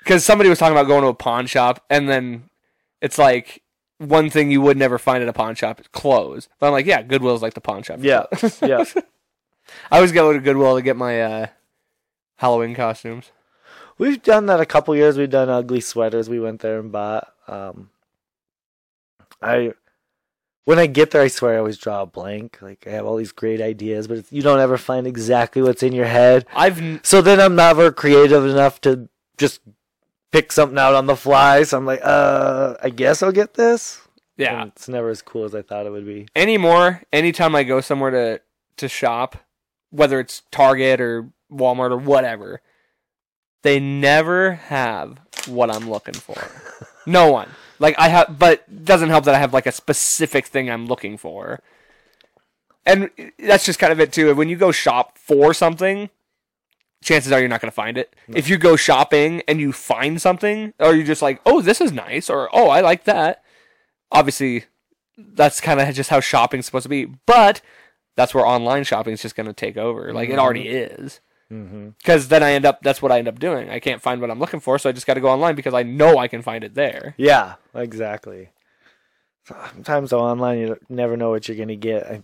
because 0.00 0.24
somebody 0.24 0.48
was 0.50 0.58
talking 0.58 0.76
about 0.76 0.86
going 0.86 1.02
to 1.02 1.08
a 1.08 1.14
pawn 1.14 1.46
shop 1.46 1.84
and 1.90 2.08
then 2.08 2.48
it's 3.02 3.18
like 3.18 3.62
one 4.00 4.30
thing 4.30 4.50
you 4.50 4.60
would 4.60 4.76
never 4.76 4.98
find 4.98 5.22
at 5.22 5.28
a 5.28 5.32
pawn 5.32 5.54
shop 5.54 5.80
is 5.80 5.86
clothes 5.88 6.48
but 6.58 6.66
i'm 6.66 6.72
like 6.72 6.86
yeah 6.86 7.02
goodwill's 7.02 7.42
like 7.42 7.54
the 7.54 7.60
pawn 7.60 7.82
shop 7.82 7.98
yeah, 8.00 8.24
yeah. 8.62 8.84
i 9.90 9.96
always 9.96 10.12
go 10.12 10.32
to 10.32 10.40
goodwill 10.40 10.76
to 10.76 10.82
get 10.82 10.96
my 10.96 11.20
uh 11.20 11.46
halloween 12.36 12.74
costumes 12.74 13.30
We've 14.00 14.22
done 14.22 14.46
that 14.46 14.60
a 14.60 14.66
couple 14.66 14.96
years. 14.96 15.18
We've 15.18 15.28
done 15.28 15.50
ugly 15.50 15.82
sweaters. 15.82 16.30
We 16.30 16.40
went 16.40 16.62
there 16.62 16.80
and 16.80 16.90
bought. 16.90 17.34
Um, 17.46 17.90
I 19.42 19.74
when 20.64 20.78
I 20.78 20.86
get 20.86 21.10
there, 21.10 21.20
I 21.20 21.28
swear 21.28 21.56
I 21.56 21.58
always 21.58 21.76
draw 21.76 22.00
a 22.00 22.06
blank. 22.06 22.62
Like 22.62 22.86
I 22.86 22.92
have 22.92 23.04
all 23.04 23.16
these 23.16 23.32
great 23.32 23.60
ideas, 23.60 24.08
but 24.08 24.24
you 24.32 24.40
don't 24.40 24.58
ever 24.58 24.78
find 24.78 25.06
exactly 25.06 25.60
what's 25.60 25.82
in 25.82 25.92
your 25.92 26.06
head. 26.06 26.46
i've 26.54 27.00
So 27.02 27.20
then 27.20 27.40
I'm 27.40 27.54
never 27.54 27.92
creative 27.92 28.46
enough 28.46 28.80
to 28.82 29.10
just 29.36 29.60
pick 30.32 30.52
something 30.52 30.78
out 30.78 30.94
on 30.94 31.06
the 31.06 31.16
fly. 31.16 31.62
So 31.64 31.76
I'm 31.78 31.86
like, 31.86 32.00
uh, 32.02 32.74
I 32.82 32.90
guess 32.90 33.22
I'll 33.22 33.32
get 33.32 33.54
this. 33.54 34.00
yeah 34.36 34.62
And 34.62 34.72
it's 34.72 34.88
never 34.88 35.08
as 35.10 35.22
cool 35.22 35.44
as 35.44 35.54
I 35.54 35.62
thought 35.62 35.86
it 35.86 35.90
would 35.90 36.06
be. 36.06 36.28
anymore 36.36 37.02
anytime 37.12 37.54
i 37.54 37.62
go 37.64 37.80
somewhere 37.80 38.10
to 38.10 38.40
to 38.76 38.88
shop 38.88 39.36
whether 39.90 40.18
it's 40.20 40.42
target 40.50 41.00
or 41.00 41.28
walmart 41.52 41.90
or 41.90 41.96
whatever 41.98 42.62
they 43.62 43.78
never 43.80 44.52
have 44.54 45.18
what 45.46 45.68
i'm 45.74 45.90
looking 45.90 46.14
for 46.14 46.36
no 47.06 47.30
one 47.30 47.48
like 47.80 47.94
i 47.98 48.08
have 48.08 48.38
but 48.38 48.64
it 48.68 48.84
doesn't 48.84 49.10
help 49.10 49.24
that 49.24 49.34
i 49.34 49.38
have 49.38 49.52
like 49.52 49.66
a 49.66 49.72
specific 49.72 50.46
thing 50.46 50.70
i'm 50.70 50.86
looking 50.86 51.18
for 51.18 51.60
and 52.86 53.10
that's 53.38 53.66
just 53.66 53.78
kind 53.78 53.92
of 53.92 54.00
it 54.00 54.12
too 54.12 54.34
when 54.34 54.48
you 54.48 54.56
go 54.56 54.70
shop 54.72 55.18
for 55.18 55.52
something 55.52 56.08
chances 57.02 57.32
are 57.32 57.40
you're 57.40 57.48
not 57.48 57.60
going 57.60 57.70
to 57.70 57.74
find 57.74 57.96
it 57.96 58.14
if 58.28 58.48
you 58.48 58.58
go 58.58 58.76
shopping 58.76 59.42
and 59.48 59.58
you 59.58 59.72
find 59.72 60.20
something 60.20 60.74
or 60.78 60.94
you're 60.94 61.06
just 61.06 61.22
like 61.22 61.40
oh 61.46 61.62
this 61.62 61.80
is 61.80 61.92
nice 61.92 62.28
or 62.28 62.48
oh 62.52 62.68
i 62.68 62.80
like 62.80 63.04
that 63.04 63.42
obviously 64.12 64.64
that's 65.34 65.60
kind 65.60 65.80
of 65.80 65.94
just 65.94 66.10
how 66.10 66.20
shopping's 66.20 66.66
supposed 66.66 66.84
to 66.84 66.88
be. 66.88 67.06
But 67.26 67.60
that's 68.16 68.34
where 68.34 68.46
online 68.46 68.84
shopping 68.84 69.12
is 69.12 69.22
just 69.22 69.36
going 69.36 69.46
to 69.46 69.52
take 69.52 69.76
over. 69.76 70.12
Like 70.12 70.28
it 70.28 70.38
already 70.38 70.68
is. 70.68 71.20
Mm-hmm. 71.50 71.90
Because 71.98 72.28
then 72.28 72.42
I 72.42 72.52
end 72.52 72.64
up, 72.64 72.80
that's 72.82 73.02
what 73.02 73.10
I 73.10 73.18
end 73.18 73.28
up 73.28 73.40
doing. 73.40 73.70
I 73.70 73.80
can't 73.80 74.02
find 74.02 74.20
what 74.20 74.30
I'm 74.30 74.38
looking 74.38 74.60
for, 74.60 74.78
so 74.78 74.88
I 74.88 74.92
just 74.92 75.06
got 75.06 75.14
to 75.14 75.20
go 75.20 75.28
online 75.28 75.56
because 75.56 75.74
I 75.74 75.82
know 75.82 76.18
I 76.18 76.28
can 76.28 76.42
find 76.42 76.62
it 76.62 76.74
there. 76.74 77.14
Yeah, 77.16 77.54
exactly. 77.74 78.50
Sometimes 79.44 80.10
though, 80.10 80.20
online, 80.20 80.58
you 80.58 80.76
never 80.88 81.16
know 81.16 81.30
what 81.30 81.48
you're 81.48 81.56
gonna 81.56 81.74
get. 81.74 82.06
I 82.06 82.22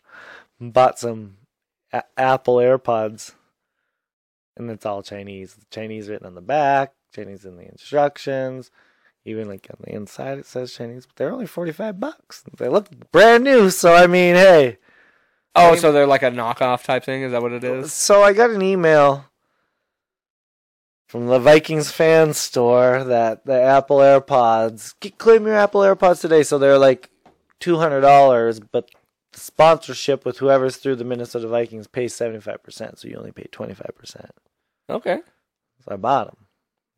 bought 0.60 0.98
some 0.98 1.38
a- 1.92 2.02
Apple 2.18 2.56
AirPods, 2.56 3.32
and 4.58 4.70
it's 4.70 4.84
all 4.84 5.02
Chinese. 5.02 5.56
Chinese 5.70 6.08
written 6.08 6.26
on 6.26 6.34
the 6.34 6.40
back, 6.40 6.92
Chinese 7.14 7.44
in 7.44 7.56
the 7.56 7.68
instructions. 7.68 8.70
Even 9.24 9.48
like 9.48 9.66
on 9.70 9.76
the 9.80 9.94
inside 9.94 10.38
it 10.38 10.46
says 10.46 10.72
Chinese, 10.72 11.04
but 11.04 11.16
they're 11.16 11.32
only 11.32 11.46
forty 11.46 11.72
five 11.72 12.00
bucks. 12.00 12.44
They 12.56 12.68
look 12.68 12.88
brand 13.12 13.44
new, 13.44 13.68
so 13.70 13.94
I 13.94 14.06
mean, 14.06 14.34
hey. 14.34 14.78
Oh, 15.54 15.74
so 15.74 15.92
they're 15.92 16.06
like 16.06 16.22
a 16.22 16.30
knockoff 16.30 16.84
type 16.84 17.04
thing? 17.04 17.22
Is 17.22 17.32
that 17.32 17.42
what 17.42 17.52
it 17.52 17.64
is? 17.64 17.92
So 17.92 18.22
I 18.22 18.32
got 18.32 18.50
an 18.50 18.62
email 18.62 19.26
from 21.08 21.26
the 21.26 21.38
Vikings 21.38 21.90
fan 21.90 22.32
store 22.32 23.02
that 23.04 23.44
the 23.44 23.60
Apple 23.60 23.98
AirPods 23.98 24.94
claim 25.18 25.46
your 25.46 25.56
Apple 25.56 25.80
AirPods 25.80 26.20
today. 26.20 26.42
So 26.42 26.58
they're 26.58 26.78
like 26.78 27.10
two 27.60 27.78
hundred 27.78 28.02
dollars, 28.02 28.60
but 28.60 28.88
the 28.90 28.97
sponsorship 29.38 30.24
with 30.24 30.38
whoever's 30.38 30.76
through 30.76 30.96
the 30.96 31.04
Minnesota 31.04 31.48
Vikings 31.48 31.86
pays 31.86 32.14
seventy 32.14 32.40
five 32.40 32.62
percent, 32.62 32.98
so 32.98 33.08
you 33.08 33.16
only 33.16 33.32
pay 33.32 33.46
twenty 33.50 33.74
five 33.74 33.92
percent. 33.96 34.30
Okay. 34.90 35.20
So 35.84 35.92
I 35.92 35.96
bought 35.96 36.26
them. 36.26 36.46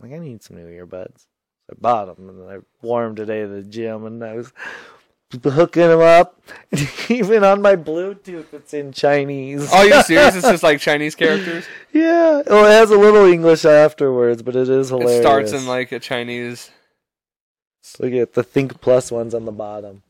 Like 0.01 0.13
I 0.13 0.19
need 0.19 0.43
some 0.43 0.57
new 0.57 0.67
earbuds. 0.67 1.27
So 1.67 1.73
I 1.73 1.75
bought 1.81 2.17
them, 2.17 2.29
and 2.29 2.51
I 2.51 2.59
wore 2.83 3.05
them 3.05 3.15
today 3.15 3.43
to 3.43 3.49
the 3.49 3.63
gym, 3.63 4.07
and 4.07 4.25
I 4.25 4.35
was 4.35 4.53
hooking 5.45 5.89
them 5.89 6.01
up. 6.01 6.41
Even 7.09 7.45
on 7.45 7.63
my 7.63 7.77
Bluetooth, 7.77 8.53
it's 8.53 8.75
in 8.75 8.93
Chinese. 8.93 9.73
Are 9.73 9.87
you're 9.87 10.03
serious? 10.03 10.35
it's 10.35 10.49
just 10.49 10.63
like 10.65 10.81
Chinese 10.81 11.15
characters? 11.15 11.65
Yeah. 11.93 12.43
Well, 12.47 12.67
it 12.67 12.71
has 12.71 12.91
a 12.91 12.99
little 12.99 13.27
English 13.27 13.65
afterwards, 13.65 14.43
but 14.43 14.57
it 14.57 14.69
is 14.69 14.89
hilarious. 14.89 15.19
It 15.19 15.23
starts 15.23 15.53
in 15.53 15.67
like 15.67 15.93
a 15.93 16.01
Chinese. 16.01 16.71
Look 17.99 18.13
at 18.13 18.35
the 18.35 18.43
Think 18.43 18.81
Plus 18.81 19.11
ones 19.11 19.35
on 19.35 19.45
the 19.45 19.53
bottom. 19.53 20.03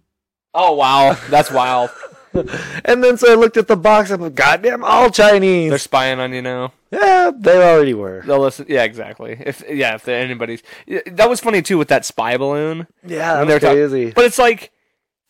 Oh, 0.53 0.74
wow. 0.74 1.16
That's 1.28 1.51
wild. 1.51 1.91
and 2.85 3.03
then 3.03 3.16
so 3.16 3.31
I 3.33 3.35
looked 3.35 3.57
at 3.57 3.66
the 3.68 3.76
box. 3.76 4.11
I'm 4.11 4.20
like, 4.20 4.35
goddamn, 4.35 4.85
all 4.85 5.11
Chinese. 5.11 5.70
They're 5.70 5.78
spying 5.78 6.20
on 6.20 6.33
you 6.33 6.43
now. 6.43 6.72
yeah, 6.91 7.31
they 7.37 7.57
already 7.62 7.95
were. 7.95 8.22
They'll 8.26 8.41
listen. 8.41 8.66
Yeah, 8.68 8.85
exactly. 8.85 9.37
If 9.45 9.62
yeah, 9.68 9.95
if 9.95 10.07
anybody's, 10.09 10.62
Yeah, 10.87 11.01
that 11.07 11.28
was 11.28 11.41
funny 11.41 11.62
too 11.62 11.78
with 11.78 11.89
that 11.89 12.05
spy 12.05 12.37
balloon. 12.37 12.87
Yeah, 13.05 13.35
that's 13.45 13.49
they're 13.49 13.61
talk- 13.61 13.72
crazy. 13.72 14.11
But 14.12 14.24
it's 14.26 14.39
like 14.39 14.70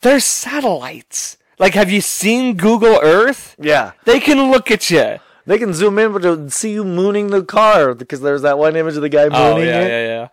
they're 0.02 0.20
satellites. 0.20 1.36
Like, 1.58 1.74
have 1.74 1.90
you 1.90 2.00
seen 2.00 2.56
Google 2.56 2.98
Earth? 3.02 3.54
yeah, 3.58 3.92
They 4.06 4.18
can 4.18 4.50
look 4.50 4.70
at 4.70 4.90
you. 4.90 5.18
they 5.46 5.58
can 5.58 5.74
zoom 5.74 5.98
in 5.98 6.18
to 6.22 6.48
see 6.50 6.72
you 6.72 6.84
mooning 6.84 7.26
the 7.28 7.42
car 7.42 7.94
because 7.94 8.22
there's 8.22 8.40
that 8.42 8.58
one 8.58 8.76
image 8.76 8.96
of 8.96 9.02
the 9.02 9.10
guy 9.10 9.24
oh, 9.24 9.30
mooning 9.30 9.68
Oh 9.68 9.70
yeah, 9.70 9.80
it. 9.82 9.88
yeah, 9.88 10.06
yeah. 10.06 10.28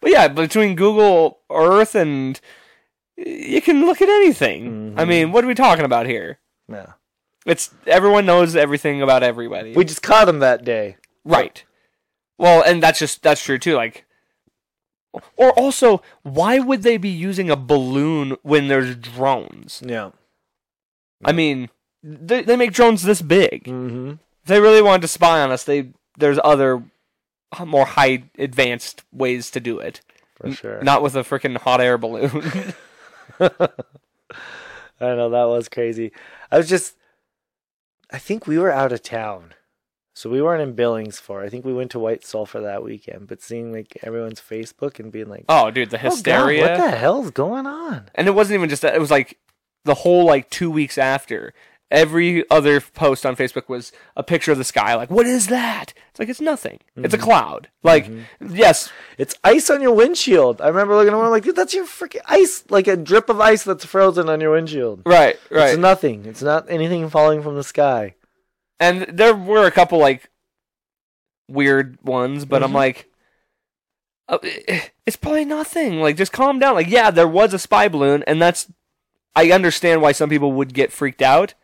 But 0.00 0.10
yeah, 0.10 0.28
between 0.28 0.76
Google 0.76 1.40
Earth 1.50 1.94
and 1.94 2.40
you 3.26 3.60
can 3.60 3.84
look 3.86 4.00
at 4.00 4.08
anything. 4.08 4.94
I 4.96 5.04
mean, 5.04 5.32
what 5.32 5.44
are 5.44 5.48
we 5.48 5.54
talking 5.54 5.84
about 5.84 6.06
here? 6.06 6.38
Yeah. 6.68 6.92
It's 7.46 7.74
everyone 7.86 8.26
knows 8.26 8.54
everything 8.54 9.02
about 9.02 9.22
everybody. 9.22 9.72
We 9.72 9.84
just 9.84 10.02
caught 10.02 10.28
him 10.28 10.40
that 10.40 10.64
day. 10.64 10.96
Right. 11.24 11.64
Well, 12.38 12.62
and 12.62 12.82
that's 12.82 12.98
just 12.98 13.22
that's 13.22 13.42
true 13.42 13.58
too. 13.58 13.74
Like, 13.74 14.04
or 15.36 15.50
also, 15.52 16.02
why 16.22 16.58
would 16.58 16.82
they 16.82 16.96
be 16.96 17.08
using 17.08 17.50
a 17.50 17.56
balloon 17.56 18.36
when 18.42 18.68
there's 18.68 18.96
drones? 18.96 19.82
Yeah. 19.84 20.10
I 21.24 21.32
mean, 21.32 21.70
they 22.02 22.42
they 22.42 22.56
make 22.56 22.72
drones 22.72 23.02
this 23.02 23.22
big. 23.22 23.64
Mm-hmm. 23.64 24.10
If 24.42 24.46
they 24.46 24.60
really 24.60 24.82
wanted 24.82 25.02
to 25.02 25.08
spy 25.08 25.40
on 25.40 25.50
us, 25.50 25.64
they 25.64 25.90
there's 26.18 26.38
other 26.44 26.82
more 27.66 27.86
high 27.86 28.24
advanced 28.38 29.02
ways 29.12 29.50
to 29.50 29.60
do 29.60 29.78
it. 29.78 30.00
For 30.36 30.52
sure. 30.52 30.82
Not 30.82 31.02
with 31.02 31.16
a 31.16 31.20
freaking 31.20 31.56
hot 31.56 31.80
air 31.80 31.98
balloon. 31.98 32.74
I 33.40 35.14
know 35.14 35.30
that 35.30 35.44
was 35.44 35.68
crazy. 35.68 36.12
I 36.50 36.58
was 36.58 36.68
just, 36.68 36.96
I 38.10 38.18
think 38.18 38.46
we 38.46 38.58
were 38.58 38.70
out 38.70 38.92
of 38.92 39.02
town, 39.02 39.54
so 40.14 40.28
we 40.28 40.42
weren't 40.42 40.62
in 40.62 40.74
Billings 40.74 41.18
for. 41.18 41.42
I 41.42 41.48
think 41.48 41.64
we 41.64 41.72
went 41.72 41.90
to 41.92 41.98
White 41.98 42.24
Sulphur 42.24 42.60
that 42.60 42.82
weekend. 42.82 43.28
But 43.28 43.40
seeing 43.42 43.72
like 43.72 43.96
everyone's 44.02 44.40
Facebook 44.40 44.98
and 45.00 45.10
being 45.10 45.28
like, 45.28 45.44
oh, 45.48 45.70
dude, 45.70 45.90
the 45.90 45.98
"Oh, 45.98 46.02
God, 46.02 46.10
hysteria. 46.10 46.62
what 46.62 46.76
the 46.76 46.90
hell's 46.90 47.30
going 47.30 47.66
on?" 47.66 48.10
and 48.14 48.28
it 48.28 48.32
wasn't 48.32 48.56
even 48.56 48.68
just 48.68 48.82
that. 48.82 48.94
It 48.94 49.00
was 49.00 49.10
like 49.10 49.38
the 49.84 49.94
whole 49.94 50.24
like 50.24 50.50
two 50.50 50.70
weeks 50.70 50.98
after. 50.98 51.54
Every 51.90 52.48
other 52.50 52.80
post 52.80 53.26
on 53.26 53.34
Facebook 53.34 53.68
was 53.68 53.90
a 54.16 54.22
picture 54.22 54.52
of 54.52 54.58
the 54.58 54.64
sky. 54.64 54.94
Like, 54.94 55.10
what 55.10 55.26
is 55.26 55.48
that? 55.48 55.92
It's 56.10 56.20
like 56.20 56.28
it's 56.28 56.40
nothing. 56.40 56.78
It's 56.96 57.12
a 57.12 57.16
Mm-hmm. 57.18 57.24
cloud. 57.24 57.68
Like, 57.82 58.08
yes, 58.48 58.92
It's 59.18 59.34
ice 59.42 59.68
on 59.70 59.82
your 59.82 59.92
windshield. 59.94 60.60
I 60.60 60.68
remember 60.68 60.94
looking 60.94 61.12
around 61.12 61.30
like, 61.30 61.42
dude, 61.42 61.56
that's 61.56 61.74
your 61.74 61.86
freaking 61.86 62.20
ice, 62.26 62.62
like 62.70 62.86
a 62.86 62.96
drip 62.96 63.28
of 63.28 63.40
ice 63.40 63.64
that's 63.64 63.84
frozen 63.84 64.28
on 64.28 64.40
your 64.40 64.52
windshield. 64.52 65.02
right, 65.04 65.36
right. 65.50 65.70
It's 65.70 65.78
nothing. 65.78 66.26
It's 66.26 66.42
not 66.42 66.70
anything 66.70 67.10
falling 67.10 67.42
from 67.42 67.56
the 67.56 67.64
sky. 67.64 68.14
and 68.78 69.02
there 69.08 69.34
were 69.34 69.66
a 69.66 69.70
couple 69.72 69.98
like 69.98 70.30
weird 71.48 71.98
ones, 72.02 72.44
but 72.44 72.62
I'm 72.62 72.70
Mhm. 72.70 72.74
like, 72.74 73.10
uh, 74.28 74.38
it's 75.06 75.16
probably 75.16 75.44
nothing. 75.44 76.00
Like, 76.00 76.16
just 76.16 76.32
calm 76.32 76.58
down. 76.58 76.74
Like, 76.74 76.88
yeah, 76.88 77.10
there 77.10 77.26
was 77.28 77.52
a 77.52 77.58
spy 77.58 77.88
balloon, 77.88 78.22
and 78.26 78.40
that's 78.40 78.70
I 79.36 79.50
understand 79.52 80.02
why 80.02 80.12
some 80.12 80.28
people 80.30 80.52
would 80.52 80.74
get 80.74 80.92
freaked 80.92 81.22
out, 81.22 81.54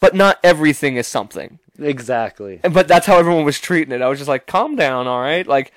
but 0.00 0.14
not 0.14 0.38
everything 0.42 0.96
is 0.96 1.06
something. 1.06 1.58
Exactly. 1.78 2.60
And 2.62 2.72
but 2.74 2.88
that's 2.88 3.06
how 3.06 3.18
everyone 3.18 3.44
was 3.44 3.60
treating 3.60 3.92
it. 3.92 4.02
I 4.02 4.08
was 4.08 4.18
just 4.18 4.28
like, 4.28 4.46
calm 4.46 4.76
down, 4.76 5.06
all 5.06 5.20
right. 5.20 5.46
Like, 5.46 5.72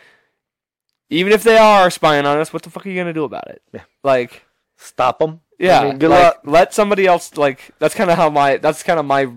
even 1.10 1.32
if 1.34 1.44
they 1.44 1.58
are 1.58 1.90
spying 1.90 2.26
on 2.26 2.38
us, 2.38 2.54
what 2.54 2.64
the 2.64 2.70
fuck 2.70 2.86
are 2.86 2.90
you 2.90 2.96
gonna 3.00 3.14
do 3.14 3.24
about 3.24 3.48
it? 3.50 3.62
Yeah. 3.74 3.82
Like, 4.04 4.44
Stop 4.78 5.20
them. 5.20 5.42
yeah, 5.58 5.82
I 5.82 5.84
mean, 5.90 5.98
good 5.98 6.10
like, 6.10 6.24
luck. 6.24 6.42
Let 6.46 6.74
somebody 6.74 7.06
else 7.06 7.36
like. 7.36 7.72
That's 7.80 7.94
kind 7.94 8.10
of 8.10 8.16
how 8.16 8.30
my. 8.30 8.56
That's 8.58 8.82
kind 8.82 8.98
of 8.98 9.06
my 9.06 9.28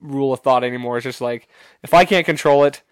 rule 0.00 0.32
of 0.32 0.40
thought 0.40 0.64
anymore. 0.64 0.96
It's 0.96 1.04
just 1.04 1.20
like 1.20 1.46
if 1.84 1.94
I 1.94 2.04
can't 2.04 2.26
control 2.26 2.64
it, 2.64 2.82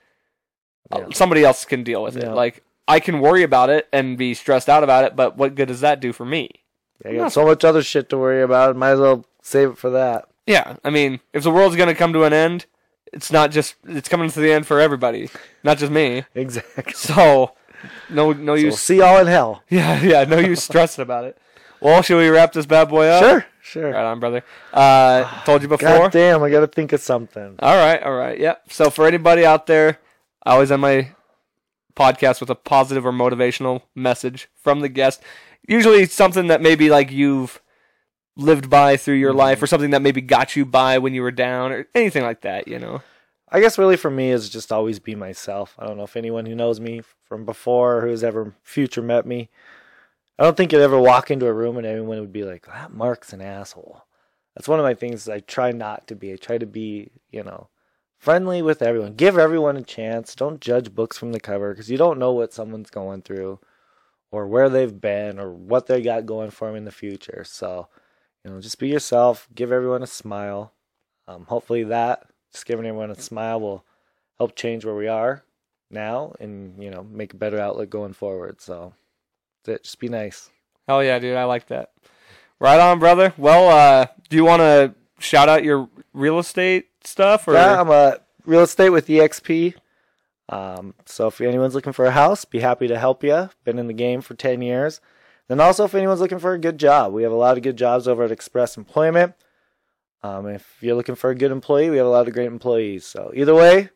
uh, 0.92 1.00
Yeah. 1.00 1.06
somebody 1.12 1.42
else 1.42 1.64
can 1.64 1.82
deal 1.82 2.04
with 2.04 2.16
it. 2.16 2.28
Like 2.30 2.62
I 2.86 3.00
can 3.00 3.18
worry 3.20 3.42
about 3.42 3.68
it 3.70 3.88
and 3.92 4.16
be 4.16 4.32
stressed 4.34 4.68
out 4.68 4.84
about 4.84 5.04
it, 5.04 5.16
but 5.16 5.36
what 5.36 5.56
good 5.56 5.66
does 5.68 5.80
that 5.80 5.98
do 5.98 6.12
for 6.12 6.24
me? 6.24 6.50
I 7.04 7.14
got 7.14 7.32
so 7.32 7.44
much 7.44 7.64
other 7.64 7.82
shit 7.82 8.08
to 8.10 8.18
worry 8.18 8.42
about. 8.42 8.76
Might 8.76 8.90
as 8.90 9.00
well 9.00 9.24
save 9.42 9.70
it 9.70 9.78
for 9.78 9.90
that. 9.90 10.26
Yeah, 10.48 10.76
I 10.82 10.90
mean, 10.90 11.20
if 11.32 11.42
the 11.42 11.50
world's 11.50 11.76
gonna 11.76 11.94
come 11.94 12.12
to 12.14 12.24
an 12.24 12.32
end, 12.32 12.66
it's 13.12 13.30
not 13.30 13.50
just 13.50 13.74
it's 13.86 14.08
coming 14.08 14.30
to 14.30 14.40
the 14.40 14.52
end 14.52 14.66
for 14.66 14.80
everybody, 14.80 15.30
not 15.62 15.78
just 15.78 15.92
me. 15.92 16.24
Exactly. 16.34 16.92
So, 16.96 17.52
no, 18.10 18.32
no 18.32 18.32
So 18.32 18.44
we'll 18.54 18.58
use. 18.58 18.78
see 18.80 18.96
y'all 18.98 19.18
in 19.20 19.26
hell. 19.26 19.62
Yeah, 19.68 20.02
yeah, 20.02 20.24
no 20.24 20.38
use 20.38 20.62
stressing 20.62 21.02
about 21.02 21.24
it. 21.24 21.38
Well, 21.80 22.02
should 22.02 22.18
we 22.18 22.28
wrap 22.28 22.52
this 22.52 22.66
bad 22.66 22.88
boy 22.88 23.06
up? 23.06 23.22
Sure, 23.22 23.46
sure. 23.62 23.90
Right 23.92 24.04
on, 24.04 24.18
brother. 24.18 24.42
Uh, 24.72 25.24
told 25.44 25.62
you 25.62 25.68
before. 25.68 25.88
God 25.98 26.12
damn, 26.12 26.42
I 26.42 26.50
gotta 26.50 26.66
think 26.66 26.92
of 26.92 27.00
something. 27.00 27.54
All 27.60 27.76
right, 27.76 28.02
all 28.02 28.14
right, 28.14 28.38
yeah. 28.38 28.56
So 28.68 28.90
for 28.90 29.06
anybody 29.06 29.44
out 29.46 29.66
there, 29.66 29.98
I 30.44 30.54
always 30.54 30.72
end 30.72 30.82
my 30.82 31.10
podcast 31.94 32.40
with 32.40 32.50
a 32.50 32.54
positive 32.54 33.04
or 33.06 33.12
motivational 33.12 33.82
message 33.94 34.48
from 34.56 34.80
the 34.80 34.88
guest. 34.88 35.22
Usually 35.68 36.06
something 36.06 36.46
that 36.48 36.62
maybe 36.62 36.88
like 36.90 37.10
you've 37.12 37.60
lived 38.38 38.70
by 38.70 38.96
through 38.96 39.16
your 39.16 39.34
life, 39.34 39.58
mm-hmm. 39.58 39.64
or 39.64 39.66
something 39.66 39.90
that 39.90 40.02
maybe 40.02 40.22
got 40.22 40.56
you 40.56 40.64
by 40.64 40.98
when 40.98 41.12
you 41.12 41.22
were 41.22 41.30
down, 41.30 41.72
or 41.72 41.86
anything 41.94 42.22
like 42.22 42.40
that. 42.42 42.66
You 42.66 42.78
know. 42.78 43.02
I 43.50 43.60
guess 43.60 43.78
really 43.78 43.96
for 43.96 44.10
me 44.10 44.30
is 44.30 44.50
just 44.50 44.72
always 44.72 44.98
be 44.98 45.14
myself. 45.14 45.74
I 45.78 45.86
don't 45.86 45.96
know 45.96 46.04
if 46.04 46.16
anyone 46.16 46.44
who 46.46 46.54
knows 46.54 46.80
me 46.80 47.02
from 47.24 47.46
before, 47.46 48.02
who's 48.02 48.22
ever 48.22 48.54
future 48.62 49.00
met 49.00 49.24
me, 49.24 49.48
I 50.38 50.44
don't 50.44 50.56
think 50.56 50.70
you'd 50.72 50.82
ever 50.82 51.00
walk 51.00 51.30
into 51.30 51.46
a 51.46 51.52
room 51.52 51.76
and 51.78 51.86
everyone 51.86 52.20
would 52.20 52.32
be 52.32 52.44
like, 52.44 52.66
"That 52.66 52.92
Mark's 52.92 53.32
an 53.32 53.40
asshole." 53.40 54.04
That's 54.54 54.68
one 54.68 54.78
of 54.78 54.84
my 54.84 54.94
things. 54.94 55.28
I 55.28 55.40
try 55.40 55.72
not 55.72 56.06
to 56.08 56.16
be. 56.16 56.32
I 56.32 56.36
try 56.36 56.58
to 56.58 56.66
be, 56.66 57.10
you 57.30 57.42
know, 57.42 57.68
friendly 58.18 58.62
with 58.62 58.82
everyone. 58.82 59.14
Give 59.14 59.38
everyone 59.38 59.76
a 59.76 59.82
chance. 59.82 60.34
Don't 60.34 60.60
judge 60.60 60.94
books 60.94 61.18
from 61.18 61.32
the 61.32 61.40
cover 61.40 61.72
because 61.72 61.90
you 61.90 61.98
don't 61.98 62.18
know 62.18 62.32
what 62.32 62.52
someone's 62.52 62.90
going 62.90 63.22
through, 63.22 63.58
or 64.30 64.46
where 64.46 64.68
they've 64.68 65.00
been, 65.00 65.38
or 65.40 65.52
what 65.52 65.86
they 65.86 66.02
got 66.02 66.26
going 66.26 66.50
for 66.50 66.68
them 66.68 66.76
in 66.76 66.84
the 66.84 66.92
future. 66.92 67.44
So, 67.44 67.88
you 68.44 68.50
know, 68.50 68.60
just 68.60 68.78
be 68.78 68.88
yourself. 68.88 69.48
Give 69.54 69.72
everyone 69.72 70.02
a 70.02 70.06
smile. 70.06 70.72
Um, 71.26 71.44
hopefully 71.46 71.84
that 71.84 72.26
just 72.52 72.66
giving 72.66 72.86
everyone 72.86 73.10
a 73.10 73.20
smile 73.20 73.60
will 73.60 73.84
help 74.38 74.56
change 74.56 74.84
where 74.84 74.94
we 74.94 75.08
are 75.08 75.44
now 75.90 76.32
and 76.40 76.82
you 76.82 76.90
know 76.90 77.02
make 77.02 77.32
a 77.32 77.36
better 77.36 77.58
outlook 77.58 77.88
going 77.88 78.12
forward 78.12 78.60
so 78.60 78.92
it 79.66 79.82
just 79.82 79.98
be 79.98 80.08
nice 80.08 80.50
Hell 80.88 81.04
yeah, 81.04 81.18
dude! 81.18 81.36
I 81.36 81.44
like 81.44 81.66
that. 81.66 81.90
Right 82.58 82.80
on, 82.80 82.98
brother. 82.98 83.34
Well, 83.36 83.68
uh, 83.68 84.06
do 84.30 84.36
you 84.36 84.44
want 84.44 84.60
to 84.60 84.94
shout 85.18 85.50
out 85.50 85.62
your 85.62 85.90
real 86.14 86.38
estate 86.38 86.86
stuff? 87.04 87.46
Or 87.46 87.52
yeah 87.52 87.80
i'm 87.80 87.90
a 87.90 88.18
real 88.46 88.62
estate 88.62 88.90
with 88.90 89.08
exp 89.08 89.74
um, 90.50 90.94
so 91.04 91.26
if 91.26 91.40
anyone's 91.40 91.74
looking 91.74 91.92
for 91.92 92.06
a 92.06 92.10
house 92.10 92.44
be 92.44 92.60
happy 92.60 92.88
to 92.88 92.98
help 92.98 93.22
you 93.22 93.50
been 93.64 93.78
in 93.78 93.86
the 93.86 93.92
game 93.92 94.20
for 94.20 94.34
10 94.34 94.62
years 94.62 95.00
then 95.48 95.60
also 95.60 95.84
if 95.84 95.94
anyone's 95.94 96.20
looking 96.20 96.38
for 96.38 96.52
a 96.54 96.58
good 96.58 96.78
job 96.78 97.12
we 97.12 97.22
have 97.22 97.32
a 97.32 97.36
lot 97.36 97.56
of 97.56 97.62
good 97.62 97.76
jobs 97.76 98.06
over 98.06 98.22
at 98.24 98.30
express 98.30 98.76
employment 98.76 99.34
um, 100.22 100.46
if 100.46 100.76
you're 100.80 100.96
looking 100.96 101.14
for 101.14 101.30
a 101.30 101.34
good 101.34 101.50
employee 101.52 101.90
we 101.90 101.96
have 101.96 102.06
a 102.06 102.10
lot 102.10 102.26
of 102.28 102.34
great 102.34 102.46
employees 102.46 103.04
so 103.06 103.32
either 103.34 103.54
way 103.54 103.88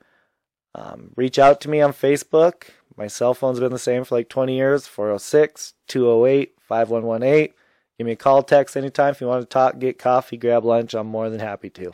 um, 0.74 1.10
reach 1.16 1.38
out 1.38 1.60
to 1.60 1.68
me 1.68 1.80
on 1.80 1.92
facebook 1.92 2.64
my 2.96 3.06
cell 3.06 3.34
phone's 3.34 3.60
been 3.60 3.72
the 3.72 3.78
same 3.78 4.04
for 4.04 4.16
like 4.16 4.28
20 4.28 4.54
years 4.56 4.86
406 4.86 5.74
208 5.88 6.54
5118 6.60 7.54
give 7.98 8.06
me 8.06 8.12
a 8.12 8.16
call 8.16 8.42
text 8.42 8.76
anytime 8.76 9.10
if 9.10 9.20
you 9.20 9.26
want 9.26 9.42
to 9.42 9.46
talk 9.48 9.78
get 9.78 9.98
coffee 9.98 10.36
grab 10.36 10.64
lunch 10.64 10.94
i'm 10.94 11.06
more 11.06 11.28
than 11.30 11.40
happy 11.40 11.70
to 11.70 11.92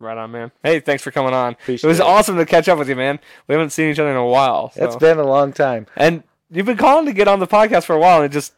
right 0.00 0.18
on, 0.18 0.32
man. 0.32 0.52
Hey, 0.62 0.80
thanks 0.80 1.02
for 1.02 1.10
coming 1.10 1.32
on. 1.32 1.52
Appreciate 1.52 1.86
it 1.86 1.90
was 1.90 2.00
it. 2.00 2.04
awesome 2.04 2.36
to 2.36 2.44
catch 2.44 2.68
up 2.68 2.78
with 2.78 2.90
you, 2.90 2.96
man. 2.96 3.18
We 3.46 3.54
haven't 3.54 3.70
seen 3.70 3.88
each 3.90 3.98
other 3.98 4.10
in 4.10 4.16
a 4.16 4.26
while. 4.26 4.70
so- 4.72 4.84
it's 4.84 4.96
been 4.96 5.18
a 5.18 5.24
long 5.26 5.52
time 5.54 5.86
And 5.96 6.24
you've 6.50 6.66
been 6.66 6.76
calling 6.76 7.06
to 7.06 7.14
get 7.14 7.26
on 7.26 7.38
the 7.38 7.46
podcast 7.46 7.84
for 7.84 7.94
a 7.94 7.98
while, 7.98 8.18
and 8.20 8.26
it 8.26 8.34
just 8.34 8.52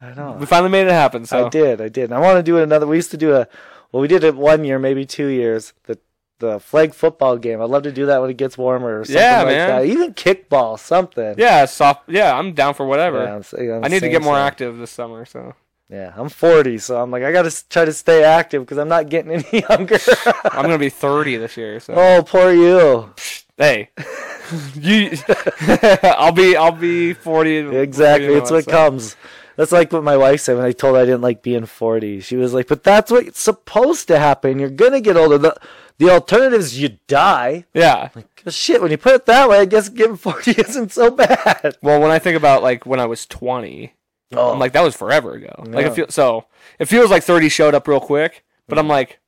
I 0.00 0.14
know. 0.14 0.36
We 0.38 0.46
finally 0.46 0.70
made 0.70 0.86
it 0.86 0.92
happen. 0.92 1.26
So 1.26 1.46
I 1.46 1.48
did. 1.48 1.80
I 1.80 1.88
did. 1.88 2.04
And 2.04 2.14
I 2.14 2.20
want 2.20 2.36
to 2.38 2.42
do 2.42 2.56
it 2.58 2.62
another. 2.62 2.86
We 2.86 2.96
used 2.96 3.10
to 3.12 3.16
do 3.16 3.34
a. 3.34 3.48
Well, 3.90 4.00
we 4.00 4.08
did 4.08 4.22
it 4.24 4.36
one 4.36 4.64
year, 4.64 4.78
maybe 4.78 5.04
two 5.04 5.26
years. 5.26 5.72
The 5.84 5.98
the 6.40 6.60
flag 6.60 6.94
football 6.94 7.36
game. 7.36 7.60
I'd 7.60 7.68
love 7.68 7.82
to 7.82 7.90
do 7.90 8.06
that 8.06 8.20
when 8.20 8.30
it 8.30 8.36
gets 8.36 8.56
warmer 8.56 9.00
or 9.00 9.04
something 9.04 9.20
Yeah, 9.20 9.38
like 9.38 9.46
man. 9.56 9.68
that. 9.68 9.84
Even 9.86 10.14
kickball, 10.14 10.78
something. 10.78 11.34
Yeah, 11.36 11.64
soft. 11.64 12.08
Yeah, 12.08 12.32
I'm 12.36 12.52
down 12.52 12.74
for 12.74 12.86
whatever. 12.86 13.24
Yeah, 13.24 13.34
I'm 13.64 13.70
I'm 13.76 13.84
I 13.84 13.88
need 13.88 14.00
to 14.00 14.08
get 14.08 14.22
more 14.22 14.34
so. 14.36 14.38
active 14.40 14.78
this 14.78 14.92
summer. 14.92 15.24
So 15.24 15.54
Yeah, 15.90 16.12
I'm 16.16 16.28
40, 16.28 16.78
so 16.78 17.02
I'm 17.02 17.10
like, 17.10 17.24
I 17.24 17.32
got 17.32 17.42
to 17.50 17.68
try 17.68 17.84
to 17.86 17.92
stay 17.92 18.22
active 18.22 18.62
because 18.62 18.78
I'm 18.78 18.86
not 18.88 19.08
getting 19.08 19.32
any 19.32 19.64
younger. 19.68 19.98
I'm 20.44 20.62
gonna 20.62 20.78
be 20.78 20.90
30 20.90 21.38
this 21.38 21.56
year. 21.56 21.80
So 21.80 21.94
oh, 21.96 22.22
poor 22.22 22.52
you. 22.52 23.12
hey, 23.56 23.90
you, 24.76 25.16
I'll 26.04 26.30
be 26.30 26.56
I'll 26.56 26.70
be 26.70 27.14
40. 27.14 27.76
Exactly. 27.78 28.26
you 28.26 28.32
know 28.34 28.38
It's 28.42 28.50
what 28.52 28.64
so. 28.64 28.70
comes. 28.70 29.16
That's 29.58 29.72
like 29.72 29.92
what 29.92 30.04
my 30.04 30.16
wife 30.16 30.40
said 30.40 30.56
when 30.56 30.64
I 30.64 30.70
told 30.70 30.94
her 30.94 31.02
I 31.02 31.04
didn't 31.04 31.20
like 31.20 31.42
being 31.42 31.66
40. 31.66 32.20
She 32.20 32.36
was 32.36 32.54
like, 32.54 32.68
but 32.68 32.84
that's 32.84 33.10
what's 33.10 33.40
supposed 33.40 34.06
to 34.06 34.16
happen. 34.16 34.60
You're 34.60 34.70
going 34.70 34.92
to 34.92 35.00
get 35.00 35.16
older. 35.16 35.36
The, 35.36 35.56
the 35.98 36.10
alternative 36.10 36.60
is 36.60 36.80
you 36.80 36.96
die. 37.08 37.64
Yeah. 37.74 38.10
Well, 38.14 38.24
oh, 38.46 38.50
shit, 38.50 38.80
when 38.80 38.92
you 38.92 38.96
put 38.98 39.16
it 39.16 39.26
that 39.26 39.48
way, 39.48 39.58
I 39.58 39.64
guess 39.64 39.88
getting 39.88 40.14
40 40.16 40.52
isn't 40.52 40.92
so 40.92 41.10
bad. 41.10 41.76
Well, 41.82 42.00
when 42.00 42.12
I 42.12 42.20
think 42.20 42.36
about 42.36 42.62
like 42.62 42.86
when 42.86 43.00
I 43.00 43.06
was 43.06 43.26
20, 43.26 43.94
Oh, 44.30 44.52
I'm 44.52 44.60
like 44.60 44.74
that 44.74 44.82
was 44.82 44.94
forever 44.94 45.32
ago. 45.32 45.64
Like 45.66 45.86
Yeah. 45.86 45.90
it 45.90 45.94
feel, 45.94 46.06
so 46.08 46.44
it 46.78 46.84
feels 46.84 47.10
like 47.10 47.24
30 47.24 47.48
showed 47.48 47.74
up 47.74 47.88
real 47.88 47.98
quick, 47.98 48.44
but 48.68 48.76
mm. 48.76 48.80
I'm 48.80 48.88
like 48.88 49.18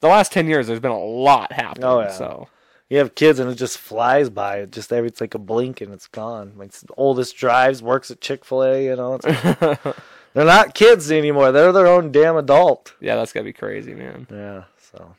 the 0.00 0.08
last 0.08 0.32
10 0.32 0.48
years 0.48 0.66
there's 0.66 0.80
been 0.80 0.90
a 0.90 0.98
lot 0.98 1.52
happening. 1.52 1.84
Oh, 1.84 2.00
yeah. 2.00 2.10
So 2.10 2.48
you 2.88 2.98
have 2.98 3.14
kids 3.14 3.38
and 3.38 3.50
it 3.50 3.56
just 3.56 3.78
flies 3.78 4.30
by. 4.30 4.58
It 4.58 4.72
just 4.72 4.92
every, 4.92 5.08
it's 5.08 5.20
like 5.20 5.34
a 5.34 5.38
blink 5.38 5.80
and 5.80 5.92
it's 5.92 6.06
gone. 6.06 6.52
Like 6.56 6.72
the 6.72 6.94
oldest 6.96 7.36
drives, 7.36 7.82
works 7.82 8.10
at 8.10 8.20
Chick 8.20 8.44
fil 8.44 8.62
A, 8.62 8.84
you 8.84 8.96
know. 8.96 9.14
It's, 9.14 9.24
they're 10.34 10.44
not 10.44 10.74
kids 10.74 11.10
anymore. 11.10 11.52
They're 11.52 11.72
their 11.72 11.86
own 11.86 12.12
damn 12.12 12.36
adult. 12.36 12.94
yeah, 13.00 13.16
that's 13.16 13.32
gotta 13.32 13.44
be 13.44 13.52
crazy, 13.52 13.94
man. 13.94 14.26
Yeah, 14.30 14.64
so. 14.92 15.14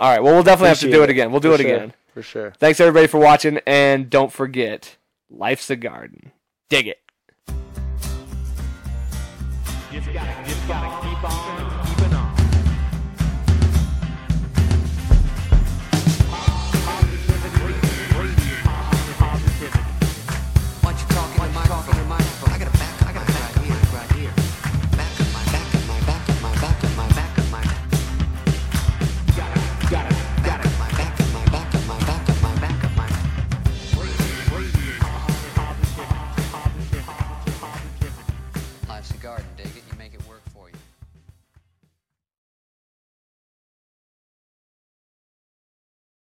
All 0.00 0.10
right, 0.10 0.22
well 0.22 0.34
we'll 0.34 0.42
definitely 0.42 0.68
have 0.68 0.78
to 0.78 0.86
do 0.86 0.90
Appreciate 0.90 1.04
it 1.04 1.10
again. 1.10 1.30
We'll 1.30 1.40
do 1.40 1.50
For 1.50 1.54
it 1.60 1.64
sure. 1.64 1.74
again. 1.76 1.94
For 2.14 2.22
sure. 2.22 2.52
Thanks 2.58 2.80
everybody 2.80 3.06
for 3.06 3.18
watching, 3.18 3.60
and 3.66 4.10
don't 4.10 4.32
forget, 4.32 4.96
life's 5.30 5.70
a 5.70 5.76
garden. 5.76 6.32
Dig 6.68 6.88
it. 6.88 6.98